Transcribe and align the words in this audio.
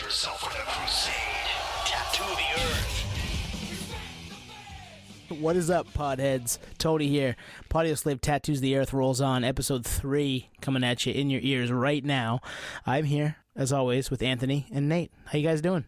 yourself 0.00 0.42
with 0.44 0.54
a 0.54 0.64
crusade. 0.64 1.14
Tattoo 1.84 2.24
the 2.24 2.62
earth. 2.62 3.02
What 5.40 5.56
is 5.56 5.70
up, 5.70 5.92
podheads? 5.92 6.58
Tony 6.78 7.08
here. 7.08 7.36
Patio 7.68 7.94
Slave 7.94 8.20
Tattoos 8.20 8.60
the 8.60 8.76
Earth 8.76 8.92
rolls 8.92 9.20
on. 9.20 9.44
Episode 9.44 9.84
3 9.84 10.48
coming 10.60 10.84
at 10.84 11.04
you 11.04 11.12
in 11.12 11.30
your 11.30 11.40
ears 11.42 11.72
right 11.72 12.04
now. 12.04 12.40
I'm 12.86 13.04
here, 13.04 13.36
as 13.56 13.72
always, 13.72 14.10
with 14.10 14.22
Anthony 14.22 14.66
and 14.72 14.88
Nate. 14.88 15.10
How 15.26 15.38
you 15.38 15.46
guys 15.46 15.60
doing? 15.60 15.84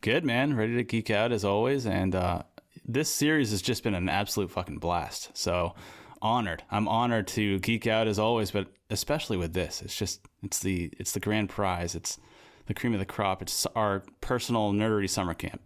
Good, 0.00 0.24
man. 0.24 0.56
Ready 0.56 0.76
to 0.76 0.84
geek 0.84 1.10
out 1.10 1.32
as 1.32 1.44
always. 1.44 1.86
And 1.86 2.14
uh, 2.14 2.42
this 2.84 3.12
series 3.12 3.50
has 3.50 3.60
just 3.60 3.82
been 3.82 3.94
an 3.94 4.08
absolute 4.08 4.50
fucking 4.50 4.78
blast. 4.78 5.30
So 5.34 5.74
honored. 6.22 6.62
I'm 6.70 6.88
honored 6.88 7.26
to 7.28 7.58
geek 7.58 7.86
out 7.86 8.08
as 8.08 8.18
always, 8.18 8.50
but 8.50 8.68
especially 8.90 9.36
with 9.36 9.52
this. 9.52 9.82
It's 9.82 9.96
just 9.96 10.20
it's 10.42 10.60
the 10.60 10.92
it's 10.98 11.12
the 11.12 11.20
grand 11.20 11.48
prize. 11.48 11.94
It's 11.94 12.18
the 12.66 12.74
cream 12.74 12.92
of 12.92 13.00
the 13.00 13.06
crop. 13.06 13.42
It's 13.42 13.66
our 13.74 14.02
personal 14.20 14.72
nerdery 14.72 15.08
summer 15.08 15.34
camp. 15.34 15.60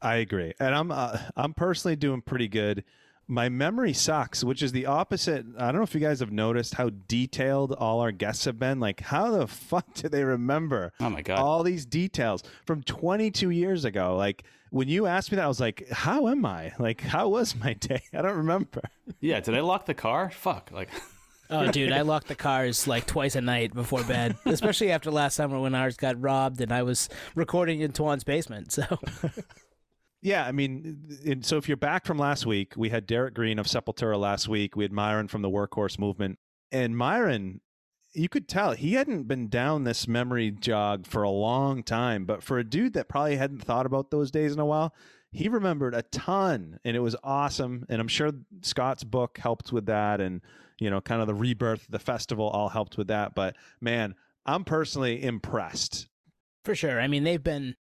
I 0.00 0.16
agree, 0.16 0.52
and 0.60 0.74
I'm 0.74 0.90
uh, 0.90 1.18
I'm 1.36 1.54
personally 1.54 1.96
doing 1.96 2.20
pretty 2.20 2.48
good. 2.48 2.84
My 3.26 3.48
memory 3.48 3.94
sucks, 3.94 4.44
which 4.44 4.62
is 4.62 4.72
the 4.72 4.84
opposite. 4.84 5.46
I 5.58 5.66
don't 5.66 5.76
know 5.76 5.82
if 5.82 5.94
you 5.94 6.00
guys 6.00 6.20
have 6.20 6.30
noticed 6.30 6.74
how 6.74 6.90
detailed 7.08 7.72
all 7.72 8.00
our 8.00 8.12
guests 8.12 8.44
have 8.44 8.58
been. 8.58 8.80
Like, 8.80 9.00
how 9.00 9.30
the 9.30 9.46
fuck 9.70 9.94
do 9.94 10.10
they 10.10 10.24
remember? 10.24 10.92
Oh 11.00 11.08
my 11.08 11.22
god, 11.22 11.38
all 11.38 11.62
these 11.62 11.86
details 11.86 12.42
from 12.66 12.82
22 12.82 13.48
years 13.50 13.86
ago. 13.86 14.14
Like 14.16 14.44
when 14.74 14.88
you 14.88 15.06
asked 15.06 15.30
me 15.30 15.36
that, 15.36 15.44
I 15.44 15.48
was 15.48 15.60
like, 15.60 15.88
how 15.88 16.26
am 16.26 16.44
I? 16.44 16.72
Like, 16.80 17.00
how 17.00 17.28
was 17.28 17.54
my 17.54 17.72
day? 17.80 18.02
I 18.12 18.22
don't 18.22 18.36
remember. 18.36 18.82
Yeah, 19.20 19.38
did 19.38 19.54
I 19.54 19.60
lock 19.60 19.86
the 19.86 19.94
car? 19.94 20.30
Fuck, 20.30 20.70
like. 20.72 20.90
Oh, 21.54 21.70
dude, 21.70 21.92
I 21.92 22.02
lock 22.02 22.24
the 22.24 22.34
cars 22.34 22.86
like 22.86 23.06
twice 23.06 23.36
a 23.36 23.40
night 23.40 23.74
before 23.74 24.02
bed, 24.04 24.36
especially 24.44 24.90
after 24.90 25.10
last 25.10 25.34
summer 25.34 25.58
when 25.60 25.74
ours 25.74 25.96
got 25.96 26.20
robbed 26.20 26.60
and 26.60 26.72
I 26.72 26.82
was 26.82 27.08
recording 27.34 27.80
in 27.80 27.92
Tuan's 27.92 28.24
basement. 28.24 28.72
So. 28.72 28.84
Yeah, 30.24 30.46
I 30.46 30.52
mean, 30.52 31.42
so 31.42 31.58
if 31.58 31.68
you're 31.68 31.76
back 31.76 32.06
from 32.06 32.16
last 32.16 32.46
week, 32.46 32.72
we 32.78 32.88
had 32.88 33.06
Derrick 33.06 33.34
Green 33.34 33.58
of 33.58 33.66
Sepultura 33.66 34.18
last 34.18 34.48
week. 34.48 34.74
We 34.74 34.82
had 34.82 34.90
Myron 34.90 35.28
from 35.28 35.42
the 35.42 35.50
Workhorse 35.50 35.98
Movement, 35.98 36.38
and 36.72 36.96
Myron, 36.96 37.60
you 38.14 38.30
could 38.30 38.48
tell 38.48 38.72
he 38.72 38.94
hadn't 38.94 39.28
been 39.28 39.48
down 39.48 39.84
this 39.84 40.08
memory 40.08 40.50
jog 40.50 41.06
for 41.06 41.24
a 41.24 41.30
long 41.30 41.82
time. 41.82 42.24
But 42.24 42.42
for 42.42 42.58
a 42.58 42.64
dude 42.64 42.94
that 42.94 43.06
probably 43.06 43.36
hadn't 43.36 43.64
thought 43.64 43.84
about 43.84 44.10
those 44.10 44.30
days 44.30 44.54
in 44.54 44.58
a 44.60 44.64
while, 44.64 44.94
he 45.30 45.50
remembered 45.50 45.94
a 45.94 46.00
ton, 46.00 46.78
and 46.86 46.96
it 46.96 47.00
was 47.00 47.16
awesome. 47.22 47.84
And 47.90 48.00
I'm 48.00 48.08
sure 48.08 48.32
Scott's 48.62 49.04
book 49.04 49.36
helped 49.36 49.72
with 49.72 49.84
that, 49.86 50.22
and 50.22 50.40
you 50.78 50.90
know, 50.90 51.00
kind 51.00 51.20
of 51.20 51.26
the 51.26 51.34
rebirth, 51.34 51.86
the 51.88 51.98
festival, 51.98 52.48
all 52.48 52.68
helped 52.68 52.96
with 52.96 53.08
that. 53.08 53.34
But 53.34 53.56
man, 53.80 54.14
I'm 54.46 54.64
personally 54.64 55.22
impressed. 55.22 56.08
For 56.64 56.74
sure. 56.74 57.00
I 57.00 57.06
mean, 57.06 57.24
they've 57.24 57.42
been 57.42 57.76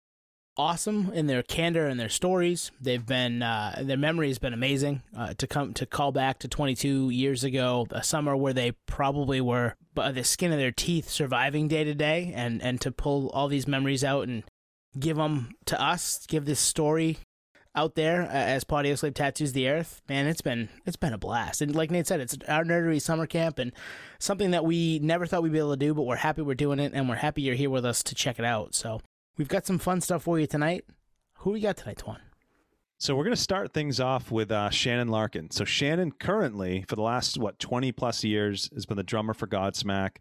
awesome 0.57 1.11
in 1.15 1.27
their 1.27 1.43
candor 1.43 1.87
and 1.87 1.99
their 1.99 2.09
stories. 2.09 2.71
They've 2.81 3.05
been 3.05 3.43
uh, 3.43 3.83
their 3.83 3.97
memory 3.97 4.29
has 4.29 4.39
been 4.39 4.53
amazing. 4.53 5.03
Uh, 5.17 5.35
to 5.35 5.47
come 5.47 5.75
to 5.75 5.87
call 5.87 6.13
back 6.13 6.39
to 6.41 6.49
22 6.49 7.11
years 7.11 7.45
ago, 7.45 7.87
a 7.91 8.03
summer 8.03 8.37
where 8.37 8.53
they 8.53 8.73
probably 8.87 9.41
were 9.41 9.75
by 9.95 10.13
the 10.13 10.25
skin 10.25 10.53
of 10.53 10.59
their 10.59 10.73
teeth 10.73 11.09
surviving 11.09 11.69
day 11.69 11.85
to 11.85 11.95
day, 11.95 12.33
and 12.35 12.63
and 12.63 12.81
to 12.81 12.91
pull 12.91 13.31
all 13.31 13.49
these 13.49 13.69
memories 13.69 14.05
out 14.05 14.29
and 14.29 14.45
give 14.99 15.17
them 15.17 15.55
to 15.67 15.81
us, 15.81 16.27
give 16.27 16.45
this 16.45 16.61
story 16.61 17.19
out 17.75 17.95
there 17.95 18.23
uh, 18.23 18.29
as 18.29 18.65
Patio 18.65 18.95
Slave 18.95 19.15
Tattoos 19.15 19.53
the 19.53 19.69
Earth, 19.69 20.03
man, 20.09 20.27
it's 20.27 20.41
been 20.41 20.69
it's 20.87 20.97
been 20.97 21.13
a 21.13 21.19
blast. 21.19 21.63
And 21.63 21.75
like 21.75 21.91
Nate 21.91 22.07
said, 22.07 22.21
it's 22.21 22.37
our 22.49 22.65
nerdery 22.65 23.01
summer 23.01 23.27
camp 23.27 23.59
and 23.59 23.73
something 24.19 24.51
that 24.51 24.65
we 24.65 24.99
never 25.01 25.27
thought 25.27 25.43
we'd 25.43 25.53
be 25.53 25.59
able 25.59 25.71
to 25.73 25.77
do, 25.77 25.95
but 25.95 26.03
we're 26.03 26.17
happy 26.17 26.43
we're 26.43 26.55
doing 26.55 26.79
it 26.79 26.93
and 26.95 27.09
we're 27.09 27.17
happy 27.17 27.43
you're 27.43 27.55
here 27.55 27.71
with 27.71 27.85
us 27.85 28.03
to 28.05 28.15
check 28.15 28.39
it 28.39 28.45
out. 28.45 28.75
So 28.75 29.01
We've 29.41 29.49
got 29.49 29.65
some 29.65 29.79
fun 29.79 30.03
stuff 30.03 30.25
for 30.25 30.39
you 30.39 30.47
tonight. 30.47 30.85
Who 31.39 31.53
we 31.53 31.61
got 31.61 31.79
tonight, 31.79 31.97
Twan? 31.97 32.19
So 32.99 33.17
we're 33.17 33.25
going 33.25 33.35
to 33.35 33.41
start 33.41 33.73
things 33.73 33.99
off 33.99 34.31
with 34.31 34.53
uh, 34.53 34.69
Shannon 34.69 35.09
Larkin. 35.09 35.51
So 35.51 35.65
Shannon 35.65 36.13
currently, 36.13 36.85
for 36.87 36.95
the 36.95 37.01
last 37.01 37.39
what 37.39 37.59
twenty 37.59 37.91
plus 37.91 38.23
years, 38.23 38.69
has 38.75 38.85
been 38.85 38.99
the 38.99 39.03
drummer 39.03 39.33
for 39.33 39.47
Godsmack. 39.47 40.17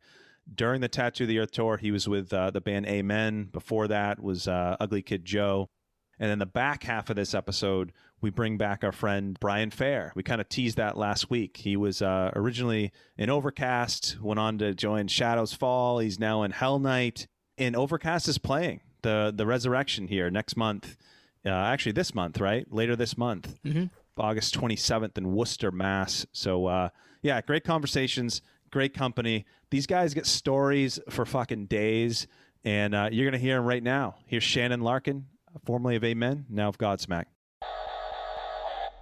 During 0.55 0.79
the 0.79 0.87
Tattoo 0.87 1.25
of 1.25 1.27
the 1.27 1.39
Earth 1.39 1.51
tour, 1.51 1.75
he 1.75 1.91
was 1.91 2.07
with 2.07 2.31
uh, 2.31 2.51
the 2.51 2.61
band 2.61 2.85
Amen. 2.85 3.49
Before 3.51 3.89
that 3.89 4.21
was 4.23 4.47
uh, 4.47 4.77
Ugly 4.79 5.01
Kid 5.01 5.25
Joe. 5.25 5.69
And 6.19 6.29
then 6.29 6.39
the 6.39 6.45
back 6.45 6.83
half 6.83 7.09
of 7.09 7.15
this 7.15 7.33
episode, 7.33 7.93
we 8.21 8.29
bring 8.29 8.57
back 8.57 8.83
our 8.83 8.91
friend 8.91 9.37
Brian 9.39 9.71
Fair. 9.71 10.11
We 10.15 10.23
kind 10.23 10.41
of 10.41 10.49
teased 10.49 10.77
that 10.77 10.97
last 10.97 11.29
week. 11.29 11.57
He 11.57 11.77
was 11.77 12.01
uh, 12.01 12.31
originally 12.35 12.91
in 13.17 13.29
Overcast, 13.29 14.17
went 14.21 14.39
on 14.39 14.57
to 14.57 14.73
join 14.73 15.07
Shadows 15.07 15.53
Fall. 15.53 15.99
He's 15.99 16.19
now 16.19 16.43
in 16.43 16.51
Hell 16.51 16.79
Night. 16.79 17.27
And 17.57 17.75
Overcast 17.75 18.27
is 18.27 18.37
playing 18.37 18.81
the 19.01 19.33
the 19.35 19.45
resurrection 19.45 20.07
here 20.07 20.29
next 20.29 20.57
month. 20.57 20.97
Uh, 21.45 21.51
actually, 21.51 21.93
this 21.93 22.13
month, 22.13 22.39
right? 22.39 22.65
Later 22.71 22.97
this 22.97 23.17
month, 23.17 23.57
mm-hmm. 23.63 23.85
August 24.17 24.59
27th 24.59 25.17
in 25.17 25.33
Worcester, 25.33 25.71
Mass. 25.71 26.25
So, 26.33 26.65
uh, 26.65 26.89
yeah, 27.21 27.39
great 27.41 27.63
conversations, 27.63 28.41
great 28.71 28.93
company. 28.93 29.45
These 29.71 29.87
guys 29.87 30.13
get 30.13 30.25
stories 30.25 30.99
for 31.09 31.25
fucking 31.25 31.67
days, 31.67 32.27
and 32.65 32.93
uh, 32.93 33.09
you're 33.11 33.25
going 33.25 33.39
to 33.39 33.45
hear 33.45 33.55
them 33.55 33.65
right 33.65 33.81
now. 33.81 34.15
Here's 34.25 34.43
Shannon 34.43 34.81
Larkin, 34.81 35.27
formerly 35.65 35.95
of 35.95 36.03
Amen, 36.03 36.45
now 36.49 36.69
of 36.69 36.77
Godsmack. 36.77 37.25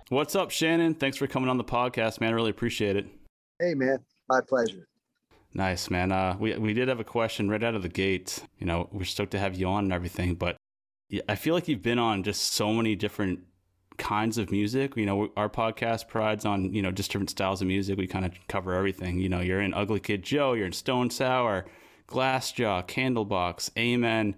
What's 0.09 0.35
up, 0.35 0.51
Shannon? 0.51 0.95
Thanks 0.95 1.17
for 1.17 1.27
coming 1.27 1.49
on 1.49 1.57
the 1.57 1.63
podcast, 1.63 2.21
man. 2.21 2.29
I 2.29 2.35
really 2.35 2.51
appreciate 2.51 2.95
it. 2.95 3.07
Hey, 3.59 3.73
man. 3.73 3.97
My 4.29 4.39
pleasure. 4.41 4.87
Nice, 5.53 5.89
man. 5.89 6.11
Uh, 6.11 6.35
we 6.39 6.55
we 6.57 6.73
did 6.73 6.87
have 6.87 6.99
a 6.99 7.03
question 7.03 7.49
right 7.49 7.63
out 7.63 7.75
of 7.75 7.81
the 7.81 7.89
gate. 7.89 8.43
You 8.59 8.67
know, 8.67 8.89
we're 8.91 9.05
stoked 9.05 9.31
to 9.31 9.39
have 9.39 9.55
you 9.55 9.67
on 9.67 9.85
and 9.85 9.93
everything, 9.93 10.35
but 10.35 10.57
I 11.27 11.35
feel 11.35 11.53
like 11.53 11.67
you've 11.67 11.81
been 11.81 11.99
on 11.99 12.23
just 12.23 12.53
so 12.53 12.73
many 12.73 12.95
different 12.95 13.39
kinds 13.97 14.37
of 14.37 14.51
music. 14.51 14.95
You 14.95 15.05
know, 15.05 15.29
our 15.35 15.49
podcast 15.49 16.07
prides 16.07 16.45
on 16.45 16.73
you 16.73 16.81
know 16.81 16.91
just 16.91 17.11
different 17.11 17.29
styles 17.29 17.61
of 17.61 17.67
music. 17.67 17.97
We 17.97 18.07
kind 18.07 18.25
of 18.25 18.33
cover 18.47 18.73
everything. 18.73 19.19
You 19.19 19.29
know, 19.29 19.39
you're 19.39 19.61
in 19.61 19.73
Ugly 19.73 20.01
Kid 20.01 20.23
Joe, 20.23 20.53
you're 20.53 20.67
in 20.67 20.73
Stone 20.73 21.09
Sour, 21.09 21.65
Glassjaw, 22.07 22.87
Candlebox, 22.87 23.71
Amen, 23.77 24.35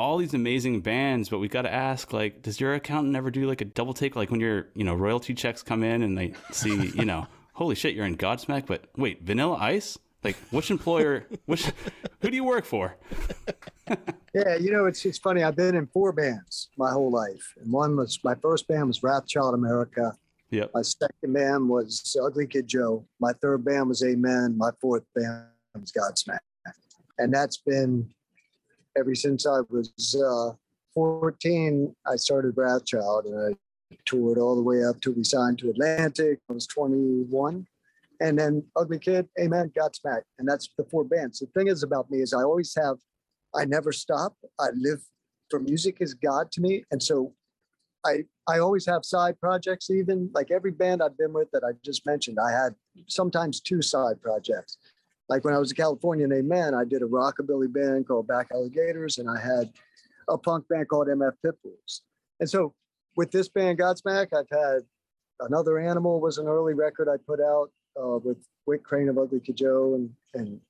all 0.00 0.16
these 0.16 0.34
amazing 0.34 0.80
bands. 0.80 1.28
But 1.28 1.38
we 1.38 1.48
got 1.48 1.62
to 1.62 1.72
ask, 1.72 2.12
like, 2.12 2.42
does 2.42 2.60
your 2.60 2.74
accountant 2.74 3.14
ever 3.14 3.30
do 3.30 3.46
like 3.46 3.60
a 3.60 3.64
double 3.64 3.94
take, 3.94 4.16
like 4.16 4.30
when 4.30 4.40
your 4.40 4.68
you 4.74 4.84
know 4.84 4.94
royalty 4.94 5.34
checks 5.34 5.62
come 5.62 5.82
in 5.82 6.02
and 6.02 6.16
they 6.16 6.34
see 6.50 6.88
you 6.88 7.04
know, 7.04 7.26
holy 7.52 7.74
shit, 7.74 7.94
you're 7.94 8.06
in 8.06 8.16
Godsmack, 8.16 8.66
but 8.66 8.84
wait, 8.96 9.22
Vanilla 9.22 9.56
Ice? 9.60 9.98
Like, 10.22 10.36
which 10.50 10.70
employer? 10.70 11.26
which 11.46 11.72
who 12.20 12.30
do 12.30 12.36
you 12.36 12.44
work 12.44 12.64
for? 12.64 12.96
yeah, 14.34 14.56
you 14.56 14.70
know, 14.72 14.86
it's 14.86 15.04
it's 15.04 15.18
funny. 15.18 15.42
I've 15.42 15.56
been 15.56 15.74
in 15.74 15.86
four 15.86 16.12
bands 16.12 16.68
my 16.76 16.90
whole 16.90 17.10
life, 17.10 17.54
and 17.60 17.72
one 17.72 17.96
was 17.96 18.18
my 18.24 18.34
first 18.34 18.68
band 18.68 18.88
was 18.88 19.00
Wrathchild 19.00 19.54
America. 19.54 20.14
Yeah. 20.50 20.64
My 20.74 20.82
second 20.82 21.32
band 21.32 21.68
was 21.68 22.16
Ugly 22.20 22.48
Kid 22.48 22.66
Joe. 22.66 23.06
My 23.20 23.32
third 23.40 23.64
band 23.64 23.88
was 23.88 24.02
Amen. 24.02 24.58
My 24.58 24.70
fourth 24.80 25.04
band 25.14 25.44
was 25.74 25.92
Godsmack, 25.92 26.40
and 27.18 27.32
that's 27.32 27.58
been 27.58 28.10
ever 29.00 29.14
since 29.14 29.46
I 29.46 29.60
was 29.68 29.90
uh, 30.14 30.54
14. 30.94 31.94
I 32.06 32.16
started 32.16 32.54
Wrathchild, 32.54 33.24
and 33.24 33.56
I 33.56 33.96
toured 34.04 34.38
all 34.38 34.54
the 34.54 34.62
way 34.62 34.84
up 34.84 35.00
till 35.00 35.14
we 35.14 35.24
signed 35.24 35.58
to 35.60 35.70
Atlantic. 35.70 36.38
I 36.48 36.52
was 36.52 36.66
21 36.66 37.66
and 38.20 38.38
then 38.38 38.62
Ugly 38.76 38.98
Kid, 38.98 39.28
Amen, 39.40 39.72
Godsmack, 39.76 40.22
and 40.38 40.46
that's 40.46 40.68
the 40.76 40.84
four 40.84 41.04
bands. 41.04 41.38
The 41.38 41.46
thing 41.46 41.68
is 41.68 41.82
about 41.82 42.10
me 42.10 42.20
is 42.20 42.34
I 42.34 42.42
always 42.42 42.74
have, 42.76 42.98
I 43.54 43.64
never 43.64 43.92
stop. 43.92 44.36
I 44.58 44.68
live 44.74 45.00
for 45.48 45.58
music 45.58 45.96
is 46.00 46.14
God 46.14 46.52
to 46.52 46.60
me, 46.60 46.84
and 46.90 47.02
so 47.02 47.32
I 48.06 48.24
I 48.46 48.58
always 48.58 48.86
have 48.86 49.04
side 49.04 49.40
projects. 49.40 49.90
Even 49.90 50.30
like 50.32 50.50
every 50.50 50.70
band 50.70 51.02
I've 51.02 51.18
been 51.18 51.32
with 51.32 51.50
that 51.52 51.64
I 51.64 51.72
just 51.84 52.06
mentioned, 52.06 52.38
I 52.38 52.52
had 52.52 52.74
sometimes 53.08 53.60
two 53.60 53.82
side 53.82 54.20
projects. 54.20 54.78
Like 55.30 55.44
when 55.44 55.54
I 55.54 55.58
was 55.58 55.70
in 55.70 55.76
California 55.76 56.24
in 56.24 56.32
Amen, 56.32 56.74
I 56.74 56.84
did 56.84 57.02
a 57.02 57.06
rockabilly 57.06 57.72
band 57.72 58.08
called 58.08 58.26
Back 58.26 58.48
Alligators, 58.52 59.18
and 59.18 59.30
I 59.30 59.40
had 59.40 59.72
a 60.28 60.36
punk 60.36 60.66
band 60.68 60.88
called 60.88 61.06
MF 61.06 61.32
Pitbulls. 61.46 62.00
And 62.40 62.50
so 62.50 62.74
with 63.16 63.30
this 63.30 63.48
band 63.48 63.78
Godsmack, 63.78 64.28
I've 64.36 64.50
had 64.50 64.80
another 65.38 65.78
animal 65.78 66.20
was 66.20 66.38
an 66.38 66.48
early 66.48 66.74
record 66.74 67.08
I 67.08 67.16
put 67.24 67.40
out 67.40 67.70
uh, 67.96 68.18
with 68.18 68.38
Whit 68.64 68.82
Crane 68.82 69.08
of 69.08 69.18
Ugly 69.18 69.38
Kid 69.40 69.56
Joe 69.56 69.94
and, 69.94 70.10
and 70.34 70.60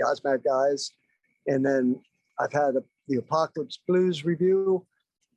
Godsmack 0.00 0.44
guys. 0.44 0.92
And 1.48 1.66
then 1.66 2.00
I've 2.38 2.52
had 2.52 2.76
a, 2.76 2.84
the 3.08 3.16
Apocalypse 3.16 3.80
Blues 3.88 4.24
Revue, 4.24 4.80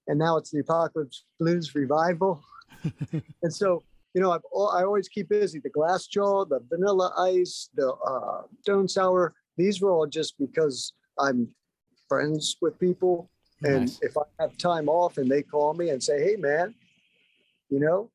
and 0.08 0.20
now 0.20 0.38
it's 0.38 0.52
the 0.52 0.60
Apocalypse 0.60 1.26
Blues 1.40 1.74
revival. 1.74 2.44
and 3.42 3.52
so, 3.54 3.84
you 4.18 4.24
know, 4.24 4.32
I've, 4.32 4.42
I 4.74 4.84
always 4.84 5.08
keep 5.08 5.30
busy. 5.30 5.60
The 5.60 5.70
Glassjaw, 5.70 6.50
the 6.50 6.60
Vanilla 6.72 7.14
Ice, 7.20 7.70
the 7.76 7.94
uh, 7.94 8.42
Stone 8.62 8.88
Sour, 8.88 9.36
these 9.58 9.80
were 9.80 9.92
all 9.92 10.08
just 10.08 10.40
because 10.40 10.94
I'm 11.20 11.50
friends 12.10 12.58
with 12.60 12.80
people. 12.80 13.30
And 13.62 13.82
nice. 13.82 14.00
if 14.02 14.18
I 14.18 14.24
have 14.40 14.58
time 14.58 14.90
off 14.90 15.20
and 15.20 15.30
they 15.30 15.44
call 15.44 15.76
me 15.76 15.92
and 15.92 16.02
say, 16.02 16.24
hey, 16.24 16.36
man, 16.36 16.74
you 17.70 17.80
know, 17.80 18.10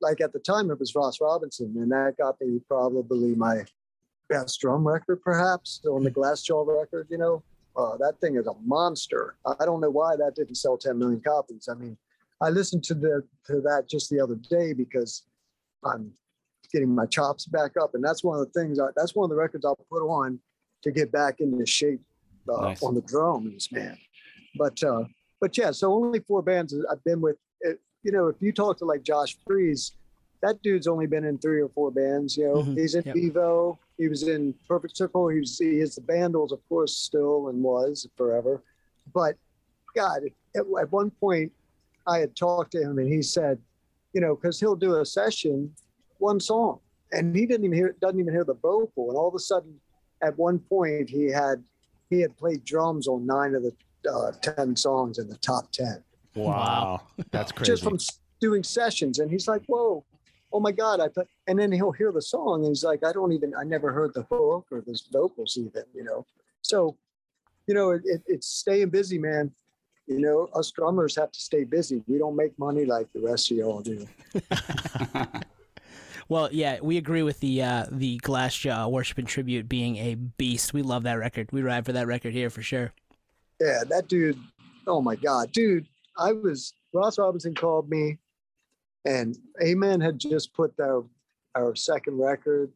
like 0.00 0.22
at 0.22 0.32
the 0.32 0.38
time 0.38 0.70
it 0.70 0.80
was 0.80 0.94
Ross 0.94 1.20
Robinson, 1.20 1.74
and 1.76 1.92
that 1.92 2.14
got 2.16 2.40
me 2.40 2.58
probably 2.66 3.34
my 3.34 3.66
best 4.30 4.58
drum 4.62 4.88
record, 4.88 5.20
perhaps 5.20 5.82
on 5.84 6.02
the 6.02 6.10
Glassjaw 6.10 6.66
record. 6.66 7.08
You 7.10 7.18
know, 7.18 7.42
Uh, 7.76 7.94
that 7.98 8.18
thing 8.22 8.36
is 8.36 8.46
a 8.46 8.54
monster. 8.64 9.36
I 9.44 9.66
don't 9.66 9.82
know 9.82 9.90
why 9.90 10.16
that 10.16 10.34
didn't 10.34 10.54
sell 10.54 10.78
10 10.78 10.98
million 10.98 11.20
copies. 11.20 11.68
I 11.68 11.74
mean, 11.74 11.98
I 12.40 12.50
listened 12.50 12.84
to 12.84 12.94
the 12.94 13.22
to 13.46 13.60
that 13.62 13.88
just 13.88 14.10
the 14.10 14.20
other 14.20 14.34
day 14.50 14.72
because 14.72 15.22
I'm 15.84 16.12
getting 16.72 16.94
my 16.94 17.06
chops 17.06 17.46
back 17.46 17.72
up, 17.80 17.94
and 17.94 18.04
that's 18.04 18.22
one 18.24 18.38
of 18.38 18.46
the 18.52 18.60
things. 18.60 18.78
I, 18.78 18.88
that's 18.96 19.14
one 19.14 19.24
of 19.24 19.30
the 19.30 19.36
records 19.36 19.64
I'll 19.64 19.76
put 19.90 20.02
on 20.06 20.38
to 20.82 20.90
get 20.90 21.10
back 21.12 21.40
into 21.40 21.64
shape 21.64 22.00
uh, 22.48 22.60
Nice. 22.62 22.82
on 22.82 22.94
the 22.94 23.00
drums, 23.02 23.68
man. 23.72 23.96
But 24.56 24.82
uh, 24.82 25.04
but 25.40 25.56
yeah, 25.56 25.70
so 25.70 25.92
only 25.94 26.20
four 26.20 26.42
bands 26.42 26.74
I've 26.90 27.02
been 27.04 27.20
with. 27.20 27.36
It, 27.60 27.80
you 28.02 28.12
know, 28.12 28.28
if 28.28 28.36
you 28.40 28.52
talk 28.52 28.78
to 28.78 28.84
like 28.84 29.02
Josh 29.02 29.36
Freese, 29.46 29.92
that 30.42 30.60
dude's 30.62 30.86
only 30.86 31.06
been 31.06 31.24
in 31.24 31.38
three 31.38 31.60
or 31.62 31.68
four 31.70 31.90
bands. 31.90 32.36
You 32.36 32.44
know, 32.48 32.54
Mhm, 32.62 32.76
he's 32.78 32.94
in 32.94 33.02
yep. 33.06 33.16
Devo. 33.16 33.78
He 33.96 34.08
was 34.08 34.24
in 34.24 34.54
Perfect 34.68 34.96
Circle. 34.96 35.28
He 35.28 35.40
was 35.40 35.58
he 35.58 35.80
is 35.80 35.94
the 35.94 36.02
Vandals, 36.02 36.52
of 36.52 36.60
course, 36.68 36.94
still 36.96 37.48
and 37.48 37.62
was 37.62 38.06
forever. 38.16 38.62
But 39.14 39.36
God, 39.94 40.20
at, 40.54 40.64
at 40.78 40.92
one 40.92 41.10
point, 41.10 41.50
I 42.06 42.18
had 42.18 42.36
talked 42.36 42.72
to 42.72 42.80
him 42.80 42.98
and 42.98 43.12
he 43.12 43.22
said, 43.22 43.58
you 44.12 44.20
know, 44.20 44.34
because 44.34 44.58
he'll 44.60 44.76
do 44.76 44.96
a 45.00 45.06
session, 45.06 45.72
one 46.18 46.40
song, 46.40 46.80
and 47.12 47.34
he 47.34 47.46
didn't 47.46 47.64
even 47.64 47.76
hear 47.76 47.94
doesn't 48.00 48.18
even 48.18 48.32
hear 48.32 48.44
the 48.44 48.54
vocal, 48.54 49.08
and 49.08 49.16
all 49.16 49.28
of 49.28 49.34
a 49.34 49.38
sudden, 49.38 49.78
at 50.22 50.36
one 50.38 50.58
point, 50.58 51.10
he 51.10 51.26
had 51.26 51.62
he 52.08 52.20
had 52.20 52.36
played 52.36 52.64
drums 52.64 53.08
on 53.08 53.26
nine 53.26 53.54
of 53.54 53.62
the 53.62 53.72
uh, 54.10 54.32
ten 54.40 54.74
songs 54.74 55.18
in 55.18 55.28
the 55.28 55.36
top 55.36 55.70
ten 55.72 56.02
Wow, 56.36 57.00
that's 57.30 57.50
crazy. 57.50 57.72
just 57.72 57.82
from 57.82 57.98
doing 58.40 58.62
sessions. 58.62 59.18
And 59.18 59.30
he's 59.30 59.48
like, 59.48 59.62
whoa, 59.66 60.04
oh 60.52 60.60
my 60.60 60.72
God. 60.72 61.00
I 61.00 61.08
thought, 61.08 61.26
and 61.46 61.58
then 61.58 61.72
he'll 61.72 61.92
hear 61.92 62.12
the 62.12 62.22
song 62.22 62.60
and 62.60 62.68
he's 62.68 62.84
like, 62.84 63.04
I 63.04 63.12
don't 63.12 63.32
even, 63.32 63.54
I 63.58 63.64
never 63.64 63.92
heard 63.92 64.12
the 64.14 64.22
hook 64.24 64.66
or 64.70 64.82
the 64.82 65.00
vocals 65.10 65.56
even, 65.56 65.84
you 65.94 66.04
know? 66.04 66.26
So, 66.62 66.96
you 67.66 67.74
know, 67.74 67.90
it, 67.90 68.02
it, 68.04 68.22
it's 68.26 68.46
staying 68.46 68.90
busy, 68.90 69.18
man. 69.18 69.50
You 70.06 70.20
know, 70.20 70.48
us 70.54 70.70
drummers 70.70 71.16
have 71.16 71.32
to 71.32 71.40
stay 71.40 71.64
busy. 71.64 72.02
We 72.06 72.18
don't 72.18 72.36
make 72.36 72.58
money 72.58 72.84
like 72.84 73.12
the 73.12 73.20
rest 73.20 73.50
of 73.50 73.56
y'all 73.56 73.80
do. 73.80 74.06
Well, 76.28 76.48
yeah, 76.50 76.78
we 76.82 76.96
agree 76.96 77.22
with 77.22 77.38
the 77.40 77.62
uh, 77.62 77.86
the 77.90 78.18
Glassjaw 78.18 78.90
Worship 78.90 79.18
and 79.18 79.28
Tribute 79.28 79.68
being 79.68 79.96
a 79.96 80.14
beast. 80.16 80.72
We 80.74 80.82
love 80.82 81.04
that 81.04 81.14
record. 81.14 81.48
We 81.52 81.62
ride 81.62 81.86
for 81.86 81.92
that 81.92 82.06
record 82.06 82.32
here 82.32 82.50
for 82.50 82.62
sure. 82.62 82.92
Yeah, 83.60 83.84
that 83.88 84.08
dude. 84.08 84.38
Oh 84.86 85.00
my 85.00 85.14
God, 85.14 85.52
dude. 85.52 85.86
I 86.18 86.32
was 86.32 86.72
Ross 86.92 87.18
Robinson 87.18 87.54
called 87.54 87.88
me, 87.88 88.18
and 89.04 89.38
Amen 89.62 90.00
had 90.00 90.18
just 90.18 90.52
put 90.52 90.74
our 90.80 91.04
our 91.54 91.76
second 91.76 92.18
record. 92.18 92.72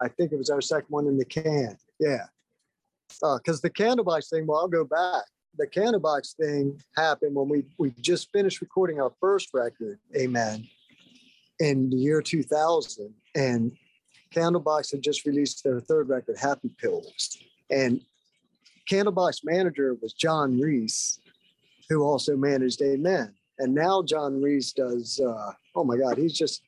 I 0.00 0.08
think 0.08 0.32
it 0.32 0.38
was 0.38 0.48
our 0.48 0.62
second 0.62 0.88
one 0.88 1.06
in 1.06 1.18
the 1.18 1.24
can. 1.26 1.76
Yeah, 2.00 2.26
because 3.20 3.60
the 3.60 3.70
Candlebox 3.70 4.30
thing. 4.30 4.46
Well, 4.46 4.60
I'll 4.60 4.68
go 4.68 4.84
back. 4.84 5.24
The 5.58 5.66
Candlebox 5.66 6.36
thing 6.36 6.80
happened 6.96 7.34
when 7.34 7.48
we 7.48 7.64
we 7.78 7.90
just 8.00 8.30
finished 8.32 8.60
recording 8.60 9.00
our 9.00 9.12
first 9.20 9.48
record, 9.52 9.98
Amen, 10.16 10.68
in 11.58 11.90
the 11.90 11.96
year 11.96 12.22
2000, 12.22 13.12
and 13.34 13.72
Candlebox 14.32 14.92
had 14.92 15.02
just 15.02 15.26
released 15.26 15.64
their 15.64 15.80
third 15.80 16.08
record, 16.08 16.38
Happy 16.38 16.70
Pills, 16.80 17.38
and 17.70 18.00
Candlebox 18.88 19.40
manager 19.42 19.96
was 20.00 20.12
John 20.12 20.60
Reese, 20.60 21.18
who 21.88 22.04
also 22.04 22.36
managed 22.36 22.80
Amen. 22.80 23.34
And 23.58 23.74
now 23.74 24.02
John 24.02 24.40
Reese 24.40 24.72
does. 24.72 25.20
Uh, 25.20 25.52
oh 25.74 25.82
my 25.82 25.96
God, 25.96 26.16
he's 26.18 26.32
just 26.32 26.62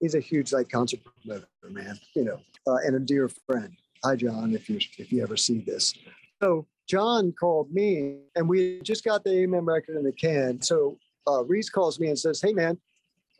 he's 0.00 0.14
a 0.14 0.20
huge 0.20 0.52
like 0.52 0.70
concert 0.70 1.00
promoter, 1.04 1.46
man. 1.68 1.98
You 2.16 2.24
know, 2.24 2.40
uh, 2.66 2.78
and 2.86 2.96
a 2.96 3.00
dear 3.00 3.28
friend. 3.28 3.76
Hi, 4.02 4.16
John, 4.16 4.54
if 4.54 4.70
you 4.70 4.78
if 4.96 5.12
you 5.12 5.22
ever 5.22 5.36
see 5.36 5.60
this. 5.60 5.94
So 6.42 6.66
John 6.90 7.32
called 7.38 7.72
me, 7.72 8.16
and 8.34 8.48
we 8.48 8.80
just 8.82 9.04
got 9.04 9.22
the 9.22 9.30
Amen 9.30 9.64
record 9.64 9.96
in 9.96 10.02
the 10.02 10.10
can. 10.10 10.60
So 10.60 10.98
uh, 11.28 11.44
Reese 11.44 11.70
calls 11.70 12.00
me 12.00 12.08
and 12.08 12.18
says, 12.18 12.42
"Hey, 12.42 12.52
man, 12.52 12.76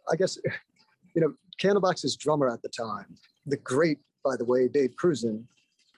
I 0.08 0.14
guess 0.14 0.38
you 1.14 1.20
know 1.20 1.35
Candlebox's 1.61 2.14
drummer 2.14 2.49
at 2.49 2.62
the 2.62 2.69
time, 2.69 3.17
the 3.47 3.56
great, 3.56 3.99
by 4.25 4.37
the 4.37 4.44
way, 4.44 4.69
Dave 4.69 4.94
Krusen, 4.94 5.43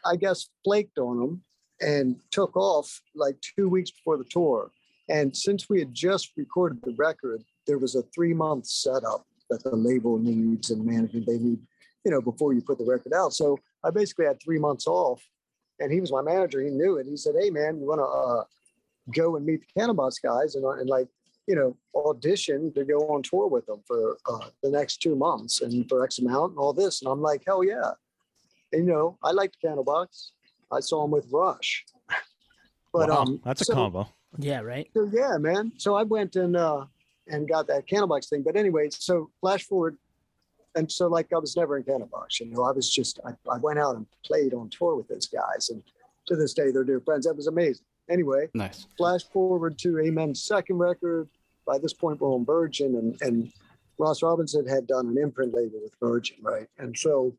I 0.07 0.17
guess 0.17 0.49
flaked 0.65 0.97
on 0.99 1.23
him 1.23 1.43
and 1.83 2.17
took 2.31 2.57
off 2.57 3.03
like 3.15 3.37
two 3.57 3.69
weeks 3.69 3.91
before 3.91 4.17
the 4.17 4.25
tour. 4.31 4.71
And 5.11 5.37
since 5.37 5.69
we 5.69 5.79
had 5.79 5.93
just 5.93 6.31
recorded 6.39 6.81
the 6.83 6.95
record, 6.97 7.43
there 7.67 7.79
was 7.79 7.97
a 7.97 8.03
three 8.15 8.33
month 8.33 8.67
setup 8.67 9.27
that 9.51 9.63
the 9.63 9.77
label 9.77 10.19
needs 10.19 10.71
and 10.71 10.87
management 10.87 11.27
they 11.27 11.37
need, 11.37 11.59
you 12.07 12.11
know, 12.11 12.23
before 12.23 12.55
you 12.55 12.63
put 12.63 12.79
the 12.79 12.87
record 12.87 13.13
out. 13.13 13.35
So 13.35 13.59
I 13.85 13.91
basically 13.91 14.25
had 14.25 14.41
three 14.43 14.59
months 14.59 14.87
off, 14.87 15.23
and 15.83 15.93
he 15.93 16.01
was 16.01 16.13
my 16.13 16.23
manager. 16.23 16.61
He 16.61 16.71
knew 16.71 16.97
it. 16.97 17.07
He 17.07 17.17
said, 17.17 17.35
"Hey, 17.39 17.51
man, 17.51 17.79
you 17.79 17.87
want 17.87 18.01
to 18.01 18.05
uh, 18.05 18.45
go 19.13 19.37
and 19.37 19.45
meet 19.45 19.61
the 19.61 19.81
Candlebox 19.81 20.23
guys 20.23 20.55
and, 20.55 20.65
uh, 20.65 20.71
and 20.71 20.89
like, 20.89 21.09
you 21.47 21.57
know, 21.57 21.77
audition 21.95 22.73
to 22.75 22.85
go 22.85 23.01
on 23.09 23.23
tour 23.23 23.49
with 23.49 23.67
them 23.67 23.83
for 23.87 24.17
uh, 24.31 24.47
the 24.63 24.71
next 24.71 24.99
two 24.99 25.17
months 25.17 25.61
and 25.61 25.89
for 25.89 26.05
X 26.05 26.19
amount 26.19 26.53
and 26.53 26.59
all 26.59 26.73
this." 26.73 27.03
And 27.03 27.11
I'm 27.11 27.21
like, 27.21 27.43
"Hell 27.47 27.65
yeah!" 27.65 27.93
And, 28.73 28.87
you 28.87 28.93
know, 28.93 29.19
I 29.23 29.33
liked 29.33 29.57
Candlebox. 29.63 30.31
I 30.71 30.81
saw 30.81 31.05
him 31.05 31.11
with 31.11 31.27
Rush. 31.31 31.85
But 32.95 33.09
wow, 33.09 33.23
um, 33.23 33.41
that's 33.43 33.67
a 33.67 33.73
combo. 33.73 34.07
Yeah, 34.37 34.61
right. 34.61 34.87
so 34.93 35.09
yeah, 35.11 35.39
man. 35.39 35.73
So 35.79 35.95
I 35.95 36.03
went 36.03 36.37
and 36.37 36.55
uh 36.55 36.85
and 37.27 37.49
got 37.49 37.67
that 37.69 37.89
Candlebox 37.89 38.29
thing. 38.29 38.43
But 38.43 38.55
anyway, 38.55 38.89
so 38.91 39.31
flash 39.41 39.65
forward, 39.65 39.97
and 40.75 40.91
so 40.91 41.07
like 41.09 41.33
I 41.33 41.39
was 41.39 41.57
never 41.57 41.77
in 41.77 41.85
Candlebox, 41.85 42.41
you 42.41 42.47
know. 42.47 42.63
I 42.65 42.73
was 42.73 42.93
just 42.93 43.21
I, 43.25 43.33
I 43.51 43.59
went 43.59 43.79
out 43.79 43.97
and 43.97 44.07
played 44.25 44.55
on 44.55 44.71
tour 44.71 44.97
with 44.97 45.09
those 45.09 45.27
guys, 45.27 45.71
and 45.71 45.83
to 46.27 46.37
this 46.37 46.55
day 46.55 46.71
they're 46.71 46.85
dear 46.85 47.01
friends. 47.01 47.27
That 47.27 47.37
was 47.37 47.47
amazing. 47.47 47.85
Anyway, 48.11 48.49
nice. 48.55 48.87
flash 48.97 49.25
forward 49.25 49.79
to 49.79 49.99
Amen's 50.01 50.43
second 50.43 50.79
record. 50.79 51.29
By 51.67 51.79
this 51.79 51.93
point, 51.93 52.21
we're 52.21 52.33
on 52.33 52.45
Virgin, 52.45 52.97
and 52.97 53.21
and 53.23 53.53
Ross 53.99 54.23
Robinson 54.23 54.67
had 54.67 54.87
done 54.87 55.09
an 55.09 55.19
imprint 55.19 55.55
label 55.55 55.81
with 55.83 55.95
Virgin, 56.01 56.37
right? 56.43 56.67
And 56.79 56.97
so 56.97 57.37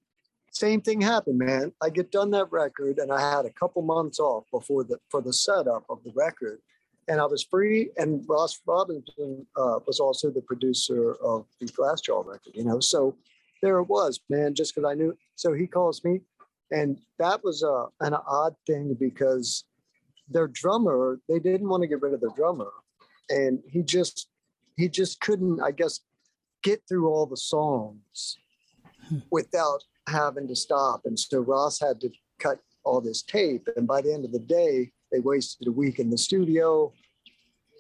same 0.52 0.82
thing 0.82 1.02
happened, 1.02 1.40
man. 1.40 1.74
I 1.82 1.90
get 1.90 2.12
done 2.12 2.32
that 2.32 2.52
record, 2.52 3.00
and 3.00 3.12
I 3.12 3.20
had 3.20 3.46
a 3.46 3.50
couple 3.50 3.82
months 3.82 4.20
off 4.20 4.46
before 4.52 4.84
the 4.84 5.00
for 5.10 5.22
the 5.22 5.34
setup 5.34 5.84
of 5.90 6.04
the 6.04 6.12
record, 6.16 6.60
and 7.08 7.20
I 7.20 7.26
was 7.26 7.44
free. 7.44 7.90
And 7.98 8.24
Ross 8.28 8.60
Robinson 8.66 9.46
uh, 9.56 9.80
was 9.86 10.00
also 10.00 10.30
the 10.30 10.42
producer 10.42 11.16
of 11.24 11.46
the 11.60 11.68
Glassjaw 11.68 12.26
record, 12.26 12.54
you 12.54 12.64
know. 12.64 12.80
So 12.80 13.16
there 13.62 13.78
it 13.80 13.90
was, 13.90 14.20
man. 14.30 14.56
Just 14.56 14.76
because 14.76 14.90
I 14.90 14.96
knew. 14.96 15.18
So 15.36 15.54
he 15.54 15.68
calls 15.68 16.04
me, 16.04 16.22
and 16.72 16.98
that 17.20 17.44
was 17.44 17.64
uh, 17.64 17.86
an 18.02 18.14
odd 18.28 18.56
thing 18.68 18.96
because 19.00 19.66
their 20.30 20.48
drummer 20.48 21.20
they 21.28 21.40
didn't 21.40 21.70
want 21.70 21.82
to 21.82 21.88
get 21.88 22.02
rid 22.02 22.14
of 22.14 22.22
their 22.22 22.36
drummer, 22.36 22.72
and 23.30 23.60
he 23.70 23.84
just 23.84 24.30
he 24.76 24.90
just 24.90 25.20
couldn't, 25.22 25.62
I 25.62 25.72
guess, 25.72 26.00
get 26.64 26.82
through 26.88 27.10
all 27.10 27.26
the 27.26 27.38
songs 27.38 28.38
without 29.32 29.84
having 30.08 30.48
to 30.48 30.56
stop. 30.56 31.02
And 31.06 31.18
so 31.18 31.40
Ross 31.40 31.80
had 31.80 32.00
to 32.02 32.10
cut 32.40 32.60
all 32.84 33.02
this 33.02 33.22
tape. 33.22 33.68
And 33.76 33.88
by 33.88 34.02
the 34.02 34.14
end 34.14 34.26
of 34.26 34.32
the 34.32 34.40
day, 34.40 34.92
they 35.14 35.20
wasted 35.20 35.68
a 35.68 35.72
week 35.72 36.00
in 36.00 36.10
the 36.10 36.18
studio, 36.18 36.92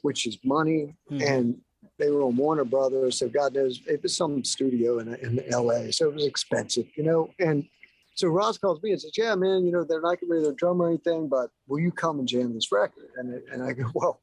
which 0.03 0.25
is 0.25 0.37
money. 0.45 0.95
Mhm. 1.11 1.27
And 1.27 1.61
they 1.97 2.09
were 2.11 2.21
on 2.21 2.37
Warner 2.37 2.63
Brothers. 2.63 3.17
So 3.17 3.27
God 3.27 3.53
knows 3.55 3.81
it 3.87 4.01
was 4.01 4.15
some 4.15 4.43
studio 4.43 4.99
in, 4.99 5.15
in 5.15 5.43
LA. 5.49 5.91
So 5.91 6.09
it 6.09 6.13
was 6.13 6.25
expensive, 6.25 6.87
you 6.95 7.03
know? 7.03 7.29
And 7.39 7.67
so 8.15 8.27
Ross 8.29 8.57
calls 8.57 8.81
me 8.81 8.91
and 8.91 9.01
says, 9.01 9.17
Yeah, 9.17 9.35
man, 9.35 9.65
you 9.65 9.71
know, 9.71 9.83
they're 9.83 10.01
not 10.01 10.19
getting 10.19 10.29
rid 10.29 10.39
of 10.39 10.45
their 10.45 10.53
drum 10.53 10.81
or 10.81 10.87
anything, 10.87 11.27
but 11.27 11.49
will 11.67 11.79
you 11.79 11.91
come 11.91 12.19
and 12.19 12.27
jam 12.27 12.53
this 12.53 12.71
record? 12.71 13.09
And, 13.17 13.33
and 13.51 13.63
I 13.63 13.73
go, 13.73 13.85
Well, 13.93 14.21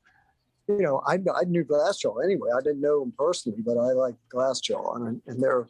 you 0.68 0.82
know, 0.82 1.02
I, 1.06 1.14
I 1.14 1.44
knew 1.46 1.64
Glassjaw 1.64 2.24
anyway. 2.24 2.50
I 2.56 2.60
didn't 2.62 2.80
know 2.80 3.00
them 3.00 3.12
personally, 3.18 3.60
but 3.60 3.76
I 3.76 3.92
like 3.92 4.14
Glassjaw 4.32 4.96
and, 4.96 5.20
and 5.26 5.42
they're 5.42 5.66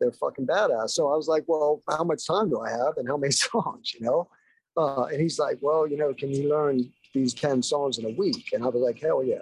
they're 0.00 0.12
fucking 0.12 0.46
badass. 0.46 0.90
So 0.90 1.10
I 1.10 1.16
was 1.16 1.28
like, 1.28 1.44
well, 1.46 1.80
how 1.88 2.02
much 2.02 2.26
time 2.26 2.50
do 2.50 2.60
I 2.60 2.68
have 2.68 2.96
and 2.96 3.08
how 3.08 3.16
many 3.16 3.30
songs, 3.46 3.94
you 3.94 4.00
know? 4.00 4.28
Uh, 4.76 5.04
and 5.04 5.20
he's 5.20 5.38
like, 5.38 5.58
well, 5.60 5.86
you 5.86 5.96
know, 5.96 6.12
can 6.14 6.30
you 6.30 6.48
learn 6.48 6.90
these 7.12 7.32
10 7.34 7.62
songs 7.62 7.98
in 7.98 8.04
a 8.06 8.10
week? 8.10 8.52
And 8.52 8.64
I 8.64 8.68
was 8.68 8.82
like, 8.82 9.00
hell 9.00 9.22
yeah. 9.22 9.38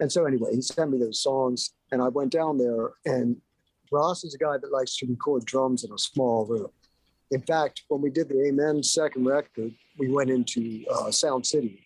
And 0.00 0.10
so 0.10 0.24
anyway, 0.26 0.54
he 0.54 0.62
sent 0.62 0.90
me 0.90 0.98
those 0.98 1.20
songs 1.22 1.72
and 1.92 2.02
I 2.02 2.08
went 2.08 2.32
down 2.32 2.58
there 2.58 2.90
and 3.06 3.36
Ross 3.92 4.24
is 4.24 4.34
a 4.34 4.38
guy 4.38 4.56
that 4.60 4.72
likes 4.72 4.96
to 4.96 5.06
record 5.06 5.44
drums 5.44 5.84
in 5.84 5.92
a 5.92 5.98
small 5.98 6.44
room. 6.46 6.70
In 7.30 7.40
fact, 7.42 7.82
when 7.88 8.00
we 8.02 8.10
did 8.10 8.28
the 8.28 8.44
Amen 8.46 8.82
second 8.82 9.24
record, 9.26 9.72
we 9.98 10.10
went 10.10 10.30
into 10.30 10.84
uh, 10.90 11.10
Sound 11.10 11.46
City 11.46 11.80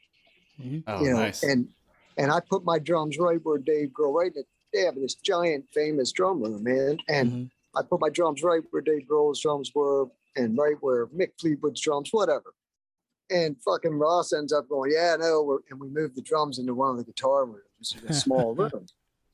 Oh, 0.89 1.05
you 1.05 1.11
know, 1.13 1.19
nice. 1.19 1.45
and 1.45 1.69
and 2.17 2.33
I 2.33 2.41
put 2.41 2.65
my 2.65 2.81
drums 2.81 3.17
right 3.17 3.39
where 3.45 3.59
Dave 3.59 3.91
Grohl, 3.91 4.13
right 4.13 4.27
in 4.27 4.33
the, 4.35 4.45
they 4.73 4.85
have 4.85 4.97
this 4.97 5.15
giant 5.15 5.67
famous 5.73 6.11
drum 6.11 6.43
room, 6.43 6.65
man. 6.65 6.99
And 7.09 7.31
Mhm. 7.31 7.51
I 7.77 7.83
put 7.83 8.01
my 8.01 8.09
drums 8.11 8.43
right 8.43 8.63
where 8.71 8.83
Dave 8.83 9.07
Grohl's 9.09 9.41
drums 9.41 9.71
were 9.73 10.07
and 10.35 10.59
right 10.59 10.75
where 10.81 11.07
Mick 11.09 11.31
Fleetwood's 11.41 11.81
drums, 11.81 12.09
whatever. 12.13 12.55
And 13.31 13.57
fucking 13.63 13.99
Ross 13.99 14.33
ends 14.33 14.53
up 14.53 14.69
going, 14.69 14.91
yeah, 14.95 15.17
no, 15.19 15.43
we're, 15.43 15.59
and 15.71 15.79
we 15.79 15.89
moved 15.89 16.17
the 16.17 16.23
drums 16.23 16.59
into 16.59 16.75
one 16.75 16.91
of 16.91 16.97
the 16.97 17.05
guitar 17.05 17.45
rooms, 17.45 17.97
a 18.09 18.13
small 18.15 18.55
room. 18.55 18.87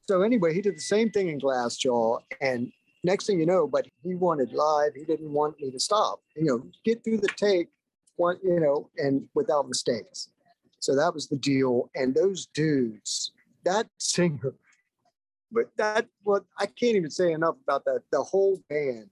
So 0.09 0.23
anyway, 0.23 0.53
he 0.53 0.61
did 0.61 0.77
the 0.77 0.83
same 0.83 1.11
thing 1.11 1.29
in 1.29 1.41
Glassjaw, 1.41 2.21
and 2.41 2.73
next 3.05 3.27
thing 3.27 3.39
you 3.39 3.47
know, 3.47 3.67
but 3.67 3.87
he 4.03 4.15
wanted 4.15 4.53
live. 4.53 4.95
He 4.95 5.05
didn't 5.05 5.33
want 5.33 5.61
me 5.61 5.71
to 5.71 5.81
stop. 5.81 6.21
You 6.37 6.45
know, 6.45 6.67
get 6.85 7.05
through 7.05 7.19
the 7.19 7.29
take, 7.37 7.69
one, 8.17 8.39
you 8.43 8.61
know, 8.61 8.91
and 8.99 9.27
without 9.35 9.69
mistakes. 9.69 10.29
So 10.81 10.95
that 10.97 11.15
was 11.15 11.29
the 11.29 11.37
deal. 11.37 11.91
And 11.95 12.15
those 12.15 12.47
dudes, 12.47 13.33
that 13.65 13.87
singer, 13.99 14.55
but 15.51 15.71
that 15.77 16.07
what 16.25 16.45
I 16.59 16.67
can't 16.67 16.97
even 16.97 17.11
say 17.11 17.33
enough 17.33 17.57
about 17.63 17.85
that. 17.87 18.03
The 18.11 18.23
whole 18.23 18.61
band. 18.69 19.09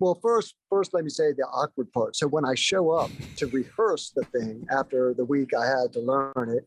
Well, 0.00 0.14
first, 0.14 0.54
first 0.68 0.92
let 0.94 1.04
me 1.04 1.10
say 1.10 1.32
the 1.32 1.44
awkward 1.44 1.92
part. 1.92 2.16
So 2.16 2.26
when 2.26 2.44
I 2.44 2.54
show 2.54 2.90
up 2.90 3.10
to 3.36 3.46
rehearse 3.46 4.10
the 4.14 4.24
thing 4.24 4.66
after 4.70 5.14
the 5.14 5.24
week 5.24 5.50
I 5.54 5.66
had 5.66 5.92
to 5.94 6.00
learn 6.00 6.32
it, 6.56 6.66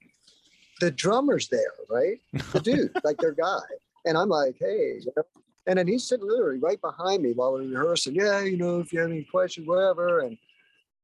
the 0.79 0.91
drummer's 0.91 1.47
there, 1.49 1.73
right? 1.89 2.19
The 2.53 2.59
dude, 2.59 2.91
like 3.03 3.17
their 3.17 3.33
guy. 3.33 3.59
And 4.05 4.17
I'm 4.17 4.29
like, 4.29 4.55
hey, 4.59 4.99
you 5.01 5.11
know? 5.15 5.23
and 5.67 5.77
then 5.77 5.87
he's 5.87 6.07
sitting 6.07 6.27
literally 6.27 6.59
right 6.59 6.81
behind 6.81 7.21
me 7.21 7.33
while 7.33 7.53
we're 7.53 7.63
rehearsing. 7.63 8.15
Yeah, 8.15 8.41
you 8.41 8.57
know, 8.57 8.79
if 8.79 8.91
you 8.91 8.99
have 8.99 9.09
any 9.11 9.23
questions, 9.23 9.67
whatever. 9.67 10.19
And 10.19 10.37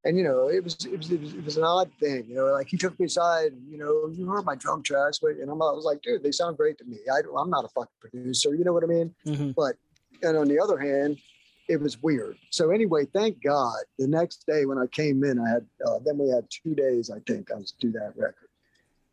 and 0.06 0.18
you 0.18 0.24
know, 0.24 0.48
it 0.50 0.64
was 0.64 0.86
it 0.86 0.98
was 0.98 1.12
it 1.12 1.22
was, 1.22 1.34
it 1.34 1.44
was 1.44 1.58
an 1.58 1.64
odd 1.64 1.92
thing. 2.00 2.26
You 2.28 2.36
know, 2.36 2.46
like 2.46 2.68
he 2.68 2.78
took 2.78 3.00
me 3.00 3.06
aside. 3.06 3.52
And, 3.52 3.70
you 3.70 3.78
know, 3.78 4.10
you 4.14 4.26
heard 4.28 4.46
my 4.46 4.56
drum 4.56 4.82
tracks, 4.82 5.20
but 5.20 5.32
and 5.32 5.52
I'm, 5.52 5.62
I 5.62 5.72
was 5.72 5.86
like, 5.86 6.02
dude, 6.02 6.24
they 6.24 6.32
sound 6.32 6.58
great 6.58 6.78
to 6.80 6.86
me. 6.86 6.98
I, 7.12 7.20
I'm 7.38 7.50
not 7.50 7.66
a 7.66 7.70
fucking 7.70 7.92
producer. 8.00 8.56
You 8.56 8.64
know 8.64 8.74
what 8.74 8.84
I 8.84 8.88
mean? 8.88 9.14
Mhm. 9.26 9.54
But 9.56 9.76
and 10.24 10.38
on 10.38 10.48
the 10.48 10.60
other 10.60 10.78
hand, 10.78 11.20
it 11.68 11.82
was 11.82 12.02
weird. 12.02 12.38
So 12.50 12.72
anyway, 12.72 13.06
thank 13.06 13.42
God. 13.44 13.78
The 13.98 14.08
next 14.08 14.46
day 14.48 14.66
when 14.66 14.78
I 14.78 14.88
came 14.88 15.24
in, 15.24 15.40
I 15.40 15.50
had 15.50 15.66
uh, 15.86 16.00
then 16.06 16.18
we 16.18 16.30
had 16.30 16.48
two 16.50 16.76
days. 16.76 17.10
I 17.10 17.20
think 17.28 17.52
I 17.52 17.56
was 17.56 17.72
to 17.72 17.88
do 17.88 17.92
that 17.94 18.14
record, 18.16 18.50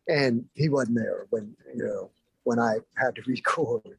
and 0.07 0.45
he 0.53 0.69
wasn't 0.69 0.97
there 0.97 1.27
when 1.29 1.55
you 1.75 1.83
know 1.83 2.09
when 2.43 2.59
I 2.59 2.77
had 2.97 3.15
to 3.15 3.21
record. 3.27 3.97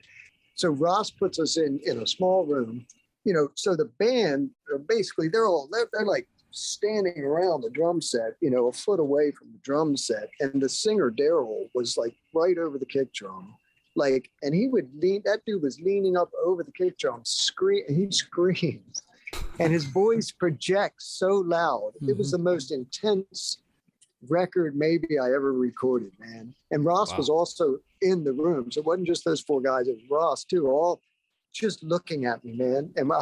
So 0.54 0.68
Ross 0.68 1.10
puts 1.10 1.38
us 1.38 1.56
in 1.56 1.80
in 1.84 2.00
a 2.00 2.06
small 2.06 2.44
room. 2.44 2.86
You 3.24 3.32
know, 3.32 3.48
so 3.54 3.74
the 3.74 3.86
band 3.98 4.50
basically 4.86 5.28
they're 5.28 5.46
all 5.46 5.68
they're, 5.72 5.88
they're 5.92 6.06
like 6.06 6.28
standing 6.50 7.24
around 7.24 7.62
the 7.62 7.70
drum 7.70 8.00
set, 8.00 8.34
you 8.40 8.50
know, 8.50 8.68
a 8.68 8.72
foot 8.72 9.00
away 9.00 9.32
from 9.32 9.50
the 9.50 9.58
drum 9.58 9.96
set, 9.96 10.28
and 10.40 10.62
the 10.62 10.68
singer 10.68 11.10
Daryl 11.10 11.68
was 11.74 11.96
like 11.96 12.14
right 12.32 12.58
over 12.58 12.78
the 12.78 12.86
kick 12.86 13.12
drum 13.12 13.56
like 13.96 14.30
and 14.42 14.54
he 14.54 14.68
would 14.68 14.90
lean 14.96 15.22
that 15.24 15.40
dude 15.46 15.62
was 15.62 15.80
leaning 15.80 16.16
up 16.16 16.30
over 16.44 16.62
the 16.62 16.72
kick 16.72 16.98
drum 16.98 17.20
scream 17.24 17.84
he 17.88 18.10
screams. 18.10 19.02
And 19.58 19.72
his 19.72 19.84
voice 19.84 20.30
projects 20.30 21.06
so 21.18 21.28
loud. 21.28 21.92
It 22.06 22.16
was 22.16 22.30
the 22.30 22.36
mm-hmm. 22.36 22.44
most 22.44 22.70
intense 22.70 23.58
record 24.28 24.74
maybe 24.74 25.18
i 25.18 25.26
ever 25.26 25.52
recorded 25.52 26.10
man. 26.18 26.54
And 26.70 26.84
ross 26.84 27.10
Wow. 27.10 27.18
was 27.18 27.28
also 27.28 27.78
in 28.00 28.24
the 28.24 28.32
room 28.32 28.70
so 28.70 28.80
it 28.80 28.86
wasn't 28.86 29.06
just 29.06 29.24
those 29.24 29.42
four 29.42 29.60
guys 29.60 29.86
it 29.86 29.96
was 29.96 30.10
ross 30.10 30.44
too 30.44 30.66
all 30.66 31.02
just 31.52 31.82
looking 31.82 32.24
at 32.24 32.42
me 32.44 32.52
man. 32.52 32.90
And 32.96 33.12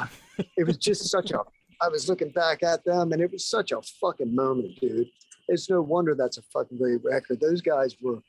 it 0.57 0.65
was 0.67 0.77
just 0.77 1.11
such 1.11 1.33
a 1.33 1.41
i 1.81 1.89
was 1.89 2.09
looking 2.09 2.31
back 2.31 2.63
at 2.63 2.85
them 2.85 3.13
and 3.13 3.21
it 3.21 3.33
was 3.33 3.45
such 3.45 3.73
a 3.73 3.83
fucking 4.01 4.35
moment 4.35 4.79
dude. 4.81 5.09
It's 5.49 5.69
no 5.69 5.83
wonder 5.83 6.15
that's 6.15 6.39
a 6.39 6.43
fucking 6.43 6.79
great 6.79 7.03
record. 7.03 7.41
Those 7.41 7.61
guys 7.61 7.97
were 8.01 8.23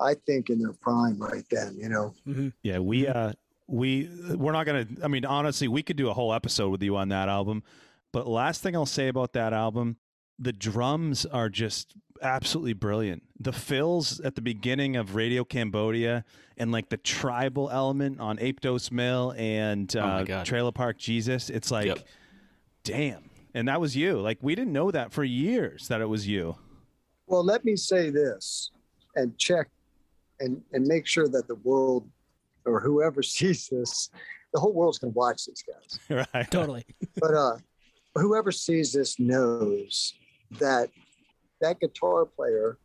I 0.00 0.14
think 0.14 0.50
in 0.50 0.58
their 0.58 0.72
prime 0.72 1.18
right 1.18 1.44
then, 1.50 1.76
you 1.76 1.88
know. 1.88 2.14
Yeah, 2.62 2.78
we 2.78 3.06
uh 3.06 3.32
we 3.66 4.08
we're 4.34 4.52
not 4.52 4.66
gonna 4.66 4.86
I 5.02 5.08
mean, 5.08 5.24
honestly, 5.24 5.68
we 5.68 5.82
could 5.82 5.96
do 5.96 6.08
a 6.08 6.14
whole 6.14 6.32
episode 6.34 6.70
with 6.70 6.82
you 6.82 6.96
on 6.96 7.08
that 7.10 7.28
album. 7.28 7.62
But 8.12 8.26
last 8.28 8.62
thing 8.62 8.76
I'll 8.76 8.86
say 8.86 9.08
about 9.08 9.32
that 9.32 9.52
album, 9.52 9.96
the 10.38 10.52
drums 10.52 11.26
are 11.26 11.48
just 11.48 11.94
absolutely 12.22 12.72
brilliant. 12.72 13.22
The 13.38 13.52
fills 13.52 14.20
at 14.20 14.34
the 14.34 14.40
beginning 14.40 14.96
of 14.96 15.14
Radio 15.14 15.44
Cambodia 15.44 16.24
and 16.56 16.70
like 16.72 16.88
the 16.88 16.96
tribal 16.96 17.70
element 17.70 18.20
on 18.20 18.38
Aptos 18.38 18.90
Mill 18.90 19.34
and 19.36 19.94
Oh 19.96 20.00
uh, 20.00 20.22
God. 20.24 20.46
Trailer 20.46 20.72
Park 20.72 20.98
Jesus, 20.98 21.50
it's 21.50 21.70
like 21.70 21.86
Yep. 21.86 21.98
damn. 22.84 23.30
And 23.52 23.68
that 23.68 23.80
was 23.80 23.96
you. 23.96 24.20
Like 24.20 24.38
we 24.42 24.54
didn't 24.54 24.72
know 24.72 24.90
that 24.90 25.12
for 25.12 25.24
years 25.24 25.88
that 25.88 26.00
it 26.00 26.08
was 26.08 26.26
you. 26.26 26.56
Well, 27.26 27.44
let 27.44 27.64
me 27.64 27.76
say 27.76 28.10
this 28.10 28.70
and 29.16 29.36
check 29.38 29.68
and 30.40 30.60
and 30.72 30.86
make 30.86 31.06
sure 31.06 31.28
that 31.28 31.48
the 31.48 31.56
world 31.56 32.08
or 32.64 32.80
whoever 32.80 33.22
sees 33.36 33.68
this, 33.68 34.10
the 34.52 34.60
whole 34.60 34.72
world's 34.72 34.98
gonna 34.98 35.12
watch 35.12 35.46
these 35.46 35.62
guys. 35.62 36.26
right. 36.34 36.50
Totally. 36.50 36.84
But 37.20 37.34
uh 37.34 37.58
whoever 38.14 38.52
sees 38.52 38.92
this 38.92 39.18
knows 39.18 40.14
that 40.58 40.90
that 41.60 41.80
guitar 41.80 42.26
player, 42.26 42.78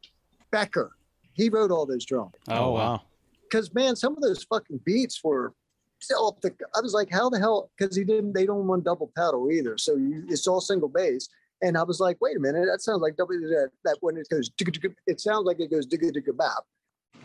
Becker, 0.51 0.91
he 1.33 1.49
wrote 1.49 1.71
all 1.71 1.85
those 1.85 2.05
drums. 2.05 2.33
Oh, 2.47 2.71
wow. 2.71 3.01
because 3.43 3.73
man, 3.73 3.95
some 3.95 4.15
of 4.15 4.23
those 4.23 4.43
fucking 4.43 4.79
beats 4.85 5.23
were 5.23 5.53
still 5.99 6.27
up 6.27 6.41
the. 6.41 6.53
I 6.75 6.81
was 6.81 6.93
like, 6.93 7.09
how 7.11 7.29
the 7.29 7.39
hell? 7.39 7.71
Because 7.77 7.95
he 7.95 8.03
didn't. 8.03 8.33
They 8.33 8.45
don't 8.45 8.67
want 8.67 8.83
double 8.83 9.11
pedal 9.15 9.51
either, 9.51 9.77
so 9.77 9.95
you, 9.95 10.25
it's 10.29 10.47
all 10.47 10.61
single 10.61 10.89
bass. 10.89 11.27
And 11.61 11.77
I 11.77 11.83
was 11.83 11.99
like, 11.99 12.17
wait 12.21 12.37
a 12.37 12.39
minute, 12.39 12.67
that 12.71 12.81
sounds 12.81 13.01
like 13.01 13.17
double. 13.17 13.33
That, 13.33 13.69
that 13.83 13.97
when 14.01 14.17
it 14.17 14.27
goes, 14.29 14.49
digga, 14.51 14.77
digga, 14.77 14.95
it 15.07 15.19
sounds 15.19 15.45
like 15.45 15.59
it 15.59 15.71
goes 15.71 15.85
digga 15.85 16.11
digga 16.11 16.35
bap. 16.35 16.63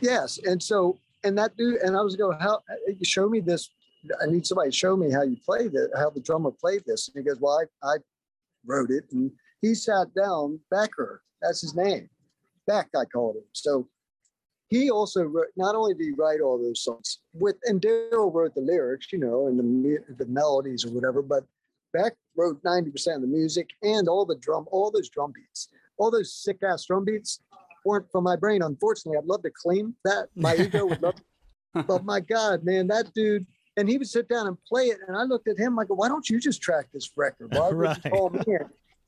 Yes, 0.01 0.39
and 0.39 0.63
so 0.63 0.99
and 1.25 1.37
that 1.39 1.57
dude, 1.57 1.81
and 1.81 1.97
I 1.97 2.03
was 2.03 2.17
go, 2.17 2.33
how? 2.33 2.61
Show 3.03 3.29
me 3.29 3.41
this. 3.41 3.71
I 4.23 4.27
need 4.27 4.47
somebody 4.47 4.71
to 4.71 4.77
show 4.77 4.97
me 4.97 5.11
how 5.11 5.23
you 5.23 5.37
play 5.45 5.69
that, 5.69 5.91
how 5.97 6.11
the 6.11 6.21
drummer 6.21 6.51
played 6.51 6.83
this. 6.87 7.09
And 7.09 7.17
he 7.17 7.29
goes, 7.29 7.41
well, 7.41 7.63
I, 7.83 7.95
I 7.95 7.97
wrote 8.67 8.91
it, 8.91 9.05
and 9.13 9.31
he 9.63 9.75
sat 9.75 10.15
down. 10.15 10.61
Becker, 10.71 11.23
that's 11.41 11.63
his 11.63 11.75
name. 11.75 12.09
Beck, 12.67 12.89
I 12.95 13.07
called 13.07 13.37
him. 13.37 13.45
So 13.53 13.89
he 14.69 14.91
also 14.91 15.23
wrote, 15.23 15.47
not 15.57 15.75
only 15.75 15.95
did 15.95 16.05
he 16.05 16.13
write 16.13 16.41
all 16.41 16.59
those 16.59 16.85
songs 16.85 17.21
with, 17.33 17.57
and 17.65 17.81
Daryl 17.81 18.33
wrote 18.33 18.55
the 18.55 18.61
lyrics, 18.61 19.13
you 19.13 19.19
know, 19.19 19.47
and 19.47 19.59
the 19.59 19.99
the 20.19 20.27
melodies 20.27 20.85
or 20.85 20.91
whatever, 20.91 21.23
but 21.23 21.45
Beck 21.95 22.15
wrote 22.37 22.63
90% 22.63 23.15
of 23.15 23.21
the 23.23 23.27
music 23.27 23.71
and 23.83 24.09
all 24.09 24.27
the 24.27 24.37
drum, 24.37 24.67
all 24.71 24.91
those 24.91 25.09
drum 25.09 25.33
beats, 25.35 25.69
all 25.97 26.11
those 26.11 26.35
sick 26.35 26.59
ass 26.63 26.85
drum 26.85 27.05
beats 27.05 27.41
weren't 27.85 28.11
from 28.11 28.25
my 28.25 28.37
brain. 28.37 28.63
Unfortunately, 28.63 29.19
I'd 29.19 29.27
love 29.27 29.43
to 29.43 29.51
clean 29.51 29.95
that. 30.05 30.29
My 30.35 30.55
ego 30.59 30.87
would 30.87 31.03
love, 31.03 31.15
but 31.87 32.05
my 32.05 32.21
God, 32.21 32.65
man, 32.65 32.87
that 32.89 33.13
dude, 33.15 33.47
and 33.77 33.89
he 33.89 33.99
would 33.99 34.09
sit 34.09 34.29
down 34.29 34.47
and 34.47 34.57
play 34.65 34.85
it. 34.85 34.99
And 35.07 35.17
I 35.17 35.23
looked 35.25 35.49
at 35.49 35.59
him, 35.59 35.77
like, 35.77 35.89
why 35.89 36.09
don't 36.09 36.29
you 36.29 36.39
just 36.41 36.63
track 36.63 36.87
this 36.93 37.11
record? 37.17 37.49
Why 37.53 37.69
would 37.69 37.77
Right. 37.77 38.05
you 38.05 38.11
call 38.11 38.31
me 38.31 38.41
in? 38.47 38.59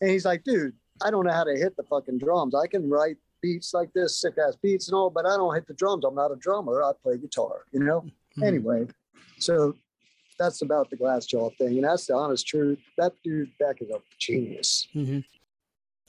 And 0.01 0.11
he's 0.11 0.25
like, 0.25 0.45
dude, 0.45 0.75
I 1.03 1.11
don't 1.11 1.25
know 1.25 1.33
how 1.33 1.45
to 1.45 1.57
hit 1.57 1.77
the 1.77 1.85
fucking 1.85 2.19
drums. 2.19 2.55
I 2.55 2.67
can 2.67 2.89
write 2.89 3.17
beats 3.43 3.73
like 3.73 3.93
this, 3.95 4.21
sick 4.21 4.35
ass 4.39 4.57
beats 4.63 4.89
and 4.89 4.95
all, 4.97 5.09
but 5.11 5.25
I 5.27 5.37
don't 5.37 5.55
hit 5.55 5.67
the 5.67 5.75
drums. 5.75 6.05
I'm 6.05 6.15
not 6.15 6.33
a 6.33 6.37
drummer. 6.37 6.83
I 6.83 6.93
play 7.03 7.17
guitar, 7.17 7.65
you 7.73 7.81
know? 7.81 8.05
Mhm. 8.37 8.47
Anyway, 8.47 8.87
so 9.39 9.75
that's 10.39 10.61
about 10.63 10.91
the 10.91 10.97
glass 10.97 11.25
jaw 11.27 11.51
thing. 11.59 11.77
And 11.77 11.85
that's 11.85 12.07
the 12.07 12.15
honest 12.15 12.47
truth. 12.47 12.79
That 12.99 13.13
dude 13.25 13.51
Beck 13.59 13.81
is 13.81 13.89
a 13.91 14.01
genius. 14.19 14.89
hmm 14.93 15.21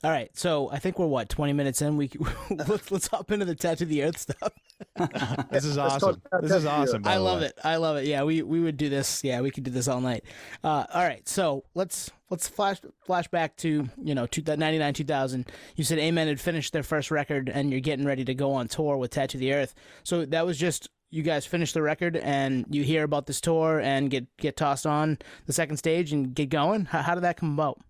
All 0.04 0.12
right, 0.12 0.30
so 0.38 0.70
I 0.70 0.78
think 0.78 0.96
we're 0.96 1.06
what 1.06 1.28
twenty 1.28 1.52
minutes 1.52 1.82
in. 1.82 1.96
We 1.96 2.08
let's 2.50 2.90
let's 2.92 3.08
hop 3.08 3.32
into 3.32 3.44
the 3.44 3.56
tattoo 3.56 3.84
the 3.84 4.04
earth 4.04 4.18
stuff. 4.18 4.52
This 5.50 5.64
is 5.64 5.76
awesome. 5.76 6.22
This 6.40 6.52
is 6.52 6.66
awesome. 6.66 7.02
I 7.04 7.16
love 7.16 7.42
it. 7.42 7.58
I 7.64 7.76
love 7.76 7.96
it. 7.96 8.06
Yeah, 8.06 8.22
we 8.22 8.42
we 8.42 8.60
would 8.60 8.76
do 8.76 8.88
this. 8.88 9.24
Yeah, 9.24 9.40
we 9.40 9.50
could 9.50 9.64
do 9.64 9.72
this 9.72 9.88
all 9.88 10.00
night. 10.00 10.22
Uh, 10.62 10.84
all 10.94 11.02
right, 11.02 11.28
so 11.28 11.64
let's 11.74 12.12
let's 12.30 12.46
flash 12.46 12.80
flash 13.04 13.26
back 13.26 13.56
to 13.56 13.88
you 14.00 14.14
know 14.14 14.26
two, 14.26 14.42
99, 14.46 14.94
2000. 14.94 15.50
You 15.74 15.82
said 15.82 15.98
Amen 15.98 16.28
had 16.28 16.40
finished 16.40 16.72
their 16.72 16.84
first 16.84 17.10
record, 17.10 17.48
and 17.52 17.72
you're 17.72 17.80
getting 17.80 18.06
ready 18.06 18.24
to 18.24 18.34
go 18.34 18.52
on 18.52 18.68
tour 18.68 18.96
with 18.96 19.10
Tattoo 19.10 19.38
the 19.38 19.52
Earth. 19.52 19.74
So 20.04 20.24
that 20.26 20.46
was 20.46 20.58
just 20.58 20.88
you 21.10 21.24
guys 21.24 21.44
finished 21.44 21.74
the 21.74 21.82
record, 21.82 22.16
and 22.16 22.64
you 22.70 22.84
hear 22.84 23.02
about 23.02 23.26
this 23.26 23.40
tour 23.40 23.80
and 23.80 24.10
get 24.10 24.26
get 24.36 24.56
tossed 24.56 24.86
on 24.86 25.18
the 25.46 25.52
second 25.52 25.78
stage 25.78 26.12
and 26.12 26.34
get 26.36 26.50
going. 26.50 26.84
How, 26.84 27.02
how 27.02 27.14
did 27.14 27.24
that 27.24 27.36
come 27.36 27.52
about? 27.52 27.80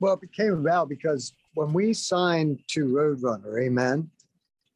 Well, 0.00 0.20
it 0.22 0.32
came 0.32 0.52
about 0.52 0.90
because 0.90 1.32
when 1.54 1.72
we 1.72 1.92
signed 1.92 2.60
to 2.68 2.86
Roadrunner, 2.86 3.62
amen, 3.62 4.10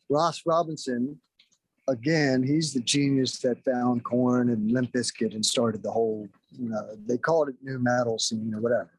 Ross 0.08 0.42
Robinson, 0.46 1.20
again, 1.88 2.42
he's 2.42 2.72
the 2.72 2.80
genius 2.80 3.38
that 3.40 3.64
found 3.64 4.04
Korn 4.04 4.50
and 4.50 4.70
Limp 4.70 4.92
Bizkit 4.92 5.34
and 5.34 5.44
started 5.44 5.82
the 5.82 5.90
whole, 5.90 6.28
you 6.52 6.68
know, 6.68 6.96
they 7.06 7.18
called 7.18 7.48
it 7.48 7.56
new 7.62 7.78
metal 7.78 8.18
scene 8.18 8.54
or 8.54 8.60
whatever. 8.60 8.90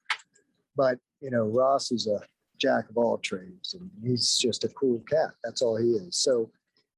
But, 0.75 0.99
you 1.21 1.31
know, 1.31 1.45
Ross 1.45 1.91
is 1.91 2.07
a 2.07 2.21
jack 2.57 2.89
of 2.89 2.97
all 2.97 3.17
trades 3.17 3.73
and 3.73 3.89
he's 4.03 4.37
just 4.37 4.65
a 4.65 4.69
cool 4.69 5.01
cat. 5.09 5.31
That's 5.43 5.61
all 5.61 5.77
he 5.77 5.91
is. 5.91 6.17
So 6.17 6.51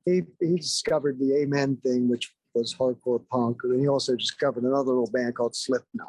he, 0.06 0.24
he 0.40 0.56
discovered 0.58 1.20
the 1.20 1.36
Amen 1.36 1.78
thing, 1.78 2.10
which 2.10 2.34
was 2.54 2.74
hardcore 2.74 3.22
punk. 3.30 3.60
And 3.64 3.80
he 3.80 3.88
also 3.88 4.16
discovered 4.16 4.64
another 4.64 4.90
little 4.90 5.10
band 5.12 5.36
called 5.36 5.56
Slipknot. 5.56 6.08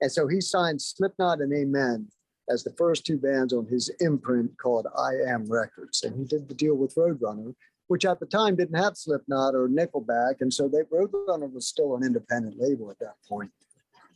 And 0.00 0.10
so 0.10 0.26
he 0.26 0.40
signed 0.40 0.80
Slipknot 0.80 1.40
and 1.40 1.52
Amen 1.52 2.08
as 2.48 2.64
the 2.64 2.72
first 2.72 3.06
two 3.06 3.16
bands 3.16 3.52
on 3.52 3.66
his 3.66 3.90
imprint 4.00 4.56
called 4.58 4.86
I 4.96 5.12
Am 5.28 5.50
Records. 5.50 6.02
And 6.02 6.16
he 6.16 6.24
did 6.24 6.48
the 6.48 6.54
deal 6.54 6.74
with 6.74 6.94
Roadrunner, 6.94 7.54
which 7.88 8.04
at 8.04 8.20
the 8.20 8.26
time 8.26 8.56
didn't 8.56 8.82
have 8.82 8.96
Slipknot 8.96 9.54
or 9.54 9.68
Nickelback. 9.68 10.40
And 10.40 10.52
so 10.52 10.68
they, 10.68 10.82
Roadrunner 10.94 11.52
was 11.52 11.66
still 11.66 11.96
an 11.96 12.04
independent 12.04 12.56
label 12.58 12.90
at 12.90 12.98
that 12.98 13.14
point. 13.28 13.50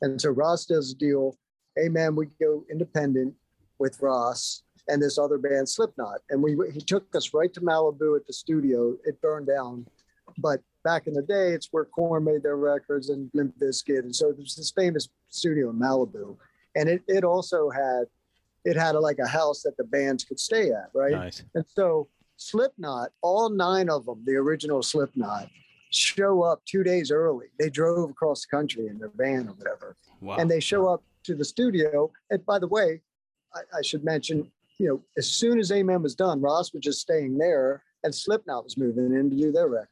And 0.03 0.21
so 0.21 0.31
Ross 0.31 0.67
does 0.67 0.93
a 0.93 0.97
deal. 0.97 1.39
Hey, 1.77 1.89
man, 1.89 2.17
we 2.17 2.27
go 2.41 2.65
independent 2.71 3.35
with 3.79 4.01
Ross 4.01 4.63
and 4.89 5.03
this 5.03 5.19
other 5.19 5.39
band, 5.39 5.69
Slipknot. 5.69 6.21
And 6.31 6.43
we 6.43 6.57
he 6.73 6.81
took 6.81 7.15
us 7.15 7.35
right 7.35 7.53
to 7.55 7.61
Malibu 7.61 8.17
at 8.17 8.27
the 8.27 8.33
studio. 8.33 8.97
It 9.05 9.21
burned 9.21 9.47
down. 9.47 9.87
But 10.39 10.61
back 10.85 11.07
in 11.07 11.15
the 11.15 11.23
day, 11.23 11.53
it's 11.53 11.69
where 11.71 11.85
Korn 11.85 12.25
made 12.25 12.43
their 12.43 12.57
records 12.57 13.11
and 13.11 13.31
Limp 13.35 13.55
Bizkit. 13.61 14.01
And 14.01 14.15
so 14.15 14.33
there's 14.33 14.55
this 14.55 14.71
famous 14.71 15.09
studio 15.29 15.71
in 15.71 15.77
Malibu. 15.77 16.37
And 16.75 16.89
it, 16.89 17.03
it 17.09 17.25
also 17.25 17.71
had 17.71 18.05
it 18.67 18.77
had 18.77 18.97
a, 18.97 19.01
like 19.01 19.19
a 19.21 19.27
house 19.27 19.63
that 19.63 19.77
the 19.77 19.85
bands 19.85 20.25
could 20.25 20.41
stay 20.41 20.71
at, 20.71 20.91
right? 20.93 21.13
Nice. 21.13 21.45
And 21.55 21.65
so 21.69 22.09
Slipknot, 22.37 23.11
all 23.23 23.49
nine 23.49 23.89
of 23.89 24.05
them, 24.05 24.23
the 24.27 24.35
original 24.35 24.83
Slipknot, 24.83 25.49
show 25.91 26.43
up 26.43 26.61
two 26.67 26.83
days 26.83 27.11
early. 27.13 27.47
They 27.61 27.71
drove 27.71 28.11
across 28.11 28.43
the 28.45 28.55
country 28.55 28.89
in 28.89 28.99
their 28.99 29.13
van 29.17 29.49
or 29.49 29.53
whatever, 29.53 29.97
Wow. 30.21 30.37
and 30.37 30.51
they 30.51 30.59
show 30.61 30.89
up 30.89 31.03
to 31.25 31.35
the 31.37 31.45
studio. 31.45 32.11
And 32.31 32.45
by 32.45 32.59
the 32.59 32.67
way, 32.67 33.01
I, 33.55 33.61
I 33.79 33.83
should 33.83 34.05
mention, 34.05 34.51
you 34.79 34.89
know, 34.89 35.01
as 35.17 35.29
soon 35.29 35.61
as 35.61 35.71
Amen 35.71 36.03
was 36.03 36.17
done, 36.17 36.41
Ross 36.43 36.73
was 36.73 36.83
just 36.83 37.01
staying 37.01 37.39
there, 37.39 37.83
and 38.03 38.13
Slipknot 38.13 38.65
was 38.65 38.77
moving 38.77 39.15
in 39.15 39.31
to 39.31 39.37
do 39.37 39.53
their 39.53 39.69
record, 39.69 39.89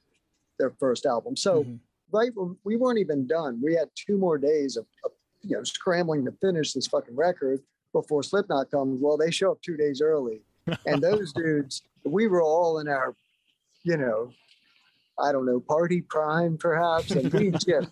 their 0.59 0.71
first 0.81 1.07
album. 1.07 1.37
So 1.37 1.63
Mhm. 1.63 1.79
right 2.13 2.33
when 2.35 2.57
we 2.65 2.77
weren't 2.77 2.99
even 2.99 3.27
done, 3.29 3.61
we 3.63 3.75
had 3.75 3.89
two 3.95 4.19
more 4.19 4.37
days 4.37 4.77
of, 4.77 4.85
of 5.05 5.13
you 5.43 5.57
know 5.57 5.63
scrambling 5.63 6.25
to 6.25 6.33
finish 6.33 6.73
this 6.73 6.89
fucking 6.89 7.15
record 7.15 7.63
before 7.95 8.23
Slipknot 8.23 8.71
comes. 8.71 9.01
Well, 9.01 9.17
they 9.17 9.31
show 9.31 9.53
up 9.53 9.63
two 9.63 9.79
days 9.79 10.03
early, 10.03 10.43
and 10.85 11.03
those 11.03 11.33
dudes, 11.33 11.83
we 12.05 12.27
were 12.27 12.43
all 12.43 12.81
in 12.81 12.89
our, 12.89 13.15
you 13.85 13.97
know, 13.97 14.33
I 15.19 15.33
don't 15.33 15.47
know, 15.47 15.61
party 15.61 16.03
prime 16.03 16.59
perhaps, 16.59 17.13
and 17.13 17.33
we 17.33 17.51
just 17.67 17.89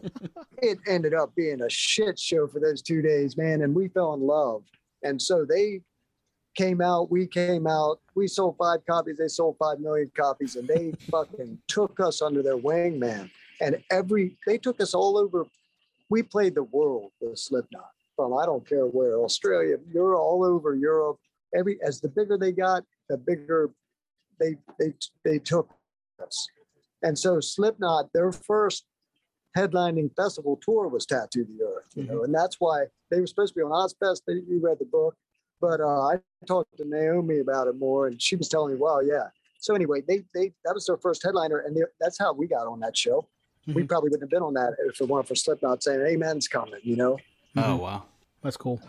it 0.59 0.78
ended 0.87 1.14
up 1.14 1.35
being 1.35 1.62
a 1.62 1.71
shit 1.71 2.18
show 2.18 2.47
for 2.47 2.61
those 2.61 2.82
two 2.82 3.00
days, 3.00 3.38
man, 3.38 3.62
and 3.62 3.75
we 3.75 3.88
fell 3.88 4.12
in 4.12 4.21
love. 4.21 4.64
And 5.02 5.23
so 5.23 5.47
they 5.49 5.80
came 6.54 6.82
out, 6.82 7.11
we 7.11 7.26
came 7.26 7.66
out, 7.66 8.00
we 8.14 8.26
sold 8.28 8.56
five 8.59 8.85
copies, 8.85 9.16
they 9.16 9.28
sold 9.28 9.56
five 9.59 9.78
million 9.78 10.11
copies, 10.14 10.56
and 10.56 10.68
they 10.68 10.92
fucking 11.11 11.59
took 11.68 11.99
us 12.00 12.21
under 12.21 12.42
their 12.42 12.59
wing, 12.59 12.99
man. 12.99 13.30
And 13.61 13.82
every 13.90 14.37
they 14.47 14.59
took 14.59 14.80
us 14.80 14.92
all 14.92 15.16
over. 15.16 15.47
We 16.11 16.23
played 16.23 16.56
the 16.56 16.64
world 16.64 17.12
with 17.21 17.38
Slipknot 17.38 17.88
from 18.23 18.38
I 18.38 18.47
don't 18.47 18.67
care 18.67 18.85
where, 18.87 19.19
Australia, 19.21 19.76
you're 19.93 20.17
all 20.17 20.45
over 20.45 20.75
Europe. 20.75 21.19
Every 21.55 21.79
as 21.83 22.00
the 22.00 22.09
bigger 22.09 22.38
they 22.38 22.52
got, 22.52 22.85
the 23.09 23.17
bigger 23.19 23.71
they 24.41 24.57
they 24.79 24.95
they 25.25 25.38
took 25.38 25.69
us. 26.23 26.47
And 27.02 27.19
so 27.19 27.41
Slipknot, 27.41 28.11
their 28.14 28.31
first 28.33 28.85
headlining 29.57 30.14
festival 30.17 30.59
tour 30.62 30.87
was 30.88 31.05
Tattoo 31.05 31.45
the 31.45 31.64
Earth, 31.64 31.91
you 31.97 32.05
know, 32.05 32.23
and 32.23 32.33
that's 32.35 32.57
why 32.61 32.85
they 33.11 33.21
were 33.21 33.26
supposed 33.26 33.55
to 33.55 33.59
be 33.59 33.62
on 33.62 33.71
Ozzfest. 33.73 34.23
They, 34.26 34.35
you 34.35 34.61
read 34.62 34.79
the 34.79 34.87
book, 34.87 35.14
but 35.61 35.81
uh, 35.81 36.07
I 36.12 36.21
talked 36.47 36.76
to 36.79 36.88
Naomi 36.88 37.41
about 37.41 37.67
it 37.67 37.76
more, 37.76 38.07
and 38.07 38.23
she 38.23 38.37
was 38.37 38.49
telling 38.49 38.73
me, 38.75 38.79
"Well, 38.81 39.05
yeah." 39.05 39.29
So 39.59 39.75
anyway, 39.75 40.02
they 40.07 40.23
they 40.35 40.52
that 40.64 40.75
was 40.75 40.87
their 40.87 40.97
first 40.97 41.23
headliner, 41.25 41.59
and 41.59 41.76
they, 41.76 41.83
that's 42.00 42.19
how 42.19 42.33
we 42.33 42.47
got 42.47 42.67
on 42.69 42.79
that 42.81 42.97
show. 42.97 43.26
We 43.67 43.83
Mhm. 43.85 43.88
probably 43.88 44.09
wouldn't 44.11 44.23
have 44.23 44.31
been 44.31 44.43
on 44.43 44.55
that 44.55 44.75
if 44.88 45.00
it 45.00 45.09
weren't 45.09 45.29
for 45.29 45.35
Slipknot 45.37 45.83
saying 45.83 46.00
"Amen's 46.14 46.47
coming," 46.49 46.81
you 46.85 46.97
know. 46.97 47.19
oh 47.57 47.61
Mhm. 47.61 47.79
wow. 47.81 48.05
That's 48.42 48.56
cool. 48.56 48.80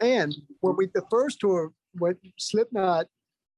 And 0.00 0.34
when 0.60 0.76
we 0.76 0.86
the 0.86 1.04
first 1.10 1.40
tour, 1.40 1.72
when 1.98 2.16
Slipknot, 2.38 3.06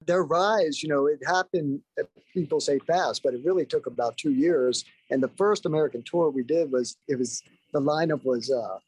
their 0.07 0.25
rise, 0.25 0.83
you 0.83 0.89
know, 0.89 1.07
it 1.07 1.21
happened. 1.27 1.81
uh, 2.01 2.05
People 2.35 2.61
say 2.61 2.79
fast, 2.81 3.23
but 3.23 3.35
it 3.35 3.43
really 3.45 3.67
took 3.67 3.87
about 3.87 4.17
two 4.17 4.33
years. 4.33 4.85
And 5.11 5.23
the 5.23 5.29
first 5.37 5.67
American 5.67 6.03
tour 6.03 6.31
we 6.31 6.43
did 6.43 6.73
was 6.73 6.97
it 7.09 7.19
was 7.19 7.43
the 7.73 7.81
lineup 7.81 8.25
was 8.25 8.51
uh, 8.51 8.79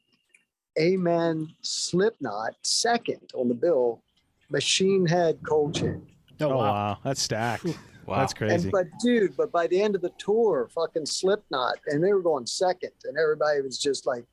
Amen, 0.80 1.48
Slipknot, 1.62 2.54
second 2.62 3.30
on 3.34 3.48
the 3.48 3.54
bill, 3.54 4.02
Machine 4.50 5.06
Head, 5.06 5.38
Coal 5.46 5.70
Chamber. 5.70 6.00
Oh, 6.40 6.46
Oh, 6.46 6.56
wow. 6.56 6.72
wow. 6.72 6.98
That's 7.04 7.22
stacked. 7.22 7.66
Wow. 8.06 8.18
That's 8.18 8.34
crazy. 8.34 8.54
And 8.64 8.70
but 8.70 8.84
dude, 9.02 9.34
but 9.34 9.50
by 9.50 9.66
the 9.66 9.80
end 9.80 9.94
of 9.94 10.02
the 10.02 10.12
tour, 10.18 10.68
fucking 10.74 11.06
Slipknot, 11.06 11.76
and 11.86 12.04
they 12.04 12.12
were 12.12 12.20
going 12.20 12.44
second, 12.44 12.90
and 13.04 13.16
everybody 13.16 13.62
was 13.62 13.78
just 13.78 14.06
like 14.06 14.26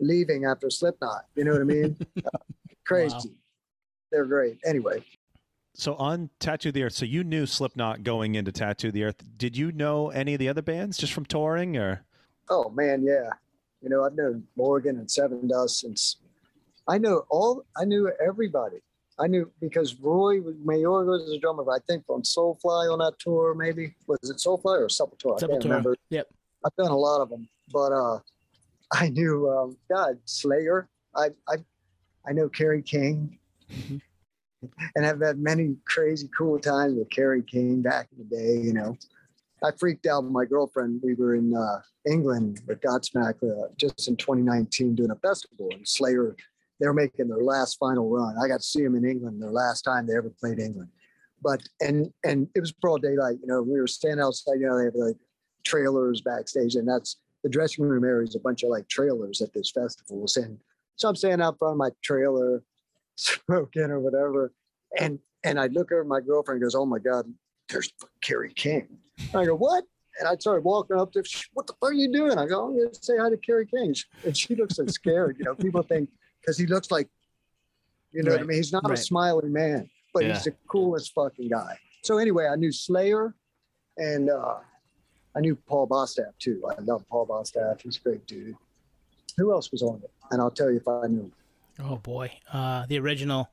leaving 0.00 0.44
after 0.44 0.70
Slipknot. 0.70 1.26
You 1.34 1.44
know 1.44 1.52
what 1.52 1.60
I 1.62 1.64
mean? 1.64 1.96
Uh, 2.24 2.38
crazy. 2.84 3.32
They're 4.10 4.26
great. 4.26 4.58
Anyway, 4.66 5.04
So 5.74 5.94
on 5.94 6.28
Tattoo 6.40 6.72
the 6.72 6.82
Earth, 6.82 6.94
so 6.94 7.04
you 7.04 7.22
knew 7.22 7.46
Slipknot 7.46 8.02
going 8.02 8.34
into 8.34 8.50
Tattoo 8.50 8.90
the 8.90 9.04
Earth. 9.04 9.22
Did 9.36 9.56
you 9.56 9.70
know 9.70 10.10
any 10.10 10.34
of 10.34 10.40
the 10.40 10.48
other 10.48 10.62
bands 10.62 10.98
just 10.98 11.12
from 11.12 11.24
touring 11.24 11.76
or? 11.76 12.04
oh 12.50 12.68
man, 12.70 13.02
yeah. 13.02 13.30
You 13.80 13.88
know, 13.88 14.04
I've 14.04 14.14
known 14.14 14.44
Morgan 14.56 14.98
and 14.98 15.06
Sevendust 15.06 15.70
since 15.80 16.16
I 16.86 16.98
know 16.98 17.24
all. 17.30 17.64
I 17.76 17.84
knew 17.84 18.10
everybody. 18.20 18.78
I 19.18 19.26
knew 19.26 19.50
because 19.60 19.94
Roy 20.00 20.40
Mayorga 20.40 21.06
was 21.06 21.30
a 21.30 21.38
drummer, 21.38 21.64
I 21.70 21.78
think, 21.86 22.04
on 22.08 22.22
Soulfly 22.22 22.92
on 22.92 22.98
that 22.98 23.18
tour. 23.18 23.54
Maybe 23.54 23.94
was 24.06 24.18
it 24.24 24.36
Soulfly 24.38 24.80
or 24.80 24.88
Sepultura? 24.88 25.42
I 25.42 25.46
can't 25.46 25.64
remember. 25.64 25.96
Yep. 26.10 26.26
I've 26.64 26.76
done 26.76 26.90
a 26.90 26.96
lot 26.96 27.20
of 27.22 27.30
them, 27.30 27.48
but 27.72 27.92
uh, 27.92 28.18
I 28.92 29.08
knew 29.08 29.48
um, 29.50 29.76
God 29.88 30.18
Slayer. 30.24 30.88
I 31.14 31.28
I 31.48 31.56
I 32.28 32.32
know 32.32 32.48
Kerry 32.48 32.82
King, 32.82 33.38
Mhm. 33.70 34.00
and 34.96 35.06
I've 35.06 35.20
had 35.20 35.38
many 35.38 35.76
crazy 35.86 36.28
cool 36.36 36.58
times 36.58 36.94
with 36.94 37.10
Kerry 37.10 37.42
King 37.42 37.82
back 37.82 38.08
in 38.12 38.18
the 38.18 38.36
day. 38.36 38.60
You 38.60 38.72
know, 38.72 38.96
I 39.62 39.70
freaked 39.78 40.06
out 40.06 40.24
with 40.24 40.32
my 40.32 40.44
girlfriend. 40.44 41.00
We 41.02 41.14
were 41.14 41.34
in 41.34 41.54
uh, 41.54 41.80
England 42.06 42.60
with 42.66 42.80
Godsmack 42.80 43.42
uh, 43.42 43.68
just 43.76 44.08
in 44.08 44.16
2019 44.16 44.94
doing 44.94 45.10
a 45.10 45.16
festival, 45.16 45.68
and 45.72 45.86
Slayer. 45.86 46.36
They 46.78 46.86
were 46.86 46.94
making 46.94 47.28
their 47.28 47.42
last 47.44 47.76
final 47.78 48.08
run. 48.08 48.36
I 48.42 48.48
got 48.48 48.60
to 48.60 48.66
see 48.66 48.82
them 48.82 48.94
in 48.96 49.04
England, 49.04 49.42
their 49.42 49.50
last 49.50 49.82
time 49.82 50.06
they 50.06 50.16
ever 50.16 50.30
played 50.30 50.58
England. 50.58 50.88
But 51.42 51.60
and 51.80 52.10
and 52.24 52.48
it 52.54 52.60
was 52.60 52.72
broad 52.72 53.02
daylight. 53.02 53.36
You 53.42 53.48
know, 53.48 53.62
we 53.62 53.78
were 53.78 53.86
standing 53.86 54.20
outside. 54.24 54.54
You 54.60 54.66
know, 54.66 54.78
they 54.78 54.84
have 54.84 54.94
like 54.94 55.16
trailers 55.64 56.22
backstage, 56.22 56.76
and 56.76 56.88
that's 56.88 57.16
the 57.42 57.48
dressing 57.48 57.84
room 57.84 58.04
area 58.04 58.26
is 58.28 58.34
a 58.34 58.40
bunch 58.40 58.62
of 58.62 58.70
like 58.70 58.88
trailers 58.88 59.40
at 59.40 59.52
this 59.52 59.70
festival. 59.70 60.26
And 60.36 60.58
so 60.96 61.08
I'm 61.08 61.16
standing 61.16 61.44
out 61.44 61.58
front 61.58 61.72
of 61.72 61.78
my 61.78 61.90
trailer, 62.02 62.62
smoking 63.16 63.90
or 63.90 64.00
whatever, 64.00 64.52
and 64.98 65.18
and 65.44 65.58
I 65.58 65.66
look 65.68 65.90
over 65.92 66.04
my 66.04 66.20
girlfriend 66.20 66.56
and 66.56 66.64
goes, 66.66 66.74
"Oh 66.74 66.84
my 66.86 66.98
God, 66.98 67.32
there's 67.70 67.92
Kerry 68.20 68.52
King." 68.52 68.98
I 69.34 69.44
go, 69.46 69.54
"What?" 69.56 69.84
And 70.18 70.28
I 70.28 70.36
started 70.36 70.64
walking 70.64 70.98
up 70.98 71.12
to, 71.12 71.24
"Sh- 71.24 71.48
"What 71.54 71.66
the 71.66 71.72
fuck 71.80 71.90
are 71.90 71.94
you 71.94 72.12
doing?" 72.12 72.36
I 72.36 72.46
go, 72.46 72.68
"I'm 72.68 72.74
to 72.92 72.98
say 73.00 73.16
hi 73.18 73.30
to 73.30 73.36
Kerry 73.38 73.66
King," 73.66 73.94
and 74.24 74.36
she 74.36 74.54
looks 74.54 74.76
so 74.76 74.86
scared. 74.86 75.36
You 75.38 75.44
know, 75.46 75.54
people 75.54 75.82
think 75.82 76.10
because 76.40 76.58
he 76.58 76.66
looks 76.66 76.90
like, 76.90 77.08
you 78.12 78.22
know 78.22 78.32
what 78.32 78.40
I 78.40 78.44
mean. 78.44 78.56
He's 78.58 78.72
not 78.72 78.84
right. 78.88 78.98
a 78.98 79.02
smiling 79.02 79.52
man, 79.52 79.88
but 80.12 80.24
Yeah. 80.24 80.34
he's 80.34 80.44
the 80.44 80.54
coolest 80.68 81.12
fucking 81.14 81.48
guy. 81.48 81.78
So 82.02 82.18
anyway, 82.18 82.46
I 82.46 82.56
knew 82.56 82.72
Slayer, 82.72 83.34
and 83.96 84.28
uh, 84.30 84.56
I 85.34 85.40
knew 85.40 85.54
Paul 85.54 85.86
Bostaph 85.86 86.32
too. 86.38 86.62
I 86.68 86.80
love 86.82 87.04
Paul 87.08 87.26
Bostaph. 87.26 87.82
He's 87.82 87.96
a 87.96 88.00
great 88.00 88.26
dude. 88.26 88.56
Who 89.36 89.52
else 89.52 89.70
was 89.70 89.82
on 89.82 90.00
it? 90.02 90.10
And 90.30 90.40
I'll 90.40 90.50
tell 90.50 90.70
you 90.70 90.78
if 90.78 90.88
I 90.88 91.06
knew. 91.06 91.30
Oh 91.78 91.96
boy, 91.96 92.32
uh, 92.52 92.86
the 92.86 92.98
original. 92.98 93.50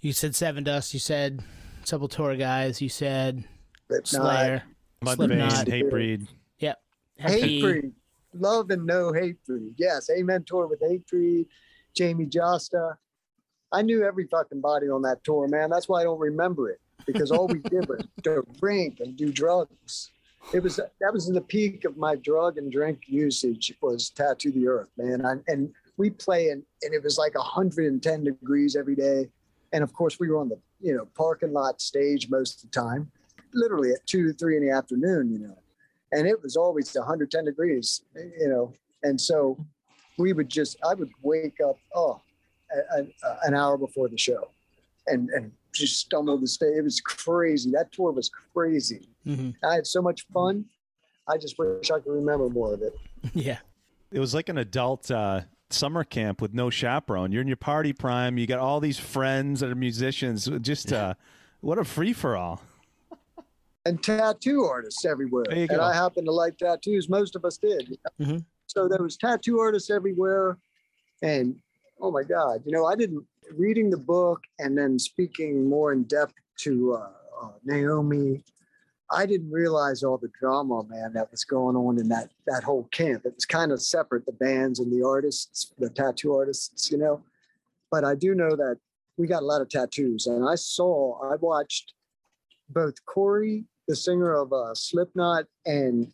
You 0.00 0.12
said 0.12 0.32
Sevendust. 0.32 0.92
You 0.92 1.00
said 1.00 1.42
Sepultura 1.84 2.38
guys. 2.38 2.82
You 2.82 2.88
said 2.88 3.44
Slipknot, 3.88 4.06
Slayer. 4.06 4.62
Mudvayne, 5.04 5.16
Slipknot. 5.16 5.66
Hatebreed. 5.66 6.28
Yep. 6.58 6.78
Hatebreed, 7.20 7.92
love 8.34 8.70
and 8.70 8.84
no 8.84 9.12
Hatebreed. 9.12 9.74
Yes, 9.76 10.10
Amen 10.10 10.44
tour 10.44 10.66
with 10.66 10.80
Hatebreed, 10.80 11.46
Jamie 11.94 12.26
Jasta. 12.26 12.96
I 13.70 13.82
knew 13.82 14.02
every 14.02 14.26
fucking 14.26 14.60
body 14.60 14.88
on 14.88 15.02
that 15.02 15.22
tour, 15.24 15.46
man. 15.48 15.70
That's 15.70 15.88
why 15.88 16.00
I 16.00 16.04
don't 16.04 16.18
remember 16.18 16.70
it 16.70 16.80
because 17.06 17.30
all 17.30 17.46
we 17.46 17.58
did 17.60 17.88
was 17.88 18.02
drink 18.60 19.00
and 19.00 19.16
do 19.16 19.32
drugs. 19.32 20.10
It 20.52 20.62
was 20.62 20.76
that 20.76 21.12
was 21.12 21.28
in 21.28 21.34
the 21.34 21.40
peak 21.40 21.84
of 21.84 21.96
my 21.96 22.16
drug 22.16 22.56
and 22.58 22.72
drink 22.72 23.02
usage 23.06 23.74
was 23.82 24.10
tattoo 24.10 24.50
the 24.52 24.66
earth, 24.68 24.88
man. 24.96 25.24
I, 25.24 25.34
and 25.46 25.72
we 25.96 26.10
play 26.10 26.48
and, 26.48 26.62
and 26.82 26.94
it 26.94 27.02
was 27.02 27.18
like 27.18 27.34
110 27.34 28.24
degrees 28.24 28.76
every 28.76 28.94
day. 28.96 29.28
And 29.72 29.84
of 29.84 29.92
course 29.92 30.18
we 30.18 30.28
were 30.28 30.38
on 30.38 30.48
the 30.48 30.58
you 30.80 30.94
know 30.96 31.06
parking 31.16 31.52
lot 31.52 31.80
stage 31.80 32.30
most 32.30 32.64
of 32.64 32.70
the 32.70 32.80
time, 32.80 33.10
literally 33.52 33.90
at 33.90 34.06
two, 34.06 34.32
three 34.32 34.56
in 34.56 34.66
the 34.66 34.72
afternoon, 34.72 35.30
you 35.32 35.38
know. 35.38 35.58
And 36.12 36.26
it 36.26 36.42
was 36.42 36.56
always 36.56 36.94
110 36.94 37.44
degrees, 37.44 38.02
you 38.16 38.48
know. 38.48 38.72
And 39.02 39.20
so 39.20 39.58
we 40.18 40.32
would 40.32 40.48
just 40.48 40.78
I 40.88 40.94
would 40.94 41.10
wake 41.22 41.58
up, 41.60 41.76
oh, 41.94 42.22
a- 42.96 43.00
a- 43.00 43.38
an 43.44 43.54
hour 43.54 43.76
before 43.76 44.08
the 44.08 44.18
show 44.18 44.50
and 45.08 45.28
and 45.30 45.52
just 45.78 45.98
stumble 46.00 46.36
the 46.38 46.46
stage. 46.46 46.76
It 46.76 46.82
was 46.84 47.00
crazy. 47.00 47.70
That 47.70 47.92
tour 47.92 48.12
was 48.12 48.30
crazy. 48.54 49.08
Mhm. 49.26 49.54
I 49.64 49.74
had 49.76 49.86
so 49.86 50.02
much 50.02 50.26
fun. 50.32 50.64
I 51.28 51.36
just 51.36 51.58
wish 51.58 51.90
I 51.90 52.00
could 52.00 52.12
remember 52.12 52.48
more 52.48 52.74
of 52.74 52.82
it. 52.82 52.94
Yeah. 53.34 53.58
It 54.10 54.20
was 54.20 54.32
like 54.34 54.48
an 54.48 54.58
adult 54.58 55.10
uh, 55.10 55.42
summer 55.70 56.02
camp 56.04 56.40
with 56.40 56.54
no 56.54 56.70
chaperone. 56.70 57.30
You're 57.32 57.42
in 57.42 57.48
your 57.48 57.56
party 57.58 57.92
prime. 57.92 58.38
You 58.38 58.46
got 58.46 58.58
all 58.58 58.80
these 58.80 58.98
friends 58.98 59.60
that 59.60 59.70
are 59.70 59.74
musicians. 59.74 60.48
Just 60.62 60.92
uh, 60.92 61.12
what 61.60 61.78
a 61.78 61.84
free 61.84 62.12
for 62.14 62.36
all. 62.36 62.62
And 63.84 64.02
tattoo 64.02 64.64
artists 64.64 65.04
everywhere. 65.04 65.44
There 65.48 65.56
you 65.56 65.62
and 65.62 65.78
go. 65.78 65.82
I 65.82 65.92
happen 65.94 66.24
to 66.26 66.32
like 66.32 66.56
tattoos. 66.58 67.08
Most 67.08 67.36
of 67.36 67.44
us 67.44 67.58
did. 67.58 67.98
Mhm. 68.20 68.44
So 68.66 68.88
there 68.88 69.02
was 69.02 69.16
tattoo 69.16 69.58
artists 69.60 69.90
everywhere. 69.90 70.56
And 71.22 71.56
oh 72.00 72.10
my 72.10 72.22
God, 72.22 72.62
you 72.64 72.72
know, 72.72 72.86
I 72.86 72.94
didn't 72.96 73.26
reading 73.56 73.90
the 73.90 73.96
book 73.98 74.42
and 74.58 74.76
then 74.76 74.98
speaking 74.98 75.68
more 75.68 75.92
in 75.92 76.04
depth 76.04 76.34
to 76.58 76.94
uh, 76.94 77.10
uh, 77.42 77.48
Naomi. 77.64 78.42
I 79.10 79.24
didn't 79.24 79.50
realize 79.50 80.02
all 80.02 80.18
the 80.18 80.30
drama, 80.38 80.84
man, 80.84 81.14
that 81.14 81.30
was 81.30 81.42
going 81.44 81.76
on 81.76 81.98
in 81.98 82.08
that 82.08 82.28
that 82.46 82.62
whole 82.62 82.84
camp. 82.90 83.24
It 83.24 83.34
was 83.34 83.46
kind 83.46 83.72
of 83.72 83.80
separate, 83.80 84.26
the 84.26 84.32
bands 84.32 84.80
and 84.80 84.92
the 84.92 85.06
artists, 85.06 85.72
the 85.78 85.88
tattoo 85.88 86.34
artists, 86.34 86.90
you 86.90 86.98
know. 86.98 87.22
But 87.90 88.04
I 88.04 88.14
do 88.14 88.34
know 88.34 88.54
that 88.54 88.76
we 89.16 89.26
got 89.26 89.42
a 89.42 89.46
lot 89.46 89.62
of 89.62 89.70
tattoos, 89.70 90.26
and 90.26 90.46
I 90.46 90.56
saw, 90.56 91.18
I 91.32 91.36
watched 91.36 91.94
both 92.68 93.02
Corey, 93.06 93.64
the 93.88 93.96
singer 93.96 94.34
of 94.34 94.52
uh, 94.52 94.74
Slipknot, 94.74 95.46
and 95.64 96.12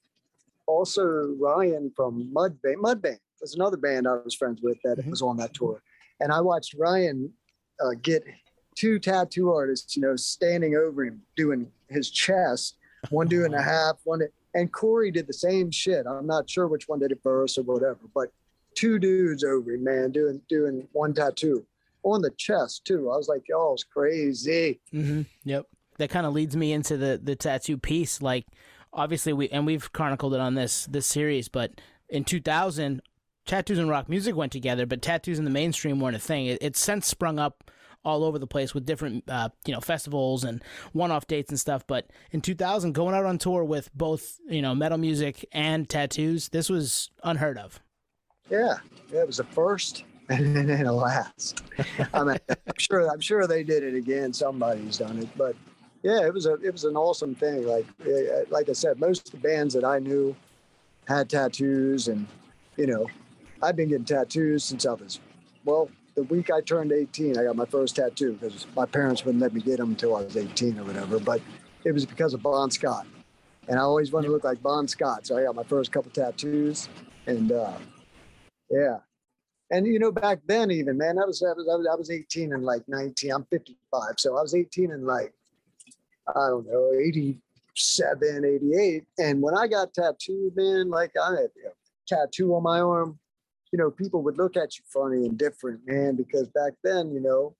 also 0.66 1.34
Ryan 1.40 1.92
from 1.96 2.32
Mudvayne. 2.32 2.76
Mudvayne 2.76 3.18
was 3.40 3.54
another 3.56 3.76
band 3.76 4.06
I 4.06 4.14
was 4.24 4.34
friends 4.34 4.62
with 4.62 4.78
that 4.84 4.98
Mhm. 4.98 5.10
was 5.10 5.20
on 5.20 5.36
that 5.38 5.52
tour, 5.52 5.82
and 6.20 6.32
I 6.32 6.40
watched 6.40 6.74
Ryan 6.74 7.32
uh, 7.80 7.90
get 8.02 8.24
two 8.74 8.98
tattoo 8.98 9.52
artists, 9.52 9.96
you 9.96 10.02
know, 10.02 10.16
standing 10.16 10.76
over 10.76 11.04
him 11.04 11.22
doing 11.36 11.70
his 11.88 12.10
chest, 12.10 12.76
one 13.10 13.28
doing 13.28 13.54
a 13.54 13.62
half, 13.62 13.96
one, 14.04 14.20
and 14.54 14.72
Corey 14.72 15.10
did 15.10 15.26
the 15.26 15.32
same 15.32 15.70
shit. 15.70 16.06
I'm 16.06 16.26
not 16.26 16.48
sure 16.48 16.68
which 16.68 16.88
one 16.88 17.00
did 17.00 17.12
it 17.12 17.20
first 17.22 17.58
or 17.58 17.62
whatever, 17.62 18.00
but 18.14 18.28
two 18.74 18.98
dudes 18.98 19.44
over 19.44 19.72
him, 19.72 19.84
man, 19.84 20.10
doing 20.10 20.40
doing 20.48 20.86
one 20.92 21.14
tattoo 21.14 21.64
on 22.02 22.22
the 22.22 22.30
chest 22.36 22.84
too. 22.84 23.10
I 23.10 23.16
was 23.16 23.28
like, 23.28 23.48
y'all, 23.48 23.74
it's 23.74 23.84
crazy. 23.84 24.80
Mm-hmm. 24.92 25.22
Yep. 25.44 25.66
That 25.98 26.10
kind 26.10 26.26
of 26.26 26.32
leads 26.32 26.56
me 26.56 26.72
into 26.72 26.96
the 26.96 27.20
the 27.22 27.36
tattoo 27.36 27.78
piece. 27.78 28.20
Like, 28.20 28.46
obviously, 28.92 29.32
we 29.32 29.48
and 29.50 29.66
we've 29.66 29.92
chronicled 29.92 30.34
it 30.34 30.40
on 30.40 30.54
this 30.54 30.86
this 30.86 31.06
series, 31.06 31.48
but 31.48 31.72
in 32.08 32.24
2000, 32.24 33.00
tattoos 33.46 33.78
and 33.78 33.88
rock 33.88 34.08
music 34.08 34.36
went 34.36 34.52
together, 34.52 34.86
but 34.86 35.02
tattoos 35.02 35.38
in 35.38 35.44
the 35.44 35.50
mainstream 35.50 36.00
weren't 36.00 36.16
a 36.16 36.20
thing. 36.20 36.46
It, 36.46 36.58
it's 36.60 36.80
since 36.80 37.06
sprung 37.06 37.38
up 37.38 37.70
all 38.04 38.24
over 38.24 38.38
the 38.38 38.46
place 38.46 38.74
with 38.74 38.84
different, 38.84 39.24
uh, 39.28 39.48
you 39.66 39.72
know, 39.72 39.80
festivals 39.80 40.44
and 40.44 40.62
one-off 40.92 41.26
dates 41.26 41.50
and 41.50 41.58
stuff. 41.58 41.86
But 41.86 42.10
in 42.32 42.40
2000, 42.42 42.92
going 42.92 43.14
out 43.14 43.24
on 43.24 43.38
tour 43.38 43.64
with 43.64 43.90
both, 43.94 44.38
you 44.48 44.60
know, 44.60 44.74
metal 44.74 44.98
music 44.98 45.46
and 45.52 45.88
tattoos, 45.88 46.50
this 46.50 46.68
was 46.68 47.10
unheard 47.22 47.56
of. 47.56 47.80
Yeah, 48.50 48.76
it 49.10 49.26
was 49.26 49.38
the 49.38 49.44
first 49.44 50.04
and 50.30 50.56
then 50.56 50.84
the 50.84 50.92
last. 50.92 51.62
I 52.14 52.24
mean, 52.24 52.38
I'm 52.48 52.78
sure 52.78 53.10
I'm 53.10 53.20
sure 53.20 53.46
they 53.46 53.62
did 53.62 53.82
it 53.82 53.94
again. 53.94 54.32
Somebody's 54.32 54.96
done 54.98 55.18
it, 55.18 55.28
but 55.36 55.54
yeah, 56.02 56.24
it 56.24 56.32
was 56.32 56.46
a 56.46 56.54
it 56.54 56.72
was 56.72 56.84
an 56.84 56.96
awesome 56.96 57.34
thing. 57.34 57.66
Like 57.66 57.84
eh, 58.06 58.44
like 58.48 58.70
I 58.70 58.72
said, 58.72 58.98
most 58.98 59.26
of 59.26 59.32
the 59.32 59.46
bands 59.46 59.74
that 59.74 59.84
I 59.84 59.98
knew 59.98 60.34
had 61.06 61.28
tattoos, 61.28 62.08
and 62.08 62.26
you 62.78 62.86
know, 62.86 63.06
I've 63.64 63.76
been 63.76 63.88
getting 63.88 64.04
tattoos 64.04 64.62
since 64.62 64.84
I 64.84 64.92
was 64.92 65.20
well. 65.64 65.90
The 66.16 66.22
week 66.24 66.48
I 66.50 66.60
turned 66.60 66.92
18, 66.92 67.38
I 67.38 67.42
got 67.44 67.56
my 67.56 67.64
first 67.64 67.96
tattoo 67.96 68.34
because 68.34 68.68
my 68.76 68.86
parents 68.86 69.24
wouldn't 69.24 69.42
let 69.42 69.52
me 69.52 69.60
get 69.60 69.78
them 69.78 69.90
until 69.90 70.14
I 70.14 70.22
was 70.22 70.36
18 70.36 70.78
or 70.78 70.84
whatever. 70.84 71.18
But 71.18 71.40
it 71.82 71.90
was 71.90 72.06
because 72.06 72.34
of 72.34 72.42
Bon 72.42 72.70
Scott, 72.70 73.06
and 73.68 73.78
I 73.78 73.82
always 73.82 74.12
wanted 74.12 74.28
to 74.28 74.32
look 74.32 74.44
like 74.44 74.62
Bon 74.62 74.86
Scott, 74.86 75.26
so 75.26 75.36
I 75.36 75.42
got 75.42 75.56
my 75.56 75.64
first 75.64 75.90
couple 75.90 76.12
tattoos, 76.12 76.88
and 77.26 77.50
uh, 77.50 77.78
yeah, 78.70 78.98
and 79.70 79.86
you 79.86 79.98
know, 79.98 80.12
back 80.12 80.40
then, 80.46 80.70
even 80.70 80.98
man, 80.98 81.18
I 81.18 81.24
was 81.24 81.42
I 81.42 81.52
was 81.52 81.68
I 81.68 81.76
was, 81.76 81.88
I 81.90 81.96
was 81.96 82.10
18 82.10 82.52
and 82.52 82.64
like 82.64 82.82
19. 82.86 83.32
I'm 83.32 83.44
55, 83.50 84.02
so 84.18 84.36
I 84.36 84.42
was 84.42 84.54
18 84.54 84.92
and 84.92 85.06
like 85.06 85.32
I 86.28 86.48
don't 86.48 86.66
know, 86.66 86.92
87, 86.96 88.44
88. 88.44 89.04
And 89.18 89.42
when 89.42 89.56
I 89.56 89.66
got 89.66 89.94
tattooed, 89.94 90.54
man, 90.54 90.90
like 90.90 91.12
I 91.20 91.30
had 91.30 91.50
a 91.66 91.72
tattoo 92.06 92.54
on 92.54 92.62
my 92.62 92.80
arm, 92.80 93.18
you 93.74 93.78
know, 93.78 93.90
people 93.90 94.22
would 94.22 94.38
look 94.38 94.56
at 94.56 94.78
you 94.78 94.84
funny 94.86 95.26
and 95.26 95.36
different, 95.36 95.80
man, 95.84 96.14
because 96.14 96.46
back 96.46 96.74
then, 96.84 97.12
you 97.12 97.18
know, 97.18 97.56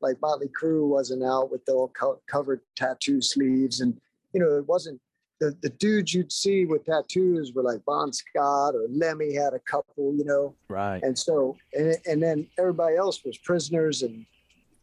like 0.00 0.14
Motley 0.22 0.46
Crue 0.46 0.86
wasn't 0.86 1.24
out 1.24 1.50
with 1.50 1.64
the 1.64 1.72
all 1.72 1.88
co- 1.88 2.20
covered 2.28 2.60
tattoo 2.76 3.20
sleeves, 3.20 3.80
and 3.80 4.00
you 4.32 4.38
know, 4.38 4.58
it 4.58 4.68
wasn't 4.68 5.00
the, 5.40 5.56
the 5.62 5.70
dudes 5.70 6.14
you'd 6.14 6.30
see 6.30 6.66
with 6.66 6.84
tattoos 6.84 7.52
were 7.52 7.64
like 7.64 7.84
Bon 7.84 8.12
Scott 8.12 8.76
or 8.76 8.86
Lemmy 8.88 9.34
had 9.34 9.54
a 9.54 9.58
couple, 9.58 10.14
you 10.14 10.24
know. 10.24 10.54
Right. 10.68 11.02
And 11.02 11.18
so, 11.18 11.56
and, 11.72 11.96
and 12.06 12.22
then 12.22 12.46
everybody 12.60 12.94
else 12.94 13.24
was 13.24 13.36
prisoners 13.36 14.02
and 14.02 14.24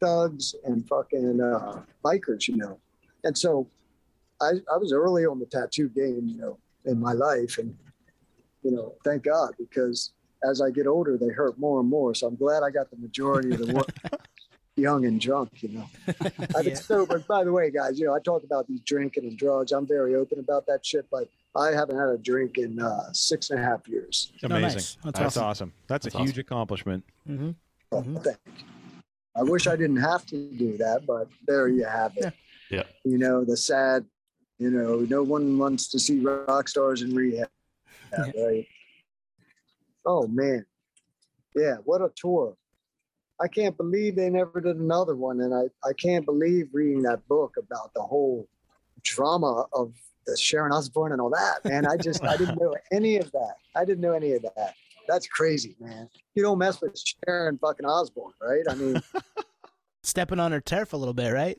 thugs 0.02 0.54
and 0.65 0.86
fucking 0.89 1.39
uh, 1.39 1.82
bikers, 2.04 2.50
you 2.50 2.58
know. 2.58 2.78
And 3.24 3.38
so 3.38 3.69
I, 4.41 4.52
I 4.69 4.76
was 4.76 4.91
early 4.91 5.26
on 5.26 5.39
the 5.39 5.46
tattoo 5.46 5.88
game, 5.88 6.28
you 6.28 6.38
know, 6.38 6.58
in 6.84 7.00
my 7.00 7.13
life. 7.13 7.58
And, 7.58 7.74
you 8.63 8.72
know, 8.72 8.96
thank 9.06 9.24
God, 9.24 9.54
because 9.58 10.12
as 10.47 10.62
I 10.62 10.69
get 10.71 10.88
older, 10.88 11.17
they 11.17 11.29
hurt 11.29 11.58
more 11.60 11.79
and 11.79 11.89
more. 11.89 12.13
So 12.15 12.27
I'm 12.27 12.36
glad 12.36 12.63
I 12.63 12.69
got 12.69 12.89
the 12.89 12.97
majority 12.97 13.53
of 13.53 13.65
the 13.65 13.73
work 13.73 13.89
young 14.75 15.06
and 15.06 15.19
drunk, 15.19 15.49
you 15.62 15.69
know. 15.69 15.86
I've 16.08 16.63
been 16.63 16.67
Yeah. 16.67 16.73
sober. 16.75 17.19
By 17.19 17.43
the 17.43 17.51
way, 17.51 17.71
guys, 17.71 17.99
you 17.99 18.06
know, 18.06 18.13
I 18.15 18.19
talk 18.19 18.43
about 18.43 18.67
these 18.67 18.82
drinking 18.82 19.25
and 19.25 19.38
drugs. 19.38 19.71
I'm 19.71 19.88
very 19.88 20.15
open 20.15 20.39
about 20.39 20.65
that 20.67 20.86
shit, 20.86 21.06
but 21.12 21.29
I 21.56 21.67
haven't 21.71 21.97
had 21.97 22.10
a 22.10 22.17
drink 22.17 22.58
in 22.58 22.79
uh, 22.79 23.12
six 23.13 23.49
and 23.51 23.60
a 23.60 23.63
half 23.63 23.88
years. 23.88 24.32
Oh, 24.43 24.47
Amazing. 24.47 24.62
nice. 24.62 24.97
That's 25.03 25.19
That's, 25.19 25.38
awesome. 25.38 25.43
awesome. 25.43 25.73
That's, 25.88 26.06
That's 26.06 26.15
a 26.15 26.19
huge 26.23 26.38
accomplishment. 26.39 27.03
Mm-hmm. 27.29 27.51
Oh, 27.91 28.01
Mhm. 28.01 28.23
thank 28.23 28.38
you. 28.58 28.65
I 29.36 29.43
wish 29.43 29.65
I 29.67 29.75
didn't 29.75 29.97
have 29.97 30.25
to 30.27 30.51
do 30.51 30.77
that, 30.77 31.06
but 31.08 31.27
there 31.47 31.67
you 31.67 31.86
have 31.86 32.15
it. 32.17 32.23
Yeah. 32.69 32.77
Yeah. 32.79 32.84
You 33.03 33.17
know, 33.19 33.43
the 33.43 33.58
sad, 33.58 34.06
you 34.60 34.69
know, 34.71 34.99
no 35.10 35.21
one 35.23 35.58
wants 35.58 35.88
to 35.89 35.99
see 35.99 36.19
rock 36.19 36.67
stars 36.69 37.01
in 37.03 37.13
rehab, 37.15 37.49
right? 38.17 38.67
Oh, 40.05 40.27
man. 40.27 40.65
Yeah, 41.55 41.75
what 41.85 42.01
a 42.01 42.09
tour. 42.15 42.55
I 43.41 43.47
can't 43.47 43.75
believe 43.75 44.15
they 44.15 44.29
never 44.29 44.61
did 44.61 44.77
another 44.77 45.15
one. 45.15 45.41
And 45.41 45.53
I, 45.53 45.63
I 45.87 45.93
can't 45.93 46.25
believe 46.25 46.69
reading 46.71 47.01
that 47.03 47.27
book 47.27 47.55
about 47.57 47.93
the 47.93 48.01
whole 48.01 48.47
drama 49.03 49.65
of 49.73 49.93
the 50.25 50.37
Sharon 50.37 50.71
Osbourne 50.71 51.11
and 51.11 51.19
all 51.19 51.29
that, 51.31 51.65
man. 51.65 51.85
I 51.85 51.97
just, 51.97 52.23
I 52.23 52.37
didn't 52.37 52.57
know 52.61 52.73
any 52.91 53.17
of 53.17 53.31
that. 53.31 53.55
I 53.75 53.85
didn't 53.85 54.01
know 54.01 54.13
any 54.13 54.33
of 54.33 54.43
that. 54.43 54.75
That's 55.07 55.27
crazy, 55.27 55.75
man. 55.79 56.09
You 56.35 56.43
don't 56.43 56.57
mess 56.57 56.81
with 56.81 56.97
Sharon 57.25 57.57
fucking 57.57 57.85
Osbourne, 57.85 58.31
right? 58.41 58.63
I 58.69 58.75
mean, 58.75 59.01
Stepping 60.03 60.39
on 60.39 60.51
her 60.51 60.61
turf 60.61 60.93
a 60.93 60.97
little 60.97 61.13
bit, 61.13 61.31
right? 61.31 61.57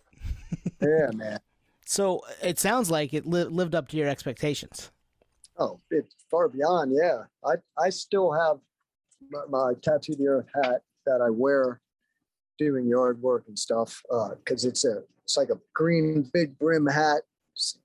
yeah, 0.80 1.11
man. 1.14 1.38
So 1.87 2.22
it 2.42 2.59
sounds 2.59 2.90
like 2.90 3.12
it 3.12 3.26
li- 3.26 3.44
lived 3.44 3.74
up 3.74 3.88
to 3.88 3.98
your 3.98 4.09
expectations. 4.09 4.90
Oh, 5.59 5.81
it's 5.90 6.14
far 6.31 6.49
beyond. 6.49 6.93
Yeah, 6.95 7.25
I 7.45 7.55
I 7.79 7.90
still 7.90 8.33
have 8.33 8.59
my, 9.31 9.45
my 9.49 9.73
tattoo 9.83 10.14
the 10.17 10.29
earth 10.29 10.49
hat 10.62 10.83
that 11.07 11.21
I 11.21 11.31
wear 11.31 11.81
doing 12.59 12.87
yard 12.87 13.21
work 13.21 13.45
and 13.49 13.59
stuff 13.59 14.03
because 14.38 14.64
it's 14.64 14.85
a 14.85 15.03
it's 15.23 15.37
like 15.37 15.51
a 15.51 15.59
green 15.73 16.29
big 16.33 16.59
brim 16.59 16.87
hat, 16.87 17.23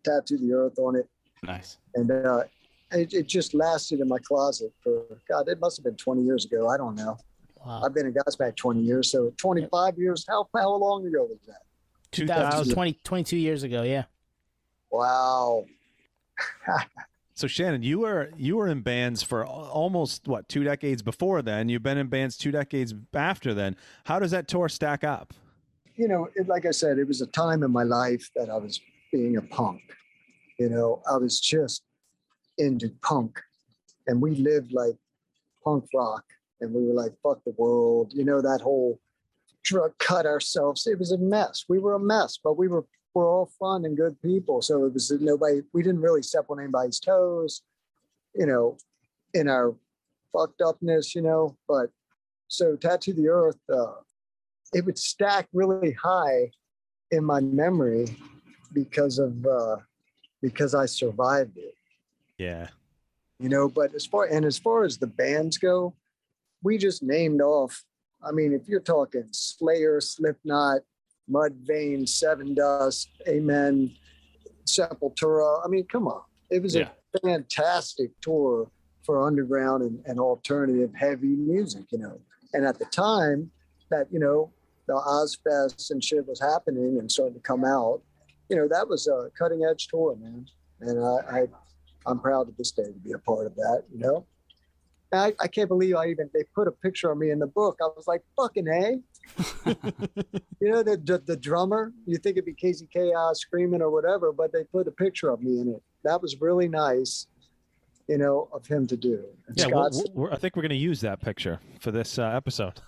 tattoo 0.04 0.38
the 0.38 0.54
earth 0.54 0.80
on 0.80 0.96
it, 0.96 1.08
Nice. 1.44 1.78
and 1.96 2.12
uh, 2.12 2.44
it, 2.92 3.14
it 3.14 3.28
just 3.28 3.54
lasted 3.54 4.00
in 4.00 4.08
my 4.08 4.20
closet 4.20 4.74
for 4.84 5.06
God. 5.30 5.48
It 5.48 5.60
must 5.60 5.78
have 5.78 5.84
been 5.84 5.96
20 5.96 6.24
years 6.24 6.46
ago. 6.46 6.68
I 6.70 6.78
don't 6.78 6.96
know. 6.96 7.18
Wow. 7.66 7.84
I've 7.86 7.94
been 7.94 8.08
in 8.08 8.14
Godsmack 8.14 8.56
20 8.56 8.82
years, 8.82 9.12
so 9.12 9.32
25 9.38 9.98
years. 9.98 10.26
How 10.28 10.48
how 10.56 10.72
long 10.76 11.06
ago 11.06 11.24
was 11.24 11.40
that? 11.48 11.62
2000, 12.12 12.74
20, 12.74 12.94
22 13.04 13.38
years 13.38 13.64
ago, 13.64 13.84
yeah. 13.84 14.06
Wow. 14.90 15.66
So 17.40 17.48
Shannon, 17.48 17.84
you 17.84 18.00
were 18.00 18.32
you 18.38 18.58
were 18.58 18.68
in 18.68 18.82
bands 18.82 19.24
for 19.24 19.46
almost 19.46 20.28
what 20.28 20.50
two 20.50 20.64
decades 20.64 21.02
before 21.02 21.42
then. 21.42 21.70
You've 21.70 21.84
been 21.84 21.98
in 21.98 22.08
bands 22.08 22.36
two 22.38 22.52
decades 22.52 22.94
after 23.14 23.54
then. 23.54 23.76
How 24.06 24.20
does 24.20 24.32
that 24.32 24.48
tour 24.48 24.68
stack 24.68 25.04
up? 25.04 25.34
you 26.00 26.08
know, 26.08 26.30
it, 26.34 26.48
like 26.48 26.66
I 26.66 26.72
said, 26.72 26.98
it 26.98 27.06
was 27.06 27.20
a 27.20 27.28
time 27.28 27.62
in 27.62 27.72
my 27.72 27.84
life 27.84 28.30
that 28.34 28.50
I 28.50 28.56
was 28.56 28.80
being 29.12 29.36
a 29.36 29.42
punk. 29.42 29.82
You 30.58 30.70
know, 30.70 31.02
I 31.12 31.18
was 31.18 31.42
just 31.42 31.84
into 32.58 32.90
punk, 33.02 33.38
and 34.08 34.22
we 34.22 34.36
lived 34.36 34.72
like 34.72 34.96
punk 35.62 35.84
rock, 35.94 36.24
and 36.62 36.74
we 36.74 36.88
were 36.88 36.94
like, 36.94 37.12
"Fuck 37.22 37.44
the 37.44 37.54
world," 37.58 38.14
you 38.16 38.24
know, 38.24 38.42
that 38.42 38.62
whole 38.62 38.98
drug 39.64 39.92
cut 39.98 40.26
ourselves. 40.26 40.88
It 40.88 40.98
was 40.98 41.12
a 41.12 41.18
mess. 41.18 41.66
We 41.68 41.80
were 41.80 41.96
a 41.96 42.00
mess, 42.00 42.40
but 42.42 42.58
we 42.58 42.70
were 42.70 42.86
we're 43.14 43.30
all 43.30 43.52
fun 43.60 43.86
and 43.86 43.98
good 43.98 44.22
people. 44.22 44.62
So 44.62 44.86
it 44.86 44.94
was 44.94 45.12
nobody. 45.12 45.62
We 45.74 45.84
didn't 45.84 46.02
really 46.02 46.22
step 46.22 46.46
on 46.50 46.60
anybody's 46.60 47.00
toes, 47.00 47.62
you 48.36 48.46
know, 48.46 48.78
in 49.34 49.48
our 49.48 49.76
fucked 50.32 50.62
upness, 50.62 51.16
you 51.16 51.22
know. 51.22 51.58
But 51.68 51.90
so 52.48 52.76
tattoo 52.76 53.14
the 53.14 53.30
earth. 53.30 53.60
Uh, 53.72 53.94
it 54.74 54.86
would 54.86 55.00
stack 55.00 55.48
really 55.54 55.94
high 55.94 56.52
in 57.12 57.24
my 57.26 57.40
memory 57.40 58.06
because 58.74 59.18
of 59.18 59.46
uh, 59.46 59.78
because 60.42 60.76
I 60.76 60.86
survived 60.86 61.58
it, 61.58 61.74
Yeah. 62.38 62.68
you 63.40 63.50
know. 63.50 63.68
But 63.68 63.96
as 63.96 64.06
far 64.06 64.26
and 64.26 64.46
as 64.46 64.58
far 64.60 64.84
as 64.84 64.98
the 64.98 65.08
bands 65.08 65.58
go, 65.58 65.96
we 66.64 66.78
just 66.78 67.02
named 67.02 67.42
off. 67.42 67.84
I 68.24 68.32
mean, 68.32 68.54
if 68.54 68.68
you're 68.68 68.82
talking 68.82 69.28
Slayer, 69.32 70.00
Slipknot, 70.02 70.82
Mudvayne, 71.32 72.04
Sevendust, 72.04 73.08
Amen, 73.28 73.92
Sepultura. 74.66 75.66
I 75.66 75.68
mean, 75.68 75.86
come 75.88 76.08
on, 76.08 76.22
it 76.50 76.62
was 76.62 76.76
Yeah. 76.76 76.90
a 77.16 77.20
fantastic 77.20 78.12
tour 78.22 78.70
for 79.04 79.26
underground 79.26 79.84
and, 79.84 80.02
and 80.06 80.20
alternative 80.20 80.94
heavy 80.94 81.36
music, 81.36 81.86
you 81.92 82.00
know. 82.00 82.20
And 82.54 82.66
at 82.66 82.80
the 82.80 82.86
time 82.86 83.52
that 83.90 84.08
you 84.12 84.20
know 84.20 84.52
the 84.88 84.94
Ozzfest 84.94 85.92
and 85.92 86.04
shit 86.04 86.28
was 86.28 86.40
happening 86.40 86.98
and 87.00 87.12
starting 87.12 87.36
to 87.36 87.40
come 87.42 87.64
out, 87.64 88.02
you 88.50 88.56
know, 88.56 88.68
that 88.68 88.88
was 88.88 89.08
a 89.08 89.30
cutting 89.38 89.64
edge 89.64 89.88
tour, 89.88 90.16
man. 90.16 90.46
And 90.82 91.00
I, 91.04 91.42
I 91.42 91.48
I'm 92.06 92.20
proud 92.20 92.48
to 92.48 92.54
this 92.58 92.72
day 92.72 92.84
to 92.84 93.00
be 93.04 93.12
a 93.12 93.20
part 93.20 93.46
of 93.46 93.56
that, 93.56 93.84
you 93.92 94.00
know. 94.00 94.26
I, 95.12 95.34
I 95.40 95.48
can't 95.48 95.68
believe 95.68 95.96
I 95.96 96.08
even 96.08 96.30
they 96.34 96.44
put 96.54 96.68
a 96.68 96.72
picture 96.72 97.12
of 97.12 97.18
me 97.18 97.32
in 97.32 97.40
the 97.40 97.48
book. 97.48 97.78
I 97.82 97.86
was 97.96 98.06
like, 98.08 98.22
fucking 98.36 98.68
A. 98.68 99.00
you 99.66 100.70
know, 100.70 100.84
the, 100.84 100.98
the 101.04 101.22
the 101.26 101.38
drummer. 101.38 101.94
You 102.06 102.18
think 102.18 102.38
it'd 102.38 102.46
be 102.46 102.54
Casey 102.54 102.88
Chaos 102.92 103.40
screaming 103.40 103.82
or 103.82 103.90
whatever, 103.90 104.32
but 104.32 104.52
they 104.52 104.64
put 104.66 104.88
a 104.88 104.92
picture 104.92 105.30
of 105.30 105.42
me 105.42 105.60
in 105.60 105.70
it. 105.70 105.82
That 106.04 106.22
was 106.22 106.40
really 106.42 106.68
nice, 106.68 107.28
you 108.08 108.18
know, 108.18 108.50
of 108.52 108.66
him 108.66 108.88
to 108.88 108.98
do. 108.98 109.24
And 109.48 109.58
Yeah, 109.58 109.68
we'll, 109.68 109.92
Scott's- 109.92 110.10
we're, 110.14 110.32
I 110.32 110.38
think 110.38 110.56
we're 110.56 110.64
going 110.64 110.70
to 110.70 110.76
use 110.76 111.02
that 111.02 111.22
picture 111.22 111.60
for 111.80 111.92
this 111.92 112.18
uh, 112.20 112.24
episode. 112.24 112.82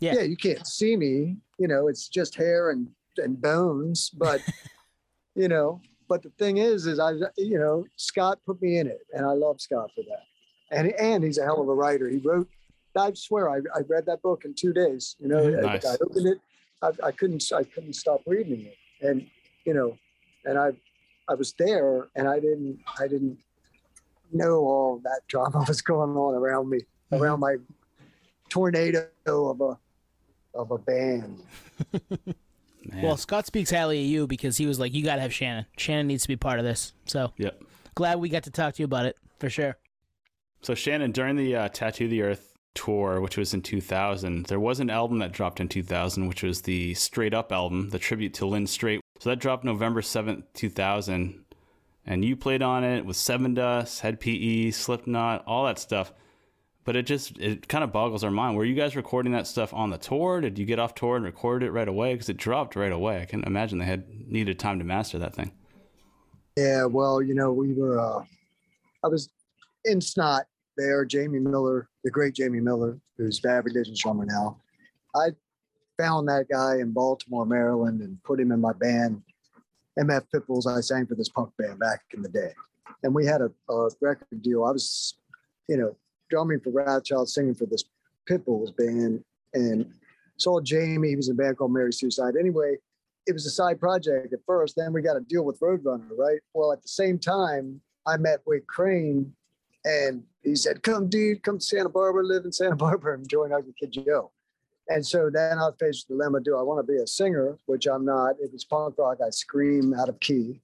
Yeah. 0.00 0.14
yeah. 0.14 0.22
you 0.22 0.36
can't 0.36 0.66
see 0.66 0.96
me. 0.96 1.36
You 1.58 1.68
know, 1.68 1.88
it's 1.88 2.08
just 2.08 2.34
hair 2.34 2.70
and 2.70 2.88
and 3.18 3.40
bones, 3.40 4.10
but 4.10 4.40
you 5.34 5.48
know. 5.48 5.80
But 6.08 6.22
the 6.22 6.30
thing 6.30 6.58
is, 6.58 6.86
is 6.86 6.98
I, 6.98 7.12
you 7.38 7.58
know, 7.58 7.86
Scott 7.96 8.38
put 8.44 8.60
me 8.60 8.78
in 8.78 8.86
it, 8.86 8.98
and 9.12 9.24
I 9.24 9.32
love 9.32 9.60
Scott 9.60 9.90
for 9.94 10.02
that. 10.02 10.76
And 10.76 10.92
and 10.98 11.24
he's 11.24 11.38
a 11.38 11.44
hell 11.44 11.60
of 11.60 11.68
a 11.68 11.74
writer. 11.74 12.08
He 12.08 12.18
wrote. 12.18 12.48
I 12.96 13.12
swear, 13.14 13.50
I, 13.50 13.58
I 13.74 13.80
read 13.88 14.06
that 14.06 14.22
book 14.22 14.44
in 14.44 14.54
two 14.54 14.72
days. 14.72 15.16
You 15.18 15.28
know, 15.28 15.42
Mhm. 15.44 15.66
I, 15.66 15.88
I 15.88 15.96
opened 16.00 16.26
it. 16.26 16.40
I, 16.82 17.08
I 17.08 17.12
couldn't. 17.12 17.44
I 17.54 17.64
couldn't 17.64 17.94
stop 17.94 18.22
reading 18.26 18.66
it, 18.66 18.76
and 19.00 19.26
you 19.64 19.74
know, 19.74 19.96
and 20.44 20.58
I, 20.58 20.72
I 21.28 21.34
was 21.34 21.54
there, 21.58 22.08
and 22.16 22.28
I 22.28 22.40
didn't. 22.40 22.80
I 22.98 23.06
didn't 23.06 23.38
know 24.32 24.58
all 24.58 25.00
that 25.04 25.20
drama 25.28 25.64
was 25.68 25.80
going 25.80 26.16
on 26.16 26.34
around 26.34 26.68
me, 26.68 26.80
around 27.12 27.40
my 27.40 27.56
tornado 28.48 29.08
of 29.26 29.60
a 29.60 29.78
of 30.54 30.70
a 30.70 30.78
band. 30.78 31.42
Man. 32.84 33.04
Well, 33.04 33.16
Scott 33.16 33.46
speaks 33.46 33.70
highly 33.70 34.00
of 34.00 34.06
you 34.06 34.26
because 34.26 34.56
he 34.56 34.66
was 34.66 34.80
like, 34.80 34.92
"You 34.92 35.04
got 35.04 35.14
to 35.14 35.20
have 35.20 35.32
Shannon. 35.32 35.66
Shannon 35.76 36.08
needs 36.08 36.22
to 36.22 36.28
be 36.28 36.36
part 36.36 36.58
of 36.58 36.64
this." 36.64 36.92
So 37.06 37.32
yep. 37.36 37.62
glad 37.94 38.18
we 38.18 38.28
got 38.28 38.42
to 38.42 38.50
talk 38.50 38.74
to 38.74 38.82
you 38.82 38.86
about 38.86 39.06
it 39.06 39.16
for 39.38 39.48
sure. 39.48 39.76
So 40.62 40.74
Shannon, 40.74 41.12
during 41.12 41.36
the 41.36 41.54
uh, 41.54 41.68
Tattoo 41.68 42.04
of 42.04 42.10
the 42.10 42.22
Earth 42.22 42.51
tour, 42.74 43.20
which 43.20 43.36
was 43.36 43.54
in 43.54 43.62
2000, 43.62 44.46
there 44.46 44.60
was 44.60 44.80
an 44.80 44.90
album 44.90 45.18
that 45.18 45.32
dropped 45.32 45.60
in 45.60 45.68
2000, 45.68 46.26
which 46.28 46.42
was 46.42 46.62
the 46.62 46.94
Strait 46.94 47.34
Up 47.34 47.52
album, 47.52 47.90
the 47.90 47.98
tribute 47.98 48.34
to 48.34 48.46
Lynn 48.46 48.66
Strait. 48.66 49.00
So 49.20 49.30
that 49.30 49.38
dropped 49.38 49.64
November 49.64 50.00
7th, 50.00 50.44
2000, 50.54 51.44
and 52.06 52.24
you 52.24 52.36
played 52.36 52.62
on 52.62 52.84
it 52.84 53.06
with 53.06 53.16
Seven 53.16 53.54
Dust, 53.54 54.00
Hed 54.00 54.20
PE, 54.20 54.70
Slipknot, 54.70 55.44
all 55.46 55.66
that 55.66 55.78
stuff. 55.78 56.12
But 56.84 56.96
it 56.96 57.06
just 57.06 57.38
it 57.38 57.68
kind 57.68 57.84
of 57.84 57.92
boggles 57.92 58.24
our 58.24 58.30
mind. 58.30 58.56
Were 58.56 58.64
you 58.64 58.74
guys 58.74 58.96
recording 58.96 59.32
that 59.32 59.46
stuff 59.46 59.72
on 59.72 59.90
the 59.90 59.98
tour? 59.98 60.40
Did 60.40 60.58
you 60.58 60.64
get 60.66 60.80
off 60.80 60.96
tour 60.96 61.14
and 61.14 61.24
record 61.24 61.62
it 61.62 61.70
right 61.70 61.86
away? 61.86 62.14
Because 62.14 62.28
it 62.28 62.36
dropped 62.36 62.74
right 62.74 62.90
away. 62.90 63.22
I 63.22 63.24
can 63.24 63.44
imagine 63.44 63.78
they 63.78 63.84
had 63.84 64.04
needed 64.28 64.58
time 64.58 64.80
to 64.80 64.84
master 64.84 65.16
that 65.20 65.32
thing. 65.32 65.52
Yeah, 66.56 66.86
well, 66.86 67.22
you 67.22 67.34
know, 67.34 67.52
we 67.52 67.72
were. 67.72 68.00
Uh, 68.00 68.24
I 69.04 69.08
was 69.08 69.30
in 69.84 70.00
Snot 70.00 70.42
there. 70.76 71.04
Jamie 71.04 71.38
Miller, 71.38 71.88
the 72.04 72.10
great 72.10 72.34
Jamie 72.34 72.60
Miller, 72.60 72.98
who's 73.16 73.40
Bad 73.40 73.64
Religion 73.64 73.94
drummer 73.96 74.24
now. 74.24 74.58
I 75.14 75.30
found 75.98 76.28
that 76.28 76.46
guy 76.50 76.76
in 76.76 76.92
Baltimore, 76.92 77.46
Maryland, 77.46 78.00
and 78.00 78.22
put 78.24 78.40
him 78.40 78.52
in 78.52 78.60
my 78.60 78.72
band. 78.72 79.22
MF 79.98 80.24
Pitbulls. 80.34 80.66
I 80.66 80.80
sang 80.80 81.06
for 81.06 81.14
this 81.14 81.28
punk 81.28 81.52
band 81.58 81.78
back 81.78 82.00
in 82.14 82.22
the 82.22 82.28
day, 82.28 82.54
and 83.02 83.14
we 83.14 83.26
had 83.26 83.42
a, 83.42 83.50
a 83.70 83.90
record 84.00 84.40
deal. 84.40 84.64
I 84.64 84.72
was, 84.72 85.14
you 85.68 85.76
know, 85.76 85.96
drumming 86.30 86.60
for 86.60 86.70
Wrathchild, 86.70 87.28
singing 87.28 87.54
for 87.54 87.66
this 87.66 87.84
Pitbulls 88.28 88.74
band, 88.74 89.22
and 89.52 89.92
saw 90.38 90.60
Jamie. 90.60 91.10
He 91.10 91.16
was 91.16 91.28
in 91.28 91.34
a 91.34 91.36
band 91.36 91.58
called 91.58 91.72
Mary 91.74 91.92
Suicide. 91.92 92.34
Anyway, 92.40 92.76
it 93.26 93.32
was 93.32 93.44
a 93.46 93.50
side 93.50 93.78
project 93.78 94.32
at 94.32 94.40
first. 94.46 94.76
Then 94.76 94.92
we 94.92 95.02
got 95.02 95.16
a 95.16 95.20
deal 95.20 95.44
with 95.44 95.60
Roadrunner, 95.60 96.16
right? 96.16 96.40
Well, 96.54 96.72
at 96.72 96.82
the 96.82 96.88
same 96.88 97.18
time, 97.18 97.80
I 98.06 98.16
met 98.16 98.40
Whit 98.44 98.66
Crane, 98.66 99.32
and 99.84 100.24
he 100.42 100.54
said, 100.56 100.82
"Come, 100.82 101.08
dude, 101.08 101.42
come 101.42 101.58
to 101.58 101.64
Santa 101.64 101.88
Barbara, 101.88 102.22
live 102.24 102.44
in 102.44 102.52
Santa 102.52 102.76
Barbara, 102.86 103.14
and 103.14 103.28
join 103.28 103.52
Ugly 103.52 103.74
Kid 103.78 103.92
Joe." 103.92 104.30
And 104.88 105.06
so 105.06 105.30
then 105.30 105.58
I 105.58 105.70
faced 105.78 106.08
the 106.08 106.14
dilemma: 106.14 106.40
Do 106.40 106.56
I 106.56 106.62
want 106.62 106.84
to 106.86 106.92
be 106.92 106.98
a 106.98 107.06
singer, 107.06 107.56
which 107.66 107.86
I'm 107.86 108.04
not? 108.04 108.36
If 108.40 108.52
it's 108.52 108.64
punk 108.64 108.96
rock, 108.98 109.18
I 109.24 109.30
scream 109.30 109.94
out 109.94 110.08
of 110.08 110.18
key, 110.20 110.60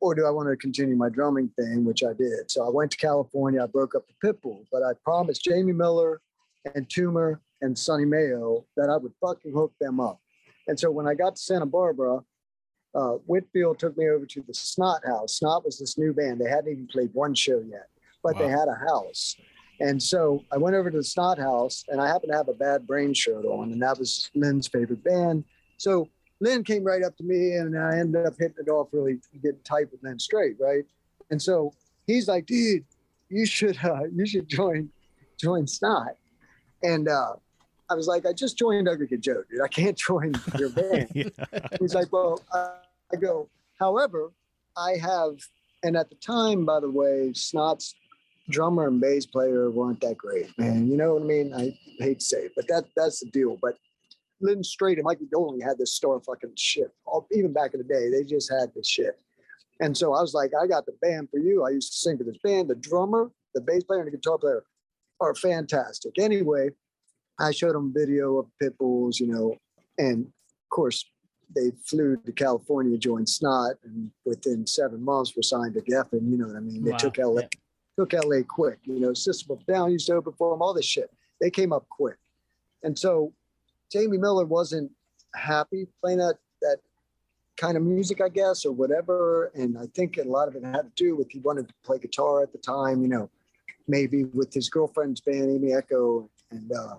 or 0.00 0.14
do 0.14 0.26
I 0.26 0.30
want 0.30 0.48
to 0.48 0.56
continue 0.56 0.96
my 0.96 1.08
drumming 1.08 1.50
thing, 1.58 1.84
which 1.84 2.02
I 2.02 2.12
did? 2.12 2.50
So 2.50 2.66
I 2.66 2.70
went 2.70 2.90
to 2.92 2.96
California. 2.96 3.62
I 3.62 3.66
broke 3.66 3.94
up 3.94 4.04
the 4.06 4.26
Pitbull, 4.26 4.66
but 4.70 4.82
I 4.82 4.92
promised 5.04 5.44
Jamie 5.44 5.72
Miller 5.72 6.20
and 6.74 6.88
Toomer 6.88 7.38
and 7.62 7.78
Sonny 7.78 8.04
Mayo 8.04 8.64
that 8.76 8.90
I 8.90 8.96
would 8.96 9.12
fucking 9.20 9.52
hook 9.52 9.72
them 9.80 10.00
up. 10.00 10.20
And 10.68 10.78
so 10.78 10.90
when 10.90 11.06
I 11.06 11.14
got 11.14 11.36
to 11.36 11.42
Santa 11.42 11.66
Barbara, 11.66 12.20
uh, 12.94 13.12
Whitfield 13.26 13.78
took 13.78 13.96
me 13.96 14.08
over 14.08 14.26
to 14.26 14.42
the 14.42 14.54
Snot 14.54 15.06
House. 15.06 15.34
Snot 15.34 15.64
was 15.64 15.78
this 15.78 15.98
new 15.98 16.12
band. 16.12 16.40
They 16.40 16.48
hadn't 16.48 16.72
even 16.72 16.86
played 16.86 17.10
one 17.12 17.34
show 17.34 17.62
yet, 17.68 17.88
but 18.26 18.38
they 18.38 18.48
had 18.48 18.68
a 18.68 18.74
house. 18.74 19.36
And 19.80 20.02
so 20.02 20.42
I 20.50 20.56
went 20.56 20.74
over 20.74 20.90
to 20.90 20.96
the 20.96 21.04
Snot 21.04 21.38
House, 21.38 21.84
and 21.88 22.00
I 22.00 22.06
happened 22.06 22.32
to 22.32 22.36
have 22.36 22.48
a 22.48 22.54
Bad 22.54 22.86
Brain 22.86 23.12
shirt 23.12 23.44
on, 23.44 23.72
and 23.72 23.82
that 23.82 23.98
was 23.98 24.30
Lynn's 24.34 24.66
favorite 24.66 25.04
band. 25.04 25.44
So 25.76 26.08
Lynn 26.40 26.64
came 26.64 26.82
right 26.82 27.02
up 27.02 27.16
to 27.18 27.24
me, 27.24 27.52
and 27.52 27.78
I 27.78 27.98
ended 27.98 28.26
up 28.26 28.34
hitting 28.38 28.56
it 28.66 28.70
off 28.70 28.88
really 28.92 29.18
getting 29.42 29.60
tight 29.64 29.90
with 29.92 30.02
Lynn 30.02 30.18
Strait, 30.18 30.56
right? 30.58 30.84
And 31.30 31.40
so 31.40 31.72
he's 32.06 32.26
like, 32.26 32.46
"Dude, 32.46 32.84
you 33.28 33.44
should 33.44 33.78
uh, 33.84 34.04
you 34.12 34.26
should 34.26 34.48
join 34.48 34.90
join 35.38 35.66
Snot." 35.66 36.16
And 36.82 37.08
uh, 37.08 37.34
I 37.90 37.94
was 37.94 38.06
like, 38.06 38.24
"I 38.24 38.32
just 38.32 38.56
joined 38.56 38.88
Ugly 38.88 39.08
Kid 39.08 39.22
Joe, 39.22 39.42
dude. 39.50 39.60
I 39.60 39.68
can't 39.68 39.96
join 40.08 40.32
your 40.58 40.70
band." 40.80 41.32
He's 41.80 41.94
like, 41.94 42.10
well, 42.12 42.40
uh, 42.52 42.70
I 43.12 43.16
go, 43.16 43.48
however, 43.78 44.30
I 44.76 44.96
have, 44.96 45.36
and 45.82 45.96
at 45.96 46.08
the 46.08 46.16
time, 46.16 46.64
by 46.64 46.80
the 46.80 46.90
way, 46.90 47.32
Snot's 47.34 47.94
drummer 48.50 48.86
and 48.88 49.00
bass 49.00 49.26
player 49.26 49.70
weren't 49.70 50.00
that 50.00 50.16
great, 50.18 50.56
man. 50.58 50.82
Mm-hmm. 50.82 50.90
You 50.90 50.96
know 50.96 51.14
what 51.14 51.22
I 51.22 51.26
mean? 51.26 51.54
I 51.54 51.78
hate 51.98 52.20
to 52.20 52.24
say 52.24 52.38
it, 52.44 52.52
but 52.56 52.66
that 52.68 52.84
that's 52.96 53.20
the 53.20 53.30
deal. 53.30 53.56
But 53.60 53.76
Lynn 54.40 54.62
Strait 54.62 54.98
and 54.98 55.04
Mikey 55.04 55.26
Doling 55.30 55.60
had 55.60 55.78
this 55.78 55.94
star 55.94 56.20
fucking 56.20 56.52
shit. 56.56 56.92
All, 57.04 57.26
even 57.32 57.52
back 57.52 57.74
in 57.74 57.78
the 57.78 57.84
day, 57.84 58.10
they 58.10 58.22
just 58.24 58.50
had 58.52 58.72
this 58.74 58.88
shit. 58.88 59.18
And 59.80 59.96
so 59.96 60.14
I 60.14 60.20
was 60.20 60.34
like, 60.34 60.52
I 60.60 60.66
got 60.66 60.86
the 60.86 60.94
band 61.02 61.28
for 61.30 61.38
you. 61.38 61.64
I 61.64 61.70
used 61.70 61.92
to 61.92 61.98
sing 61.98 62.16
for 62.18 62.24
this 62.24 62.38
band. 62.42 62.68
The 62.68 62.74
drummer, 62.76 63.30
the 63.54 63.60
bass 63.60 63.84
player, 63.84 64.00
and 64.00 64.10
the 64.10 64.16
guitar 64.16 64.38
player 64.38 64.64
are 65.20 65.34
fantastic. 65.34 66.12
Anyway, 66.18 66.70
I 67.38 67.50
showed 67.50 67.74
them 67.74 67.92
video 67.94 68.38
of 68.38 68.46
Pitbulls, 68.62 69.20
you 69.20 69.26
know, 69.26 69.56
and 69.98 70.26
of 70.26 70.68
course, 70.70 71.04
they 71.54 71.70
flew 71.84 72.16
to 72.24 72.32
California, 72.32 72.98
joined 72.98 73.28
Snot, 73.28 73.76
and 73.84 74.10
within 74.24 74.66
seven 74.66 75.02
months 75.02 75.34
were 75.36 75.42
signed 75.42 75.74
to 75.74 75.80
Geffen. 75.80 76.28
You 76.30 76.38
know 76.38 76.46
what 76.48 76.56
I 76.56 76.60
mean? 76.60 76.82
They 76.84 76.90
Wow. 76.90 76.96
took 76.96 77.18
LA. 77.18 77.42
Took 77.98 78.12
LA 78.12 78.42
quick. 78.46 78.78
You 78.84 79.00
know, 79.00 79.14
System 79.14 79.56
of 79.56 79.66
Down 79.66 79.92
used 79.92 80.06
to 80.06 80.14
open 80.14 80.34
for 80.36 80.50
them, 80.50 80.62
all 80.62 80.74
this 80.74 80.86
shit. 80.86 81.10
They 81.40 81.50
came 81.50 81.72
up 81.72 81.88
quick, 81.88 82.16
and 82.82 82.98
so 82.98 83.32
Jamie 83.90 84.18
Miller 84.18 84.44
wasn't 84.44 84.90
happy 85.34 85.86
playing 86.00 86.18
that 86.18 86.38
that 86.62 86.78
kind 87.56 87.76
of 87.76 87.82
music, 87.82 88.20
I 88.20 88.28
guess, 88.28 88.64
or 88.64 88.72
whatever. 88.72 89.50
And 89.54 89.78
I 89.78 89.86
think 89.94 90.18
a 90.18 90.24
lot 90.24 90.48
of 90.48 90.56
it 90.56 90.64
had 90.64 90.82
to 90.82 90.92
do 90.96 91.16
with 91.16 91.30
he 91.30 91.40
wanted 91.40 91.68
to 91.68 91.74
play 91.84 91.98
guitar 91.98 92.42
at 92.42 92.52
the 92.52 92.58
time. 92.58 93.02
You 93.02 93.08
know, 93.08 93.30
maybe 93.88 94.24
with 94.24 94.52
his 94.52 94.68
girlfriend's 94.68 95.20
band, 95.20 95.50
Amy 95.50 95.72
Echo, 95.72 96.30
and 96.50 96.70
uh, 96.72 96.96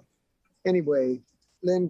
anyway, 0.65 1.19
Lynn 1.63 1.89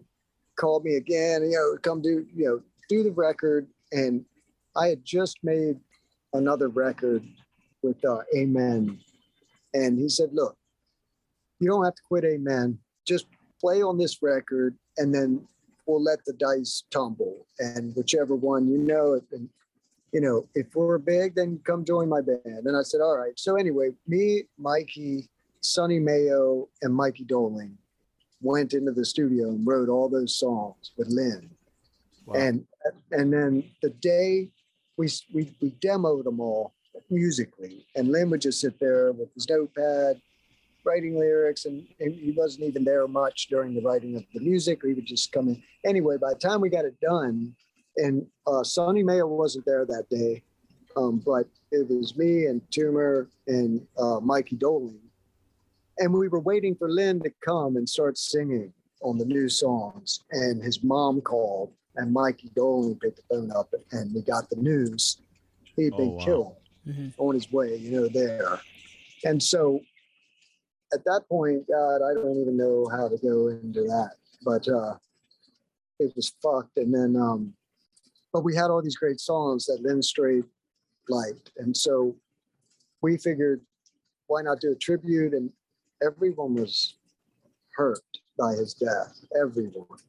called 0.55 0.83
me 0.83 0.95
again, 0.95 1.43
you 1.43 1.51
know, 1.51 1.77
come 1.81 2.01
do, 2.01 2.25
you 2.35 2.45
know, 2.45 2.61
do 2.89 3.03
the 3.03 3.11
record. 3.11 3.67
And 3.91 4.25
I 4.75 4.87
had 4.87 5.05
just 5.05 5.37
made 5.43 5.79
another 6.33 6.67
record 6.67 7.23
with 7.81 8.03
uh, 8.05 8.19
Amen. 8.35 8.99
And 9.73 9.99
he 9.99 10.09
said, 10.09 10.29
look, 10.33 10.57
you 11.59 11.69
don't 11.69 11.83
have 11.83 11.95
to 11.95 12.01
quit 12.07 12.23
Amen. 12.23 12.79
Just 13.05 13.25
play 13.59 13.81
on 13.81 13.97
this 13.97 14.21
record 14.21 14.75
and 14.97 15.13
then 15.13 15.45
we'll 15.85 16.03
let 16.03 16.23
the 16.25 16.33
dice 16.33 16.83
tumble. 16.91 17.45
And 17.59 17.95
whichever 17.95 18.35
one, 18.35 18.67
you 18.67 18.77
know, 18.77 19.19
and, 19.31 19.49
you 20.11 20.21
know, 20.21 20.47
if 20.55 20.75
we're 20.75 20.97
big, 20.97 21.35
then 21.35 21.59
come 21.63 21.85
join 21.85 22.09
my 22.09 22.21
band. 22.21 22.65
And 22.65 22.75
I 22.75 22.83
said, 22.83 23.01
all 23.01 23.17
right. 23.17 23.37
So 23.37 23.55
anyway, 23.55 23.91
me, 24.07 24.43
Mikey, 24.57 25.29
Sonny 25.61 25.99
Mayo, 25.99 26.67
and 26.81 26.93
Mikey 26.93 27.23
Doling 27.23 27.77
went 28.41 28.73
into 28.73 28.91
the 28.91 29.05
studio 29.05 29.49
and 29.49 29.65
wrote 29.65 29.89
all 29.89 30.09
those 30.09 30.35
songs 30.35 30.91
with 30.97 31.07
Lynn. 31.09 31.49
Wow. 32.25 32.35
And 32.35 32.65
and 33.11 33.33
then 33.33 33.63
the 33.81 33.89
day 33.89 34.49
we 34.97 35.09
we 35.33 35.55
we 35.61 35.71
demoed 35.71 36.25
them 36.25 36.39
all 36.39 36.73
musically, 37.09 37.85
and 37.95 38.09
Lynn 38.09 38.29
would 38.29 38.41
just 38.41 38.61
sit 38.61 38.79
there 38.79 39.11
with 39.11 39.33
his 39.33 39.49
notepad, 39.49 40.21
writing 40.83 41.17
lyrics, 41.19 41.65
and, 41.65 41.85
and 41.99 42.13
he 42.13 42.31
wasn't 42.31 42.63
even 42.65 42.83
there 42.83 43.07
much 43.07 43.47
during 43.47 43.73
the 43.73 43.81
writing 43.81 44.15
of 44.15 44.23
the 44.33 44.39
music. 44.39 44.83
Or 44.83 44.87
he 44.87 44.93
would 44.93 45.05
just 45.05 45.31
come 45.31 45.47
in. 45.49 45.61
Anyway, 45.85 46.17
by 46.17 46.33
the 46.33 46.39
time 46.39 46.61
we 46.61 46.69
got 46.69 46.85
it 46.85 46.99
done, 47.01 47.55
and 47.97 48.25
uh, 48.45 48.63
Sonny 48.63 49.03
Mayo 49.03 49.27
wasn't 49.27 49.65
there 49.65 49.85
that 49.85 50.05
day, 50.09 50.43
um, 50.95 51.21
but 51.25 51.47
it 51.71 51.89
was 51.89 52.15
me 52.17 52.45
and 52.45 52.61
Toomer 52.71 53.27
and 53.47 53.85
uh, 53.97 54.19
Mikey 54.21 54.55
Doling, 54.55 54.99
and 55.99 56.13
we 56.13 56.27
were 56.27 56.39
waiting 56.39 56.75
for 56.75 56.89
Lynn 56.89 57.19
to 57.21 57.31
come 57.43 57.75
and 57.75 57.87
start 57.87 58.17
singing 58.17 58.71
on 59.01 59.17
the 59.17 59.25
new 59.25 59.49
songs. 59.49 60.21
And 60.31 60.61
his 60.63 60.83
mom 60.83 61.21
called, 61.21 61.71
and 61.95 62.13
Mikey 62.13 62.51
Doling 62.55 62.97
picked 62.99 63.17
the 63.17 63.23
phone 63.35 63.51
up, 63.51 63.73
and 63.91 64.13
we 64.13 64.21
got 64.21 64.49
the 64.49 64.55
news. 64.57 65.17
He'd 65.75 65.93
Oh, 65.93 65.97
been 65.97 66.11
wow. 66.15 66.25
killed 66.25 66.55
Mhm. 66.87 67.13
on 67.17 67.35
his 67.35 67.51
way, 67.51 67.75
you 67.75 67.91
know, 67.91 68.07
there. 68.07 68.59
And 69.25 69.41
so 69.41 69.81
at 70.93 71.03
that 71.03 71.23
point, 71.27 71.67
God, 71.67 72.01
I 72.01 72.13
don't 72.13 72.39
even 72.39 72.55
know 72.55 72.87
how 72.89 73.09
to 73.09 73.17
go 73.17 73.49
into 73.49 73.81
that. 73.83 74.11
But 74.43 74.67
uh, 74.67 74.97
it 75.99 76.15
was 76.15 76.33
fucked. 76.41 76.77
And 76.77 76.93
then, 76.93 77.15
um, 77.15 77.53
but 78.31 78.43
we 78.43 78.55
had 78.55 78.69
all 78.69 78.81
these 78.81 78.95
great 78.97 79.19
songs 79.19 79.65
that 79.65 79.81
Lynn 79.81 80.01
Strait 80.01 80.45
liked, 81.09 81.51
and 81.57 81.75
so 81.75 82.15
we 83.01 83.17
figured, 83.17 83.61
why 84.27 84.41
not 84.41 84.59
do 84.59 84.71
a 84.71 84.75
tribute? 84.75 85.33
And 85.33 85.51
everyone 86.01 86.53
was 86.55 86.95
hurt 87.75 88.01
by 88.37 88.53
his 88.53 88.73
death, 88.73 89.17
everyone. 89.39 89.99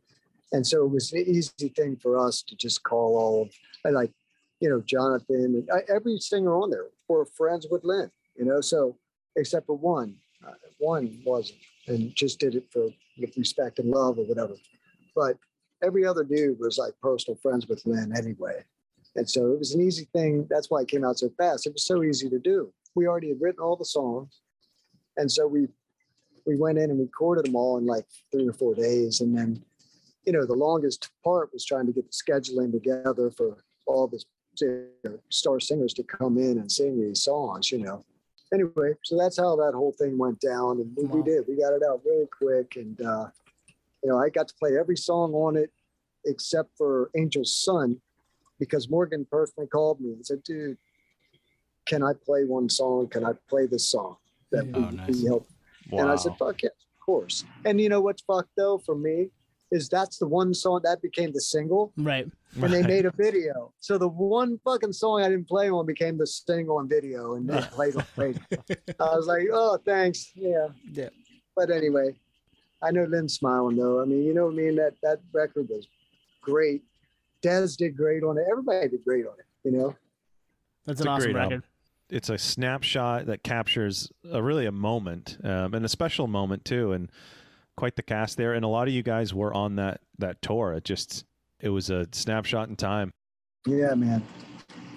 And 0.53 0.67
so 0.67 0.85
it 0.85 0.89
was 0.91 1.13
an 1.13 1.25
easy 1.27 1.69
thing 1.69 1.97
for 1.97 2.19
us 2.19 2.43
to 2.43 2.57
just 2.57 2.83
call 2.83 3.17
all 3.17 3.43
of, 3.43 3.95
like, 3.95 4.13
you 4.61 4.69
know, 4.69 4.81
Jonathan 4.81 5.37
and 5.37 5.69
I, 5.73 5.81
every 5.93 6.19
singer 6.19 6.55
on 6.55 6.71
there 6.71 6.87
were 7.09 7.25
friends 7.25 7.67
with 7.71 7.85
Lynn, 7.85 8.11
you 8.37 8.45
know, 8.45 8.61
so 8.61 8.97
except 9.37 9.67
for 9.67 9.77
one, 9.77 10.17
uh, 10.47 10.53
one 10.79 11.21
wasn't 11.25 11.59
and 11.87 12.15
just 12.15 12.39
did 12.39 12.55
it 12.55 12.67
for 12.71 12.89
with 13.19 13.37
respect 13.37 13.79
and 13.79 13.91
love 13.91 14.19
or 14.19 14.25
whatever. 14.27 14.55
But 15.15 15.39
every 15.83 16.05
other 16.05 16.23
dude 16.23 16.59
was 16.61 16.79
like 16.79 16.93
personal 17.03 17.39
friends 17.43 17.67
with 17.67 17.85
Lynn 17.87 18.13
anyway. 18.17 18.65
And 19.17 19.29
so 19.29 19.53
it 19.53 19.59
was 19.59 19.75
an 19.75 19.81
easy 19.81 20.07
thing. 20.13 20.47
That's 20.49 20.71
why 20.71 20.83
it 20.83 20.89
came 20.89 21.05
out 21.05 21.19
so 21.19 21.31
fast. 21.37 21.67
It 21.67 21.73
was 21.73 21.85
so 21.85 22.03
easy 22.03 22.29
to 22.29 22.39
do. 22.39 22.73
We 22.95 23.07
already 23.07 23.29
had 23.29 23.41
written 23.41 23.61
all 23.61 23.77
the 23.77 23.85
songs. 23.85 24.41
And 25.17 25.31
so 25.31 25.47
we 25.47 25.69
we 26.47 26.57
went 26.57 26.79
in 26.79 26.91
and 26.91 27.01
recorded 27.01 27.45
them 27.45 27.57
all 27.57 27.77
in 27.79 27.87
like 27.87 28.07
three 28.33 28.49
or 28.49 28.53
four 28.53 28.75
days. 28.75 29.21
And 29.21 29.37
then, 29.37 29.63
you 30.25 30.33
know, 30.33 30.47
the 30.47 30.55
longest 30.55 31.11
part 31.23 31.51
was 31.53 31.65
trying 31.65 31.87
to 31.87 31.93
get 31.93 32.07
the 32.07 32.33
scheduling 32.33 32.73
together 32.73 33.31
for 33.31 33.59
all 33.87 34.07
the 34.59 35.21
star 35.31 35.61
singers 35.61 35.95
to 35.95 36.03
come 36.03 36.39
in 36.39 36.59
and 36.59 36.71
sing 36.71 37.01
these 37.01 37.23
songs, 37.23 37.71
you 37.71 37.79
know. 37.79 38.05
Anyway, 38.53 38.95
so 39.05 39.17
that's 39.19 39.37
how 39.37 39.57
that 39.57 39.73
whole 39.75 39.93
thing 39.93 40.17
went 40.17 40.41
down. 40.41 40.81
And 40.81 40.91
we, 40.97 41.05
we 41.07 41.23
did. 41.23 41.45
We 41.47 41.57
got 41.57 41.75
it 41.75 41.83
out 41.83 42.01
really 42.05 42.27
quick. 42.27 42.77
And, 42.77 43.01
uh, 43.01 43.29
you 44.03 44.11
know, 44.11 44.19
I 44.19 44.31
got 44.31 44.49
to 44.49 44.55
play 44.55 44.79
every 44.79 44.97
song 44.97 45.35
on 45.35 45.57
it 45.57 45.71
except 46.25 46.71
for 46.77 47.11
Angel's 47.17 47.55
Son 47.55 48.01
because 48.59 48.89
Morgan 48.89 49.27
personally 49.31 49.69
called 49.69 50.01
me 50.01 50.13
and 50.13 50.25
said, 50.25 50.43
dude, 50.43 50.79
can 51.87 52.03
I 52.03 52.13
play 52.13 52.45
one 52.45 52.69
song? 52.69 53.09
Can 53.09 53.25
I 53.25 53.33
play 53.49 53.67
this 53.67 53.89
song? 53.91 54.17
That 54.53 54.67
Yeah. 54.67 54.73
would 54.73 54.85
Oh, 54.85 54.91
nice. 54.91 55.21
be 55.21 55.27
helpful. 55.27 55.55
And 55.93 56.11
I 56.11 56.17
said, 56.17 56.33
fuck 56.39 56.63
yes, 56.63 56.73
of 56.73 57.05
course. 57.05 57.45
And 57.65 57.81
you 57.81 57.89
know 57.89 58.01
what's 58.01 58.23
fucked 58.23 58.51
though 58.57 58.79
for 58.79 58.95
me 58.95 59.31
is 59.71 59.89
that's 59.89 60.19
the 60.19 60.27
one 60.27 60.55
song 60.55 60.81
that 60.85 61.03
became 61.03 61.33
the 61.33 61.41
single 61.41 61.93
Right. 61.97 62.27
and 62.63 62.73
they 62.73 62.83
made 62.83 63.05
a 63.07 63.11
video. 63.11 63.73
So 63.81 63.99
the 63.99 64.09
one 64.09 64.59
fucking 64.65 64.93
song 64.95 65.23
I 65.23 65.29
didn't 65.29 65.49
play 65.49 65.69
on 65.71 65.85
became 65.87 66.17
the 66.17 66.27
single 66.27 66.81
and 66.81 66.89
video 66.89 67.35
and 67.35 67.49
they 67.49 67.61
played 67.73 67.97
on 67.97 68.05
radio. 68.17 68.41
I 69.01 69.17
was 69.17 69.27
like, 69.27 69.47
oh, 69.53 69.79
thanks. 69.85 70.33
Yeah. 70.35 70.69
Yeah. 70.91 71.11
But 71.55 71.71
anyway, 71.71 72.15
I 72.83 72.91
know 72.93 73.05
Lynn's 73.05 73.35
smiling 73.35 73.77
though. 73.77 74.01
I 74.01 74.05
mean, 74.07 74.23
you 74.25 74.33
know 74.35 74.47
what 74.47 74.55
I 74.55 74.57
mean? 74.57 74.77
That 74.77 74.95
that 75.03 75.21
record 75.33 75.69
was 75.69 75.87
great. 76.41 76.83
Dez 77.43 77.77
did 77.77 77.97
great 77.97 78.23
on 78.25 78.39
it. 78.39 78.45
Everybody 78.51 78.89
did 78.89 79.05
great 79.05 79.27
on 79.27 79.35
it, 79.39 79.45
you 79.65 79.73
know? 79.73 79.95
That's 80.87 81.01
It's 81.01 81.03
an 81.03 81.09
a 81.09 81.11
awesome 81.11 81.33
great 81.33 81.43
album. 81.43 81.59
record. 81.59 81.65
it's 82.11 82.31
a 82.31 82.39
snapshot 82.39 83.27
that 83.27 83.43
captures 83.43 84.11
a 84.33 84.43
really 84.43 84.65
a 84.67 84.73
moment 84.73 85.37
um, 85.45 85.75
and 85.75 85.85
a 85.85 85.89
special 85.89 86.27
moment 86.27 86.65
too 86.65 86.93
and 86.93 87.11
quite 87.79 87.97
the 87.97 88.03
cast 88.03 88.37
there 88.37 88.55
and 88.55 88.65
a 88.65 88.69
lot 88.69 88.89
of 88.89 88.95
you 88.95 89.03
guys 89.03 89.33
were 89.33 89.55
on 89.55 89.77
that 89.77 90.01
that 90.19 90.41
tour 90.43 90.73
it 90.73 90.85
just 90.85 91.25
it 91.61 91.69
was 91.69 91.91
a 91.91 92.07
snapshot 92.13 92.69
in 92.69 92.77
time 92.77 93.13
Yeah, 93.67 93.95
man. 93.95 94.23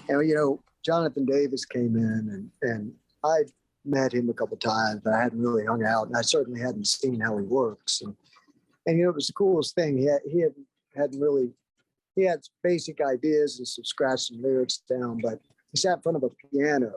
And 0.08 0.28
you 0.28 0.36
know, 0.36 0.60
Jonathan 0.86 1.26
Davis 1.26 1.65
came 1.65 1.96
in 1.96 2.30
and 2.32 2.50
and 2.62 2.94
I 3.24 3.44
met 3.84 4.13
him 4.13 4.30
a 4.30 4.34
couple 4.34 4.58
times, 4.58 5.02
but 5.04 5.13
I 5.13 5.22
hadn't 5.22 5.41
really 5.41 5.65
hung 5.65 5.84
out, 5.84 6.08
and 6.08 6.15
I 6.15 6.22
certainly 6.22 6.62
hadn't 6.62 6.88
seen 6.88 7.20
how 7.20 7.38
he 7.38 7.44
works. 7.44 8.02
And 8.02 8.15
and 8.86 8.98
you 8.98 9.04
know, 9.04 9.10
it 9.10 9.15
was 9.15 9.28
the 9.28 9.34
coolest 9.34 9.76
thing. 9.76 9.98
He 9.98 10.06
had, 10.06 10.22
he 10.30 10.39
had 10.39 10.54
hadn't 10.96 11.20
really 11.20 11.52
he 12.15 12.24
had 12.24 12.39
basic 12.63 13.00
ideas 13.02 13.58
and 13.60 13.67
some 13.67 13.84
scratched 13.84 14.28
some 14.28 14.41
lyrics 14.41 14.82
down, 14.89 15.20
but 15.22 15.39
he 15.72 15.78
sat 15.78 15.98
in 15.98 16.02
front 16.02 16.17
of 16.17 16.24
a 16.24 16.30
piano 16.30 16.94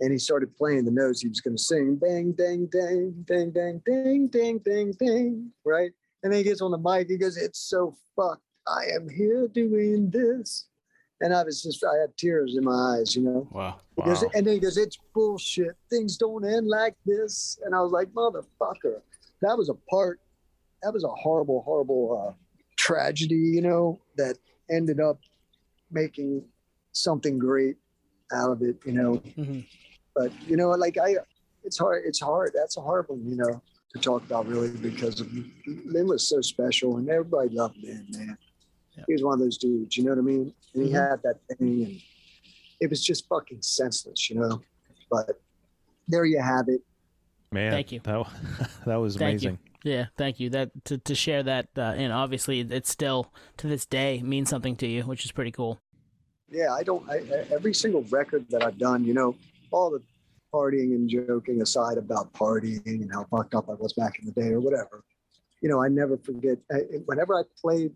and 0.00 0.12
he 0.12 0.18
started 0.18 0.56
playing 0.56 0.84
the 0.84 0.90
notes 0.90 1.22
he 1.22 1.28
was 1.28 1.40
going 1.40 1.56
to 1.56 1.62
sing. 1.62 1.96
Bang, 1.96 2.32
dang, 2.32 2.66
dang, 2.66 3.24
dang, 3.26 3.50
dang, 3.50 3.82
ding, 3.84 4.28
ding, 4.28 4.58
ding, 4.58 4.92
ding. 4.98 5.50
Right. 5.64 5.90
And 6.22 6.32
then 6.32 6.38
he 6.38 6.44
gets 6.44 6.60
on 6.60 6.70
the 6.70 6.78
mic. 6.78 7.08
He 7.08 7.16
goes, 7.16 7.36
"It's 7.36 7.60
so 7.60 7.96
fucked. 8.16 8.42
I 8.66 8.86
am 8.94 9.08
here 9.08 9.48
doing 9.48 10.10
this." 10.10 10.66
And 11.20 11.34
I 11.34 11.42
was 11.42 11.62
just, 11.62 11.84
I 11.84 11.96
had 12.00 12.16
tears 12.16 12.56
in 12.56 12.64
my 12.64 12.98
eyes, 12.98 13.16
you 13.16 13.22
know. 13.22 13.48
Wow. 13.50 13.80
He 13.96 14.02
goes, 14.02 14.22
and 14.34 14.46
then 14.46 14.54
he 14.54 14.60
goes, 14.60 14.76
"It's 14.76 14.98
bullshit. 15.14 15.76
Things 15.90 16.16
don't 16.16 16.44
end 16.44 16.68
like 16.68 16.94
this." 17.04 17.58
And 17.64 17.74
I 17.74 17.80
was 17.80 17.92
like, 17.92 18.08
"Motherfucker, 18.08 19.00
that 19.42 19.56
was 19.56 19.68
a 19.68 19.74
part. 19.90 20.20
That 20.82 20.92
was 20.92 21.02
a 21.02 21.08
horrible, 21.08 21.62
horrible 21.62 22.04
uh, 22.28 22.32
tragedy, 22.76 23.34
you 23.34 23.62
know, 23.62 24.00
that 24.16 24.38
ended 24.70 25.00
up 25.00 25.18
making 25.90 26.44
something 26.92 27.36
great 27.38 27.76
out 28.32 28.52
of 28.52 28.62
it, 28.62 28.76
you 28.86 28.92
know." 28.92 29.16
Mhm. 29.36 29.66
But 30.18 30.32
you 30.48 30.56
know, 30.56 30.70
like 30.70 30.98
I, 30.98 31.14
it's 31.62 31.78
hard. 31.78 32.02
It's 32.04 32.20
hard. 32.20 32.50
That's 32.52 32.76
a 32.76 32.80
hard 32.80 33.08
one, 33.08 33.24
you 33.24 33.36
know, 33.36 33.62
to 33.94 33.98
talk 34.00 34.24
about 34.24 34.48
really 34.48 34.70
because 34.70 35.20
of, 35.20 35.32
Lynn 35.84 36.08
was 36.08 36.28
so 36.28 36.40
special 36.40 36.96
and 36.96 37.08
everybody 37.08 37.50
loved 37.50 37.76
Lynn, 37.80 38.04
man. 38.10 38.36
Yeah. 38.96 39.04
He 39.06 39.12
was 39.12 39.22
one 39.22 39.34
of 39.34 39.38
those 39.38 39.58
dudes, 39.58 39.96
you 39.96 40.02
know 40.02 40.10
what 40.10 40.18
I 40.18 40.22
mean? 40.22 40.52
And 40.74 40.82
he 40.86 40.90
Mhm. 40.92 41.10
had 41.10 41.22
that 41.22 41.36
thing, 41.46 41.84
and 41.84 42.00
it 42.80 42.90
was 42.90 43.04
just 43.04 43.28
fucking 43.28 43.62
senseless, 43.62 44.28
you 44.28 44.40
know. 44.40 44.60
But 45.08 45.40
there 46.08 46.24
you 46.24 46.40
have 46.40 46.68
it. 46.68 46.82
man 47.52 47.70
Thank 47.70 47.92
you. 47.92 48.00
that, 48.00 48.26
that 48.86 48.96
was 48.96 49.16
Thank 49.16 49.42
you. 49.42 49.50
amazing 49.50 49.58
Yeah, 49.84 50.06
thank 50.16 50.40
you. 50.40 50.50
That 50.50 50.70
to, 50.86 50.98
to 50.98 51.14
share 51.14 51.44
that, 51.44 51.68
uh, 51.78 51.94
and 51.96 52.12
obviously 52.12 52.58
it's 52.60 52.90
still 52.90 53.32
to 53.58 53.68
this 53.68 53.86
day 53.86 54.20
means 54.22 54.50
something 54.50 54.74
to 54.78 54.86
you, 54.88 55.02
which 55.04 55.24
is 55.24 55.30
pretty 55.30 55.52
cool. 55.52 55.78
Yeah, 56.50 56.72
I 56.74 56.82
don't. 56.82 57.08
I, 57.08 57.18
I- 57.18 57.46
every 57.52 57.72
single 57.72 58.02
record 58.10 58.46
that 58.50 58.64
I've 58.64 58.78
done, 58.78 59.04
you 59.04 59.14
know, 59.14 59.36
all 59.70 59.90
the 59.90 60.02
partying 60.52 60.94
and 60.94 61.08
joking 61.08 61.60
aside 61.62 61.98
about 61.98 62.32
partying 62.32 62.86
and 62.86 63.12
how 63.12 63.24
fucked 63.24 63.54
up 63.54 63.68
I 63.68 63.74
was 63.74 63.92
back 63.92 64.18
in 64.18 64.26
the 64.26 64.32
day 64.32 64.48
or 64.48 64.60
whatever, 64.60 65.04
you 65.60 65.68
know, 65.68 65.82
I 65.82 65.88
never 65.88 66.16
forget. 66.16 66.58
I, 66.72 66.78
whenever 67.06 67.38
I 67.38 67.42
played 67.60 67.92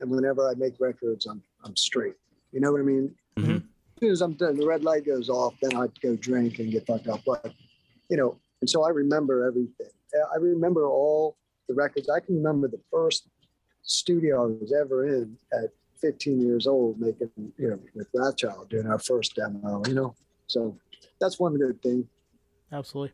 and 0.00 0.10
whenever 0.10 0.48
I 0.48 0.54
make 0.54 0.74
records, 0.80 1.26
I'm 1.26 1.42
I'm 1.64 1.76
straight. 1.76 2.14
You 2.52 2.60
know 2.60 2.72
what 2.72 2.80
I 2.80 2.84
mean? 2.84 3.14
Mhm. 3.36 3.56
As 3.56 4.00
soon 4.00 4.10
as 4.10 4.20
I'm 4.20 4.34
done, 4.34 4.56
the 4.56 4.66
red 4.66 4.84
light 4.84 5.06
goes 5.06 5.28
off, 5.28 5.54
then 5.62 5.76
I'd 5.76 5.98
go 6.00 6.16
drink 6.16 6.58
and 6.58 6.70
get 6.70 6.86
fucked 6.86 7.08
up. 7.08 7.20
But 7.24 7.52
you 8.10 8.16
know, 8.16 8.38
and 8.60 8.68
so 8.68 8.82
I 8.82 8.90
remember 8.90 9.46
everything. 9.46 9.90
I 10.32 10.36
remember 10.36 10.86
all 10.86 11.36
the 11.68 11.74
records. 11.74 12.08
I 12.08 12.20
can 12.20 12.36
remember 12.36 12.68
the 12.68 12.80
first 12.90 13.28
studio 13.82 14.44
I 14.44 14.46
was 14.46 14.72
ever 14.72 15.06
in 15.06 15.36
at 15.52 15.70
15 16.00 16.40
years 16.40 16.66
old, 16.66 17.00
making 17.00 17.30
you 17.58 17.70
know 17.70 17.78
with 17.94 18.10
Wrathchild 18.12 18.68
doing 18.68 18.86
our 18.86 18.98
first 18.98 19.34
demo. 19.36 19.82
You 19.86 19.94
know, 19.94 20.14
so 20.46 20.76
that's 21.20 21.38
one 21.38 21.56
good 21.56 21.80
thing. 21.82 22.08
Absolutely. 22.72 23.12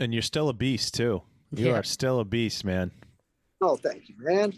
and 0.00 0.12
you're 0.12 0.22
still 0.22 0.48
a 0.48 0.52
beast 0.52 0.94
too 0.94 1.22
you 1.52 1.66
Yeah. 1.68 1.78
are 1.78 1.82
still 1.82 2.20
a 2.20 2.24
beast 2.24 2.64
man 2.64 2.90
Oh, 3.62 3.76
thank 3.76 4.08
you, 4.10 4.14
man. 4.18 4.52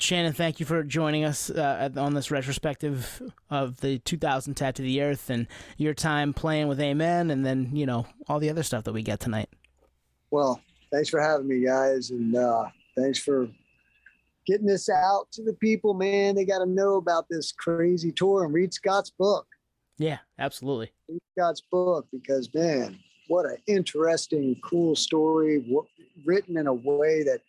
Shannon, 0.00 0.32
thank 0.32 0.60
you 0.60 0.64
for 0.66 0.82
joining 0.82 1.24
us 1.24 1.50
uh, 1.50 1.90
on 1.96 2.14
this 2.14 2.30
retrospective 2.30 3.20
of 3.50 3.80
the 3.80 3.98
2000 3.98 4.54
Tattoo 4.54 4.82
the 4.82 5.02
Earth 5.02 5.28
and 5.28 5.46
your 5.76 5.92
time 5.92 6.32
playing 6.32 6.68
with 6.68 6.80
Amen, 6.80 7.30
and 7.30 7.44
then 7.44 7.70
you 7.74 7.84
know 7.84 8.06
all 8.28 8.38
the 8.38 8.48
other 8.48 8.62
stuff 8.62 8.84
that 8.84 8.94
we 8.94 9.02
get 9.02 9.20
tonight. 9.20 9.50
Well, 10.30 10.58
thanks 10.90 11.10
for 11.10 11.20
having 11.20 11.48
me, 11.48 11.66
guys, 11.66 12.10
and 12.10 12.34
uh, 12.34 12.64
thanks 12.96 13.18
for 13.18 13.46
getting 14.46 14.66
this 14.66 14.88
out 14.88 15.26
to 15.32 15.42
the 15.42 15.52
people, 15.54 15.92
man. 15.92 16.34
They 16.36 16.44
got 16.46 16.60
to 16.60 16.66
know 16.66 16.94
about 16.94 17.26
this 17.28 17.52
crazy 17.52 18.10
tour 18.12 18.44
and 18.44 18.54
read 18.54 18.72
Scott's 18.72 19.10
book. 19.10 19.46
Yeah, 19.98 20.18
absolutely. 20.38 20.92
Read 21.08 21.20
Scott's 21.36 21.60
book 21.60 22.06
because, 22.12 22.52
man, 22.54 22.98
what 23.28 23.46
an 23.46 23.56
interesting, 23.66 24.56
cool 24.62 24.94
story 24.96 25.60
w- 25.60 25.86
written 26.24 26.56
in 26.56 26.66
a 26.66 26.74
way 26.74 27.22
that 27.24 27.40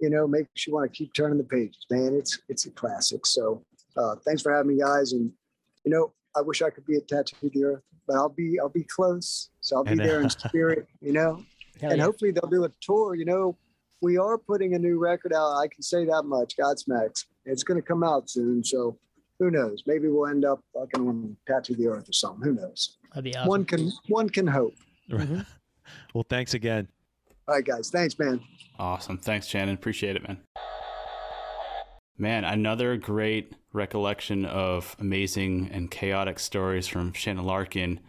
you 0.00 0.10
know 0.10 0.26
makes 0.26 0.66
you 0.66 0.74
want 0.74 0.90
to 0.90 0.96
keep 0.96 1.12
turning 1.14 1.38
the 1.38 1.44
pages, 1.44 1.86
man. 1.90 2.14
It's 2.14 2.38
it's 2.48 2.66
a 2.66 2.70
classic. 2.70 3.26
So, 3.26 3.62
uh, 3.96 4.16
thanks 4.26 4.42
for 4.42 4.54
having 4.54 4.76
me, 4.76 4.80
guys, 4.80 5.12
and 5.12 5.32
you 5.84 5.90
know. 5.90 6.12
I 6.36 6.40
wish 6.42 6.62
I 6.62 6.70
could 6.70 6.86
be 6.86 6.94
at 6.94 7.08
Tattoo 7.08 7.50
the 7.52 7.64
Earth, 7.64 7.82
but 8.06 8.14
I'll 8.14 8.28
be 8.28 8.60
I'll 8.60 8.68
be 8.68 8.84
close. 8.84 9.48
So 9.60 9.76
I'll 9.76 9.84
be 9.84 9.92
And, 9.92 10.00
uh, 10.00 10.04
there 10.04 10.20
in 10.20 10.30
spirit, 10.30 10.86
you 11.00 11.12
know 11.12 11.42
and 11.82 11.98
yeah. 11.98 12.04
hopefully 12.04 12.30
they'll 12.30 12.50
do 12.50 12.64
a 12.64 12.70
tour. 12.80 13.14
You 13.14 13.24
know, 13.24 13.56
we 14.00 14.18
are 14.18 14.38
putting 14.38 14.74
a 14.74 14.78
new 14.78 14.98
record 14.98 15.32
out. 15.32 15.56
I 15.56 15.68
can 15.68 15.82
say 15.82 16.04
that 16.04 16.24
much. 16.24 16.56
Godsmacks. 16.56 17.24
It's 17.44 17.62
going 17.62 17.80
to 17.80 17.86
come 17.86 18.02
out 18.02 18.28
soon. 18.28 18.64
So 18.64 18.98
who 19.38 19.50
knows? 19.50 19.82
Maybe 19.86 20.08
we'll 20.08 20.26
end 20.28 20.44
up 20.44 20.60
fucking 20.74 21.06
on 21.06 21.36
Tattoo 21.46 21.74
the 21.74 21.86
Earth 21.86 22.08
or 22.08 22.12
something. 22.12 22.42
Who 22.42 22.54
knows? 22.54 22.96
That'd 23.10 23.24
be 23.24 23.36
awesome. 23.36 23.48
One 23.48 23.64
can 23.64 23.92
one 24.08 24.28
can 24.28 24.46
hope. 24.46 24.74
Mhm. 25.10 25.46
well 26.14 26.26
thanks 26.28 26.52
again 26.54 26.86
All 27.46 27.54
right, 27.54 27.64
guys. 27.64 27.88
Thanks, 27.90 28.18
man. 28.18 28.40
Awesome. 28.78 29.16
Thanks, 29.18 29.46
Shannon. 29.46 29.74
Appreciate 29.74 30.16
it, 30.16 30.26
man. 30.26 30.38
Man, 32.18 32.44
another 32.44 32.96
great 32.96 33.54
recollection 33.72 34.44
of 34.44 34.96
amazing 34.98 35.70
and 35.72 35.90
chaotic 35.90 36.38
stories 36.40 36.86
from 36.88 37.12
Shannon 37.12 37.44
Larkin 37.44 38.00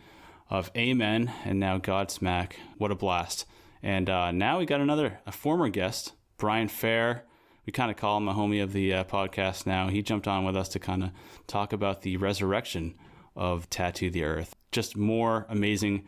of 0.50 0.72
Amen 0.76 1.32
and 1.46 1.60
now 1.60 1.78
Godsmack. 1.78 2.54
What 2.78 2.92
a 2.92 2.96
blast. 2.96 3.46
And 3.84 4.10
uh, 4.10 4.32
now 4.32 4.60
we 4.60 4.66
got 4.66 4.82
another, 4.82 5.20
a 5.26 5.32
former 5.32 5.70
guest, 5.70 6.14
Brian 6.38 6.68
Fair. 6.68 7.24
We 7.70 7.72
kind 7.72 7.92
of 7.92 7.98
call 7.98 8.18
him 8.18 8.28
a 8.28 8.34
homie 8.34 8.64
of 8.64 8.74
the 8.74 8.92
uh, 8.92 9.04
podcast 9.04 9.68
now. 9.68 9.90
He 9.90 10.02
jumped 10.02 10.28
on 10.28 10.44
with 10.44 10.58
us 10.58 10.70
to 10.70 10.80
kind 10.80 11.04
of 11.04 11.12
talk 11.46 11.72
about 11.72 12.02
the 12.02 12.18
resurrection 12.18 12.96
of 13.36 13.70
Tattoo 13.70 14.10
the 14.10 14.24
Earth. 14.24 14.56
Just 14.72 14.98
more 14.98 15.46
amazing 15.50 16.08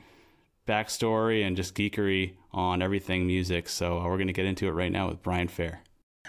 backstory 0.68 1.46
and 1.46 1.56
just 1.56 1.76
geekery 1.76 2.34
on 2.52 2.82
everything 2.82 3.28
music. 3.28 3.70
So 3.70 4.00
uh, 4.00 4.06
we're 4.06 4.18
going 4.18 4.26
to 4.26 4.34
get 4.34 4.48
into 4.48 4.68
it 4.70 4.72
right 4.72 4.92
now 4.92 5.08
with 5.08 5.22
Brian 5.22 5.48
Fair. 5.48 5.84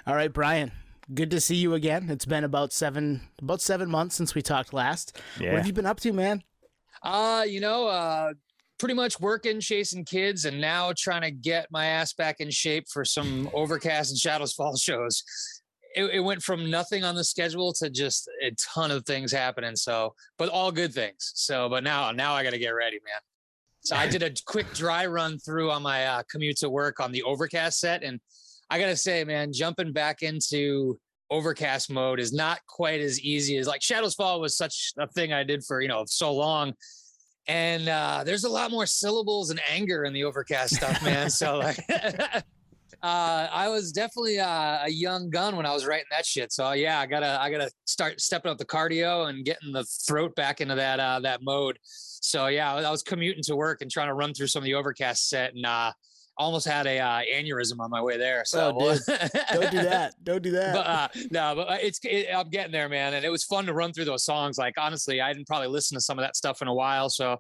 All 0.06 0.14
right, 0.14 0.30
Brian. 0.30 0.70
Good 1.14 1.30
to 1.30 1.40
see 1.40 1.56
you 1.56 1.72
again. 1.72 2.10
It's 2.10 2.26
been 2.26 2.44
about 2.44 2.74
seven 2.74 3.22
about 3.40 3.62
seven 3.62 3.90
months 3.90 4.14
since 4.14 4.34
we 4.34 4.42
talked 4.42 4.74
last. 4.74 5.18
Yeah. 5.40 5.52
What 5.52 5.56
have 5.60 5.66
you 5.66 5.72
been 5.72 5.86
up 5.86 6.00
to, 6.00 6.12
man? 6.12 6.42
Uh, 7.02 7.46
you 7.48 7.62
know, 7.62 7.86
uh, 7.86 8.34
pretty 8.82 8.94
much 8.94 9.20
working, 9.20 9.60
chasing 9.60 10.04
kids, 10.04 10.44
and 10.44 10.60
now 10.60 10.92
trying 10.98 11.22
to 11.22 11.30
get 11.30 11.70
my 11.70 11.86
ass 11.86 12.12
back 12.14 12.40
in 12.40 12.50
shape 12.50 12.84
for 12.88 13.04
some 13.04 13.48
Overcast 13.54 14.10
and 14.10 14.18
Shadows 14.18 14.54
Fall 14.54 14.74
shows. 14.76 15.22
It, 15.94 16.06
it 16.14 16.18
went 16.18 16.42
from 16.42 16.68
nothing 16.68 17.04
on 17.04 17.14
the 17.14 17.22
schedule 17.22 17.72
to 17.74 17.88
just 17.88 18.28
a 18.42 18.50
ton 18.74 18.90
of 18.90 19.06
things 19.06 19.30
happening. 19.30 19.76
So, 19.76 20.16
but 20.36 20.48
all 20.48 20.72
good 20.72 20.92
things. 20.92 21.30
So, 21.36 21.68
but 21.68 21.84
now, 21.84 22.10
now 22.10 22.34
I 22.34 22.42
got 22.42 22.54
to 22.54 22.58
get 22.58 22.70
ready, 22.70 22.98
man. 23.04 23.20
So 23.82 23.94
I 23.94 24.08
did 24.08 24.24
a 24.24 24.32
quick 24.46 24.66
dry 24.74 25.06
run 25.06 25.38
through 25.38 25.70
on 25.70 25.84
my 25.84 26.04
uh, 26.04 26.22
commute 26.28 26.56
to 26.56 26.68
work 26.68 26.98
on 26.98 27.12
the 27.12 27.22
Overcast 27.22 27.78
set, 27.78 28.02
and 28.02 28.18
I 28.68 28.80
gotta 28.80 28.96
say, 28.96 29.22
man, 29.22 29.52
jumping 29.52 29.92
back 29.92 30.22
into 30.22 30.98
Overcast 31.30 31.88
mode 31.88 32.18
is 32.18 32.32
not 32.32 32.58
quite 32.66 33.00
as 33.00 33.20
easy 33.20 33.58
as 33.58 33.68
like 33.68 33.80
Shadows 33.80 34.14
Fall 34.14 34.40
was 34.40 34.56
such 34.56 34.92
a 34.98 35.06
thing 35.06 35.32
I 35.32 35.44
did 35.44 35.62
for 35.62 35.80
you 35.80 35.88
know 35.88 36.04
so 36.08 36.34
long, 36.34 36.72
and 37.46 37.88
uh, 37.88 38.22
there's 38.24 38.44
a 38.44 38.48
lot 38.48 38.70
more 38.70 38.86
syllables 38.86 39.50
and 39.50 39.60
anger 39.70 40.04
in 40.04 40.12
the 40.12 40.24
Overcast 40.24 40.74
stuff, 40.74 41.02
man. 41.02 41.30
so 41.30 41.58
like. 41.58 41.78
Uh, 43.02 43.48
I 43.50 43.68
was 43.68 43.90
definitely 43.90 44.38
uh, 44.38 44.84
a 44.84 44.88
young 44.88 45.28
gun 45.28 45.56
when 45.56 45.66
I 45.66 45.72
was 45.72 45.84
writing 45.84 46.06
that 46.12 46.24
shit. 46.24 46.52
So 46.52 46.70
yeah, 46.70 47.00
I 47.00 47.06
gotta 47.06 47.36
I 47.40 47.50
gotta 47.50 47.68
start 47.84 48.20
stepping 48.20 48.52
up 48.52 48.58
the 48.58 48.64
cardio 48.64 49.28
and 49.28 49.44
getting 49.44 49.72
the 49.72 49.82
throat 49.82 50.36
back 50.36 50.60
into 50.60 50.76
that 50.76 51.00
uh, 51.00 51.18
that 51.20 51.42
mode. 51.42 51.78
So 51.82 52.46
yeah, 52.46 52.72
I 52.72 52.90
was 52.92 53.02
commuting 53.02 53.42
to 53.44 53.56
work 53.56 53.82
and 53.82 53.90
trying 53.90 54.06
to 54.06 54.14
run 54.14 54.34
through 54.34 54.46
some 54.46 54.60
of 54.60 54.66
the 54.66 54.74
overcast 54.74 55.28
set 55.28 55.52
and 55.52 55.66
uh, 55.66 55.90
almost 56.38 56.66
had 56.66 56.86
a 56.86 56.98
uh, 56.98 57.20
aneurysm 57.32 57.80
on 57.80 57.90
my 57.90 58.00
way 58.00 58.16
there. 58.16 58.44
So 58.44 58.74
Oh. 58.76 58.96
Don't 59.52 59.70
do 59.70 59.82
that. 59.82 60.14
Don't 60.24 60.42
do 60.42 60.50
that. 60.52 60.74
but 60.74 60.86
uh, 60.86 61.08
no, 61.30 61.54
but 61.54 61.70
uh, 61.70 61.76
it's 61.80 62.00
it, 62.04 62.28
I'm 62.34 62.48
getting 62.48 62.72
there, 62.72 62.88
man, 62.88 63.14
and 63.14 63.24
it 63.24 63.30
was 63.30 63.44
fun 63.44 63.66
to 63.66 63.74
run 63.74 63.92
through 63.92 64.06
those 64.06 64.24
songs. 64.24 64.58
Like 64.58 64.74
honestly, 64.78 65.20
I 65.20 65.32
didn't 65.32 65.46
probably 65.46 65.68
listen 65.68 65.96
to 65.96 66.00
some 66.00 66.18
of 66.18 66.22
that 66.24 66.36
stuff 66.36 66.62
in 66.62 66.68
a 66.68 66.74
while, 66.74 67.08
so 67.10 67.36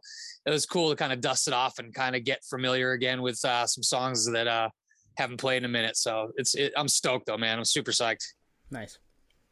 it 0.46 0.50
was 0.50 0.66
cool 0.66 0.90
to 0.90 0.96
kind 0.96 1.12
of 1.12 1.20
dust 1.20 1.48
it 1.48 1.54
off 1.54 1.78
and 1.78 1.94
kind 1.94 2.14
of 2.16 2.24
get 2.24 2.44
familiar 2.44 2.92
again 2.92 3.22
with 3.22 3.42
uh, 3.44 3.66
some 3.66 3.82
songs 3.82 4.30
that 4.30 4.46
uh, 4.46 4.68
haven't 5.16 5.38
played 5.38 5.58
in 5.58 5.64
a 5.64 5.68
minute. 5.68 5.96
So 5.96 6.30
it's 6.36 6.54
it, 6.54 6.72
I'm 6.76 6.88
stoked 6.88 7.26
though, 7.26 7.38
man. 7.38 7.58
I'm 7.58 7.64
super 7.64 7.92
psyched. 7.92 8.26
nice. 8.70 8.98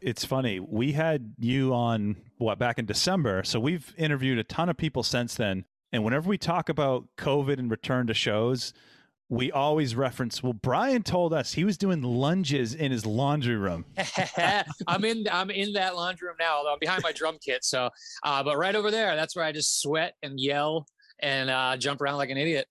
It's 0.01 0.25
funny. 0.25 0.61
We 0.61 0.93
had 0.93 1.35
you 1.39 1.75
on 1.75 2.17
what 2.39 2.59
back 2.59 2.79
in 2.79 2.87
December, 2.87 3.45
so 3.45 3.61
we've 3.61 3.93
interviewed 3.99 4.39
a 4.39 4.45
ton 4.45 4.71
of 4.71 4.77
people 4.79 5.03
since 5.03 5.35
then. 5.35 5.67
And 5.93 6.05
whenever 6.05 6.29
we 6.29 6.39
talk 6.39 6.69
about 6.71 7.05
COVID 7.19 7.59
and 7.59 7.71
return 7.71 8.07
to 8.07 8.15
shows, 8.15 8.73
we 9.31 9.53
always 9.53 9.95
reference. 9.95 10.43
Well, 10.43 10.53
Brian 10.53 11.05
told 11.05 11.33
us 11.33 11.53
he 11.53 11.65
was 11.65 11.79
doing 11.79 12.03
lunges 12.03 12.75
in 12.75 12.91
his 12.91 13.07
laundry 13.07 13.57
room. 13.57 13.85
I'm 14.89 15.05
in 15.05 15.25
I'm 15.31 15.51
in 15.51 15.73
that 15.75 15.95
laundry 15.95 16.27
room 16.27 16.37
now, 16.39 16.57
although 16.57 16.73
I'm 16.73 16.81
behind 16.81 17.03
my 17.05 17.13
drum 17.13 17.39
kit. 17.41 17.65
So, 17.65 17.89
uh, 18.25 18.43
but 18.43 18.59
right 18.59 18.75
over 18.75 18.91
there, 18.91 19.15
that's 19.15 19.37
where 19.37 19.45
I 19.45 19.53
just 19.53 19.81
sweat 19.81 20.15
and 20.23 20.39
yell 20.39 20.85
and 21.21 21.49
uh, 21.49 21.77
jump 21.77 22.01
around 22.01 22.17
like 22.17 22.31
an 22.31 22.39
idiot. 22.39 22.67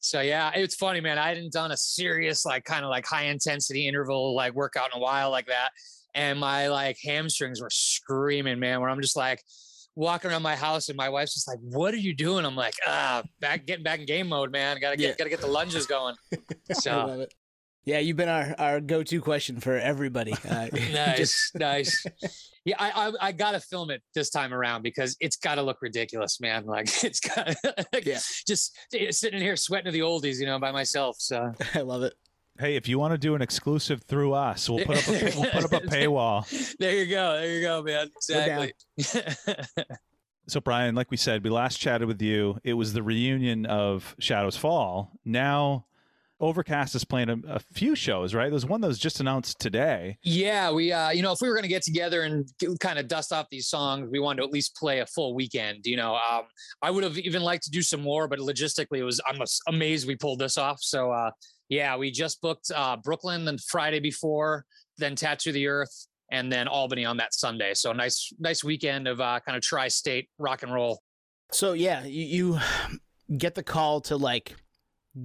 So 0.00 0.20
yeah, 0.20 0.50
it's 0.54 0.74
funny, 0.74 1.00
man. 1.00 1.16
I 1.16 1.28
hadn't 1.28 1.52
done 1.52 1.70
a 1.70 1.76
serious 1.76 2.44
like 2.44 2.64
kind 2.64 2.84
of 2.84 2.90
like 2.90 3.06
high 3.06 3.26
intensity 3.26 3.86
interval 3.86 4.34
like 4.34 4.52
workout 4.52 4.90
in 4.92 4.98
a 4.98 5.02
while 5.02 5.30
like 5.30 5.46
that, 5.46 5.70
and 6.16 6.40
my 6.40 6.68
like 6.68 6.98
hamstrings 7.04 7.62
were 7.62 7.70
screaming, 7.70 8.58
man. 8.58 8.80
Where 8.80 8.90
I'm 8.90 9.00
just 9.00 9.16
like 9.16 9.44
walking 9.96 10.30
around 10.30 10.42
my 10.42 10.56
house, 10.56 10.88
and 10.88 10.96
my 10.96 11.08
wife's 11.08 11.34
just 11.34 11.48
like, 11.48 11.58
"What 11.60 11.92
are 11.94 11.98
you 11.98 12.14
doing?" 12.14 12.44
I'm 12.44 12.56
like, 12.56 12.74
"Ah, 12.86 13.22
back 13.40 13.66
getting 13.66 13.84
back 13.84 14.00
in 14.00 14.06
game 14.06 14.28
mode, 14.28 14.50
man. 14.52 14.78
Gotta 14.80 14.96
get 14.96 15.10
Yeah. 15.10 15.14
gotta 15.16 15.30
get 15.30 15.40
the 15.40 15.46
lunges 15.46 15.86
going." 15.86 16.14
So. 16.72 17.26
Yeah, 17.86 17.98
you've 17.98 18.18
been 18.18 18.28
our, 18.28 18.54
our 18.58 18.78
go 18.80 19.02
to 19.02 19.20
question 19.22 19.58
for 19.58 19.74
everybody. 19.76 20.34
Uh, 20.48 20.68
nice, 20.92 21.16
just- 21.16 21.54
nice. 21.54 22.04
Yeah, 22.66 22.76
I, 22.78 22.90
I 23.08 23.28
I 23.28 23.32
gotta 23.32 23.58
film 23.58 23.90
it 23.90 24.02
this 24.14 24.28
time 24.28 24.52
around 24.52 24.82
because 24.82 25.16
it's 25.18 25.36
gotta 25.36 25.62
look 25.62 25.80
ridiculous, 25.80 26.40
man. 26.42 26.66
Like 26.66 26.88
it's 27.02 27.20
got 27.20 27.54
like, 27.92 28.04
Yeah. 28.04 28.20
just 28.46 28.76
sitting 28.92 29.40
here 29.40 29.56
sweating 29.56 29.86
to 29.86 29.92
the 29.92 30.00
oldies, 30.00 30.38
you 30.38 30.46
know, 30.46 30.58
by 30.58 30.70
myself. 30.72 31.16
So 31.18 31.52
I 31.74 31.80
love 31.80 32.02
it. 32.02 32.12
Hey, 32.60 32.76
if 32.76 32.86
you 32.86 32.98
want 32.98 33.12
to 33.12 33.18
do 33.18 33.34
an 33.34 33.40
exclusive 33.40 34.02
through 34.02 34.34
us, 34.34 34.68
we'll 34.68 34.84
put 34.84 34.98
up 34.98 35.08
a, 35.08 35.32
we'll 35.34 35.50
put 35.50 35.64
up 35.64 35.72
a 35.72 35.86
paywall. 35.86 36.76
there 36.76 36.94
you 36.94 37.06
go, 37.06 37.32
there 37.40 37.50
you 37.50 37.62
go, 37.62 37.82
man. 37.82 38.10
Exactly. 38.16 38.74
So, 40.48 40.60
Brian, 40.60 40.96
like 40.96 41.12
we 41.12 41.16
said, 41.16 41.44
we 41.44 41.50
last 41.50 41.76
chatted 41.76 42.08
with 42.08 42.20
you. 42.20 42.58
It 42.64 42.72
was 42.72 42.92
the 42.92 43.04
reunion 43.04 43.66
of 43.66 44.16
Shadows 44.18 44.56
Fall. 44.56 45.12
Now, 45.24 45.86
Overcast 46.40 46.96
is 46.96 47.04
playing 47.04 47.28
a, 47.28 47.36
a 47.46 47.58
few 47.60 47.94
shows, 47.94 48.34
right? 48.34 48.50
There's 48.50 48.66
one 48.66 48.80
that 48.80 48.88
was 48.88 48.98
just 48.98 49.20
announced 49.20 49.60
today. 49.60 50.18
yeah, 50.24 50.72
we 50.72 50.90
uh, 50.90 51.10
you 51.10 51.22
know, 51.22 51.30
if 51.32 51.40
we 51.40 51.48
were 51.48 51.54
gonna 51.54 51.68
get 51.68 51.82
together 51.82 52.22
and 52.22 52.50
kind 52.80 52.98
of 52.98 53.06
dust 53.06 53.32
off 53.32 53.46
these 53.50 53.68
songs, 53.68 54.08
we 54.10 54.18
wanted 54.18 54.40
to 54.40 54.48
at 54.48 54.52
least 54.52 54.74
play 54.74 55.00
a 55.00 55.06
full 55.06 55.34
weekend. 55.34 55.84
You 55.84 55.96
know, 55.96 56.14
um, 56.16 56.44
I 56.82 56.90
would 56.90 57.04
have 57.04 57.16
even 57.18 57.42
liked 57.42 57.64
to 57.64 57.70
do 57.70 57.82
some 57.82 58.00
more, 58.00 58.26
but 58.26 58.38
logistically, 58.40 58.98
it 58.98 59.04
was 59.04 59.20
I'm 59.28 59.40
amazed 59.68 60.08
we 60.08 60.16
pulled 60.16 60.38
this 60.38 60.56
off. 60.58 60.78
So 60.82 61.12
uh, 61.12 61.30
yeah, 61.70 61.96
we 61.96 62.10
just 62.10 62.42
booked 62.42 62.70
uh, 62.74 62.96
Brooklyn 62.96 63.44
the 63.44 63.56
Friday 63.68 64.00
before, 64.00 64.66
then 64.98 65.14
Tattoo 65.14 65.52
the 65.52 65.68
Earth, 65.68 66.06
and 66.30 66.52
then 66.52 66.68
Albany 66.68 67.04
on 67.04 67.16
that 67.18 67.32
Sunday. 67.32 67.74
So 67.74 67.92
nice, 67.92 68.32
nice 68.38 68.62
weekend 68.62 69.08
of 69.08 69.20
uh, 69.20 69.38
kind 69.46 69.56
of 69.56 69.62
tri-state 69.62 70.28
rock 70.38 70.62
and 70.64 70.74
roll. 70.74 71.00
So 71.52 71.72
yeah, 71.72 72.04
you, 72.04 72.58
you 72.58 73.38
get 73.38 73.54
the 73.54 73.62
call 73.62 74.00
to 74.02 74.16
like 74.16 74.56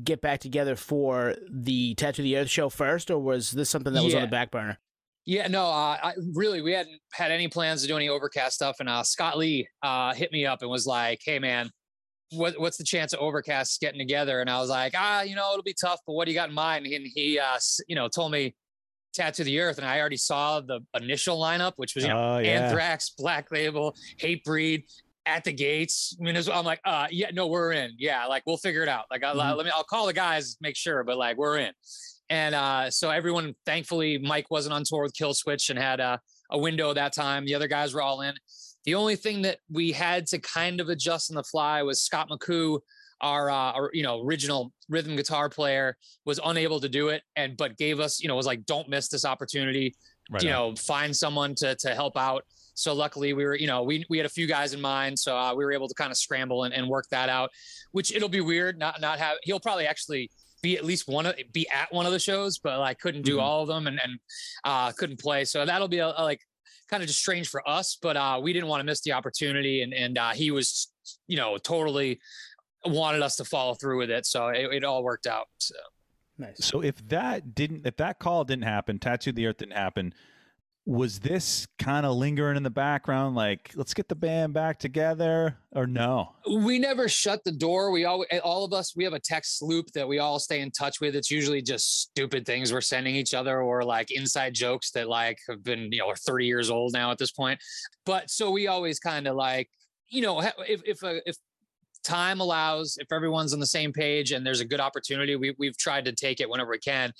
get 0.03 0.21
back 0.21 0.39
together 0.39 0.75
for 0.75 1.35
the 1.51 1.95
Tattoo 1.95 2.21
the 2.21 2.37
Earth 2.37 2.49
show 2.49 2.69
first, 2.69 3.09
or 3.09 3.19
was 3.19 3.51
this 3.51 3.69
something 3.69 3.93
that 3.93 4.03
was 4.03 4.13
on 4.13 4.21
the 4.21 4.27
back 4.27 4.51
burner? 4.51 4.79
Yeah, 5.25 5.47
no, 5.47 5.65
uh, 5.65 5.97
I 6.03 6.13
really 6.35 6.61
we 6.61 6.73
hadn't 6.73 6.99
had 7.11 7.31
any 7.31 7.47
plans 7.47 7.81
to 7.81 7.87
do 7.87 7.95
any 7.95 8.09
overcast 8.09 8.53
stuff, 8.53 8.77
and 8.79 8.87
uh, 8.87 9.01
Scott 9.01 9.39
Lee 9.39 9.67
uh, 9.81 10.13
hit 10.13 10.31
me 10.31 10.45
up 10.45 10.61
and 10.61 10.69
was 10.69 10.85
like, 10.85 11.21
"Hey, 11.25 11.39
man, 11.39 11.71
what, 12.31 12.59
what's 12.59 12.77
the 12.77 12.83
chance 12.83 13.13
of 13.13 13.19
overcast 13.19 13.79
getting 13.81 13.99
together?" 13.99 14.41
And 14.41 14.49
I 14.49 14.59
was 14.59 14.69
like, 14.69 14.93
"Ah, 14.95 15.21
you 15.21 15.35
know, 15.35 15.51
it'll 15.51 15.63
be 15.63 15.75
tough, 15.79 15.99
but 16.05 16.13
what 16.13 16.25
do 16.25 16.31
you 16.31 16.37
got 16.37 16.49
in 16.49 16.55
mind?" 16.55 16.85
And 16.87 17.05
he, 17.13 17.39
uh, 17.39 17.57
you 17.87 17.95
know, 17.95 18.07
told 18.07 18.31
me 18.31 18.55
Tattoo 19.13 19.43
the 19.43 19.59
Earth, 19.59 19.77
and 19.77 19.87
I 19.87 19.99
already 19.99 20.17
saw 20.17 20.59
the 20.61 20.79
initial 20.99 21.39
lineup, 21.39 21.73
which 21.77 21.95
was 21.95 22.03
you 22.03 22.09
know 22.09 22.35
oh, 22.35 22.37
yeah. 22.39 22.65
Anthrax, 22.65 23.11
Black 23.17 23.51
Label, 23.51 23.95
Hatebreed, 24.19 24.83
At 25.25 25.43
the 25.43 25.53
Gates. 25.53 26.15
I 26.19 26.23
mean, 26.23 26.35
it's- 26.35 26.53
I'm 26.53 26.65
like, 26.65 26.81
uh, 26.85 27.07
yeah, 27.09 27.29
no, 27.33 27.47
we're 27.47 27.71
in. 27.71 27.91
Yeah, 27.97 28.25
like 28.25 28.43
we'll 28.45 28.57
figure 28.57 28.83
it 28.83 28.89
out. 28.89 29.05
Like, 29.09 29.23
I'll, 29.23 29.35
Mhm. 29.35 29.57
let 29.57 29.65
me, 29.65 29.71
I'll 29.73 29.83
call 29.83 30.05
the 30.05 30.13
guys, 30.13 30.57
make 30.61 30.75
sure, 30.75 31.03
but 31.03 31.17
like 31.17 31.37
we're 31.37 31.57
in. 31.57 31.71
And 32.29 32.53
uh, 32.55 32.89
so 32.91 33.09
everyone, 33.09 33.53
thankfully, 33.65 34.17
Mike 34.17 34.49
wasn't 34.51 34.73
on 34.73 34.83
tour 34.83 35.03
with 35.03 35.13
Killswitch 35.13 35.69
and 35.69 35.77
had 35.79 35.99
a, 35.99 36.19
a 36.51 36.57
window 36.57 36.93
that 36.93 37.13
time. 37.13 37.45
The 37.45 37.55
other 37.55 37.67
guys 37.67 37.93
were 37.93 38.01
all 38.01 38.21
in. 38.21 38.33
The 38.85 38.95
only 38.95 39.15
thing 39.15 39.41
that 39.43 39.59
we 39.69 39.91
had 39.91 40.27
to 40.27 40.39
kind 40.39 40.79
of 40.79 40.89
adjust 40.89 41.31
on 41.31 41.35
the 41.35 41.43
fly 41.43 41.81
was 41.83 42.01
Scott 42.01 42.29
McCoo, 42.29 42.79
our, 43.21 43.49
uh, 43.49 43.71
our 43.73 43.89
you 43.93 44.03
know 44.03 44.21
original 44.23 44.71
rhythm 44.89 45.15
guitar 45.15 45.49
player, 45.49 45.97
was 46.25 46.39
unable 46.45 46.79
to 46.79 46.89
do 46.89 47.09
it, 47.09 47.23
and 47.35 47.57
but 47.57 47.77
gave 47.77 47.99
us 47.99 48.21
you 48.21 48.27
know 48.27 48.35
was 48.35 48.45
like, 48.45 48.65
don't 48.65 48.87
miss 48.89 49.07
this 49.09 49.25
opportunity 49.25 49.95
Right 50.31 50.41
you 50.41 50.49
on. 50.49 50.55
know 50.71 50.75
find 50.75 51.15
someone 51.15 51.53
to 51.55 51.75
to 51.75 51.93
help 51.93 52.17
out 52.17 52.43
so 52.73 52.93
luckily 52.93 53.33
we 53.33 53.45
were 53.45 53.53
you 53.55 53.67
know 53.67 53.83
we 53.83 54.03
we 54.09 54.17
had 54.17 54.25
a 54.25 54.29
few 54.29 54.47
guys 54.47 54.73
in 54.73 54.81
mind 54.81 55.19
so 55.19 55.37
uh, 55.37 55.53
we 55.53 55.63
were 55.63 55.71
able 55.71 55.87
to 55.87 55.93
kind 55.93 56.09
of 56.09 56.17
scramble 56.17 56.63
and, 56.63 56.73
and 56.73 56.87
work 56.87 57.05
that 57.11 57.29
out 57.29 57.51
which 57.91 58.11
it'll 58.11 58.27
be 58.27 58.41
weird 58.41 58.79
not 58.79 58.99
not 58.99 59.19
have 59.19 59.37
he'll 59.43 59.59
probably 59.59 59.85
actually 59.85 60.31
be 60.63 60.75
at 60.77 60.83
least 60.83 61.07
one 61.07 61.27
of 61.27 61.35
be 61.53 61.69
at 61.69 61.93
one 61.93 62.07
of 62.07 62.11
the 62.11 62.17
shows 62.17 62.57
but 62.57 62.79
like 62.79 62.97
couldn't 62.99 63.21
do 63.21 63.37
Mhm. 63.37 63.41
all 63.43 63.61
of 63.61 63.67
them 63.67 63.85
and 63.85 63.99
and 64.03 64.19
uh 64.63 64.91
couldn't 64.93 65.19
play 65.19 65.45
so 65.45 65.63
that'll 65.63 65.87
be 65.87 65.99
a, 65.99 66.07
a, 66.17 66.23
like 66.23 66.41
kind 66.89 67.01
of 67.01 67.07
just 67.07 67.19
strange 67.19 67.47
for 67.47 67.67
us 67.67 67.97
but 68.01 68.15
uh 68.15 68.39
we 68.41 68.53
didn't 68.53 68.67
want 68.67 68.79
to 68.79 68.85
miss 68.85 69.01
the 69.01 69.11
opportunity 69.11 69.81
and 69.81 69.93
and 69.93 70.17
uh 70.17 70.31
he 70.31 70.51
was 70.51 70.91
you 71.27 71.37
know 71.37 71.57
totally 71.57 72.19
wanted 72.85 73.21
us 73.21 73.35
to 73.35 73.45
follow 73.45 73.73
through 73.73 73.97
with 73.97 74.11
it 74.11 74.25
so 74.25 74.47
it, 74.47 74.71
it 74.71 74.83
all 74.83 75.03
worked 75.03 75.27
out 75.27 75.47
so 75.57 75.75
Nice. 76.37 76.65
So 76.65 76.81
if 76.81 76.95
that 77.07 77.55
didn't, 77.55 77.85
if 77.85 77.95
that 77.97 78.19
call 78.19 78.43
didn't 78.43 78.65
happen, 78.65 78.99
Tattoo 78.99 79.31
the 79.31 79.47
Earth 79.47 79.57
didn't 79.57 79.77
happen, 79.77 80.13
was 80.85 81.19
this 81.19 81.67
kind 81.79 82.05
of 82.05 82.15
lingering 82.15 82.57
in 82.57 82.63
the 82.63 82.69
background? 82.69 83.35
Like, 83.35 83.71
let's 83.75 83.93
get 83.93 84.07
the 84.07 84.15
band 84.15 84.53
back 84.53 84.77
together, 84.77 85.57
or 85.71 85.87
no? 85.87 86.35
we 86.47 86.77
never 86.77 87.09
shut 87.09 87.43
the 87.43 87.51
door. 87.51 87.89
We 87.89 88.05
all, 88.05 88.23
all 88.43 88.63
of 88.63 88.71
us, 88.71 88.95
we 88.95 89.03
have 89.03 89.13
a 89.13 89.19
text 89.19 89.63
loop 89.63 89.87
that 89.93 90.07
we 90.07 90.19
all 90.19 90.37
stay 90.37 90.61
in 90.61 90.69
touch 90.71 91.01
with. 91.01 91.15
It's 91.15 91.31
usually 91.31 91.61
just 91.61 92.01
stupid 92.01 92.45
things 92.45 92.71
we're 92.71 92.81
sending 92.81 93.15
each 93.15 93.33
other 93.33 93.61
or 93.61 93.83
like 93.83 94.11
inside 94.11 94.53
jokes 94.53 94.91
that 94.91 95.09
like 95.09 95.39
have 95.49 95.63
been, 95.63 95.91
you 95.91 95.99
know, 95.99 96.09
are 96.09 96.15
30 96.15 96.45
years 96.45 96.69
old 96.69 96.93
now 96.93 97.09
at 97.09 97.17
this 97.17 97.31
point. 97.31 97.59
But 98.05 98.29
so 98.29 98.51
we 98.51 98.67
always 98.67 98.99
kind 98.99 99.27
of 99.27 99.35
like, 99.35 99.69
you 100.07 100.21
know, 100.21 100.41
if, 100.41 100.81
if, 100.85 101.03
uh, 101.03 101.15
if 101.25 101.35
time 102.03 102.41
allows, 102.41 102.97
if 102.99 103.11
everyone's 103.11 103.53
on 103.53 103.59
the 103.59 103.65
same 103.65 103.91
page 103.91 104.31
and 104.31 104.45
there's 104.45 104.59
a 104.59 104.65
good 104.65 104.79
opportunity, 104.79 105.35
we, 105.35 105.55
we've 105.57 105.77
tried 105.77 106.05
to 106.05 106.11
take 106.11 106.39
it 106.39 106.47
whenever 106.47 106.69
we 106.69 106.77
can. 106.77 107.11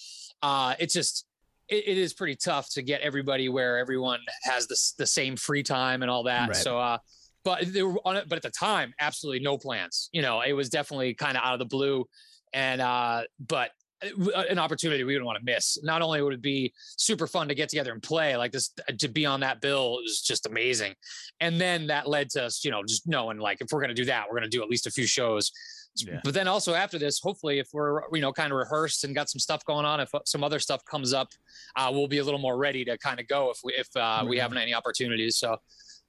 Uh, 0.44 0.76
it's 0.80 0.94
just, 0.94 1.26
it, 1.70 1.88
it 1.88 1.98
is 1.98 2.14
pretty 2.14 2.36
tough 2.36 2.70
to 2.72 2.82
get 2.82 3.02
everybody 3.02 3.50
where 3.50 3.78
everyone 3.78 4.20
has 4.44 4.68
the 4.68 4.78
the 4.98 5.08
same 5.08 5.36
free 5.36 5.64
time 5.64 6.02
and 6.02 6.12
all 6.12 6.24
that. 6.24 6.50
Right. 6.50 6.56
So, 6.56 6.80
uh, 6.80 6.98
but 7.44 7.72
they 7.74 7.84
were 7.84 8.00
on 8.06 8.18
it. 8.18 8.30
But 8.30 8.38
at 8.38 8.44
the 8.44 8.52
time, 8.52 8.94
absolutely 9.00 9.44
no 9.44 9.58
plans. 9.58 10.10
You 10.12 10.22
know, 10.22 10.42
it 10.42 10.54
was 10.54 10.70
definitely 10.70 11.14
kind 11.14 11.38
of 11.38 11.44
out 11.44 11.54
of 11.54 11.60
the 11.60 11.66
blue, 11.66 12.06
and 12.54 12.82
uh, 12.82 13.24
but 13.40 13.72
uh, 14.04 14.44
an 14.50 14.60
opportunity 14.60 15.04
we 15.04 15.14
wouldn't 15.14 15.26
want 15.26 15.40
to 15.40 15.46
miss. 15.46 15.78
Not 15.84 16.02
only 16.02 16.22
would 16.22 16.34
it 16.34 16.42
be 16.42 16.74
super 16.98 17.28
fun 17.28 17.48
to 17.48 17.56
get 17.56 17.70
together 17.70 17.94
and 17.94 18.04
play, 18.04 18.36
like 18.36 18.52
this 18.52 18.72
to 19.00 19.08
be 19.08 19.26
on 19.26 19.40
that 19.40 19.62
bill 19.62 19.94
was 19.94 20.22
just 20.22 20.46
amazing, 20.46 20.94
and 21.40 21.60
then 21.60 21.88
that 21.88 22.08
led 22.08 22.30
to 22.32 22.46
us, 22.46 22.64
you 22.64 22.72
know, 22.72 22.84
just 22.84 23.08
knowing 23.08 23.38
like 23.38 23.62
if 23.62 23.68
we're 23.72 23.82
gonna 23.82 23.94
do 23.94 24.06
that, 24.06 24.26
we're 24.30 24.38
gonna 24.38 24.50
do 24.50 24.62
at 24.62 24.70
least 24.70 24.88
a 24.88 24.92
few 24.92 25.08
shows. 25.08 25.52
Yeah. 25.98 26.20
But 26.24 26.34
then 26.34 26.48
also 26.48 26.74
after 26.74 27.00
this, 27.00 27.20
hopefully, 27.20 27.60
if 27.60 27.70
we're 27.74 28.02
you 28.14 28.22
know 28.22 28.34
kind 28.34 28.52
of 28.52 28.58
rehearsed 28.58 29.04
and 29.04 29.16
got 29.16 29.30
some 29.30 29.40
stuff 29.40 29.64
going 29.66 29.86
on, 29.86 30.00
if 30.00 30.12
some 30.26 30.44
other 30.44 30.60
stuff 30.60 30.84
comes 30.86 31.14
up, 31.14 31.30
uh, 31.76 31.90
we'll 31.92 32.08
be 32.08 32.18
a 32.18 32.24
little 32.24 32.40
more 32.40 32.58
ready 32.58 32.84
to 32.86 32.98
kind 32.98 33.20
of 33.20 33.28
go 33.28 33.52
if 33.52 33.60
we 33.64 33.74
if 33.74 33.88
uh, 33.96 34.26
we 34.28 34.38
haven't 34.38 34.58
any 34.58 34.74
opportunities. 34.74 35.38
So 35.38 35.58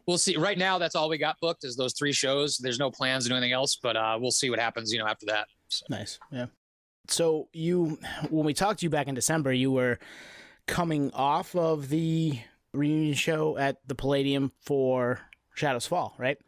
we'll 0.07 0.19
see. 0.19 0.37
Right 0.37 0.59
now, 0.59 0.79
that's 0.79 0.95
all 0.95 1.09
we 1.09 1.19
got 1.19 1.37
booked 1.41 1.65
is 1.65 1.77
those 1.77 1.95
three 1.95 2.13
shows. 2.13 2.59
There's 2.59 2.79
no 2.79 2.91
plans 2.91 3.25
to 3.25 3.31
do 3.31 3.37
anything 3.37 3.53
else, 3.53 3.79
but 3.83 3.97
uh, 3.97 4.19
we'll 4.21 4.31
see 4.31 4.51
what 4.51 4.59
happens. 4.59 4.93
You 4.93 4.99
know, 4.99 5.07
after 5.07 5.27
that. 5.27 5.47
So. 5.69 5.87
Nice. 5.91 6.19
Yeah. 6.31 6.47
So 7.09 7.49
you, 7.53 7.99
when 8.31 8.45
we 8.45 8.55
talked 8.55 8.81
to 8.81 8.87
you 8.87 8.91
back 8.91 9.07
in 9.07 9.15
December, 9.15 9.53
you 9.53 9.71
were 9.71 9.99
coming 10.67 11.13
off 11.13 11.55
of 11.55 11.89
the 11.89 12.39
reunion 12.73 13.15
show 13.15 13.57
at 13.57 13.79
the 13.87 13.95
Palladium 13.95 14.53
for 14.61 15.21
Shadows 15.55 15.87
Fall, 15.87 16.15
right? 16.19 16.39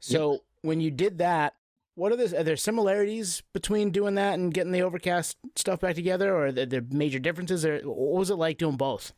So 0.00 0.40
when 0.62 0.80
you 0.80 0.90
did 0.90 1.18
that, 1.18 1.54
what 1.94 2.12
are 2.12 2.16
the 2.16 2.38
are 2.38 2.42
there 2.42 2.56
similarities 2.56 3.42
between 3.52 3.90
doing 3.90 4.16
that 4.16 4.34
and 4.34 4.52
getting 4.52 4.72
the 4.72 4.82
Overcast 4.82 5.36
stuff 5.56 5.80
back 5.80 5.94
together, 5.94 6.34
or 6.34 6.52
there 6.52 6.82
major 6.90 7.18
differences? 7.18 7.64
Or 7.64 7.78
what 7.80 8.18
was 8.18 8.30
it 8.30 8.36
like 8.36 8.58
doing 8.58 8.76
both? 8.76 9.12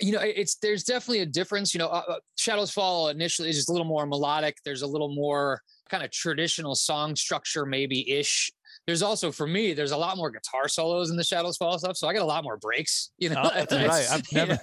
you 0.00 0.12
know 0.12 0.20
it's 0.20 0.56
there's 0.56 0.84
definitely 0.84 1.20
a 1.20 1.26
difference 1.26 1.74
you 1.74 1.78
know 1.78 1.88
uh, 1.88 2.02
uh, 2.08 2.18
shadows 2.36 2.70
fall 2.70 3.08
initially 3.08 3.48
is 3.48 3.56
just 3.56 3.68
a 3.68 3.72
little 3.72 3.86
more 3.86 4.06
melodic 4.06 4.56
there's 4.64 4.82
a 4.82 4.86
little 4.86 5.14
more 5.14 5.62
kind 5.88 6.04
of 6.04 6.10
traditional 6.10 6.74
song 6.74 7.16
structure 7.16 7.66
maybe 7.66 8.08
ish 8.10 8.52
there's 8.88 9.02
also 9.02 9.30
for 9.30 9.46
me 9.46 9.74
there's 9.74 9.92
a 9.92 9.96
lot 9.96 10.16
more 10.16 10.30
guitar 10.30 10.66
solos 10.66 11.10
in 11.10 11.16
the 11.16 11.22
shadows 11.22 11.56
fall 11.56 11.78
stuff 11.78 11.96
so 11.96 12.08
i 12.08 12.12
get 12.12 12.22
a 12.22 12.24
lot 12.24 12.42
more 12.42 12.56
breaks 12.56 13.10
you 13.18 13.28
know? 13.28 13.42
Oh, 13.44 13.50
right. 13.70 14.22
Never- 14.32 14.58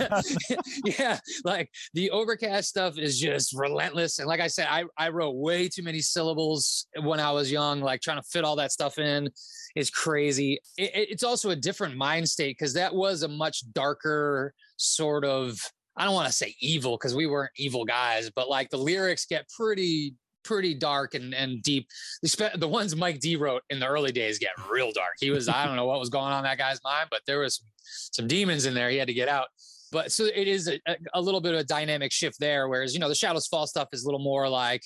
yeah, 0.50 0.62
yeah 1.00 1.20
like 1.46 1.70
the 1.94 2.10
overcast 2.12 2.68
stuff 2.68 2.98
is 2.98 3.20
just 3.20 3.54
relentless 3.58 4.20
and 4.20 4.28
like 4.28 4.40
i 4.42 4.48
said 4.48 4.68
i 4.70 4.84
i 4.98 5.10
wrote 5.10 5.36
way 5.36 5.70
too 5.70 5.84
many 5.84 6.02
syllables 6.02 6.88
when 7.04 7.20
i 7.20 7.32
was 7.32 7.52
young 7.52 7.80
like 7.82 8.02
trying 8.02 8.18
to 8.18 8.28
fit 8.28 8.44
all 8.44 8.56
that 8.58 8.72
stuff 8.72 8.98
in. 8.98 9.30
Is 9.76 9.90
crazy. 9.90 10.60
It- 10.78 11.10
it's 11.12 11.24
also 11.24 11.50
a 11.52 11.56
different 11.56 11.96
mind 11.98 12.28
state 12.30 12.58
because 12.58 12.74
that 12.74 12.96
was 12.96 13.24
a 13.24 13.28
much 13.28 13.62
darker 13.74 14.54
sort 14.78 15.26
of 15.26 15.60
I 15.98 16.06
don't 16.06 16.14
want 16.14 16.28
to 16.28 16.34
say 16.34 16.56
evil 16.62 16.98
because 16.98 17.14
we 17.16 17.28
weren't 17.28 17.52
evil 17.58 17.86
guys, 17.86 18.30
but 18.30 18.50
like 18.50 18.70
the 18.70 18.78
lyrics 18.78 19.26
get 19.26 19.48
pretty 19.50 20.16
pretty 20.46 20.74
dark 20.74 21.14
and 21.16 21.34
and 21.34 21.62
deep. 21.62 21.88
The, 22.22 22.68
ones 22.68 22.96
Mike 22.96 23.20
D 23.20 23.36
wrote 23.36 23.64
in 23.70 23.80
the 23.80 23.88
early 23.88 24.12
days 24.14 24.40
get 24.40 24.52
real 24.70 24.92
dark. 24.94 25.16
He 25.20 25.32
was 25.32 25.50
I 25.50 25.66
don't 25.66 25.76
know 25.76 25.86
what 25.86 26.00
was 26.00 26.10
going 26.10 26.32
on 26.32 26.44
that 26.44 26.58
guy's 26.58 26.80
mind, 26.84 27.08
but 27.12 27.22
there 27.28 27.40
was 27.40 27.58
some, 27.58 27.68
some 28.14 28.28
demons 28.28 28.66
in 28.66 28.74
there. 28.74 28.90
He 28.90 28.98
had 28.98 29.08
to 29.08 29.14
get 29.14 29.28
out. 29.28 29.48
But 29.92 30.12
so 30.12 30.26
it 30.26 30.48
is 30.48 30.68
a, 30.68 30.80
a- 30.88 30.98
a 31.16 31.22
little 31.22 31.42
bit 31.42 31.54
of 31.54 31.60
a 31.60 31.64
dynamic 31.64 32.12
shift 32.14 32.40
there. 32.40 32.70
Whereas 32.70 32.94
you 32.94 33.00
know 33.00 33.10
the 33.10 33.16
Shadows 33.16 33.48
Fall 33.48 33.68
stuff 33.68 33.90
is 33.92 34.04
a 34.04 34.06
little 34.08 34.20
more 34.24 34.48
like 34.48 34.84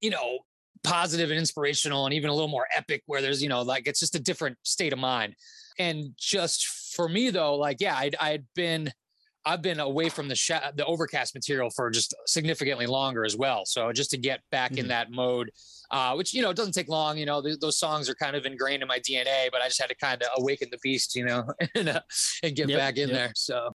you 0.00 0.10
know 0.10 0.38
positive 0.82 1.30
and 1.30 1.38
inspirational 1.38 2.04
and 2.04 2.14
even 2.14 2.30
a 2.30 2.32
little 2.32 2.48
more 2.48 2.66
epic 2.76 3.02
where 3.06 3.22
there's 3.22 3.42
you 3.42 3.48
know 3.48 3.62
like 3.62 3.86
it's 3.86 4.00
just 4.00 4.14
a 4.14 4.20
different 4.20 4.56
state 4.64 4.92
of 4.92 4.98
mind 4.98 5.34
and 5.78 6.04
just 6.18 6.66
for 6.94 7.08
me 7.08 7.30
though 7.30 7.56
like 7.56 7.78
yeah 7.80 7.96
i'd, 7.96 8.14
I'd 8.20 8.44
been 8.54 8.92
i've 9.46 9.62
been 9.62 9.80
away 9.80 10.08
from 10.08 10.28
the 10.28 10.34
sha- 10.34 10.70
the 10.74 10.84
overcast 10.86 11.34
material 11.34 11.70
for 11.70 11.90
just 11.90 12.14
significantly 12.26 12.86
longer 12.86 13.24
as 13.24 13.36
well 13.36 13.64
so 13.64 13.92
just 13.92 14.10
to 14.10 14.16
get 14.16 14.40
back 14.50 14.72
in 14.78 14.86
Mhm. 14.86 14.88
that 14.88 15.10
mode 15.10 15.50
uh, 15.90 16.14
which 16.14 16.32
you 16.34 16.42
know 16.42 16.50
it 16.50 16.56
doesn't 16.56 16.72
take 16.72 16.88
long 16.88 17.18
you 17.18 17.26
know 17.26 17.42
th- 17.42 17.58
those 17.60 17.78
songs 17.78 18.08
are 18.08 18.14
kind 18.14 18.34
of 18.36 18.46
ingrained 18.46 18.82
in 18.82 18.88
my 18.88 18.98
dna 19.00 19.48
but 19.52 19.60
i 19.62 19.66
just 19.66 19.80
had 19.80 19.88
to 19.88 19.94
kind 19.96 20.22
of 20.22 20.28
awaken 20.38 20.68
the 20.70 20.78
beast 20.82 21.14
you 21.14 21.24
know 21.24 21.44
and, 21.74 21.88
uh, 21.88 22.00
and 22.42 22.56
get 22.56 22.68
Yep, 22.68 22.78
back 22.78 22.96
in 22.96 23.08
yep. 23.10 23.18
there 23.18 23.32
so 23.36 23.72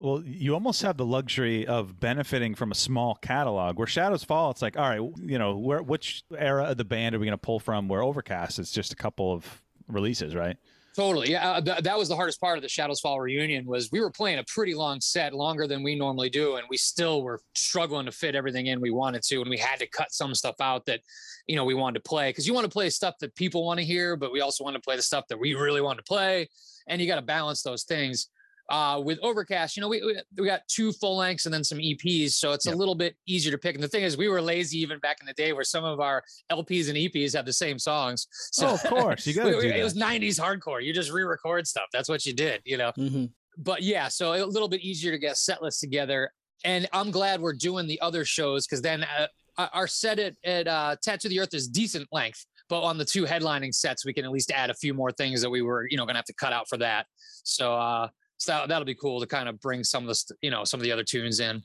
Well, 0.00 0.22
you 0.26 0.54
almost 0.54 0.82
have 0.82 0.96
the 0.96 1.06
luxury 1.06 1.64
of 1.66 2.00
benefiting 2.00 2.56
from 2.56 2.72
a 2.72 2.74
small 2.74 3.14
catalog. 3.14 3.78
Where 3.78 3.86
Shadows 3.86 4.24
Fall, 4.24 4.50
it's 4.50 4.60
like, 4.60 4.76
all 4.76 4.88
right, 4.88 5.00
you 5.24 5.38
know, 5.38 5.56
where 5.56 5.80
which 5.80 6.24
era 6.36 6.64
of 6.64 6.76
the 6.76 6.84
band 6.84 7.14
are 7.14 7.20
we 7.20 7.26
going 7.26 7.38
to 7.38 7.46
pull 7.50 7.60
from? 7.60 7.86
Where 7.86 8.02
Overcast, 8.02 8.58
it's 8.58 8.72
just 8.72 8.92
a 8.92 8.96
couple 8.96 9.32
of 9.32 9.62
releases, 9.86 10.34
right? 10.34 10.56
Totally. 10.94 11.30
Yeah. 11.30 11.52
Uh, 11.52 11.60
th- 11.62 11.78
that 11.78 11.96
was 11.96 12.08
the 12.08 12.16
hardest 12.16 12.38
part 12.38 12.58
of 12.58 12.62
the 12.62 12.68
Shadows 12.68 13.00
Fall 13.00 13.18
reunion 13.18 13.64
was 13.64 13.90
we 13.90 14.00
were 14.00 14.10
playing 14.10 14.38
a 14.38 14.44
pretty 14.44 14.74
long 14.74 15.00
set, 15.00 15.32
longer 15.32 15.66
than 15.66 15.82
we 15.82 15.94
normally 15.94 16.28
do. 16.28 16.56
And 16.56 16.66
we 16.68 16.76
still 16.76 17.22
were 17.22 17.40
struggling 17.54 18.04
to 18.06 18.12
fit 18.12 18.34
everything 18.34 18.66
in 18.66 18.78
we 18.78 18.90
wanted 18.90 19.22
to. 19.22 19.40
And 19.40 19.48
we 19.48 19.56
had 19.56 19.78
to 19.78 19.86
cut 19.86 20.12
some 20.12 20.34
stuff 20.34 20.56
out 20.60 20.84
that, 20.86 21.00
you 21.46 21.56
know, 21.56 21.64
we 21.64 21.72
wanted 21.72 22.02
to 22.02 22.08
play 22.08 22.28
because 22.28 22.46
you 22.46 22.52
want 22.52 22.64
to 22.64 22.70
play 22.70 22.90
stuff 22.90 23.14
that 23.20 23.34
people 23.36 23.64
want 23.64 23.80
to 23.80 23.86
hear, 23.86 24.16
but 24.16 24.32
we 24.32 24.42
also 24.42 24.64
want 24.64 24.74
to 24.74 24.82
play 24.82 24.96
the 24.96 25.02
stuff 25.02 25.24
that 25.28 25.40
we 25.40 25.54
really 25.54 25.80
want 25.80 25.98
to 25.98 26.04
play. 26.04 26.48
And 26.86 27.00
you 27.00 27.06
got 27.06 27.16
to 27.16 27.22
balance 27.22 27.62
those 27.62 27.84
things. 27.84 28.28
Uh, 28.72 28.98
with 28.98 29.18
Overcast, 29.22 29.76
you 29.76 29.82
know, 29.82 29.88
we, 29.88 30.00
we, 30.38 30.46
got 30.46 30.62
two 30.66 30.92
full 30.92 31.18
lengths 31.18 31.44
and 31.44 31.52
then 31.52 31.62
some 31.62 31.76
EPs. 31.76 32.30
So 32.30 32.52
it's 32.52 32.64
Yep. 32.64 32.74
a 32.74 32.78
little 32.78 32.94
bit 32.94 33.14
easier 33.26 33.52
to 33.52 33.58
pick. 33.58 33.74
And 33.74 33.84
the 33.84 33.88
thing 33.88 34.02
is, 34.02 34.16
we 34.16 34.28
were 34.28 34.40
lazy 34.40 34.78
even 34.78 34.98
back 35.00 35.18
in 35.20 35.26
the 35.26 35.34
day 35.34 35.52
where 35.52 35.62
some 35.62 35.84
of 35.84 36.00
our 36.00 36.24
LPs 36.50 36.88
and 36.88 36.96
EPs 36.96 37.34
have 37.34 37.44
the 37.44 37.52
same 37.52 37.78
songs. 37.78 38.26
So 38.50 38.68
oh, 38.68 38.74
of 38.74 38.82
course, 38.84 39.26
you 39.26 39.34
got 39.36 39.44
to 39.44 39.58
it 39.58 39.84
was 39.84 39.92
90s 39.92 40.40
hardcore. 40.40 40.82
You 40.82 40.94
just 40.94 41.12
re-record 41.12 41.66
stuff. 41.66 41.84
That's 41.92 42.08
what 42.08 42.24
you 42.24 42.32
did, 42.32 42.62
you 42.64 42.78
know. 42.78 42.92
Mm-hmm. 42.98 43.26
But 43.58 43.82
yeah, 43.82 44.08
so 44.08 44.32
a 44.32 44.40
little 44.46 44.68
bit 44.68 44.80
easier 44.80 45.12
to 45.12 45.18
get 45.18 45.36
set 45.36 45.62
lists 45.62 45.80
together. 45.80 46.32
And 46.64 46.88
I'm 46.94 47.10
glad 47.10 47.42
we're 47.42 47.52
doing 47.52 47.86
the 47.86 48.00
other 48.00 48.24
shows 48.24 48.66
because 48.66 48.80
then 48.80 49.04
uh, 49.04 49.26
our- 49.58 49.70
our 49.74 49.86
set 49.86 50.18
at, 50.18 50.34
at 50.44 50.66
uh, 50.66 50.96
Tattoo 51.02 51.28
the 51.28 51.40
Earth 51.40 51.52
is 51.52 51.68
decent 51.68 52.08
length. 52.10 52.46
But 52.70 52.80
on 52.84 52.96
the 52.96 53.04
two 53.04 53.24
headlining 53.26 53.74
sets, 53.74 54.06
we 54.06 54.14
can 54.14 54.24
at 54.24 54.30
least 54.30 54.50
add 54.50 54.70
a 54.70 54.74
few 54.74 54.94
more 54.94 55.12
things 55.12 55.42
that 55.42 55.50
we 55.50 55.60
were, 55.60 55.86
you 55.90 55.98
know, 55.98 56.04
going 56.06 56.14
to 56.14 56.18
have 56.20 56.24
to 56.24 56.34
cut 56.34 56.54
out 56.54 56.70
for 56.70 56.78
that. 56.78 57.04
So, 57.44 57.74
uh, 57.74 58.08
so 58.42 58.52
that, 58.52 58.68
that'll 58.68 58.84
be 58.84 58.94
cool 58.94 59.20
to 59.20 59.26
kind 59.26 59.48
of 59.48 59.60
bring 59.60 59.84
some 59.84 60.08
of 60.08 60.08
the, 60.08 60.34
you 60.42 60.50
know, 60.50 60.64
some 60.64 60.80
of 60.80 60.84
the 60.84 60.92
other 60.92 61.04
tunes 61.04 61.40
in. 61.40 61.62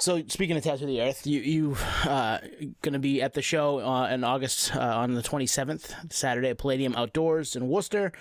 So 0.00 0.22
speaking 0.28 0.56
of 0.56 0.62
Tattoo 0.62 0.86
the 0.86 1.02
Earth, 1.02 1.26
you 1.26 1.40
you 1.40 1.76
uh, 2.04 2.38
going 2.82 2.92
to 2.92 3.00
be 3.00 3.20
at 3.20 3.34
the 3.34 3.42
show 3.42 3.80
uh, 3.80 4.08
in 4.08 4.22
August 4.22 4.74
uh, 4.74 4.80
on 4.80 5.14
the 5.14 5.22
27th, 5.22 6.12
Saturday 6.12 6.50
at 6.50 6.58
Palladium 6.58 6.94
Outdoors 6.94 7.56
in 7.56 7.68
Worcester. 7.68 8.12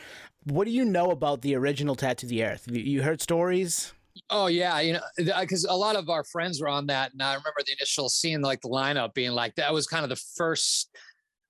What 0.45 0.65
do 0.65 0.71
you 0.71 0.85
know 0.85 1.11
about 1.11 1.43
the 1.43 1.55
original 1.55 1.95
Tattoo 1.95 2.25
the 2.25 2.43
Earth? 2.43 2.67
You, 2.67 2.81
you 2.81 3.03
heard 3.03 3.21
stories? 3.21 3.93
Oh 4.31 4.47
yeah, 4.47 4.79
you 4.79 4.93
know, 4.93 5.01
because 5.39 5.65
a 5.65 5.75
lot 5.75 5.95
of 5.95 6.09
our 6.09 6.23
friends 6.23 6.59
were 6.59 6.67
on 6.67 6.87
that, 6.87 7.13
and 7.13 7.21
I 7.21 7.29
remember 7.29 7.61
the 7.63 7.73
initial 7.73 8.09
seeing 8.09 8.41
like 8.41 8.61
the 8.61 8.69
lineup 8.69 9.13
being 9.13 9.31
like 9.31 9.53
that 9.55 9.71
was 9.71 9.85
kind 9.85 10.03
of 10.03 10.09
the 10.09 10.21
first 10.35 10.89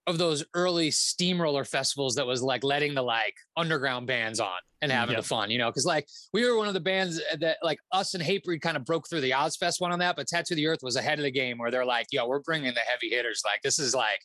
of 0.07 0.17
those 0.17 0.43
early 0.53 0.89
steamroller 0.89 1.65
festivals 1.65 2.15
that 2.15 2.25
was 2.25 2.41
like 2.41 2.63
letting 2.63 2.95
the 2.95 3.01
like 3.01 3.35
underground 3.57 4.07
bands 4.07 4.39
on 4.39 4.57
and 4.81 4.91
having 4.91 5.13
Yeah. 5.13 5.21
the 5.21 5.27
fun, 5.27 5.51
you 5.51 5.57
know, 5.57 5.69
because 5.69 5.85
like 5.85 6.07
we 6.33 6.49
were 6.49 6.57
one 6.57 6.69
of 6.69 6.73
the 6.73 6.79
bands 6.79 7.21
that 7.39 7.57
like 7.61 7.77
us 7.91 8.13
and 8.13 8.23
Hatebreed 8.23 8.61
kind 8.61 8.77
of 8.77 8.85
broke 8.85 9.09
through 9.09 9.21
the 9.21 9.31
Ozzfest 9.31 9.81
one 9.81 9.91
on 9.91 9.99
that, 9.99 10.15
but 10.15 10.25
Tattoo 10.27 10.55
the 10.55 10.65
Earth 10.67 10.79
was 10.81 10.95
ahead 10.95 11.19
of 11.19 11.23
the 11.23 11.31
game 11.31 11.57
where 11.57 11.69
they're 11.71 11.85
like, 11.85 12.07
yo, 12.11 12.25
we're 12.25 12.39
bringing 12.39 12.73
the 12.73 12.79
heavy 12.79 13.09
hitters. 13.09 13.41
Like 13.45 13.61
this 13.63 13.79
is 13.79 13.93
like 13.93 14.21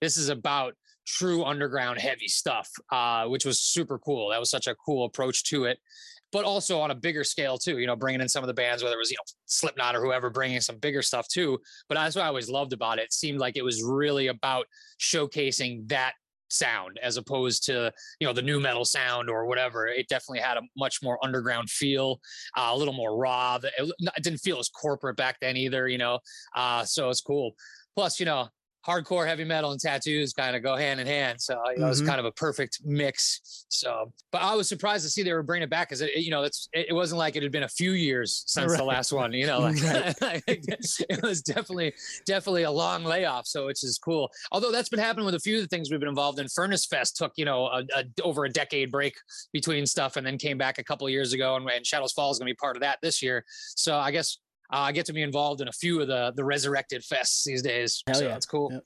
this 0.00 0.16
is 0.16 0.30
about 0.30 0.74
true 1.06 1.44
underground 1.44 2.00
heavy 2.00 2.28
stuff, 2.28 2.68
uh, 2.90 3.26
which 3.26 3.44
was 3.44 3.60
super 3.60 3.98
cool. 3.98 4.30
That 4.30 4.40
was 4.40 4.50
such 4.50 4.66
a 4.66 4.74
cool 4.74 5.04
approach 5.04 5.44
to 5.50 5.64
it 5.66 5.78
but 6.36 6.44
also 6.44 6.78
on 6.78 6.90
a 6.90 6.94
bigger 6.94 7.24
scale 7.24 7.56
too. 7.56 7.78
You 7.78 7.86
know, 7.86 7.96
bringing 7.96 8.20
in 8.20 8.28
some 8.28 8.44
of 8.44 8.46
the 8.46 8.52
bands, 8.52 8.82
whether 8.82 8.94
it 8.94 8.98
was 8.98 9.10
you 9.10 9.16
know 9.16 9.24
Slipknot 9.46 9.96
or 9.96 10.02
whoever, 10.02 10.28
bringing 10.28 10.60
some 10.60 10.76
bigger 10.76 11.00
stuff 11.00 11.26
too. 11.28 11.58
But 11.88 11.94
that's 11.94 12.14
what 12.14 12.26
I 12.26 12.28
always 12.28 12.50
loved 12.50 12.74
about 12.74 12.98
it. 12.98 13.04
It 13.04 13.14
seemed 13.14 13.38
like 13.38 13.56
it 13.56 13.64
was 13.64 13.82
really 13.82 14.26
about 14.26 14.66
showcasing 15.00 15.88
that 15.88 16.12
sound 16.48 17.00
as 17.02 17.16
opposed 17.16 17.64
to 17.64 17.90
you 18.20 18.26
know 18.26 18.34
the 18.34 18.42
new 18.42 18.60
metal 18.60 18.84
sound 18.84 19.30
or 19.30 19.46
whatever. 19.46 19.86
It 19.86 20.08
definitely 20.08 20.40
had 20.40 20.58
a 20.58 20.62
much 20.76 21.02
more 21.02 21.18
underground 21.24 21.70
feel, 21.70 22.20
uh, 22.54 22.68
a 22.70 22.76
little 22.76 22.92
more 22.92 23.16
raw. 23.16 23.58
It, 23.62 23.90
it 23.98 24.22
didn't 24.22 24.40
feel 24.40 24.58
as 24.58 24.68
corporate 24.68 25.16
back 25.16 25.38
then 25.40 25.56
either. 25.56 25.88
You 25.88 25.96
know, 25.96 26.18
uh, 26.54 26.84
so 26.84 27.08
it's 27.08 27.22
cool. 27.22 27.52
Plus, 27.96 28.20
you 28.20 28.26
know, 28.26 28.48
hardcore 28.86 29.26
heavy 29.26 29.44
metal 29.44 29.72
and 29.72 29.80
tattoos 29.80 30.32
kind 30.32 30.54
of 30.54 30.62
go 30.62 30.76
hand 30.76 31.00
in 31.00 31.06
hand. 31.06 31.40
So 31.40 31.60
you 31.70 31.78
know, 31.80 31.88
it's 31.88 32.00
Mhm. 32.00 32.06
kind 32.06 32.20
of 32.20 32.26
a 32.26 32.32
perfect 32.32 32.80
mix. 32.84 33.64
So, 33.68 34.12
but 34.30 34.42
I 34.42 34.54
was 34.54 34.68
surprised 34.68 35.04
to 35.04 35.10
see 35.10 35.22
they 35.22 35.32
were 35.32 35.42
bringing 35.42 35.64
it 35.64 35.70
back 35.70 35.88
because 35.88 36.00
it, 36.02 36.14
you 36.16 36.30
know, 36.30 36.44
it's 36.44 36.68
it, 36.72 36.86
it 36.90 36.92
wasn't 36.92 37.18
like 37.18 37.34
it 37.36 37.42
had 37.42 37.50
been 37.52 37.64
a 37.64 37.68
few 37.68 37.92
years 37.92 38.44
since 38.46 38.76
the 38.76 38.84
last 38.84 39.12
one. 39.12 39.32
You 39.32 39.46
know, 39.46 39.60
like 40.20 40.44
it 40.46 41.22
was 41.22 41.42
definitely 41.42 41.92
definitely 42.26 42.62
a 42.62 42.70
long 42.70 43.04
layoff. 43.04 43.46
So 43.46 43.66
which 43.66 43.82
is 43.82 43.98
cool. 43.98 44.30
Although 44.52 44.70
that's 44.70 44.88
been 44.88 45.00
happening 45.00 45.26
with 45.26 45.34
a 45.34 45.40
few 45.40 45.56
of 45.56 45.62
the 45.62 45.68
things 45.68 45.90
we've 45.90 46.00
been 46.00 46.08
involved 46.08 46.38
in. 46.38 46.46
Furnace 46.48 46.86
Fest 46.86 47.16
took 47.16 47.32
you 47.36 47.44
know 47.44 47.66
a, 47.66 47.82
a, 47.96 48.04
over 48.22 48.44
a 48.44 48.48
decade 48.48 48.90
break 48.92 49.16
between 49.52 49.84
stuff 49.86 50.16
and 50.16 50.26
then 50.26 50.38
came 50.38 50.58
back 50.58 50.78
a 50.78 50.84
couple 50.84 51.06
of 51.06 51.12
years 51.12 51.32
ago. 51.32 51.56
And, 51.56 51.68
and 51.68 51.84
Shadows 51.84 52.12
Fall 52.12 52.30
is 52.30 52.38
going 52.38 52.46
to 52.46 52.52
be 52.52 52.56
part 52.56 52.76
of 52.76 52.82
that 52.82 52.98
this 53.02 53.20
year. 53.22 53.44
So 53.74 53.96
I 53.96 54.10
guess. 54.12 54.38
Uh, 54.72 54.76
I 54.78 54.92
get 54.92 55.06
to 55.06 55.12
be 55.12 55.22
involved 55.22 55.60
in 55.60 55.68
a 55.68 55.72
few 55.72 56.00
of 56.00 56.08
the 56.08 56.32
the 56.34 56.44
resurrected 56.44 57.02
fests 57.02 57.44
these 57.44 57.62
days. 57.62 58.02
Hell 58.06 58.16
so 58.16 58.22
yeah. 58.24 58.28
that's 58.28 58.46
cool. 58.46 58.72
Yep. 58.72 58.84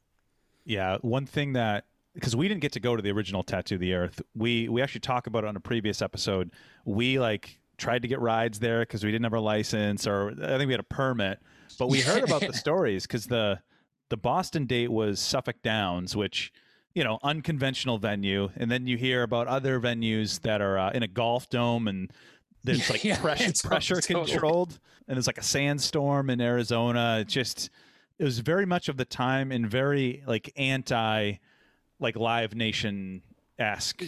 Yeah, 0.65 0.99
one 1.01 1.27
thing 1.27 1.55
that 1.55 1.85
because 2.15 2.37
we 2.37 2.49
didn't 2.49 2.61
get 2.61 2.73
to 2.73 2.81
go 2.81 2.97
to 2.97 3.03
the 3.03 3.11
original 3.11 3.43
Tattoo 3.43 3.79
the 3.79 3.95
Earth, 3.95 4.21
we 4.35 4.69
we 4.69 4.83
actually 4.83 5.01
talk 5.01 5.27
about 5.27 5.45
it 5.45 5.49
on 5.49 5.57
a 5.57 5.61
previous 5.61 6.03
episode. 6.03 6.51
We 6.85 7.19
like 7.19 7.61
tried 7.79 8.03
to 8.03 8.09
get 8.09 8.21
rides 8.21 8.59
there 8.59 8.81
because 8.81 9.03
we 9.03 9.11
didn't 9.11 9.25
have 9.25 9.33
our 9.33 9.41
license, 9.41 10.07
or 10.07 10.35
I 10.43 10.59
think 10.59 10.67
we 10.67 10.73
had 10.73 10.81
a 10.81 10.85
permit. 10.85 11.41
But 11.79 11.89
we 11.89 12.01
heard 12.01 12.25
about 12.25 12.43
the 12.43 12.53
stories 12.53 13.07
because 13.07 13.27
the 13.27 13.61
the 14.11 14.17
Boston 14.17 14.67
date 14.67 14.91
was 14.91 15.21
Suffolk 15.21 15.57
Downs, 15.63 16.15
which 16.15 16.53
you 16.95 17.05
know 17.05 17.19
unconventional 17.23 17.99
venue, 17.99 18.51
and 18.57 18.71
then 18.71 18.87
you 18.87 18.97
hear 18.97 19.23
about 19.23 19.47
other 19.47 19.81
venues 19.81 20.41
that 20.43 20.61
are 20.61 20.79
uh, 20.79 20.91
in 20.91 21.03
a 21.03 21.09
golf 21.09 21.49
dome 21.49 21.89
and 21.89 22.13
there's 22.65 22.89
like 22.91 23.05
Yeah, 23.05 23.19
pressure 23.21 23.53
pressure 23.65 24.01
totally- 24.01 24.31
controlled, 24.31 24.79
and 25.09 25.17
there's 25.17 25.27
like 25.27 25.39
a 25.39 25.43
sandstorm 25.43 26.31
in 26.31 26.41
Arizona. 26.41 27.19
It 27.21 27.29
just 27.29 27.71
it 28.19 28.25
was 28.25 28.39
very 28.41 28.67
much 28.67 28.89
of 28.89 28.97
the 28.97 29.05
time 29.05 29.51
and 29.53 29.69
very 29.71 30.23
like 30.27 30.53
anti 30.57 31.35
like 31.99 32.17
Live 32.17 32.55
Nation 32.55 33.23
esque. 33.59 34.03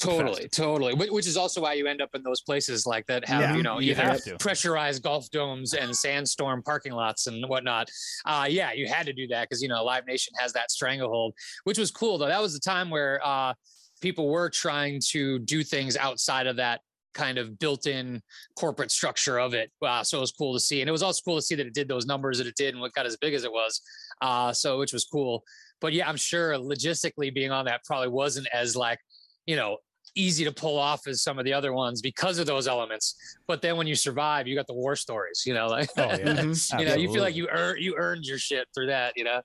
Totally, 0.00 0.46
totally. 0.48 0.94
Which 0.94 1.26
is 1.26 1.36
also 1.36 1.60
why 1.62 1.72
you 1.72 1.88
end 1.88 2.00
up 2.00 2.10
in 2.14 2.22
those 2.22 2.40
places 2.40 2.86
like 2.86 3.04
that 3.06 3.26
have 3.26 3.40
Yeah, 3.40 3.56
you 3.56 3.64
know 3.64 3.80
you 3.80 3.90
either 3.90 4.02
have 4.02 4.22
to. 4.24 4.36
pressurized 4.38 5.02
golf 5.02 5.28
domes 5.32 5.74
and 5.74 5.94
sandstorm 5.96 6.62
parking 6.62 6.92
lots 6.92 7.26
and 7.26 7.44
whatnot. 7.48 7.90
Uh, 8.24 8.46
yeah, 8.48 8.70
you 8.72 8.86
had 8.86 9.06
to 9.06 9.12
do 9.12 9.26
that 9.26 9.48
because 9.48 9.60
you 9.60 9.68
know 9.68 9.82
Live 9.82 10.06
Nation 10.06 10.32
has 10.38 10.52
that 10.52 10.70
stranglehold, 10.70 11.34
which 11.64 11.78
was 11.78 11.90
cool 11.90 12.16
though. 12.16 12.28
That 12.28 12.40
was 12.40 12.54
the 12.54 12.60
time 12.60 12.90
where 12.90 13.20
uh, 13.26 13.54
people 14.00 14.28
were 14.30 14.48
trying 14.50 15.00
to 15.10 15.40
do 15.40 15.64
things 15.64 15.96
outside 15.96 16.46
of 16.46 16.54
that 16.56 16.80
kind 17.14 17.38
of 17.38 17.58
built-in 17.58 18.22
corporate 18.58 18.90
structure 18.90 19.38
of 19.38 19.54
it. 19.54 19.70
Uh, 19.82 20.02
so 20.02 20.18
it 20.18 20.20
was 20.20 20.32
cool 20.32 20.54
to 20.54 20.60
see, 20.60 20.80
and 20.80 20.88
it 20.88 20.92
was 20.92 21.02
also 21.02 21.20
cool 21.24 21.36
to 21.36 21.42
see 21.42 21.54
that 21.54 21.66
it 21.66 21.74
did 21.74 21.88
those 21.88 22.06
numbers 22.06 22.38
that 22.38 22.46
it 22.46 22.54
did 22.56 22.74
and 22.74 22.80
what 22.80 22.92
got 22.92 23.06
as 23.06 23.16
big 23.16 23.34
as 23.34 23.44
it 23.44 23.52
was. 23.52 23.80
Uh, 24.20 24.52
so 24.52 24.78
which 24.78 24.92
was 24.92 25.04
cool. 25.04 25.42
But 25.80 25.92
yeah, 25.92 26.08
I'm 26.08 26.16
sure 26.16 26.52
logistically 26.54 27.32
being 27.32 27.50
on 27.50 27.64
that 27.66 27.84
probably 27.84 28.08
wasn't 28.08 28.48
as 28.52 28.76
like 28.76 28.98
you 29.46 29.56
know 29.56 29.78
easy 30.14 30.44
to 30.44 30.52
pull 30.52 30.78
off 30.78 31.06
as 31.06 31.22
some 31.22 31.38
of 31.38 31.44
the 31.44 31.52
other 31.52 31.72
ones 31.72 32.00
because 32.00 32.38
of 32.38 32.46
those 32.46 32.66
elements. 32.66 33.14
But 33.46 33.62
then 33.62 33.76
when 33.76 33.86
you 33.86 33.94
survive, 33.94 34.46
you 34.46 34.54
got 34.54 34.66
the 34.66 34.74
war 34.74 34.96
stories, 34.96 35.44
you 35.46 35.54
know, 35.54 35.66
like 35.66 35.88
Oh, 35.96 36.02
yeah. 36.02 36.42
You 36.78 36.84
know, 36.84 36.94
you 36.94 37.12
feel 37.12 37.22
like 37.22 37.36
you 37.36 37.48
earned 37.48 37.80
you 37.80 37.94
earned 37.96 38.24
your 38.24 38.38
shit 38.38 38.66
through 38.74 38.86
that, 38.86 39.12
you 39.16 39.24
know. 39.24 39.40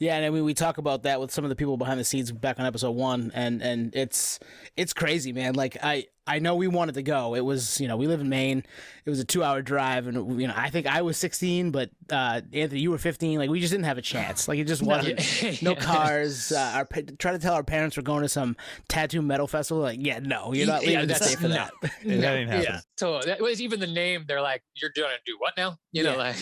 Yeah, 0.00 0.16
and 0.16 0.24
I 0.24 0.30
mean 0.30 0.44
we 0.44 0.54
talk 0.54 0.78
about 0.78 1.02
that 1.02 1.20
with 1.20 1.32
some 1.32 1.44
of 1.44 1.48
the 1.50 1.56
people 1.56 1.76
behind 1.76 1.98
the 1.98 2.04
scenes 2.04 2.30
back 2.30 2.60
on 2.60 2.66
episode 2.66 2.92
one, 2.92 3.32
and 3.34 3.60
and 3.62 3.94
it's 3.96 4.38
it's 4.76 4.92
crazy, 4.92 5.32
man. 5.32 5.54
Like 5.54 5.76
I 5.82 6.06
I 6.24 6.38
know 6.38 6.54
we 6.54 6.68
wanted 6.68 6.94
to 6.96 7.02
go. 7.02 7.34
It 7.34 7.40
was 7.40 7.80
you 7.80 7.88
know 7.88 7.96
we 7.96 8.06
live 8.06 8.20
in 8.20 8.28
Maine. 8.28 8.62
It 9.04 9.10
was 9.10 9.18
a 9.18 9.24
two 9.24 9.42
hour 9.42 9.60
drive, 9.60 10.06
and 10.06 10.40
you 10.40 10.46
know 10.46 10.54
I 10.56 10.70
think 10.70 10.86
I 10.86 11.02
was 11.02 11.16
16, 11.16 11.72
but 11.72 11.90
uh, 12.10 12.42
Anthony 12.52 12.80
you 12.80 12.92
were 12.92 12.98
15. 12.98 13.40
Like 13.40 13.50
we 13.50 13.58
just 13.58 13.72
didn't 13.72 13.86
have 13.86 13.98
a 13.98 14.02
chance. 14.02 14.46
Like 14.46 14.60
it 14.60 14.68
just 14.68 14.82
wasn't. 14.84 15.18
No 15.62 15.74
cars. 15.74 16.52
Uh, 16.52 16.72
our 16.76 16.84
try 17.18 17.32
to 17.32 17.38
tell 17.40 17.54
our 17.54 17.64
parents 17.64 17.96
we're 17.96 18.04
going 18.04 18.22
to 18.22 18.28
some 18.28 18.56
tattoo 18.88 19.20
metal 19.22 19.48
festival. 19.48 19.82
Like, 19.82 19.98
yeah, 20.00 20.20
no, 20.20 20.52
you're 20.54 20.66
not 20.68 20.82
Yeah, 20.82 21.00
leaving 21.00 21.00
to 21.08 21.14
that's- 21.14 21.30
stay 21.32 21.40
for 21.42 21.48
no. 21.48 21.54
that. 21.54 21.72
It 22.04 22.06
No, 22.06 22.36
didn't 22.36 22.48
happen. 22.50 22.62
Yeah, 22.64 22.80
totally. 22.96 23.26
That 23.32 23.40
was 23.40 23.60
even 23.60 23.80
the 23.80 23.86
name. 23.88 24.26
They're 24.28 24.42
like, 24.42 24.62
"You're 24.76 24.92
gonna 24.94 25.14
do 25.26 25.36
what 25.40 25.54
now?" 25.56 25.76
You 25.90 26.04
know, 26.04 26.16
like. 26.16 26.36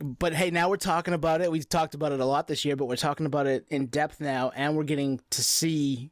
But 0.00 0.34
hey, 0.34 0.50
now 0.50 0.68
we're 0.68 0.76
talking 0.76 1.14
about 1.14 1.40
it. 1.40 1.50
We've 1.50 1.68
talked 1.68 1.94
about 1.94 2.12
it 2.12 2.20
a 2.20 2.24
lot 2.24 2.46
this 2.48 2.64
year, 2.64 2.76
but 2.76 2.84
we're 2.86 2.96
talking 2.96 3.26
about 3.26 3.46
it 3.46 3.64
in 3.70 3.86
depth 3.86 4.20
now, 4.20 4.52
and 4.54 4.76
we're 4.76 4.84
getting 4.84 5.20
to 5.30 5.42
see 5.42 6.10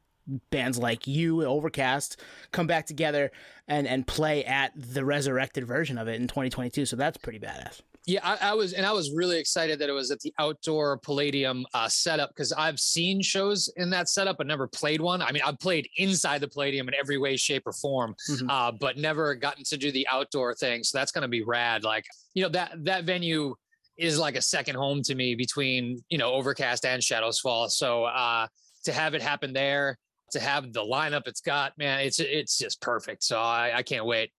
bands 0.50 0.78
like 0.78 1.06
you, 1.06 1.44
Overcast, 1.44 2.18
come 2.50 2.66
back 2.66 2.86
together 2.86 3.30
and 3.68 3.86
and 3.86 4.06
play 4.06 4.42
at 4.44 4.72
the 4.74 5.04
resurrected 5.04 5.66
version 5.66 5.98
of 5.98 6.08
it 6.08 6.18
in 6.20 6.26
2022. 6.28 6.86
So 6.86 6.96
that's 6.96 7.18
pretty 7.18 7.38
badass. 7.38 7.82
Yeah, 8.06 8.20
I, 8.22 8.50
I 8.50 8.52
was, 8.54 8.74
and 8.74 8.84
I 8.84 8.92
was 8.92 9.10
really 9.14 9.38
excited 9.38 9.78
that 9.78 9.88
it 9.88 9.92
was 9.92 10.10
at 10.10 10.20
the 10.20 10.32
outdoor 10.38 10.98
Palladium 10.98 11.64
uh, 11.72 11.88
setup 11.88 12.28
because 12.30 12.52
I've 12.52 12.78
seen 12.78 13.22
shows 13.22 13.72
in 13.76 13.88
that 13.90 14.10
setup, 14.10 14.36
but 14.36 14.46
never 14.46 14.66
played 14.66 15.00
one. 15.00 15.22
I 15.22 15.32
mean, 15.32 15.42
I've 15.42 15.58
played 15.58 15.88
inside 15.96 16.42
the 16.42 16.48
Palladium 16.48 16.86
in 16.88 16.94
every 16.94 17.16
way, 17.16 17.36
shape, 17.38 17.62
or 17.66 17.72
form, 17.72 18.14
Mhm. 18.30 18.46
uh, 18.50 18.72
but 18.78 18.98
never 18.98 19.34
gotten 19.34 19.64
to 19.64 19.78
do 19.78 19.90
the 19.90 20.06
outdoor 20.08 20.54
thing. 20.54 20.84
So 20.84 20.98
that's 20.98 21.12
going 21.12 21.22
to 21.22 21.28
be 21.28 21.42
rad. 21.44 21.82
Like, 21.82 22.04
you 22.34 22.42
know, 22.42 22.50
that 22.50 22.72
that 22.84 23.04
venue 23.04 23.54
is 23.96 24.18
like 24.18 24.36
a 24.36 24.42
second 24.42 24.76
home 24.76 25.02
to 25.02 25.14
me 25.14 25.34
between 25.34 26.02
you 26.08 26.18
know 26.18 26.32
Overcast 26.32 26.84
and 26.84 27.02
Shadows 27.02 27.38
Fall. 27.40 27.68
So 27.68 28.04
uh, 28.04 28.46
to 28.84 28.92
have 28.92 29.14
it 29.14 29.22
happen 29.22 29.52
there, 29.52 29.98
to 30.32 30.40
have 30.40 30.72
the 30.72 30.82
lineup 30.82 31.22
it's 31.26 31.40
got, 31.40 31.76
man, 31.78 32.00
it's 32.00 32.20
it's 32.20 32.58
just 32.58 32.80
perfect. 32.80 33.24
So 33.24 33.38
I, 33.38 33.72
I 33.76 33.82
can't 33.82 34.06
wait. 34.06 34.30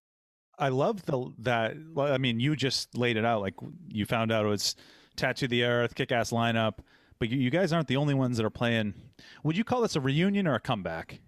I 0.58 0.68
love 0.68 1.04
the 1.04 1.32
that. 1.40 1.74
Well, 1.92 2.12
I 2.12 2.18
mean, 2.18 2.40
you 2.40 2.56
just 2.56 2.96
laid 2.96 3.16
it 3.16 3.24
out. 3.24 3.40
Like 3.40 3.54
you 3.88 4.06
found 4.06 4.32
out 4.32 4.44
it 4.44 4.48
was 4.48 4.76
Tattoo 5.16 5.48
the 5.48 5.64
Earth, 5.64 5.94
kick 5.94 6.12
ass 6.12 6.30
lineup. 6.30 6.78
But 7.18 7.30
you, 7.30 7.38
you 7.38 7.50
guys 7.50 7.72
aren't 7.72 7.88
the 7.88 7.96
only 7.96 8.14
ones 8.14 8.36
that 8.36 8.44
are 8.44 8.50
playing. 8.50 8.94
Would 9.42 9.56
you 9.56 9.64
call 9.64 9.80
this 9.80 9.96
a 9.96 10.00
reunion 10.00 10.46
or 10.46 10.54
a 10.54 10.60
comeback? 10.60 11.20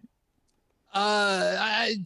Uh, 0.94 1.56
I, 1.58 1.96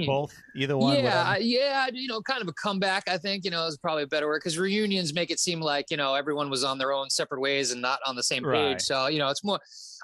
hmm. 0.00 0.06
Both, 0.06 0.34
either 0.54 0.76
one. 0.76 0.94
yeah, 0.96 1.28
whatever. 1.28 1.44
Yeah, 1.44 1.86
you 1.92 2.08
know, 2.08 2.20
kind 2.22 2.42
of 2.42 2.48
a 2.48 2.52
comeback. 2.52 3.08
I 3.08 3.18
think 3.18 3.44
you 3.44 3.50
know 3.50 3.66
is 3.66 3.76
probably 3.78 4.02
a 4.04 4.06
better 4.06 4.26
word 4.26 4.40
because 4.40 4.58
reunions 4.58 5.12
make 5.14 5.30
it 5.30 5.38
seem 5.40 5.60
like 5.60 5.86
you 5.90 5.96
know 5.96 6.14
everyone 6.14 6.50
was 6.50 6.64
on 6.64 6.78
their 6.78 6.92
own 6.92 7.10
separate 7.10 7.40
ways 7.40 7.72
and 7.72 7.80
not 7.82 7.98
on 8.06 8.16
the 8.16 8.22
same 8.22 8.42
page. 8.44 8.52
Right. 8.52 8.80
So 8.80 9.06
you 9.08 9.18
know, 9.18 9.28
it's 9.28 9.42
more. 9.44 9.58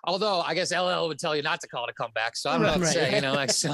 Although 0.04 0.40
I 0.40 0.54
guess 0.54 0.72
LL 0.72 1.06
would 1.08 1.18
tell 1.20 1.36
you 1.36 1.42
not 1.42 1.60
to 1.60 1.68
call 1.68 1.84
it 1.84 1.90
a 1.90 1.94
comeback, 1.94 2.36
so 2.36 2.50
I'm 2.50 2.60
not 2.62 2.78
know 2.78 2.84
what 2.84 2.92
to 2.92 2.98
Right. 3.00 3.10
say. 3.10 3.14
You 3.16 3.20
know, 3.20 3.34
like 3.34 3.50
so. 3.52 3.72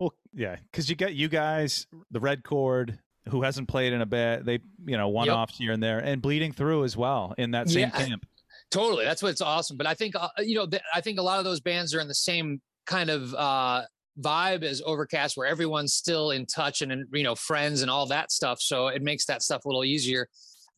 Well, 0.00 0.14
yeah, 0.32 0.56
because 0.70 0.88
you 0.88 0.94
got 0.96 1.14
you 1.14 1.28
guys, 1.28 1.86
the 2.10 2.20
Red 2.20 2.44
Chord, 2.44 2.98
who 3.30 3.42
hasn't 3.42 3.68
played 3.68 3.92
in 3.92 4.00
a 4.00 4.06
bit. 4.06 4.44
They, 4.44 4.60
you 4.86 4.96
know, 4.96 5.08
one 5.08 5.26
Yep. 5.26 5.36
offs 5.36 5.58
here 5.58 5.72
and 5.72 5.82
there, 5.82 5.98
and 5.98 6.22
bleeding 6.22 6.52
through 6.52 6.84
as 6.84 6.96
well 6.96 7.34
in 7.36 7.50
that 7.52 7.68
same 7.68 7.90
Yeah. 7.92 8.06
camp. 8.06 8.26
Totally, 8.70 9.04
that's 9.04 9.22
what's 9.22 9.40
awesome. 9.40 9.76
But 9.76 9.86
I 9.86 9.94
think 9.94 10.14
uh, 10.14 10.28
you 10.38 10.54
know, 10.54 10.66
th- 10.66 10.82
I 10.94 11.00
think 11.00 11.18
a 11.18 11.22
lot 11.22 11.38
of 11.38 11.44
those 11.44 11.60
bands 11.60 11.94
are 11.94 12.00
in 12.00 12.06
the 12.08 12.14
same 12.14 12.60
kind 12.86 13.10
of 13.10 13.34
uh, 13.34 13.82
vibe 14.20 14.62
is 14.62 14.82
Overcast, 14.84 15.36
where 15.36 15.46
everyone's 15.46 15.94
still 15.94 16.30
in 16.30 16.46
touch 16.46 16.82
and 16.82 16.92
and, 16.92 17.06
you 17.12 17.24
know 17.24 17.34
friends 17.34 17.82
and 17.82 17.90
all 17.90 18.06
that 18.06 18.32
stuff. 18.32 18.60
So 18.60 18.88
it 18.88 19.02
makes 19.02 19.24
that 19.26 19.42
stuff 19.42 19.64
a 19.64 19.68
little 19.68 19.84
easier. 19.84 20.28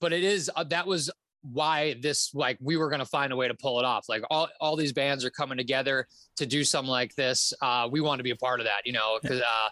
But 0.01 0.13
it 0.13 0.25
is 0.25 0.51
uh, 0.57 0.65
that 0.65 0.87
was 0.87 1.11
why 1.43 1.97
this 2.03 2.35
like 2.35 2.59
we 2.61 2.77
were 2.77 2.89
going 2.91 3.01
to 3.01 3.07
find 3.07 3.33
a 3.33 3.37
way 3.37 3.49
to 3.49 3.55
pull 3.55 3.79
it 3.79 3.85
off. 3.85 4.07
Like 4.09 4.23
all 4.31 4.49
all 4.61 4.77
these 4.77 4.93
bands 4.93 5.25
are 5.25 5.31
coming 5.31 5.59
together 5.59 6.07
to 6.37 6.47
do 6.47 6.65
something 6.65 6.91
like 6.91 7.15
this. 7.15 7.53
Uh, 7.63 7.89
we 7.91 8.01
want 8.01 8.19
to 8.19 8.25
be 8.25 8.31
a 8.31 8.37
part 8.37 8.61
of 8.61 8.67
that, 8.67 8.83
you 8.85 8.93
know, 8.93 9.19
because 9.21 9.41
uh, 9.41 9.69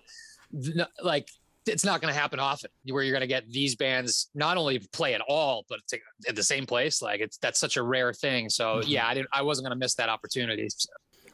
th- 0.62 0.87
like 1.03 1.29
it's 1.66 1.85
not 1.85 2.01
going 2.01 2.12
to 2.12 2.19
happen 2.19 2.41
often 2.41 2.71
where 2.87 3.03
you're 3.03 3.12
going 3.12 3.21
to 3.21 3.27
get 3.27 3.51
these 3.51 3.77
bands 3.77 4.31
not 4.35 4.57
only 4.57 4.79
play 4.93 5.14
at 5.14 5.21
all 5.29 5.64
but 5.69 5.81
at 6.27 6.35
the 6.35 6.43
same 6.43 6.64
place 6.64 7.03
like 7.03 7.21
it's 7.21 7.37
that's 7.39 7.61
such 7.61 7.77
a 7.77 7.83
rare 7.83 8.12
thing 8.12 8.49
so 8.49 8.81
yeah 8.87 9.07
i 9.07 9.14
didn't 9.14 9.29
i 9.33 9.43
wasn't 9.43 9.64
going 9.64 9.77
to 9.77 9.79
miss 9.79 9.95
that 9.95 10.09
opportunity 10.09 10.69
So, 10.71 10.89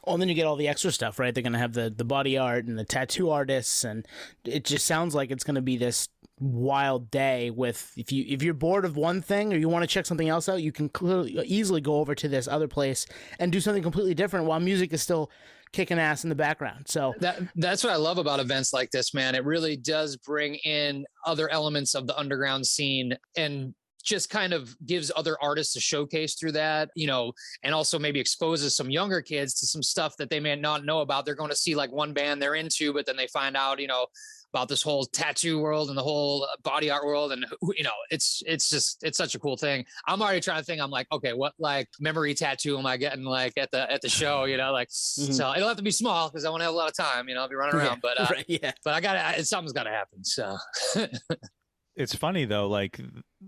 Oh, 0.07 0.13
and 0.13 0.21
then 0.21 0.29
you 0.29 0.35
get 0.35 0.45
all 0.45 0.55
the 0.55 0.67
extra 0.67 0.91
stuff, 0.91 1.19
right? 1.19 1.33
They're 1.33 1.43
gonna 1.43 1.57
have 1.57 1.73
the 1.73 1.93
the 1.95 2.05
body 2.05 2.37
art 2.37 2.65
and 2.65 2.77
the 2.77 2.83
tattoo 2.83 3.29
artists, 3.29 3.83
and 3.83 4.07
it 4.43 4.63
just 4.63 4.85
sounds 4.85 5.15
like 5.15 5.31
it's 5.31 5.43
gonna 5.43 5.61
be 5.61 5.77
this 5.77 6.09
wild 6.39 7.09
day. 7.11 7.49
With 7.49 7.91
if 7.97 8.11
you 8.11 8.25
if 8.27 8.43
you're 8.43 8.53
bored 8.53 8.85
of 8.85 8.95
one 8.97 9.21
thing 9.21 9.53
or 9.53 9.57
you 9.57 9.69
want 9.69 9.83
to 9.83 9.87
check 9.87 10.05
something 10.05 10.29
else 10.29 10.47
out, 10.49 10.61
you 10.61 10.71
can 10.71 10.89
clearly 10.89 11.31
easily 11.45 11.81
go 11.81 11.95
over 11.95 12.15
to 12.15 12.27
this 12.27 12.47
other 12.47 12.67
place 12.67 13.05
and 13.39 13.51
do 13.51 13.59
something 13.59 13.83
completely 13.83 14.13
different 14.13 14.45
while 14.45 14.59
music 14.59 14.93
is 14.93 15.01
still 15.01 15.31
kicking 15.71 15.99
ass 15.99 16.23
in 16.23 16.29
the 16.29 16.35
background. 16.35 16.87
So 16.87 17.13
that 17.19 17.39
that's 17.55 17.83
what 17.83 17.91
i 17.91 17.97
love 17.97 18.17
about 18.17 18.39
events 18.39 18.71
like 18.73 18.91
this 18.91 19.13
man 19.13 19.35
it 19.35 19.43
really 19.43 19.75
does 19.75 20.15
bring 20.15 20.55
in 20.55 21.05
other 21.25 21.49
elements 21.49 21.95
of 21.95 22.07
the 22.07 22.17
underground 22.17 22.65
scene 22.65 23.17
and 23.35 23.73
just 24.05 24.29
kind 24.29 24.53
of 24.53 24.75
gives 24.85 25.11
other 25.15 25.35
artists 25.41 25.75
a 25.75 25.79
showcase 25.79 26.35
through 26.35 26.51
that 26.51 26.89
you 26.95 27.07
know 27.07 27.31
and 27.63 27.73
also 27.73 27.99
maybe 27.99 28.19
exposes 28.19 28.75
some 28.75 28.89
younger 28.89 29.21
kids 29.21 29.53
to 29.55 29.65
some 29.65 29.83
stuff 29.83 30.15
that 30.17 30.29
they 30.29 30.39
may 30.39 30.55
not 30.55 30.85
know 30.85 31.01
about. 31.01 31.25
They're 31.25 31.35
going 31.35 31.49
to 31.49 31.55
see 31.55 31.75
like 31.75 31.91
one 31.91 32.13
band 32.13 32.41
they're 32.41 32.55
into 32.55 32.93
but 32.93 33.05
then 33.05 33.17
they 33.17 33.27
find 33.27 33.57
out 33.57 33.79
you 33.79 33.87
know 33.87 34.05
about 34.53 34.69
this 34.69 34.81
whole 34.81 35.03
tattoo 35.05 35.59
world 35.59 35.89
and 35.89 35.97
the 35.97 36.01
whole 36.03 36.43
uh, 36.43 36.55
body 36.63 36.89
art 36.89 37.05
world 37.05 37.33
and 37.33 37.45
you 37.75 37.83
know 37.83 37.91
it's 38.09 38.41
it's 38.45 38.69
just 38.69 39.03
it's 39.03 39.17
such 39.17 39.35
a 39.35 39.39
cool 39.39 39.57
thing. 39.57 39.83
I'm 40.07 40.21
already 40.21 40.39
trying 40.39 40.59
to 40.59 40.63
think 40.63 40.81
i'm 40.81 40.91
like 40.91 41.07
okay 41.11 41.33
what 41.33 41.53
like 41.59 41.89
memory 41.99 42.33
tattoo 42.33 42.77
am 42.77 42.85
i 42.85 42.95
getting 42.95 43.25
like 43.25 43.53
at 43.57 43.71
the 43.71 43.91
at 43.91 44.01
the 44.01 44.09
show? 44.09 44.45
You 44.45 44.57
know 44.57 44.71
like 44.71 44.87
so 44.91 45.53
it'll 45.53 45.67
have 45.67 45.77
to 45.77 45.83
be 45.83 45.91
small 45.91 46.29
because 46.29 46.45
i 46.45 46.49
won't 46.49 46.61
have 46.61 46.73
a 46.73 46.77
lot 46.77 46.89
of 46.89 46.95
time 46.95 47.27
you 47.27 47.35
know 47.35 47.41
i'll 47.41 47.49
be 47.49 47.55
running 47.55 47.75
around 47.75 47.99
but 48.01 48.19
uh, 48.19 48.27
right, 48.31 48.45
yeah, 48.47 48.71
but 48.83 48.93
i 48.93 49.01
gotta 49.01 49.43
something's 49.43 49.73
gotta 49.73 49.89
happen 49.89 50.23
so 50.23 50.55
It's 51.95 52.13
funny 52.15 52.45
though, 52.45 52.67
like 52.67 52.99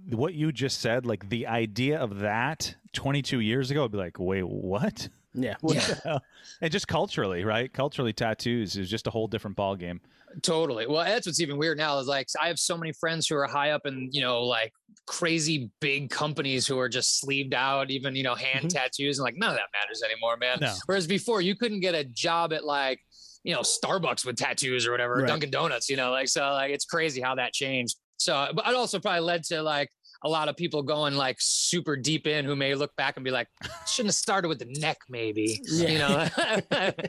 what 0.09 0.33
you 0.33 0.51
just 0.51 0.79
said, 0.79 1.05
like 1.05 1.29
the 1.29 1.47
idea 1.47 1.99
of 1.99 2.19
that 2.19 2.75
22 2.93 3.39
years 3.41 3.71
ago, 3.71 3.83
I'd 3.85 3.91
be 3.91 3.97
like, 3.97 4.19
wait, 4.19 4.47
what? 4.47 5.09
yeah, 5.33 5.55
What 5.61 5.75
Yeah. 6.05 6.19
And 6.61 6.71
just 6.71 6.87
culturally, 6.87 7.43
right? 7.43 7.71
Culturally, 7.71 8.13
tattoos 8.13 8.77
is 8.77 8.89
just 8.89 9.05
a 9.07 9.09
whole 9.09 9.27
different 9.27 9.57
ball 9.57 9.75
game. 9.75 9.99
Totally. 10.41 10.87
Well, 10.87 11.03
that's 11.05 11.25
what's 11.25 11.39
even 11.41 11.57
weird 11.57 11.77
now 11.77 11.99
is 11.99 12.07
like 12.07 12.27
I 12.41 12.47
have 12.47 12.59
so 12.59 12.77
many 12.77 12.91
friends 12.93 13.27
who 13.27 13.35
are 13.35 13.47
high 13.47 13.71
up 13.71 13.85
in, 13.85 14.09
you 14.11 14.21
know, 14.21 14.43
like 14.43 14.73
crazy 15.05 15.69
big 15.79 16.09
companies 16.09 16.65
who 16.67 16.77
are 16.79 16.89
just 16.89 17.19
sleeved 17.19 17.53
out, 17.53 17.89
even, 17.91 18.15
you 18.15 18.23
know, 18.23 18.35
hand 18.35 18.65
Mhm. 18.65 18.69
tattoos 18.69 19.19
and 19.19 19.23
like 19.23 19.35
none 19.37 19.51
of 19.51 19.55
that 19.55 19.67
matters 19.73 20.01
anymore, 20.03 20.37
man. 20.37 20.57
No. 20.61 20.73
Whereas 20.85 21.07
before 21.07 21.41
you 21.41 21.55
couldn't 21.55 21.79
get 21.81 21.95
a 21.95 22.03
job 22.03 22.51
at 22.53 22.65
like, 22.65 22.99
you 23.43 23.53
know, 23.53 23.61
Starbucks 23.61 24.25
with 24.25 24.35
tattoos 24.37 24.85
or 24.85 24.91
whatever, 24.91 25.15
Right. 25.15 25.27
Dunkin' 25.27 25.51
Donuts, 25.51 25.89
you 25.89 25.95
know, 25.97 26.11
like 26.11 26.27
so 26.27 26.41
like 26.51 26.71
it's 26.71 26.85
crazy 26.85 27.21
how 27.21 27.35
that 27.35 27.53
changed. 27.53 27.97
So 28.17 28.49
but 28.53 28.67
it 28.67 28.75
also 28.75 28.99
probably 28.99 29.21
led 29.21 29.43
to 29.45 29.61
like 29.61 29.89
a 30.23 30.29
lot 30.29 30.49
of 30.49 30.57
people 30.57 30.81
going 30.81 31.13
like 31.13 31.35
super 31.39 31.95
deep 31.95 32.25
in 32.25 32.43
who 32.43 32.55
may 32.55 32.73
look 32.73 32.95
back 32.95 33.17
and 33.17 33.23
be 33.23 33.29
like, 33.29 33.47
shouldn't 33.85 34.07
have 34.07 34.15
started 34.15 34.47
with 34.47 34.57
the 34.57 34.65
neck, 34.79 34.97
maybe. 35.09 35.61
You 35.65 35.99
know, 35.99 36.27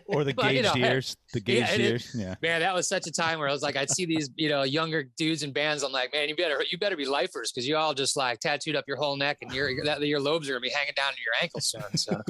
or 0.06 0.24
the 0.24 0.34
But, 0.36 0.54
you 0.54 0.60
gauged 0.62 0.64
know, 0.64 0.74
ears. 0.86 1.16
The 1.32 1.40
gauged 1.40 1.60
yeah, 1.68 1.72
and 1.72 1.82
it- 1.82 1.90
ears. 1.90 2.14
Yeah. 2.14 2.34
man, 2.42 2.60
that 2.60 2.74
was 2.74 2.86
such 2.86 3.06
a 3.06 3.10
time 3.10 3.38
where 3.38 3.48
I 3.48 3.52
was 3.52 3.62
like, 3.62 3.76
I'd 3.76 3.90
see 3.90 4.04
these, 4.04 4.28
you 4.36 4.50
know, 4.50 4.62
younger 4.62 5.04
dudes 5.16 5.42
and 5.42 5.54
bands. 5.54 5.82
I'm 5.82 5.92
like, 5.92 6.12
man, 6.12 6.28
you 6.28 6.36
better, 6.36 6.62
you 6.70 6.76
better 6.76 6.96
be 6.98 7.06
lifers 7.06 7.50
because 7.50 7.66
you 7.66 7.78
all 7.78 7.94
just 7.94 8.14
like 8.14 8.40
tattooed 8.40 8.76
up 8.76 8.84
your 8.86 8.98
whole 8.98 9.16
neck 9.16 9.38
and 9.40 9.50
your 9.54 9.82
that 9.86 10.06
your 10.06 10.20
lobes 10.20 10.46
are 10.48 10.52
gonna 10.52 10.60
be 10.60 10.68
hanging 10.70 10.92
down 10.94 11.12
to 11.14 11.18
your 11.24 11.32
ankles 11.40 11.64
soon. 11.70 11.96
So 11.96 12.20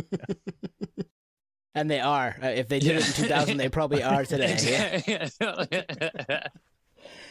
And 1.74 1.90
they 1.90 2.00
are. 2.00 2.36
Uh, 2.42 2.46
if 2.48 2.68
they 2.68 2.78
did 2.80 2.96
it 2.96 3.06
in 3.06 3.12
2000, 3.24 3.56
they 3.56 3.68
probably 3.68 4.02
are 4.02 4.24
today. 4.24 5.28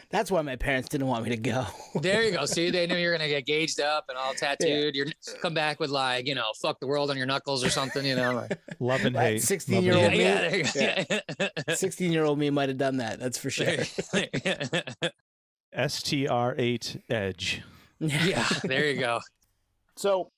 Yeah. 0.10 0.18
That's 0.18 0.32
why 0.32 0.42
my 0.42 0.56
parents 0.56 0.90
didn't 0.90 1.08
want 1.08 1.24
me 1.26 1.32
to 1.32 1.38
go. 1.38 1.66
there 1.96 2.24
you 2.24 2.32
go. 2.32 2.46
See, 2.46 2.70
they 2.70 2.88
knew 2.88 2.96
you're 2.96 3.12
gonna 3.12 3.28
get 3.28 3.46
gauged 3.46 3.80
up 3.80 4.06
and 4.10 4.18
all 4.18 4.34
tattooed. 4.34 4.96
You're 4.96 5.08
come 5.42 5.54
back 5.54 5.80
with 5.80 5.90
like, 5.90 6.28
you 6.28 6.36
know, 6.36 6.46
fuck 6.62 6.80
the 6.80 6.88
world 6.88 7.10
on 7.10 7.18
your 7.18 7.26
knuckles 7.26 7.64
or 7.64 7.70
something, 7.70 8.06
you 8.06 8.16
know. 8.16 8.34
Like, 8.36 8.60
Love 8.80 9.06
and 9.06 9.16
hate. 9.16 9.42
16 9.42 9.84
year 9.84 9.96
old 9.96 10.12
hate. 10.12 10.22
yeah, 10.22 10.42
me? 10.42 10.62
there 10.74 10.98
you 11.00 11.48
go. 11.68 11.74
16 11.74 12.12
year 12.12 12.24
old 12.24 12.40
me 12.40 12.50
might 12.50 12.70
have 12.70 12.78
done 12.78 12.98
that. 12.98 13.20
That's 13.20 13.38
for 13.38 13.50
sure. 13.50 13.68
STR8 15.76 17.02
Edge. 17.10 17.62
yeah, 18.00 18.48
there 18.64 18.88
you 18.90 19.00
go. 19.00 19.20
So, 19.96 20.32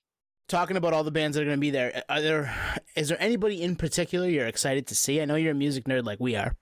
talking 0.47 0.77
about 0.77 0.93
all 0.93 1.03
the 1.03 1.11
bands 1.11 1.35
that 1.35 1.41
are 1.41 1.45
going 1.45 1.57
to 1.57 1.61
be 1.61 1.69
there, 1.69 2.03
are 2.09 2.21
there 2.21 2.55
is 2.95 3.09
there 3.09 3.21
anybody 3.21 3.61
in 3.61 3.75
particular 3.75 4.27
you're 4.27 4.47
excited 4.47 4.87
to 4.87 4.95
see? 4.95 5.21
I 5.21 5.25
know 5.25 5.35
you're 5.35 5.51
a 5.51 5.55
music 5.55 5.83
nerd 5.85 6.05
like 6.05 6.19
we 6.19 6.35
are. 6.35 6.55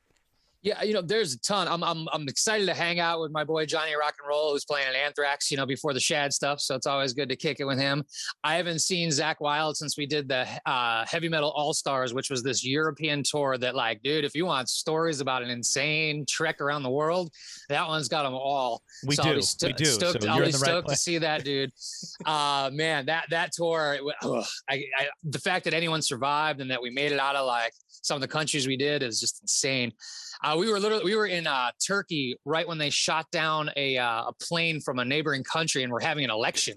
Yeah, 0.64 0.82
you 0.84 0.94
know, 0.94 1.02
there's 1.02 1.34
a 1.34 1.40
ton. 1.40 1.68
I'm 1.68 1.84
I'm 1.84 2.08
I'm 2.12 2.28
excited 2.28 2.66
to 2.66 2.74
hang 2.74 3.00
out 3.00 3.22
with 3.22 3.32
my 3.32 3.44
boy 3.44 3.66
Johnny 3.66 3.96
Rock 3.96 4.16
and 4.20 4.28
Roll, 4.28 4.52
who's 4.52 4.66
playing 4.66 4.88
in 4.90 4.96
Anthrax, 4.96 5.52
you 5.52 5.58
know, 5.58 5.66
before 5.66 5.94
the 5.94 6.00
Shad 6.00 6.34
stuff. 6.34 6.60
So 6.60 6.76
it's 6.76 6.88
always 6.88 7.14
good 7.14 7.30
to 7.30 7.36
kick 7.36 7.60
it 7.60 7.66
with 7.66 7.78
him. 7.80 8.04
I 8.44 8.56
haven't 8.56 8.80
seen 8.80 9.10
Zakk 9.10 9.36
Wylde 9.40 9.78
since 9.78 9.98
we 9.98 10.08
did 10.08 10.28
the 10.28 10.48
uh, 10.66 11.06
Heavy 11.08 11.30
Metal 11.30 11.52
All 11.52 11.74
Stars, 11.74 12.14
which 12.14 12.30
was 12.32 12.42
this 12.42 12.66
European 12.66 13.22
tour. 13.24 13.58
That, 13.58 13.76
like, 13.76 14.02
dude, 14.02 14.26
if 14.26 14.34
you 14.36 14.46
want 14.46 14.68
stories 14.68 15.22
about 15.22 15.44
an 15.44 15.50
insane 15.50 16.26
trek 16.28 16.60
around 16.60 16.84
the 16.84 16.90
world, 16.90 17.32
that 17.70 17.88
one's 17.88 18.08
got 18.08 18.24
them 18.24 18.34
all. 18.34 18.82
We 19.06 19.16
So 19.16 19.24
do. 19.24 19.42
sto- 19.42 19.68
we 19.68 19.74
do. 19.74 19.86
Stoked, 19.86 20.24
so 20.24 20.30
I'll 20.30 20.40
be 20.40 20.52
the 20.52 20.58
right 20.58 20.70
stoked 20.70 20.90
to 20.90 20.96
see 20.96 21.18
that, 21.20 21.44
dude. 21.44 21.72
Uh, 22.26 22.70
man, 22.74 23.06
that 23.06 23.26
that 23.30 23.52
tour, 23.54 23.98
ugh, 24.24 24.46
I, 24.70 24.84
I, 24.98 25.08
the 25.24 25.40
fact 25.40 25.64
that 25.66 25.74
anyone 25.74 26.02
survived 26.02 26.60
and 26.60 26.70
that 26.72 26.82
we 26.82 26.90
made 26.90 27.12
it 27.12 27.20
out 27.20 27.36
of 27.36 27.46
like 27.46 27.72
some 27.90 28.16
of 28.16 28.22
the 28.22 28.28
countries 28.28 28.68
we 28.68 28.76
did 28.76 29.04
is 29.04 29.20
just 29.20 29.42
insane. 29.42 29.92
Uh, 30.44 30.56
we 30.58 30.72
were 30.72 30.80
literally 30.80 31.04
we 31.04 31.16
were 31.16 31.26
in 31.26 31.48
uh, 31.48 31.72
Turkey 31.86 32.38
right 32.46 32.68
when 32.68 32.78
they 32.78 32.90
shot 32.90 33.26
down 33.32 33.70
a 33.76 33.98
uh, 33.98 34.26
a 34.28 34.34
plane 34.34 34.80
from 34.82 35.00
a 35.00 35.06
neighboring 35.06 35.44
country, 35.44 35.84
and 35.84 35.92
we're 35.92 36.02
having 36.02 36.24
an 36.24 36.32
election. 36.32 36.76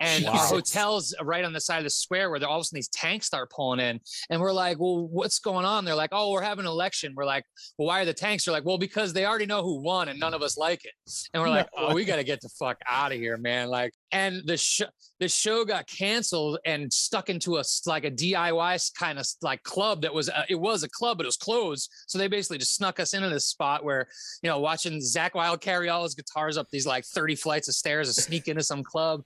And 0.00 0.24
Jesus. 0.24 0.50
hotel's 0.50 1.14
right 1.22 1.44
on 1.44 1.52
the 1.52 1.60
side 1.60 1.78
of 1.78 1.84
the 1.84 1.90
square 1.90 2.30
where 2.30 2.44
all 2.44 2.56
of 2.56 2.60
a 2.60 2.64
sudden 2.64 2.76
these 2.76 2.88
tanks 2.88 3.26
start 3.26 3.50
pulling 3.50 3.80
in, 3.80 4.00
and 4.30 4.40
we're 4.40 4.52
like, 4.52 4.78
"Well, 4.78 5.06
what's 5.06 5.38
going 5.38 5.64
on?" 5.64 5.84
They're 5.84 5.94
like, 5.94 6.10
"Oh, 6.12 6.30
we're 6.30 6.42
having 6.42 6.64
an 6.64 6.70
election." 6.70 7.14
We're 7.16 7.24
like, 7.24 7.44
"Well, 7.78 7.88
why 7.88 8.00
are 8.00 8.04
the 8.04 8.14
tanks?" 8.14 8.44
They're 8.44 8.52
like, 8.52 8.64
"Well, 8.64 8.78
because 8.78 9.12
they 9.12 9.26
already 9.26 9.46
know 9.46 9.62
who 9.62 9.80
won, 9.80 10.08
and 10.08 10.18
none 10.18 10.34
of 10.34 10.42
us 10.42 10.56
like 10.56 10.84
it." 10.84 10.92
And 11.32 11.42
we're 11.42 11.50
like, 11.50 11.68
No 11.76 11.88
"Oh, 11.88 11.94
we 11.94 12.04
got 12.04 12.16
to 12.16 12.24
get 12.24 12.40
the 12.40 12.48
fuck 12.48 12.78
out 12.86 13.12
of 13.12 13.18
here, 13.18 13.36
man!" 13.36 13.68
Like, 13.68 13.92
and 14.10 14.42
the 14.46 14.56
show 14.56 14.86
the 15.22 15.28
show 15.28 15.64
got 15.64 15.86
canceled 15.86 16.58
and 16.66 16.92
stuck 16.92 17.30
into 17.30 17.56
a 17.56 17.62
like 17.86 18.04
a 18.04 18.10
DIY 18.10 18.92
kind 18.98 19.20
of 19.20 19.26
like 19.40 19.62
club 19.62 20.02
that 20.02 20.12
was 20.12 20.28
uh, 20.28 20.42
it 20.48 20.58
was 20.58 20.82
a 20.82 20.88
club 20.88 21.18
but 21.18 21.24
it 21.24 21.28
was 21.28 21.36
closed. 21.36 21.88
So 22.08 22.18
they 22.18 22.26
basically 22.26 22.58
just 22.58 22.74
snuck 22.74 22.98
us 22.98 23.14
into 23.14 23.28
this 23.28 23.46
spot 23.46 23.84
where 23.84 24.08
you 24.42 24.50
know 24.50 24.58
watching 24.58 24.94
Zakk 25.00 25.34
Wylde 25.34 25.60
carry 25.60 25.88
all 25.88 26.02
his 26.02 26.16
guitars 26.16 26.56
up 26.56 26.66
these 26.70 26.86
like 26.86 27.04
thirty 27.04 27.36
flights 27.36 27.68
of 27.68 27.74
stairs 27.74 28.08
and 28.08 28.16
sneak 28.16 28.48
into 28.48 28.62
some 28.62 28.82
club, 28.82 29.22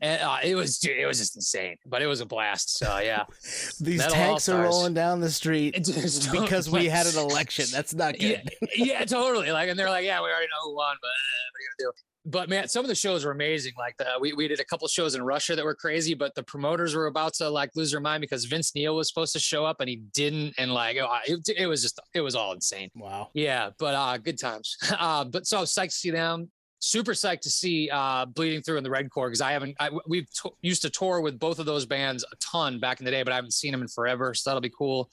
and 0.00 0.17
uh, 0.20 0.38
it 0.42 0.54
was 0.54 0.78
dude, 0.78 0.98
it 0.98 1.06
was 1.06 1.18
just 1.18 1.36
insane. 1.36 1.76
But 1.86 2.02
it 2.02 2.06
was 2.06 2.20
a 2.20 2.26
blast. 2.26 2.78
So 2.78 2.98
yeah, 2.98 3.24
These 3.80 3.98
Metal 3.98 4.14
tanks 4.14 4.48
are 4.48 4.64
All-Stars. 4.64 4.74
rolling 4.74 4.94
down 4.94 5.20
the 5.20 5.30
street 5.30 5.82
just- 5.84 6.30
because 6.38 6.68
we 6.70 6.86
had 6.86 7.06
an 7.06 7.18
election. 7.18 7.66
That's 7.72 7.94
not 7.94 8.20
yeah, 8.20 8.42
good. 8.42 8.70
yeah, 8.76 9.04
totally. 9.04 9.50
Like, 9.50 9.68
and 9.68 9.78
they're 9.78 9.90
like, 9.90 10.04
yeah, 10.04 10.20
we 10.20 10.28
already 10.28 10.46
know 10.46 10.70
who 10.70 10.76
won, 10.76 10.96
but 11.00 11.08
uh, 11.08 11.10
what 11.10 11.58
are 11.58 11.62
you 11.62 11.68
gonna 11.78 11.92
do? 11.92 11.92
But 12.30 12.50
man, 12.50 12.68
some 12.68 12.84
of 12.84 12.88
the 12.88 12.94
shows 12.94 13.24
were 13.24 13.30
amazing. 13.30 13.72
Like 13.78 13.96
the, 13.96 14.04
we 14.20 14.34
we 14.34 14.48
did 14.48 14.60
a 14.60 14.64
couple 14.64 14.86
shows 14.88 15.14
in 15.14 15.22
Russia 15.22 15.56
that 15.56 15.64
were 15.64 15.74
crazy, 15.74 16.12
but 16.12 16.34
the 16.34 16.42
promoters 16.42 16.94
were 16.94 17.06
about 17.06 17.32
to 17.34 17.48
like 17.48 17.70
lose 17.74 17.90
their 17.92 18.00
mind 18.00 18.20
because 18.20 18.44
Vince 18.44 18.74
Neil 18.74 18.94
was 18.96 19.08
supposed 19.08 19.32
to 19.32 19.38
show 19.38 19.64
up 19.64 19.76
and 19.80 19.88
he 19.88 19.96
didn't, 20.12 20.52
and 20.58 20.74
like 20.74 20.98
oh, 20.98 21.08
it, 21.26 21.48
it 21.56 21.66
was 21.66 21.80
just 21.80 21.98
it 22.12 22.20
was 22.20 22.34
all 22.34 22.52
insane. 22.52 22.90
Wow. 22.94 23.30
Yeah, 23.32 23.70
but 23.78 23.94
uh, 23.94 24.18
good 24.18 24.38
times. 24.38 24.76
Uh, 24.90 25.24
but 25.24 25.46
so 25.46 25.56
I 25.56 25.60
was 25.60 25.72
psyched 25.72 25.90
to 25.90 25.90
see 25.92 26.10
them. 26.10 26.50
Super 26.80 27.12
psyched 27.12 27.40
to 27.40 27.50
see 27.50 27.90
uh, 27.90 28.24
Bleeding 28.26 28.62
Through 28.62 28.78
in 28.78 28.84
the 28.84 28.90
Red 28.90 29.10
Chord 29.10 29.30
because 29.30 29.40
I 29.40 29.50
haven't. 29.52 29.74
I, 29.80 29.90
we've 30.06 30.28
t- 30.32 30.50
used 30.62 30.82
to 30.82 30.90
tour 30.90 31.20
with 31.20 31.38
both 31.38 31.58
of 31.58 31.66
those 31.66 31.84
bands 31.86 32.24
a 32.30 32.36
ton 32.36 32.78
back 32.78 33.00
in 33.00 33.04
the 33.04 33.10
day, 33.10 33.22
but 33.24 33.32
I 33.32 33.36
haven't 33.36 33.52
seen 33.52 33.72
them 33.72 33.82
in 33.82 33.88
forever. 33.88 34.32
So 34.34 34.50
that'll 34.50 34.60
be 34.60 34.70
cool. 34.70 35.10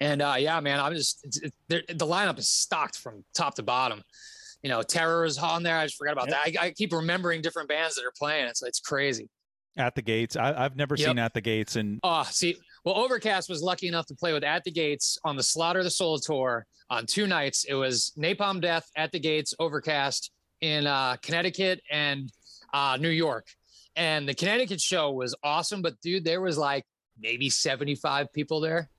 And 0.00 0.20
uh, 0.20 0.34
yeah, 0.38 0.60
man, 0.60 0.78
I'm 0.78 0.92
just 0.94 1.20
it's, 1.24 1.38
it, 1.70 1.98
the 1.98 2.06
lineup 2.06 2.38
is 2.38 2.48
stocked 2.50 2.98
from 2.98 3.24
top 3.34 3.54
to 3.54 3.62
bottom. 3.62 4.02
You 4.62 4.68
know, 4.68 4.82
Terror 4.82 5.24
is 5.24 5.38
on 5.38 5.62
there. 5.62 5.78
I 5.78 5.86
just 5.86 5.96
forgot 5.96 6.12
about 6.12 6.28
that. 6.28 6.40
I, 6.44 6.66
I 6.66 6.70
keep 6.72 6.92
remembering 6.92 7.40
different 7.40 7.68
bands 7.68 7.94
that 7.94 8.04
are 8.04 8.12
playing. 8.18 8.46
It's 8.48 8.62
it's 8.62 8.80
crazy. 8.80 9.28
At 9.78 9.94
the 9.94 10.02
Gates. 10.02 10.36
I, 10.36 10.54
I've 10.64 10.76
never 10.76 10.96
Yep. 10.96 11.06
seen 11.08 11.18
At 11.18 11.34
the 11.34 11.40
Gates, 11.40 11.76
and 11.76 12.00
Oh, 12.02 12.24
see, 12.30 12.56
well, 12.84 12.94
Overcast 12.96 13.48
was 13.48 13.62
lucky 13.62 13.88
enough 13.88 14.06
to 14.06 14.14
play 14.14 14.32
with 14.32 14.44
At 14.44 14.64
the 14.64 14.70
Gates 14.70 15.18
on 15.24 15.36
the 15.36 15.42
Slaughter 15.42 15.82
the 15.82 15.90
Soul 15.90 16.18
tour 16.18 16.66
on 16.88 17.04
two 17.06 17.26
nights. 17.26 17.64
It 17.64 17.74
was 17.74 18.12
Napalm 18.18 18.60
Death, 18.60 18.88
At 18.96 19.12
the 19.12 19.18
Gates, 19.18 19.54
Overcast 19.58 20.30
in 20.60 20.86
uh, 20.86 21.16
Connecticut 21.22 21.80
and 21.90 22.30
uh, 22.72 22.96
New 23.00 23.10
York. 23.10 23.46
And 23.96 24.28
the 24.28 24.34
Connecticut 24.34 24.80
show 24.80 25.10
was 25.12 25.34
awesome, 25.42 25.80
but 25.82 26.00
dude, 26.02 26.24
there 26.24 26.40
was 26.40 26.58
like 26.58 26.84
maybe 27.18 27.48
75 27.48 28.32
people 28.32 28.60
there. 28.60 28.90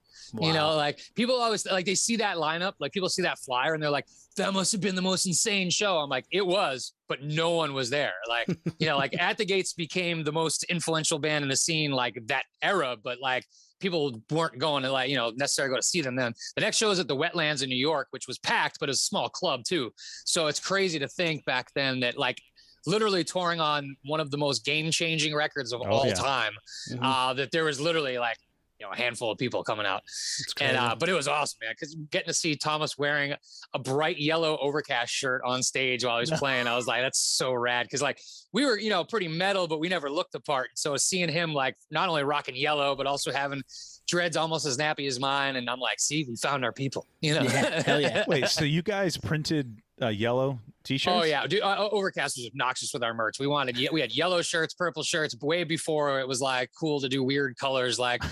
You 0.42 0.52
know, 0.52 0.76
like 0.76 1.00
people 1.16 1.36
always 1.36 1.66
like 1.66 1.86
they 1.86 1.96
see 1.96 2.18
that 2.18 2.36
lineup, 2.38 2.74
like 2.80 2.92
people 2.92 3.08
see 3.08 3.22
that 3.22 3.40
flyer 3.40 3.74
and 3.74 3.82
they're 3.82 3.90
like, 3.90 4.08
that 4.36 4.54
must 4.54 4.72
have 4.72 4.82
been 4.82 4.96
the 4.96 5.02
most 5.02 5.26
insane 5.26 5.70
show. 5.70 5.98
I'm 5.98 6.10
like, 6.10 6.26
it 6.32 6.46
was, 6.46 6.94
but 7.08 7.24
no 7.24 7.52
one 7.52 7.74
was 7.74 7.90
there. 7.90 8.14
Like, 8.28 8.48
you 8.80 8.88
know, 8.88 8.98
like 8.98 9.16
At 9.20 9.38
the 9.38 9.46
Gates 9.46 9.74
became 9.74 10.24
the 10.24 10.32
most 10.32 10.64
influential 10.66 11.18
band 11.18 11.44
in 11.44 11.50
the 11.50 11.56
scene, 11.56 11.92
like 11.92 12.20
that 12.28 12.44
era, 12.62 12.98
but 13.02 13.20
like 13.22 13.46
people 13.80 14.22
weren't 14.32 14.58
going 14.58 14.84
to 14.84 14.92
like, 14.92 15.10
you 15.10 15.16
know, 15.16 15.32
necessarily 15.36 15.72
go 15.74 15.78
to 15.78 15.84
see 15.84 16.02
them 16.02 16.16
then. 16.16 16.34
The 16.56 16.62
next 16.62 16.78
show 16.78 16.90
was 16.90 17.00
at 17.00 17.08
the 17.08 17.16
Wetlands 17.16 17.64
in 17.64 17.70
New 17.70 17.76
York, 17.76 18.08
which 18.12 18.28
was 18.28 18.40
packed, 18.40 18.78
but 18.80 18.90
it 18.90 18.92
was 18.92 19.00
a 19.02 19.04
small 19.04 19.30
club 19.30 19.64
too. 19.68 19.92
So 20.26 20.48
it's 20.48 20.60
crazy 20.60 21.00
to 21.00 21.08
think 21.08 21.46
back 21.46 21.68
then 21.76 22.00
that 22.02 22.18
like 22.18 22.42
literally 22.86 23.24
touring 23.24 23.60
on 23.60 23.96
one 24.06 24.20
of 24.20 24.32
the 24.32 24.38
most 24.38 24.64
game 24.66 24.90
changing 24.92 25.36
records 25.36 25.74
of 25.74 25.82
Oh, 25.82 25.90
all 25.90 26.08
yeah. 26.08 26.14
time, 26.14 26.54
Mhm. 26.92 27.00
uh, 27.02 27.34
that 27.34 27.52
there 27.52 27.66
was 27.66 27.80
literally 27.82 28.18
like, 28.18 28.38
you 28.80 28.86
know, 28.86 28.92
a 28.92 28.96
handful 28.96 29.32
of 29.32 29.38
people 29.38 29.64
coming 29.64 29.86
out. 29.86 30.04
It's 30.04 30.54
And 30.62 30.78
uh, 30.78 30.96
but 30.98 31.10
it 31.10 31.14
was 31.14 31.28
awesome, 31.28 31.60
man, 31.62 31.74
because 31.74 31.96
getting 32.12 32.28
to 32.28 32.34
see 32.34 32.56
Tomas 32.56 32.98
wearing 32.98 33.34
a 33.74 33.80
bright 33.80 34.18
yellow 34.20 34.58
overcast 34.62 35.12
shirt 35.12 35.42
on 35.46 35.64
stage 35.64 36.06
while 36.06 36.18
he 36.18 36.30
was 36.30 36.40
playing, 36.40 36.68
I 36.68 36.76
was 36.76 36.88
like, 36.88 37.02
that's 37.02 37.20
so 37.20 37.54
rad. 37.54 37.86
Because 37.86 38.02
like 38.02 38.20
we 38.54 38.66
were, 38.66 38.78
you 38.78 38.90
know, 38.90 39.04
pretty 39.04 39.28
metal, 39.28 39.68
but 39.68 39.80
we 39.80 39.90
never 39.90 40.10
looked 40.10 40.32
the 40.32 40.40
part. 40.40 40.70
So 40.76 40.96
seeing 40.98 41.30
him 41.30 41.54
like 41.54 41.76
not 41.92 42.10
only 42.10 42.24
rocking 42.24 42.56
yellow, 42.56 42.96
but 42.96 43.08
also 43.08 43.32
having 43.32 43.64
dreads 44.08 44.38
almost 44.38 44.66
as 44.66 44.78
nappy 44.78 45.08
as 45.08 45.20
mine, 45.20 45.58
and 45.58 45.70
I'm 45.70 45.80
like, 45.80 46.00
see, 46.00 46.26
we 46.28 46.36
found 46.36 46.64
our 46.64 46.72
people. 46.72 47.08
You 47.22 47.36
know? 47.36 47.42
Yeah, 47.44 47.84
hell 47.84 48.02
yeah. 48.02 48.24
wait, 48.28 48.48
so 48.48 48.64
you 48.64 48.82
guys 48.82 49.18
printed 49.18 49.82
uh, 50.02 50.08
yellow 50.08 50.60
T-shirts? 50.84 51.16
Oh 51.16 51.24
yeah, 51.24 51.46
dude, 51.46 51.62
uh, 51.62 51.90
Overcast 51.92 52.38
was 52.38 52.48
obnoxious 52.48 52.94
with 52.94 53.04
our 53.04 53.14
merch. 53.14 53.40
We 53.40 53.48
wanted 53.48 53.78
we 53.92 54.02
had 54.02 54.16
yellow 54.16 54.42
shirts, 54.42 54.74
purple 54.74 55.04
shirts, 55.04 55.36
way 55.42 55.64
before 55.64 56.20
it 56.20 56.28
was 56.28 56.42
like 56.42 56.72
cool 56.80 57.02
to 57.02 57.10
do 57.10 57.24
weird 57.24 57.58
colors. 57.58 58.00
Like, 58.00 58.24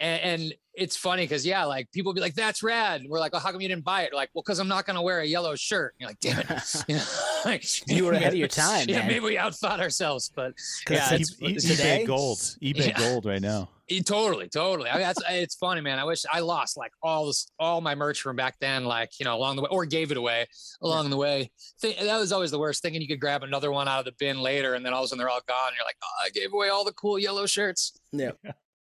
and, 0.00 0.22
and 0.42 0.54
it's 0.74 0.96
funny 0.96 1.24
because 1.24 1.44
yeah, 1.44 1.64
like 1.64 1.90
people 1.92 2.12
be 2.14 2.20
like, 2.20 2.34
"That's 2.34 2.62
rad." 2.62 3.00
And 3.02 3.10
we're 3.10 3.18
like, 3.20 3.32
"Well, 3.32 3.40
how 3.42 3.52
come 3.52 3.60
you 3.60 3.68
didn't 3.68 3.84
buy 3.84 4.02
it?" 4.02 4.14
Like, 4.14 4.30
well, 4.34 4.42
because 4.42 4.58
I'm 4.58 4.68
not 4.68 4.86
gonna 4.86 5.02
wear 5.02 5.20
a 5.20 5.26
yellow 5.26 5.54
shirt. 5.56 5.94
And 5.94 6.00
you're 6.00 6.10
like, 6.10 6.20
"Damn 6.48 6.56
it!" 6.56 6.84
You, 6.88 6.96
know, 6.96 7.04
like, 7.44 7.88
You 7.88 8.04
were 8.06 8.12
ahead 8.12 8.32
of 8.32 8.38
your 8.38 8.48
time, 8.66 8.86
Yeah, 8.88 9.00
man. 9.00 9.08
maybe 9.08 9.20
we 9.20 9.36
outthought 9.36 9.80
ourselves, 9.80 10.30
but 10.34 10.54
yeah, 10.88 11.08
since- 11.08 11.32
it's, 11.32 11.42
E- 11.42 11.46
it's- 11.56 11.64
today? 11.64 12.02
eBay 12.04 12.06
gold. 12.06 12.38
eBay 12.62 12.88
Yeah. 12.88 12.98
gold 12.98 13.26
right 13.26 13.42
now. 13.42 13.68
it- 13.88 14.06
totally, 14.06 14.48
totally. 14.48 14.88
I 14.88 14.94
mean, 14.94 15.02
that's 15.02 15.20
it's 15.28 15.56
funny, 15.56 15.80
man. 15.80 15.98
I 15.98 16.04
wish 16.04 16.22
I 16.32 16.40
lost 16.40 16.76
like 16.78 16.92
all 17.02 17.26
this, 17.26 17.50
all 17.58 17.80
my 17.80 17.94
merch 17.96 18.22
from 18.22 18.36
back 18.36 18.54
then, 18.60 18.84
like 18.84 19.18
you 19.18 19.24
know, 19.24 19.36
along 19.36 19.56
the 19.56 19.62
way, 19.62 19.68
or 19.70 19.84
gave 19.84 20.12
it 20.12 20.16
away 20.16 20.46
along 20.82 21.10
the 21.10 21.16
way. 21.16 21.50
Think, 21.80 21.98
that 21.98 22.16
was 22.18 22.32
always 22.32 22.52
the 22.52 22.58
worst. 22.60 22.80
Thinking 22.80 23.02
you 23.02 23.08
could 23.08 23.20
grab 23.20 23.42
another 23.42 23.72
one 23.72 23.88
out 23.88 23.98
of 23.98 24.04
the 24.06 24.12
bin 24.18 24.40
later, 24.40 24.74
and 24.74 24.86
then 24.86 24.92
all 24.94 25.00
of 25.02 25.06
a 25.06 25.08
sudden 25.08 25.18
they're 25.18 25.28
all 25.28 25.42
gone. 25.46 25.68
And 25.68 25.76
you're 25.76 25.84
like, 25.84 25.96
oh, 26.02 26.24
I 26.24 26.30
gave 26.30 26.52
away 26.54 26.68
all 26.68 26.84
the 26.84 26.92
cool 26.92 27.18
yellow 27.18 27.44
shirts. 27.46 27.92
Yeah. 28.12 28.30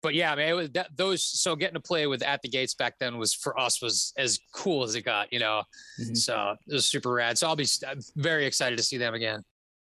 But 0.03 0.15
yeah, 0.15 0.35
man, 0.35 0.49
it 0.49 0.53
was 0.53 0.71
that, 0.71 0.97
those. 0.97 1.23
So 1.23 1.57
getting 1.57 1.75
to 1.75 1.81
play 1.81 2.07
with 2.07 2.23
at 2.23 2.41
the 2.43 2.49
gates 2.49 2.75
back 2.75 2.99
then 3.01 3.19
was 3.19 3.35
for 3.35 3.59
us 3.59 3.83
was 3.83 4.13
as 4.17 4.39
cool 4.55 4.85
as 4.85 4.95
it 4.95 5.03
got, 5.03 5.33
you 5.33 5.41
know. 5.41 5.63
Mhm. 6.01 6.17
So 6.17 6.55
it 6.69 6.73
was 6.75 6.87
super 6.87 7.13
rad. 7.13 7.37
So 7.37 7.49
I'll 7.49 7.57
be 7.57 7.67
I'm 7.87 8.01
very 8.17 8.47
excited 8.47 8.77
to 8.77 8.83
see 8.83 8.97
them 8.97 9.15
again. 9.15 9.45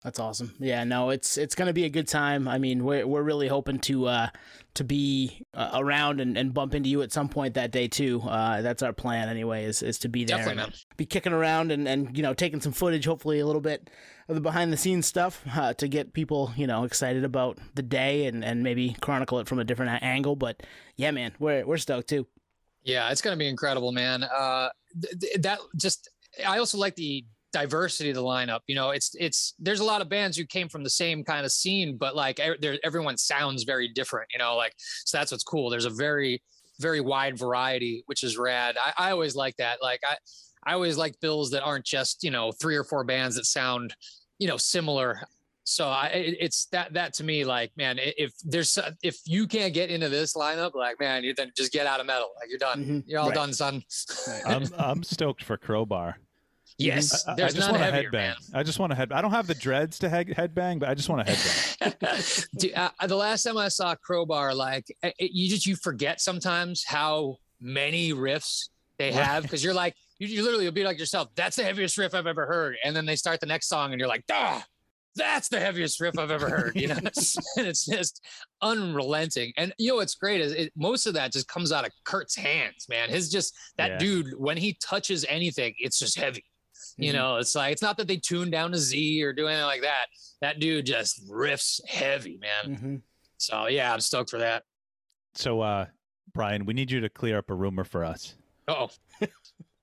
That's 0.04 0.20
awesome. 0.20 0.54
Yeah, 0.60 0.84
no, 0.84 1.08
it's 1.08 1.38
it's 1.38 1.54
gonna 1.54 1.72
be 1.72 1.86
a 1.86 1.88
good 1.88 2.06
time. 2.06 2.46
I 2.46 2.58
mean, 2.58 2.84
we're 2.84 3.06
we're 3.06 3.22
really 3.22 3.48
hoping 3.48 3.78
to 3.80 4.06
uh 4.06 4.28
to 4.74 4.84
be 4.84 5.46
uh, 5.54 5.70
around 5.74 6.20
and, 6.20 6.36
and 6.36 6.52
bump 6.52 6.74
into 6.74 6.90
you 6.90 7.00
at 7.00 7.10
some 7.10 7.30
point 7.30 7.54
that 7.54 7.70
day 7.70 7.88
too. 7.88 8.20
Uh, 8.20 8.60
that's 8.60 8.82
our 8.82 8.92
plan 8.92 9.30
anyway. 9.30 9.64
Is 9.64 9.82
is 9.82 9.98
to 10.00 10.08
be 10.08 10.24
there 10.26 10.36
Definitely, 10.36 10.62
and 10.64 10.72
man. 10.72 10.78
be 10.98 11.06
kicking 11.06 11.32
around 11.32 11.72
and, 11.72 11.88
and 11.88 12.14
you 12.14 12.22
know 12.22 12.34
taking 12.34 12.60
some 12.60 12.72
footage, 12.72 13.06
hopefully 13.06 13.40
a 13.40 13.46
little 13.46 13.62
bit 13.62 13.88
of 14.28 14.34
the 14.34 14.42
behind 14.42 14.74
the 14.74 14.76
scenes 14.76 15.06
stuff 15.06 15.42
uh, 15.56 15.72
to 15.72 15.88
get 15.88 16.12
people 16.12 16.52
you 16.54 16.66
know 16.66 16.84
excited 16.84 17.24
about 17.24 17.58
the 17.74 17.82
day 17.82 18.26
and, 18.26 18.44
and 18.44 18.62
maybe 18.62 18.94
chronicle 19.00 19.38
it 19.38 19.48
from 19.48 19.58
a 19.58 19.64
different 19.64 20.02
angle. 20.02 20.36
But 20.36 20.62
yeah, 20.96 21.12
man, 21.12 21.32
we're 21.38 21.64
we're 21.64 21.78
stoked 21.78 22.10
too. 22.10 22.26
Yeah, 22.82 23.10
it's 23.10 23.22
going 23.22 23.34
to 23.34 23.38
be 23.38 23.48
incredible, 23.48 23.92
man. 23.92 24.22
Uh, 24.22 24.68
th- 25.00 25.18
th- 25.18 25.36
that 25.40 25.60
just 25.76 26.10
I 26.46 26.58
also 26.58 26.76
like 26.76 26.94
the 26.94 27.24
diversity 27.54 28.10
of 28.10 28.16
the 28.16 28.22
lineup. 28.22 28.60
You 28.66 28.74
know, 28.74 28.90
it's 28.90 29.14
it's 29.14 29.54
there's 29.58 29.80
a 29.80 29.84
lot 29.84 30.02
of 30.02 30.08
bands 30.08 30.36
who 30.36 30.44
came 30.44 30.68
from 30.68 30.82
the 30.82 30.90
same 30.90 31.24
kind 31.24 31.46
of 31.46 31.52
scene, 31.52 31.96
but 31.96 32.16
like 32.16 32.40
everyone 32.82 33.16
sounds 33.16 33.62
very 33.62 33.88
different. 33.88 34.28
You 34.32 34.40
know, 34.40 34.56
like 34.56 34.74
so 34.76 35.16
that's 35.16 35.30
what's 35.30 35.44
cool. 35.44 35.70
There's 35.70 35.84
a 35.84 35.90
very 35.90 36.42
very 36.80 37.00
wide 37.00 37.38
variety, 37.38 38.02
which 38.06 38.24
is 38.24 38.36
rad. 38.36 38.76
I, 38.76 39.08
I 39.08 39.10
always 39.12 39.36
like 39.36 39.56
that. 39.56 39.78
Like 39.80 40.00
I 40.06 40.16
I 40.66 40.72
always 40.74 40.98
like 40.98 41.14
bills 41.20 41.52
that 41.52 41.62
aren't 41.62 41.86
just 41.86 42.24
you 42.24 42.32
know 42.32 42.52
three 42.52 42.76
or 42.76 42.84
four 42.84 43.04
bands 43.04 43.36
that 43.36 43.46
sound 43.46 43.94
you 44.38 44.48
know 44.48 44.56
similar. 44.56 45.20
So 45.66 45.88
I, 45.88 46.10
it's 46.12 46.66
that 46.72 46.92
that 46.92 47.14
to 47.14 47.24
me 47.24 47.44
like 47.44 47.70
man 47.76 47.98
if 47.98 48.32
there's 48.44 48.78
if 49.02 49.16
you 49.24 49.46
can't 49.46 49.72
get 49.72 49.90
into 49.90 50.10
this 50.10 50.34
lineup 50.34 50.74
like 50.74 51.00
man 51.00 51.24
you 51.24 51.32
then 51.32 51.52
just 51.56 51.72
get 51.72 51.86
out 51.86 52.00
of 52.00 52.06
metal 52.06 52.32
like 52.38 52.50
you're 52.50 52.58
done 52.58 52.84
mm-hmm. 52.84 53.00
you're 53.06 53.20
all 53.20 53.28
right. 53.28 53.34
done 53.34 53.52
son. 53.54 53.82
I'm 54.44 54.66
I'm 54.76 55.02
stoked 55.02 55.42
for 55.42 55.56
Crowbar. 55.56 56.18
Yes, 56.78 57.26
I, 57.26 57.34
there's 57.34 57.54
I 57.54 57.56
just 57.56 57.70
want 57.70 57.82
a 57.82 57.86
headbang. 57.86 58.12
Man. 58.12 58.36
I 58.52 58.62
just 58.64 58.78
want 58.80 58.90
to 58.90 58.96
head. 58.96 59.12
I 59.12 59.22
don't 59.22 59.30
have 59.30 59.46
the 59.46 59.54
dreads 59.54 59.98
to 60.00 60.08
head, 60.08 60.28
headbang, 60.28 60.80
but 60.80 60.88
I 60.88 60.94
just 60.94 61.08
want 61.08 61.24
to 61.26 61.32
headbang. 61.32 62.48
Dude, 62.58 62.74
uh, 62.74 62.90
the 63.06 63.16
last 63.16 63.44
time 63.44 63.56
I 63.56 63.68
saw 63.68 63.94
Crowbar, 63.94 64.54
like 64.54 64.86
it, 65.02 65.30
you 65.32 65.48
just 65.48 65.66
you 65.66 65.76
forget 65.76 66.20
sometimes 66.20 66.84
how 66.84 67.36
many 67.60 68.12
riffs 68.12 68.70
they 68.98 69.12
have 69.12 69.42
because 69.42 69.62
you're 69.62 69.74
like 69.74 69.94
you, 70.18 70.26
you 70.26 70.42
literally 70.42 70.64
will 70.64 70.72
be 70.72 70.84
like 70.84 70.98
yourself. 70.98 71.28
That's 71.36 71.56
the 71.56 71.62
heaviest 71.62 71.96
riff 71.96 72.12
I've 72.12 72.26
ever 72.26 72.44
heard, 72.44 72.76
and 72.84 72.94
then 72.94 73.06
they 73.06 73.16
start 73.16 73.38
the 73.38 73.46
next 73.46 73.68
song, 73.68 73.92
and 73.92 74.00
you're 74.00 74.08
like, 74.08 74.24
ah. 74.30 74.64
That's 75.16 75.48
the 75.48 75.60
heaviest 75.60 76.00
riff 76.00 76.18
I've 76.18 76.32
ever 76.32 76.50
heard, 76.50 76.74
you 76.74 76.88
know. 76.88 76.96
and 76.96 77.08
it's 77.68 77.86
just 77.86 78.20
unrelenting. 78.60 79.52
And 79.56 79.72
you 79.78 79.90
know 79.90 79.94
what's 79.94 80.16
great 80.16 80.40
is 80.40 80.50
it, 80.50 80.72
most 80.74 81.06
of 81.06 81.14
that 81.14 81.30
just 81.30 81.46
comes 81.46 81.70
out 81.70 81.86
of 81.86 81.92
Kirk's 82.02 82.34
hands, 82.34 82.86
man. 82.88 83.08
His 83.08 83.30
just 83.30 83.56
that 83.78 83.90
yeah. 83.92 83.98
dude 83.98 84.34
when 84.36 84.56
he 84.56 84.76
touches 84.82 85.24
anything, 85.28 85.72
it's 85.78 86.00
just 86.00 86.18
heavy 86.18 86.42
you 86.96 87.12
mm-hmm. 87.12 87.18
know, 87.18 87.36
it's 87.36 87.54
like 87.54 87.72
it's 87.72 87.82
not 87.82 87.96
that 87.96 88.08
they 88.08 88.16
tune 88.16 88.50
down 88.50 88.72
to 88.72 88.78
Z 88.78 89.22
or 89.22 89.32
do 89.32 89.46
anything 89.46 89.66
like 89.66 89.82
that. 89.82 90.06
That 90.40 90.60
dude 90.60 90.86
just 90.86 91.28
riffs 91.28 91.80
heavy, 91.88 92.38
man. 92.38 92.76
Mm-hmm. 92.76 92.96
So 93.38 93.66
yeah, 93.66 93.92
I'm 93.92 94.00
stoked 94.00 94.30
for 94.30 94.38
that. 94.38 94.64
So 95.34 95.60
uh 95.60 95.86
Brian, 96.32 96.64
we 96.64 96.74
need 96.74 96.90
you 96.90 97.00
to 97.00 97.08
clear 97.08 97.38
up 97.38 97.50
a 97.50 97.54
rumor 97.54 97.84
for 97.84 98.04
us. 98.04 98.34
Oh. 98.68 98.90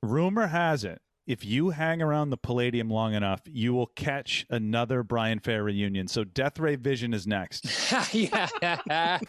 rumor 0.04 0.48
has 0.48 0.84
it 0.84 1.02
if 1.28 1.46
you 1.46 1.70
hang 1.70 2.02
around 2.02 2.32
the 2.32 2.38
Palladium 2.38 2.90
long 2.90 3.14
enough, 3.14 3.42
you 3.46 3.74
will 3.74 3.88
catch 3.88 4.46
another 4.50 5.04
Brian 5.04 5.40
Fair 5.40 5.64
reunion. 5.64 6.08
So 6.08 6.24
Death 6.24 6.60
Ray 6.60 6.76
Vision 6.76 7.14
is 7.14 7.28
next. 7.28 7.66
yeah. 8.14 8.48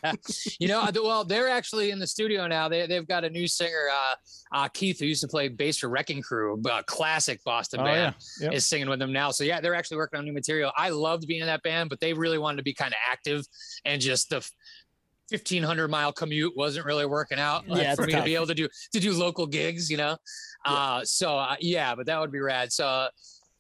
you 0.59 0.69
know, 0.69 0.89
well, 1.03 1.25
they're 1.25 1.49
actually 1.49 1.91
in 1.91 1.99
the 1.99 2.07
studio 2.07 2.47
now. 2.47 2.69
They, 2.69 2.87
they've 2.87 3.07
got 3.07 3.25
a 3.25 3.31
new 3.31 3.47
singer, 3.47 3.89
uh, 3.93 4.15
uh, 4.57 4.69
Keith, 4.69 5.01
who 5.01 5.07
used 5.07 5.21
to 5.21 5.29
play 5.29 5.49
bass 5.49 5.79
for 5.79 5.89
Wrecking 5.89 6.23
Crew, 6.23 6.61
a 6.71 6.83
classic 6.85 7.43
Boston 7.45 7.81
oh, 7.81 7.85
band, 7.85 8.15
yeah. 8.41 8.47
yep. 8.47 8.55
is 8.55 8.67
singing 8.67 8.89
with 8.89 8.99
them 8.99 9.13
now. 9.13 9.31
So 9.31 9.45
yeah, 9.45 9.61
they're 9.61 9.75
actually 9.75 9.99
working 9.99 10.19
on 10.19 10.25
new 10.25 10.33
material. 10.33 10.73
I 10.77 10.89
loved 10.89 11.27
being 11.27 11.41
in 11.41 11.47
that 11.47 11.63
band, 11.63 11.91
but 11.91 12.01
they 12.01 12.15
really 12.15 12.39
wanted 12.39 12.57
to 12.57 12.63
be 12.63 12.75
kind 12.75 12.93
of 12.93 12.99
active 13.11 13.45
and 13.85 14.01
just 14.01 14.31
the 14.31 14.49
1500 15.33 15.89
mile 15.89 16.13
commute 16.13 16.57
wasn't 16.57 16.85
really 16.85 17.07
working 17.07 17.39
out 17.39 17.67
like, 17.69 17.83
yeah, 17.83 17.95
for 17.95 18.03
me 18.07 18.13
tough. 18.13 18.21
to 18.21 18.25
be 18.25 18.35
able 18.35 18.47
to 18.47 18.55
do 18.55 18.69
to 18.93 19.01
do 19.01 19.13
local 19.13 19.47
gigs 19.47 19.91
you 19.91 19.97
know 19.97 20.17
yeah. 20.67 20.73
uh 20.73 21.05
so 21.05 21.37
uh, 21.37 21.57
yeah 21.61 21.95
but 21.95 22.07
that 22.07 22.21
would 22.21 22.33
be 22.33 22.41
rad 22.41 22.73
so 22.73 22.87
uh, 22.87 23.09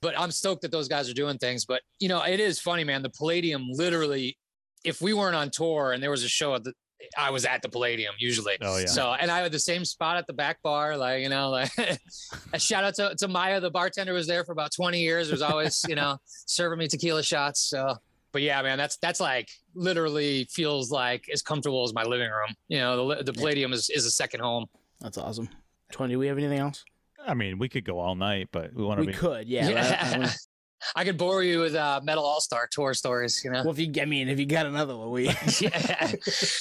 but 0.00 0.18
i'm 0.18 0.30
stoked 0.30 0.62
that 0.62 0.70
those 0.70 0.88
guys 0.88 1.08
are 1.08 1.14
doing 1.14 1.38
things 1.38 1.64
but 1.64 1.80
you 1.98 2.08
know 2.08 2.22
it 2.22 2.40
is 2.40 2.58
funny 2.58 2.84
man 2.84 3.02
the 3.02 3.10
palladium 3.10 3.68
literally 3.70 4.36
if 4.84 5.00
we 5.00 5.12
weren't 5.12 5.36
on 5.36 5.50
tour 5.50 5.92
and 5.92 6.02
there 6.02 6.10
was 6.10 6.24
a 6.24 6.28
show 6.28 6.54
at 6.54 6.64
the 6.64 6.72
I 7.16 7.30
was 7.30 7.44
at 7.44 7.62
the 7.62 7.68
Palladium 7.68 8.14
usually. 8.18 8.56
Oh 8.60 8.78
yeah. 8.78 8.86
So 8.86 9.12
and 9.12 9.30
I 9.30 9.40
had 9.40 9.52
the 9.52 9.58
same 9.58 9.84
spot 9.84 10.16
at 10.16 10.26
the 10.26 10.32
back 10.32 10.62
bar, 10.62 10.96
like 10.96 11.22
you 11.22 11.28
know, 11.28 11.50
like 11.50 11.70
a 12.52 12.58
shout 12.58 12.84
out 12.84 12.94
to, 12.94 13.14
to 13.18 13.28
Maya, 13.28 13.60
the 13.60 13.70
bartender 13.70 14.12
was 14.12 14.26
there 14.26 14.44
for 14.44 14.52
about 14.52 14.72
20 14.72 15.00
years. 15.00 15.30
Was 15.30 15.42
always 15.42 15.84
you 15.88 15.94
know 15.94 16.18
serving 16.46 16.78
me 16.78 16.88
tequila 16.88 17.22
shots. 17.22 17.68
So 17.68 17.96
but 18.32 18.42
yeah, 18.42 18.60
man, 18.62 18.78
that's 18.78 18.96
that's 18.96 19.20
like 19.20 19.50
literally 19.74 20.44
feels 20.50 20.90
like 20.90 21.26
as 21.32 21.42
comfortable 21.42 21.84
as 21.84 21.94
my 21.94 22.02
living 22.02 22.30
room. 22.30 22.54
You 22.68 22.78
know, 22.78 23.14
the 23.14 23.24
the 23.24 23.32
Palladium 23.32 23.72
is 23.72 23.90
is 23.90 24.06
a 24.06 24.10
second 24.10 24.40
home. 24.40 24.66
That's 25.00 25.18
awesome. 25.18 25.48
Twenty. 25.92 26.14
Do 26.14 26.18
we 26.18 26.26
have 26.26 26.38
anything 26.38 26.58
else? 26.58 26.84
I 27.24 27.34
mean, 27.34 27.58
we 27.58 27.68
could 27.68 27.84
go 27.84 27.98
all 28.00 28.14
night, 28.14 28.48
but 28.50 28.74
we 28.74 28.82
want 28.82 28.98
to. 28.98 29.06
We 29.06 29.12
be... 29.12 29.18
could, 29.18 29.48
yeah. 29.48 29.68
yeah. 30.18 30.30
I 30.94 31.04
could 31.04 31.16
bore 31.16 31.42
you 31.42 31.60
with 31.60 31.74
uh, 31.74 32.00
Metal 32.02 32.24
All 32.24 32.40
Star 32.40 32.68
tour 32.70 32.94
stories. 32.94 33.42
You 33.44 33.50
know. 33.50 33.62
Well, 33.62 33.72
if 33.72 33.78
you, 33.78 33.86
get 33.86 34.02
I 34.02 34.06
mean, 34.06 34.28
if 34.28 34.38
you 34.38 34.46
got 34.46 34.66
another 34.66 34.96
one, 34.96 35.10
we. 35.10 35.24
yeah. 35.60 36.12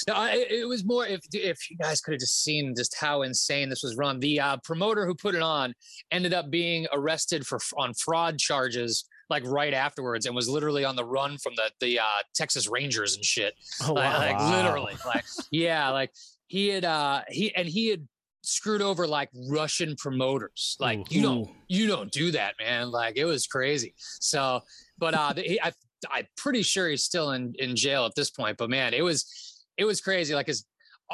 No, 0.08 0.24
it, 0.24 0.50
it, 0.50 0.68
was 0.68 0.84
more 0.84 1.06
if 1.06 1.20
if 1.32 1.70
you 1.70 1.76
guys 1.76 2.00
could 2.00 2.12
have 2.12 2.20
just 2.20 2.42
seen 2.42 2.74
just 2.76 2.96
how 2.98 3.22
insane 3.22 3.68
this 3.68 3.82
was 3.82 3.96
run. 3.96 4.20
The 4.20 4.40
uh, 4.40 4.56
promoter 4.64 5.06
who 5.06 5.14
put 5.14 5.34
it 5.34 5.42
on 5.42 5.74
ended 6.10 6.34
up 6.34 6.50
being 6.50 6.86
arrested 6.92 7.46
for 7.46 7.58
on 7.76 7.94
fraud 7.94 8.38
charges 8.38 9.04
like 9.30 9.44
right 9.46 9.72
afterwards 9.72 10.26
and 10.26 10.34
was 10.34 10.48
literally 10.48 10.84
on 10.84 10.94
the 10.94 11.04
run 11.04 11.38
from 11.38 11.54
the 11.56 11.70
the 11.80 11.98
uh, 11.98 12.22
Texas 12.34 12.68
Rangers 12.68 13.16
and 13.16 13.24
shit. 13.24 13.54
Oh, 13.82 13.94
wow. 13.94 14.18
like, 14.18 14.38
like 14.38 14.50
literally, 14.56 14.94
like 15.06 15.24
yeah, 15.50 15.90
like 15.90 16.12
he 16.46 16.68
had 16.68 16.84
uh 16.84 17.22
he 17.28 17.54
and 17.54 17.66
he 17.66 17.88
had 17.88 18.06
screwed 18.42 18.82
over 18.82 19.06
like 19.06 19.30
Russian 19.48 19.96
promoters. 19.96 20.76
Like 20.80 20.98
Ooh. 20.98 21.04
you 21.08 21.22
don't 21.22 21.50
you 21.68 21.86
don't 21.86 22.10
do 22.10 22.30
that, 22.32 22.54
man. 22.58 22.90
Like 22.90 23.16
it 23.16 23.24
was 23.24 23.46
crazy. 23.46 23.94
So, 23.98 24.60
but 24.98 25.14
uh, 25.14 25.34
he, 25.36 25.60
I 25.60 25.72
I'm 26.10 26.26
pretty 26.36 26.62
sure 26.62 26.88
he's 26.88 27.04
still 27.04 27.32
in 27.32 27.54
in 27.58 27.76
jail 27.76 28.04
at 28.04 28.14
this 28.14 28.30
point. 28.30 28.58
But 28.58 28.70
man, 28.70 28.94
it 28.94 29.02
was 29.02 29.64
it 29.76 29.84
was 29.84 30.00
crazy. 30.00 30.34
Like, 30.34 30.46
cause 30.46 30.64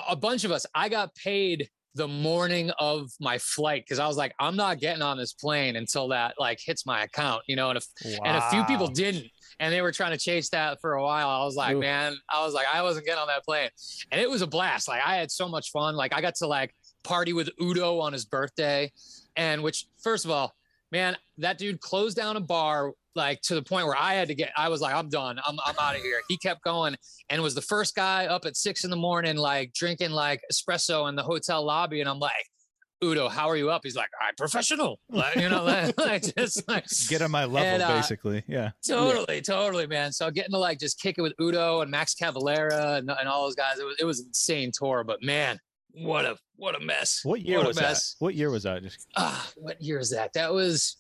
a 0.09 0.17
bunch 0.17 0.45
of 0.45 0.53
us, 0.53 0.65
I 0.75 0.89
got 0.89 1.15
paid 1.15 1.69
the 1.95 2.09
morning 2.09 2.71
of 2.79 3.11
my 3.21 3.39
flight 3.39 3.85
because 3.85 3.99
I 3.99 4.07
was 4.07 4.17
like, 4.17 4.33
I'm 4.39 4.57
not 4.57 4.79
getting 4.79 5.03
on 5.03 5.19
this 5.19 5.33
plane 5.33 5.77
until 5.77 6.09
that 6.09 6.35
like 6.39 6.61
hits 6.65 6.87
my 6.87 7.03
account, 7.03 7.43
you 7.47 7.57
know. 7.57 7.71
And 7.71 7.79
if 7.79 7.87
wow. 8.05 8.19
and 8.25 8.37
a 8.37 8.51
few 8.51 8.65
people 8.65 8.89
didn't, 8.89 9.27
and 9.61 9.73
they 9.73 9.83
were 9.83 9.93
trying 9.93 10.13
to 10.13 10.19
chase 10.19 10.49
that 10.51 10.81
for 10.81 10.95
a 10.95 11.03
while. 11.03 11.29
I 11.29 11.45
was 11.45 11.57
like, 11.57 11.77
Ooh. 11.77 11.81
man, 11.81 12.17
I 12.33 12.45
was 12.45 12.55
like, 12.55 12.67
I 12.73 12.83
wasn't 12.83 13.07
getting 13.07 13.21
on 13.21 13.29
that 13.29 13.45
plane, 13.45 13.71
and 14.13 14.21
it 14.21 14.31
was 14.31 14.43
a 14.43 14.47
blast. 14.47 14.89
Like 14.89 15.03
I 15.05 15.17
had 15.17 15.31
so 15.31 15.49
much 15.49 15.71
fun. 15.71 15.97
Like 15.97 16.15
I 16.15 16.21
got 16.21 16.37
to 16.37 16.47
like 16.47 16.75
party 17.09 17.33
with 17.33 17.49
Udo 17.61 18.01
on 18.01 18.13
his 18.13 18.27
birthday, 18.27 18.93
and 19.35 19.63
which 19.63 19.87
first 20.03 20.25
of 20.25 20.31
all, 20.31 20.55
man, 20.93 21.17
that 21.39 21.59
dude 21.59 21.81
closed 21.81 22.17
down 22.17 22.37
a 22.37 22.41
bar 22.41 22.93
like 23.15 23.41
to 23.43 23.55
the 23.55 23.63
point 23.63 23.87
where 23.87 23.97
I 23.97 24.15
had 24.15 24.29
to 24.29 24.35
get, 24.35 24.53
I 24.57 24.69
was 24.69 24.81
like, 24.81 24.95
I'm 24.95 25.09
done. 25.09 25.41
I'm, 25.45 25.59
I'm 25.65 25.75
out 25.81 25.97
of 25.97 26.03
here. 26.03 26.21
He 26.29 26.37
kept 26.37 26.63
going 26.63 26.97
and 27.31 27.43
was 27.43 27.55
the 27.55 27.63
first 27.63 27.97
guy 27.97 28.27
up 28.27 28.45
at 28.45 28.57
six 28.57 28.85
in 28.85 28.91
the 28.91 28.97
morning, 28.97 29.37
like 29.37 29.73
drinking 29.73 30.11
like 30.11 30.41
espresso 30.53 31.09
in 31.09 31.17
the 31.17 31.23
hotel 31.23 31.65
lobby. 31.65 32.01
And 32.01 32.09
I'm 32.09 32.21
like, 32.21 32.47
Udo, 33.03 33.29
how 33.29 33.49
are 33.49 33.57
you 33.57 33.71
up? 33.71 33.83
He's 33.85 33.97
like, 33.97 34.11
I'm 34.21 34.35
professional. 34.37 34.99
Like, 35.09 35.37
you 35.37 35.49
know, 35.49 35.65
like, 35.99 36.35
just 36.37 36.69
like 36.69 36.85
get 37.09 37.23
on 37.23 37.31
my 37.31 37.45
level, 37.45 37.69
and, 37.69 37.83
uh, 37.83 37.95
basically. 37.95 38.45
Yeah. 38.47 38.71
Totally, 38.87 39.37
yeah. 39.37 39.41
totally, 39.41 39.87
man. 39.87 40.13
So 40.13 40.31
getting 40.31 40.53
to 40.53 40.59
like 40.59 40.79
just 40.79 41.01
kick 41.01 41.17
it 41.19 41.23
with 41.23 41.33
Udo 41.41 41.81
and 41.81 41.91
Max 41.91 42.15
Cavalera 42.15 42.99
and, 42.99 43.11
and 43.11 43.29
all 43.29 43.45
those 43.45 43.55
guys, 43.55 43.79
it 43.79 43.85
was 43.85 43.97
it 44.01 44.05
was 44.05 44.21
insane 44.21 44.73
tour. 44.73 45.05
But 45.05 45.23
man, 45.23 45.59
what 45.93 46.25
a 46.25 46.37
what 46.57 46.75
a 46.75 46.81
mess. 46.81 47.21
What 47.25 47.43
year 47.43 47.59
what 47.59 47.69
was 47.69 47.77
that? 47.77 48.03
What 48.19 48.35
year 48.35 48.51
was 48.51 48.63
that? 48.65 48.83
Just 48.83 49.07
ah, 49.17 49.51
what 49.57 49.81
year 49.83 49.99
is 49.99 50.11
that? 50.11 50.33
That 50.35 50.53
was 50.53 50.97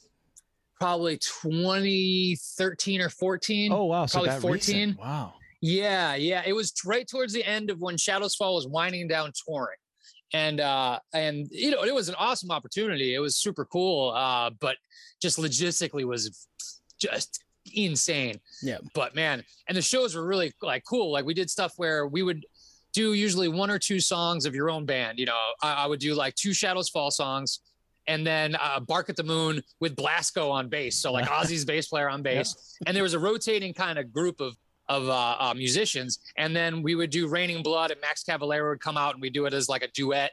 probably 0.78 1.18
2013 1.18 3.00
or 3.00 3.08
14. 3.08 3.72
Oh 3.72 3.84
wow, 3.84 4.06
probably 4.06 4.30
so 4.30 4.40
14. 4.40 4.52
Recent. 4.52 4.98
Wow. 4.98 5.34
Yeah, 5.60 6.14
yeah. 6.14 6.42
It 6.46 6.52
was 6.52 6.72
right 6.84 7.06
towards 7.06 7.32
the 7.32 7.44
end 7.44 7.70
of 7.70 7.80
when 7.80 7.96
Shadows 7.96 8.34
Fall 8.34 8.54
was 8.54 8.66
winding 8.66 9.08
down 9.08 9.32
touring. 9.46 9.78
And 10.32 10.60
uh 10.60 10.98
and 11.12 11.48
you 11.50 11.70
know, 11.70 11.84
it 11.84 11.94
was 11.94 12.08
an 12.08 12.14
awesome 12.18 12.50
opportunity. 12.50 13.14
It 13.14 13.18
was 13.18 13.36
super 13.36 13.64
cool. 13.64 14.10
Uh, 14.10 14.50
but 14.60 14.76
just 15.20 15.38
logistically 15.38 16.04
was 16.04 16.46
just 17.00 17.44
insane. 17.74 18.40
Yeah. 18.62 18.78
But 18.94 19.14
man, 19.14 19.42
and 19.66 19.76
the 19.76 19.82
shows 19.82 20.14
were 20.14 20.26
really 20.26 20.52
like 20.62 20.84
cool. 20.88 21.10
Like 21.10 21.24
we 21.24 21.34
did 21.34 21.50
stuff 21.50 21.72
where 21.76 22.06
we 22.06 22.22
would 22.22 22.44
do 22.92 23.12
usually 23.12 23.48
one 23.48 23.70
or 23.70 23.78
two 23.78 24.00
songs 24.00 24.46
of 24.46 24.54
your 24.54 24.70
own 24.70 24.84
band. 24.86 25.18
You 25.18 25.26
know, 25.26 25.38
I, 25.62 25.72
I 25.74 25.86
would 25.86 26.00
do 26.00 26.14
like 26.14 26.34
two 26.34 26.52
Shadows 26.52 26.88
Fall 26.88 27.10
songs 27.10 27.60
and 28.08 28.26
then 28.26 28.56
uh, 28.56 28.80
Bark 28.80 29.10
at 29.10 29.16
the 29.16 29.22
Moon 29.22 29.62
with 29.78 29.94
Blasko 29.94 30.50
on 30.50 30.68
bass. 30.68 30.96
So 30.96 31.12
like 31.12 31.26
Ozzy's 31.28 31.64
bass 31.64 31.86
player 31.86 32.08
on 32.08 32.22
bass, 32.22 32.76
yeah. 32.80 32.88
and 32.88 32.96
there 32.96 33.04
was 33.04 33.14
a 33.14 33.18
rotating 33.18 33.72
kind 33.72 33.98
of 33.98 34.12
group 34.12 34.40
of 34.40 34.56
of 34.88 35.06
uh, 35.06 35.36
uh, 35.38 35.54
musicians, 35.54 36.18
and 36.38 36.56
then 36.56 36.82
we 36.82 36.94
would 36.94 37.10
do 37.10 37.28
Raining 37.28 37.62
Blood, 37.62 37.90
and 37.90 38.00
Max 38.00 38.24
Cavalera 38.24 38.70
would 38.70 38.80
come 38.80 38.96
out, 38.96 39.12
and 39.12 39.20
we'd 39.20 39.34
do 39.34 39.44
it 39.44 39.52
as 39.52 39.68
like 39.68 39.82
a 39.82 39.88
duet, 39.88 40.32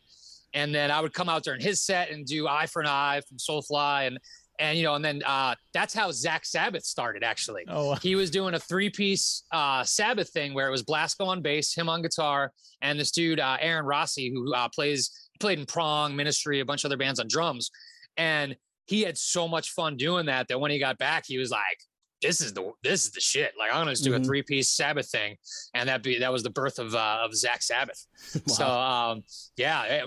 and 0.54 0.74
then 0.74 0.92
I 0.92 1.02
would 1.02 1.14
come 1.14 1.28
out 1.28 1.44
during 1.44 1.60
his 1.60 1.82
set 1.82 2.10
and 2.10 2.26
do 2.26 2.48
Eye 2.48 2.66
for 2.66 2.82
an 2.82 2.88
Eye 2.88 3.22
from 3.28 3.38
Soulfly, 3.38 4.08
and 4.08 4.18
and 4.60 4.78
you 4.78 4.84
know, 4.84 4.96
and 4.96 5.04
then 5.04 5.22
uh, 5.26 5.56
that's 5.74 5.94
how 5.94 6.10
Zakk 6.10 6.46
Sabbath 6.46 6.84
started. 6.86 7.24
Actually, 7.24 7.64
oh, 7.68 7.96
he 7.96 8.16
was 8.16 8.30
doing 8.32 8.54
a 8.54 8.60
three-piece 8.60 9.44
uh, 9.52 9.84
Sabbath 9.84 10.30
thing 10.30 10.54
where 10.54 10.68
it 10.68 10.72
was 10.72 10.84
Blasko 10.84 11.28
on 11.28 11.42
bass, 11.42 11.74
him 11.74 11.90
on 11.90 12.02
guitar, 12.02 12.52
and 12.82 13.00
this 13.00 13.12
dude 13.12 13.40
uh, 13.40 13.58
Aaron 13.60 13.86
Rossi 13.86 14.30
who 14.32 14.54
uh, 14.54 14.70
plays 14.70 15.30
played 15.40 15.60
in 15.60 15.66
Prong, 15.66 16.16
Ministry, 16.16 16.60
a 16.62 16.66
bunch 16.66 16.84
of 16.84 16.90
other 16.90 16.98
bands 16.98 17.20
on 17.20 17.28
drums. 17.28 17.70
And 18.18 18.56
he 18.86 19.02
had 19.02 19.18
so 19.18 19.48
much 19.48 19.72
fun 19.72 19.98
doing 19.98 20.28
that 20.28 20.48
that 20.48 20.60
when 20.60 20.72
he 20.72 20.80
got 20.80 20.98
back, 20.98 21.26
he 21.28 21.38
was 21.38 21.52
like, 21.52 21.80
"This 22.22 22.40
is 22.40 22.54
the 22.54 22.72
this 22.84 23.04
is 23.06 23.12
the 23.12 23.20
shit." 23.20 23.52
Like 23.60 23.72
I'm 23.74 23.82
gonna 23.82 23.92
just 23.92 24.04
do 24.04 24.12
Mhm. 24.12 24.22
a 24.22 24.24
three 24.24 24.42
piece 24.44 24.70
Sabbath 24.70 25.10
thing, 25.10 25.36
and 25.74 25.90
that 25.90 26.04
be 26.04 26.20
that 26.20 26.32
was 26.32 26.44
the 26.44 26.50
birth 26.52 26.80
of 26.80 26.96
uh, 26.96 27.18
of 27.24 27.32
Zakk 27.32 27.62
Sabbath. 27.64 28.06
So 28.48 28.66
um, 28.68 29.24
yeah, 29.58 29.84
it 29.84 30.06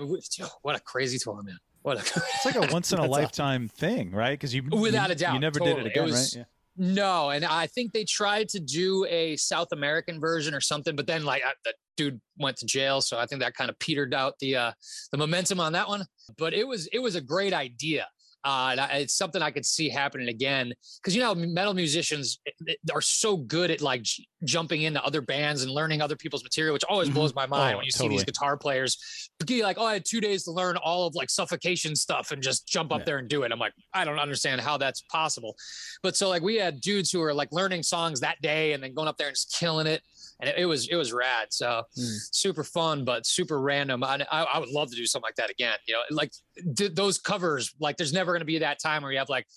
what 0.63 0.75
a 0.75 0.79
crazy 0.79 1.19
tour, 1.19 1.41
man. 1.43 1.57
What 1.81 1.97
a 2.17 2.21
It's 2.35 2.45
like 2.45 2.55
a 2.55 2.71
once 2.73 2.91
in 2.91 2.99
a 2.99 3.05
lifetime 3.05 3.67
thing, 3.69 4.11
right? 4.11 4.31
Because 4.31 4.53
you 4.53 4.63
Without 4.63 5.09
you, 5.09 5.13
a 5.13 5.15
doubt, 5.15 5.33
you 5.33 5.39
never 5.39 5.59
totally. 5.59 5.75
did 5.77 5.85
It 5.85 5.87
it 5.87 5.91
again, 5.91 6.03
was- 6.05 6.35
right? 6.37 6.45
No, 6.81 7.29
and 7.31 7.43
I 7.43 7.67
think 7.67 7.91
they 7.91 8.05
tried 8.05 8.47
to 8.49 8.59
do 8.61 9.05
a 9.09 9.35
South 9.35 9.67
American 9.73 10.17
version 10.21 10.53
or 10.53 10.61
something, 10.61 10.95
but 10.95 11.07
then 11.07 11.25
like 11.25 11.43
I, 11.45 11.51
the 11.65 11.73
dude 11.97 12.21
went 12.37 12.55
to 12.57 12.65
jail, 12.65 13.01
so 13.01 13.17
I 13.19 13.25
think 13.25 13.41
that 13.41 13.53
kind 13.53 13.69
of 13.69 13.77
petered 13.79 14.13
out 14.13 14.35
the 14.39 14.55
uh, 14.55 14.71
the 15.11 15.17
momentum 15.17 15.59
on 15.59 15.73
that 15.73 15.89
one. 15.89 16.05
But 16.37 16.53
it 16.53 16.65
was 16.65 16.87
it 16.93 16.99
was 16.99 17.15
a 17.15 17.21
great 17.21 17.51
idea. 17.53 18.07
Uh, 18.45 18.69
and 18.71 18.79
I, 18.79 18.87
it's 18.99 19.15
something 19.15 19.41
I 19.41 19.51
could 19.51 19.65
see 19.65 19.89
happening 19.89 20.29
again 20.29 20.71
because 21.01 21.13
you 21.15 21.21
know 21.21 21.35
metal 21.35 21.73
musicians 21.73 22.39
eh, 22.47 22.51
eh, 22.69 22.73
are 22.93 23.01
so 23.01 23.35
good 23.35 23.69
at 23.69 23.81
like 23.81 24.03
j- 24.03 24.25
jumping 24.45 24.83
into 24.83 25.03
other 25.03 25.21
bands 25.21 25.61
and 25.63 25.71
learning 25.71 26.01
other 26.01 26.15
people's 26.15 26.43
material, 26.43 26.73
which 26.73 26.85
always 26.85 27.09
Mhm. 27.09 27.15
blows 27.15 27.35
my 27.35 27.45
mind 27.45 27.73
Oh, 27.73 27.77
when 27.77 27.85
you 27.85 27.91
see 27.91 28.07
these 28.07 28.23
guitar 28.23 28.55
players. 28.57 28.97
Be 29.45 29.63
like, 29.63 29.77
oh, 29.77 29.85
I 29.85 29.93
had 29.93 30.05
two 30.05 30.21
days 30.21 30.43
to 30.45 30.51
learn 30.51 30.77
all 30.77 31.07
of 31.07 31.15
like 31.15 31.29
suffocation 31.29 31.95
stuff 31.95 32.31
and 32.31 32.41
just 32.41 32.67
jump 32.67 32.91
up 32.93 32.99
Yeah. 33.01 33.05
there 33.05 33.17
and 33.17 33.27
do 33.27 33.43
it. 33.43 33.51
I'm 33.51 33.59
like, 33.59 33.73
I 33.93 34.05
don't 34.05 34.19
understand 34.19 34.61
how 34.61 34.77
that's 34.77 35.01
possible. 35.03 35.55
But 36.03 36.15
so 36.15 36.29
like 36.29 36.41
we 36.41 36.55
had 36.55 36.79
dudes 36.81 37.11
who 37.11 37.19
were 37.19 37.33
like 37.33 37.51
learning 37.51 37.83
songs 37.83 38.19
that 38.21 38.41
day 38.41 38.73
and 38.73 38.81
then 38.83 38.93
going 38.93 39.07
up 39.07 39.17
there 39.17 39.27
and 39.27 39.35
just 39.35 39.53
killing 39.57 39.87
it. 39.87 40.01
And 40.39 40.49
it, 40.49 40.59
it 40.59 40.65
was 40.65 40.87
it 40.87 40.95
was 40.95 41.11
rad. 41.11 41.47
So 41.51 41.83
Mm. 41.97 42.17
super 42.31 42.63
fun, 42.63 43.03
but 43.03 43.25
super 43.25 43.59
random. 43.61 44.03
I, 44.03 44.25
I 44.31 44.43
I 44.43 44.59
would 44.59 44.69
love 44.69 44.89
to 44.91 44.95
do 44.95 45.05
something 45.05 45.27
like 45.27 45.35
that 45.35 45.49
again. 45.49 45.75
You 45.87 45.95
know, 45.95 46.01
like 46.11 46.31
d- 46.73 46.87
those 46.89 47.17
covers. 47.19 47.73
Like 47.79 47.97
there's 47.97 48.13
never 48.13 48.31
going 48.31 48.41
to 48.41 48.45
be 48.45 48.59
that 48.59 48.79
time 48.79 49.03
where 49.03 49.11
you 49.11 49.17
have 49.17 49.29
like 49.29 49.47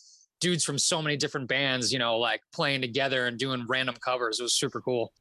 dudes 0.40 0.64
from 0.64 0.78
so 0.78 1.00
many 1.00 1.16
different 1.16 1.48
bands. 1.48 1.92
You 1.92 1.98
know, 2.00 2.18
like 2.18 2.40
playing 2.52 2.80
together 2.80 3.26
and 3.28 3.38
doing 3.38 3.64
random 3.68 3.94
covers. 4.04 4.40
It 4.40 4.42
was 4.42 4.54
super 4.54 4.80
cool. 4.80 5.12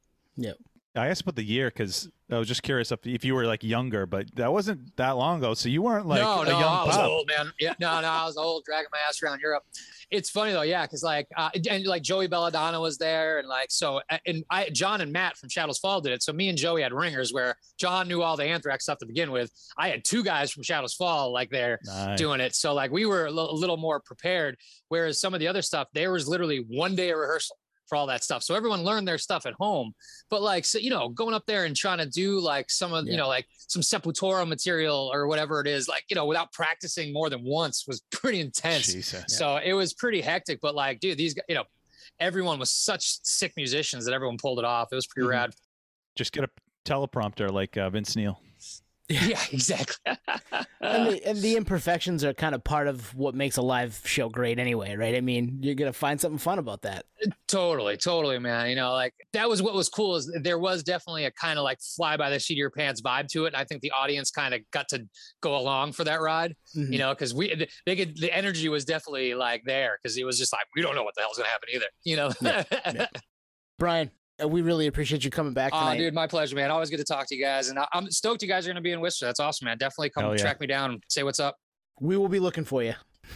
I 0.94 1.08
asked 1.08 1.22
about 1.22 1.36
the 1.36 1.44
year 1.44 1.68
because 1.68 2.10
I 2.30 2.38
was 2.38 2.48
just 2.48 2.62
curious 2.62 2.92
if, 2.92 3.06
if 3.06 3.24
you 3.24 3.34
were 3.34 3.46
like 3.46 3.62
younger, 3.64 4.04
but 4.04 4.34
that 4.36 4.52
wasn't 4.52 4.94
that 4.96 5.12
long 5.12 5.38
ago. 5.38 5.54
So 5.54 5.68
you 5.68 5.80
weren't 5.82 6.06
like 6.06 6.20
no, 6.20 6.42
no, 6.42 6.56
I 6.58 6.84
was 6.84 6.98
old, 6.98 7.28
man. 7.28 7.52
Yeah, 7.58 7.74
no, 7.80 8.00
no, 8.00 8.08
I 8.08 8.24
was 8.26 8.36
old, 8.36 8.64
dragging 8.64 8.88
my 8.92 8.98
ass 9.08 9.22
around 9.22 9.40
Europe. 9.40 9.62
It's 10.10 10.28
funny 10.28 10.52
though, 10.52 10.62
yeah, 10.62 10.82
because 10.82 11.02
like, 11.02 11.26
uh, 11.36 11.48
and 11.70 11.86
like 11.86 12.02
Joey 12.02 12.26
Belladonna 12.26 12.78
was 12.78 12.98
there, 12.98 13.38
and 13.38 13.48
like, 13.48 13.70
so, 13.70 14.00
and 14.26 14.44
I, 14.50 14.68
John 14.68 15.00
and 15.00 15.10
Matt 15.12 15.38
from 15.38 15.48
Shadows 15.48 15.78
Fall 15.78 16.02
did 16.02 16.12
it. 16.12 16.22
So 16.22 16.32
me 16.34 16.48
and 16.50 16.58
Joey 16.58 16.82
had 16.82 16.92
ringers 16.92 17.32
where 17.32 17.56
John 17.78 18.06
knew 18.08 18.20
all 18.22 18.36
the 18.36 18.44
Anthrax 18.44 18.84
stuff 18.84 18.98
to 18.98 19.06
begin 19.06 19.30
with. 19.32 19.50
I 19.78 19.88
had 19.88 20.04
two 20.04 20.22
guys 20.22 20.50
from 20.50 20.62
Shadows 20.62 20.92
Fall 20.94 21.32
like 21.32 21.48
there 21.50 21.78
Nice. 21.84 22.18
doing 22.18 22.40
it, 22.40 22.54
so 22.54 22.74
like 22.74 22.90
we 22.90 23.06
were 23.06 23.26
a 23.26 23.30
a 23.30 23.54
little 23.54 23.76
more 23.78 24.00
prepared. 24.00 24.56
Whereas 24.88 25.18
some 25.20 25.32
of 25.32 25.40
the 25.40 25.48
other 25.48 25.62
stuff, 25.62 25.88
there 25.94 26.12
was 26.12 26.28
literally 26.28 26.66
one 26.68 26.94
day 26.94 27.10
of 27.10 27.18
rehearsal 27.18 27.56
for 27.92 27.96
all 27.96 28.06
that 28.06 28.24
stuff. 28.24 28.42
So 28.42 28.54
everyone 28.54 28.84
learned 28.84 29.06
their 29.06 29.18
stuff 29.18 29.44
at 29.44 29.52
home. 29.52 29.92
But 30.30 30.40
like, 30.40 30.64
so, 30.64 30.78
you 30.78 30.88
know, 30.88 31.10
going 31.10 31.34
up 31.34 31.44
there 31.44 31.66
and 31.66 31.76
trying 31.76 31.98
to 31.98 32.06
do 32.06 32.40
like 32.40 32.70
some 32.70 32.94
of, 32.94 33.04
Yeah. 33.04 33.10
you 33.12 33.16
know, 33.18 33.28
like 33.28 33.46
some 33.58 33.82
Sepultura 33.82 34.48
material 34.48 35.10
or 35.12 35.26
whatever 35.26 35.60
it 35.60 35.66
is, 35.66 35.88
like, 35.88 36.04
you 36.08 36.16
know, 36.16 36.24
without 36.24 36.50
practicing 36.54 37.12
more 37.12 37.28
than 37.28 37.44
once 37.44 37.84
was 37.86 38.00
pretty 38.10 38.40
intense. 38.40 38.90
Jesus. 38.94 39.24
So 39.36 39.58
it 39.58 39.74
was 39.74 39.92
pretty 39.92 40.22
hectic. 40.22 40.58
But 40.62 40.74
like, 40.74 41.00
dude, 41.00 41.18
these, 41.18 41.34
guys, 41.34 41.44
you 41.50 41.54
know, 41.54 41.64
everyone 42.18 42.58
was 42.58 42.70
such 42.70 43.18
sick 43.24 43.52
musicians 43.58 44.06
that 44.06 44.14
everyone 44.14 44.38
pulled 44.38 44.58
it 44.58 44.64
off. 44.64 44.88
It 44.90 44.94
was 44.94 45.06
pretty 45.06 45.26
Mhm. 45.26 45.32
rad. 45.32 45.50
Just 46.16 46.32
get 46.32 46.44
a 46.44 46.48
teleprompter 46.86 47.50
like 47.52 47.76
uh, 47.76 47.90
Vince 47.90 48.16
Neil. 48.16 48.40
Yeah, 49.08 49.40
exactly. 49.52 49.96
and, 50.80 51.06
the, 51.06 51.20
and 51.26 51.38
the 51.38 51.56
imperfections 51.56 52.24
are 52.24 52.32
kind 52.32 52.54
of 52.54 52.64
part 52.64 52.86
of 52.86 53.14
what 53.14 53.34
makes 53.34 53.56
a 53.56 53.62
live 53.62 54.00
show 54.04 54.28
great 54.28 54.58
anyway, 54.58 54.96
right? 54.96 55.14
I 55.14 55.20
mean, 55.20 55.58
you're 55.60 55.74
gonna 55.74 55.92
find 55.92 56.20
something 56.20 56.38
fun 56.38 56.58
about 56.58 56.82
that. 56.82 57.04
Totally, 57.48 57.96
totally, 57.96 58.38
man. 58.38 58.70
You 58.70 58.76
know, 58.76 58.92
like 58.92 59.12
that 59.32 59.48
was 59.48 59.60
what 59.60 59.74
was 59.74 59.88
cool 59.88 60.16
is 60.16 60.32
there 60.42 60.58
was 60.58 60.82
definitely 60.82 61.24
a 61.26 61.30
kind 61.32 61.58
of 61.58 61.64
like 61.64 61.78
fly 61.80 62.16
by 62.16 62.30
the 62.30 62.40
seat 62.40 62.54
of 62.54 62.58
your 62.58 62.70
pants 62.70 63.02
vibe 63.02 63.28
to 63.32 63.44
it. 63.44 63.48
And 63.48 63.56
I 63.56 63.64
think 63.64 63.82
the 63.82 63.90
audience 63.90 64.30
kind 64.30 64.54
of 64.54 64.60
got 64.70 64.88
to 64.90 65.06
go 65.42 65.56
along 65.56 65.92
for 65.92 66.04
that 66.04 66.20
ride, 66.20 66.54
Mhm. 66.76 66.92
you 66.92 66.98
know, 66.98 67.10
because 67.12 67.34
we 67.34 67.66
they 67.84 67.96
could 67.96 68.16
the 68.16 68.32
energy 68.34 68.68
was 68.68 68.84
definitely 68.84 69.34
like 69.34 69.62
there 69.66 69.98
because 70.02 70.16
it 70.16 70.24
was 70.24 70.38
just 70.38 70.52
like 70.52 70.66
we 70.74 70.80
don't 70.82 70.94
know 70.94 71.02
what 71.04 71.14
the 71.16 71.20
hell's 71.20 71.36
gonna 71.36 71.48
happen 71.50 71.68
either, 71.74 71.86
you 72.04 72.16
know. 72.16 72.30
yeah. 72.40 73.06
Brian, 73.78 74.08
uh, 74.08 74.10
Uh, 74.42 74.48
we 74.48 74.62
really 74.62 74.86
appreciate 74.86 75.24
you 75.24 75.30
coming 75.30 75.52
back 75.52 75.72
Oh, 75.74 75.78
tonight. 75.80 75.98
dude, 75.98 76.14
my 76.14 76.26
pleasure, 76.26 76.56
man. 76.56 76.70
Always 76.70 76.90
good 76.90 76.98
to 76.98 77.04
talk 77.04 77.26
to 77.28 77.34
you 77.34 77.42
guys, 77.42 77.68
and 77.68 77.78
I- 77.78 77.88
I'm 77.92 78.10
stoked 78.10 78.42
you 78.42 78.48
guys 78.48 78.66
are 78.66 78.70
gonna 78.70 78.80
be 78.80 78.92
in 78.92 79.00
Worcester. 79.00 79.26
That's 79.26 79.40
awesome, 79.40 79.66
man. 79.66 79.78
Definitely 79.78 80.10
come 80.10 80.30
yeah. 80.30 80.36
track 80.36 80.60
me 80.60 80.66
down, 80.66 80.92
and 80.92 81.02
say 81.08 81.22
what's 81.22 81.40
up. 81.40 81.56
We 82.00 82.16
will 82.16 82.28
be 82.28 82.40
looking 82.40 82.64
for 82.64 82.82
you. 82.82 82.94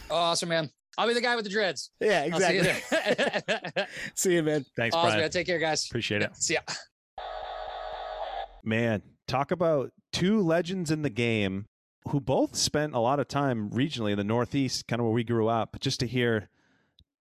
Awesome, 0.09 0.49
man. 0.49 0.69
I'll 0.97 1.07
be 1.07 1.13
the 1.13 1.21
guy 1.21 1.35
with 1.35 1.45
the 1.45 1.51
dreads. 1.51 1.91
Yeah, 1.99 2.27
I'll 2.33 2.39
see 2.39 2.53
you 2.55 2.59
exactly. 2.61 3.41
there. 3.75 3.87
See 4.15 4.33
you, 4.33 4.43
man. 4.43 4.65
Thanks, 4.75 4.95
awesome, 4.95 5.09
Brian. 5.09 5.21
man. 5.21 5.29
Take 5.29 5.45
care, 5.45 5.59
guys. 5.59 5.85
Appreciate 5.85 6.23
it. 6.23 6.35
See 6.35 6.55
ya. 6.55 6.61
Man, 8.63 9.03
talk 9.27 9.51
about 9.51 9.91
two 10.11 10.41
legends 10.41 10.89
in 10.89 11.03
the 11.03 11.09
game 11.11 11.67
who 12.09 12.19
both 12.19 12.55
spent 12.55 12.95
a 12.95 12.99
lot 12.99 13.19
of 13.19 13.27
time 13.27 13.69
regionally 13.69 14.11
in 14.11 14.17
the 14.17 14.23
Northeast, 14.23 14.87
kind 14.87 14.99
of 14.99 15.05
where 15.05 15.13
we 15.13 15.23
grew 15.23 15.47
up, 15.47 15.77
just 15.79 15.99
to 15.99 16.07
hear 16.07 16.49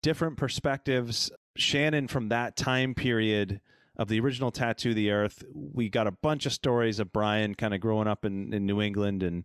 different 0.04 0.38
perspectives. 0.38 1.32
Shannon 1.56 2.08
from 2.08 2.30
that 2.30 2.56
time 2.56 2.96
period 2.96 3.60
of 3.98 4.08
the 4.08 4.20
original 4.20 4.52
Tattoo 4.52 4.94
the 4.94 5.12
Earth. 5.12 5.44
We 5.54 5.90
got 5.90 6.08
a 6.08 6.12
bunch 6.12 6.46
of 6.46 6.54
stories 6.54 7.00
of 7.00 7.14
Brian 7.14 7.56
kind 7.56 7.74
of 7.74 7.80
growing 7.80 8.08
up 8.08 8.26
in, 8.26 8.54
in 8.54 8.66
New 8.66 8.82
England 8.82 9.24
and 9.24 9.44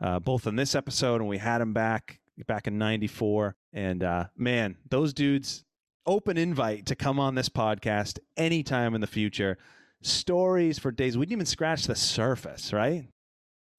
uh, 0.00 0.18
both 0.20 0.46
in 0.46 0.56
this 0.56 0.74
episode 0.74 1.20
and 1.20 1.28
we 1.28 1.38
had 1.38 1.60
him 1.60 1.72
back 1.72 2.20
back 2.46 2.68
in 2.68 2.78
94 2.78 3.56
and 3.72 4.04
uh, 4.04 4.24
man 4.36 4.76
those 4.88 5.12
dudes 5.12 5.64
open 6.06 6.38
invite 6.38 6.86
to 6.86 6.94
come 6.94 7.18
on 7.18 7.34
this 7.34 7.48
podcast 7.48 8.20
anytime 8.36 8.94
in 8.94 9.00
the 9.00 9.08
future 9.08 9.58
stories 10.00 10.78
for 10.78 10.92
days 10.92 11.18
we 11.18 11.26
didn't 11.26 11.38
even 11.38 11.46
scratch 11.46 11.86
the 11.86 11.96
surface 11.96 12.72
right 12.72 13.08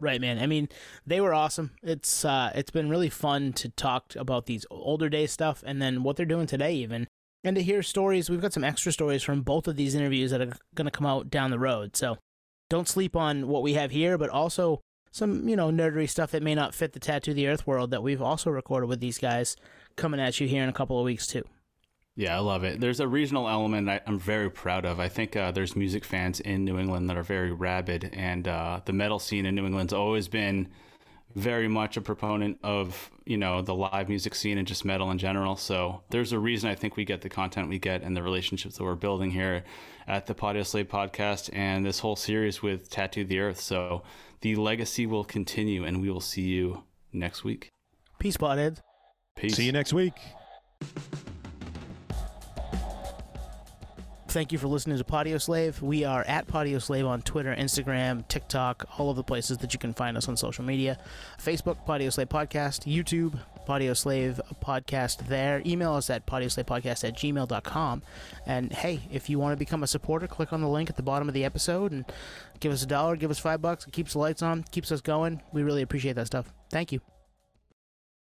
Right, 0.02 0.22
man. 0.22 0.40
I 0.40 0.48
mean, 0.48 0.70
they 1.06 1.20
were 1.20 1.34
awesome. 1.34 1.72
It's 1.84 2.24
uh, 2.24 2.52
it's 2.56 2.72
been 2.72 2.90
really 2.90 3.10
fun 3.10 3.52
to 3.54 3.68
talk 3.68 4.16
about 4.16 4.46
these 4.46 4.66
older 4.72 5.10
day 5.10 5.28
stuff 5.28 5.62
and 5.66 5.82
then 5.82 6.04
what 6.04 6.16
they're 6.16 6.26
doing 6.26 6.48
today, 6.48 6.74
even, 6.76 7.08
and 7.44 7.56
to 7.56 7.64
hear 7.64 7.82
stories. 7.84 8.30
We've 8.30 8.42
got 8.42 8.54
some 8.54 8.64
extra 8.64 8.92
stories 8.92 9.24
from 9.24 9.42
both 9.42 9.68
of 9.68 9.76
these 9.76 9.96
interviews 9.96 10.32
that 10.32 10.42
are 10.42 10.54
going 10.76 10.86
to 10.86 10.92
come 10.92 11.06
out 11.06 11.30
down 11.30 11.52
the 11.52 11.60
road. 11.60 11.96
So, 11.96 12.18
don't 12.70 12.88
sleep 12.88 13.16
on 13.16 13.48
what 13.48 13.64
we 13.64 13.74
have 13.74 13.92
here, 13.92 14.18
but 14.18 14.30
also 14.30 14.82
some 15.12 15.48
you 15.48 15.56
know 15.56 15.70
nerdery 15.70 16.08
stuff 16.08 16.32
that 16.32 16.44
may 16.44 16.56
not 16.56 16.76
fit 16.76 16.94
the 16.94 17.00
tattoo 17.00 17.34
the 17.34 17.48
earth 17.48 17.66
world 17.66 17.92
that 17.92 18.04
we've 18.04 18.22
also 18.22 18.50
recorded 18.50 18.88
with 18.88 19.00
these 19.00 19.18
guys 19.18 19.56
coming 19.96 20.20
at 20.20 20.40
you 20.40 20.48
here 20.48 20.64
in 20.64 20.70
a 20.70 20.74
couple 20.74 21.00
of 21.00 21.06
weeks 21.06 21.28
too. 21.28 21.44
Yeah, 22.16 22.36
I 22.36 22.40
love 22.40 22.66
it. 22.66 22.82
There's 22.82 23.00
a 23.00 23.08
regional 23.08 23.48
element 23.48 23.90
I, 23.90 24.02
I'm 24.06 24.20
very 24.20 24.52
proud 24.52 24.86
of. 24.86 25.00
I 25.00 25.08
think 25.08 25.36
uh, 25.36 25.52
there's 25.52 25.76
music 25.76 26.04
fans 26.04 26.42
in 26.42 26.66
New 26.66 26.78
England 26.78 27.10
that 27.10 27.18
are 27.18 27.24
very 27.24 27.54
rabid, 27.54 28.10
and 28.14 28.48
uh, 28.48 28.82
the 28.84 28.94
metal 28.94 29.20
scene 29.20 29.46
in 29.46 29.56
New 29.56 29.66
England's 29.66 29.94
always 29.94 30.28
been 30.28 30.68
very 31.36 31.68
much 31.68 31.96
a 31.96 32.02
proponent 32.02 32.58
of 32.64 33.12
you 33.26 33.38
know 33.38 33.62
the 33.62 33.76
live 33.76 34.10
music 34.10 34.34
scene 34.36 34.58
and 34.58 34.68
just 34.68 34.84
metal 34.86 35.12
in 35.12 35.18
general. 35.18 35.56
So 35.56 36.04
there's 36.10 36.34
a 36.34 36.40
reason 36.40 36.70
I 36.70 36.76
think 36.76 36.96
we 36.96 37.06
get 37.06 37.22
the 37.22 37.30
content 37.30 37.70
we 37.70 37.80
get 37.80 38.02
and 38.02 38.16
the 38.16 38.24
relationships 38.24 38.78
that 38.78 38.84
we're 38.84 38.96
building 38.96 39.32
here 39.32 39.64
at 40.08 40.26
the 40.26 40.34
Patio 40.34 40.64
Slave 40.64 40.88
podcast 40.88 41.50
and 41.54 41.86
this 41.86 42.00
whole 42.00 42.16
series 42.16 42.62
with 42.62 42.90
Tattoo 42.90 43.26
the 43.26 43.40
Earth. 43.40 43.60
So 43.60 44.04
the 44.42 44.56
legacy 44.56 45.06
will 45.06 45.24
continue, 45.24 45.84
and 45.84 46.02
we 46.02 46.10
will 46.10 46.22
see 46.22 46.44
you 46.44 46.84
next 47.14 47.44
week. 47.44 47.70
Peace, 48.20 48.38
potheads. 48.38 48.80
Peace. 49.36 49.56
see 49.56 49.66
you 49.66 49.72
next 49.72 49.94
week 49.94 50.14
Thank 54.30 54.52
you 54.52 54.60
for 54.60 54.68
listening 54.68 54.96
to 55.00 55.04
Patio 55.04 55.40
Slave. 55.40 55.82
We 55.82 56.04
are 56.04 56.24
at 56.28 56.46
Patio 56.46 56.78
Slave 56.78 57.08
on 57.08 57.24
Twitter, 57.24 57.56
Instagram, 57.56 58.28
TikTok, 58.28 58.88
all 59.00 59.10
of 59.10 59.16
the 59.16 59.24
places 59.24 59.58
that 59.58 59.74
you 59.74 59.80
can 59.80 59.92
find 59.92 60.16
us 60.16 60.28
on 60.28 60.38
social 60.38 60.64
media. 60.64 61.00
Facebook, 61.40 61.84
Patio 61.84 62.12
Slave 62.12 62.30
Podcast, 62.30 62.86
YouTube, 62.86 63.40
Patio 63.66 63.96
Slave 63.96 64.40
Podcast 64.64 65.28
there. 65.28 65.64
Email 65.66 65.94
us 65.94 66.12
at 66.12 66.28
patioslavepodcast 66.28 67.08
at 67.08 67.18
gmail.com. 67.18 68.04
And 68.46 68.72
hey, 68.72 69.00
if 69.12 69.32
you 69.32 69.40
want 69.40 69.54
to 69.54 69.58
become 69.58 69.82
a 69.82 69.88
supporter, 69.88 70.28
click 70.28 70.54
on 70.54 70.62
the 70.62 70.70
link 70.70 70.92
at 70.92 70.96
the 70.96 71.02
bottom 71.02 71.28
of 71.28 71.34
the 71.34 71.44
episode 71.44 71.92
and 71.92 72.06
give 72.60 72.72
us 72.72 72.84
a 72.84 72.88
dollar, 72.88 73.16
give 73.16 73.32
us 73.32 73.40
five 73.40 73.64
bucks. 73.64 73.88
It 73.88 73.94
keeps 73.94 74.14
the 74.14 74.20
lights 74.20 74.44
on, 74.44 74.62
keeps 74.72 74.92
us 74.92 75.02
going. 75.02 75.42
We 75.54 75.64
really 75.64 75.82
appreciate 75.82 76.14
that 76.18 76.28
stuff. 76.28 76.54
Thank 76.70 76.92
you. 76.92 77.02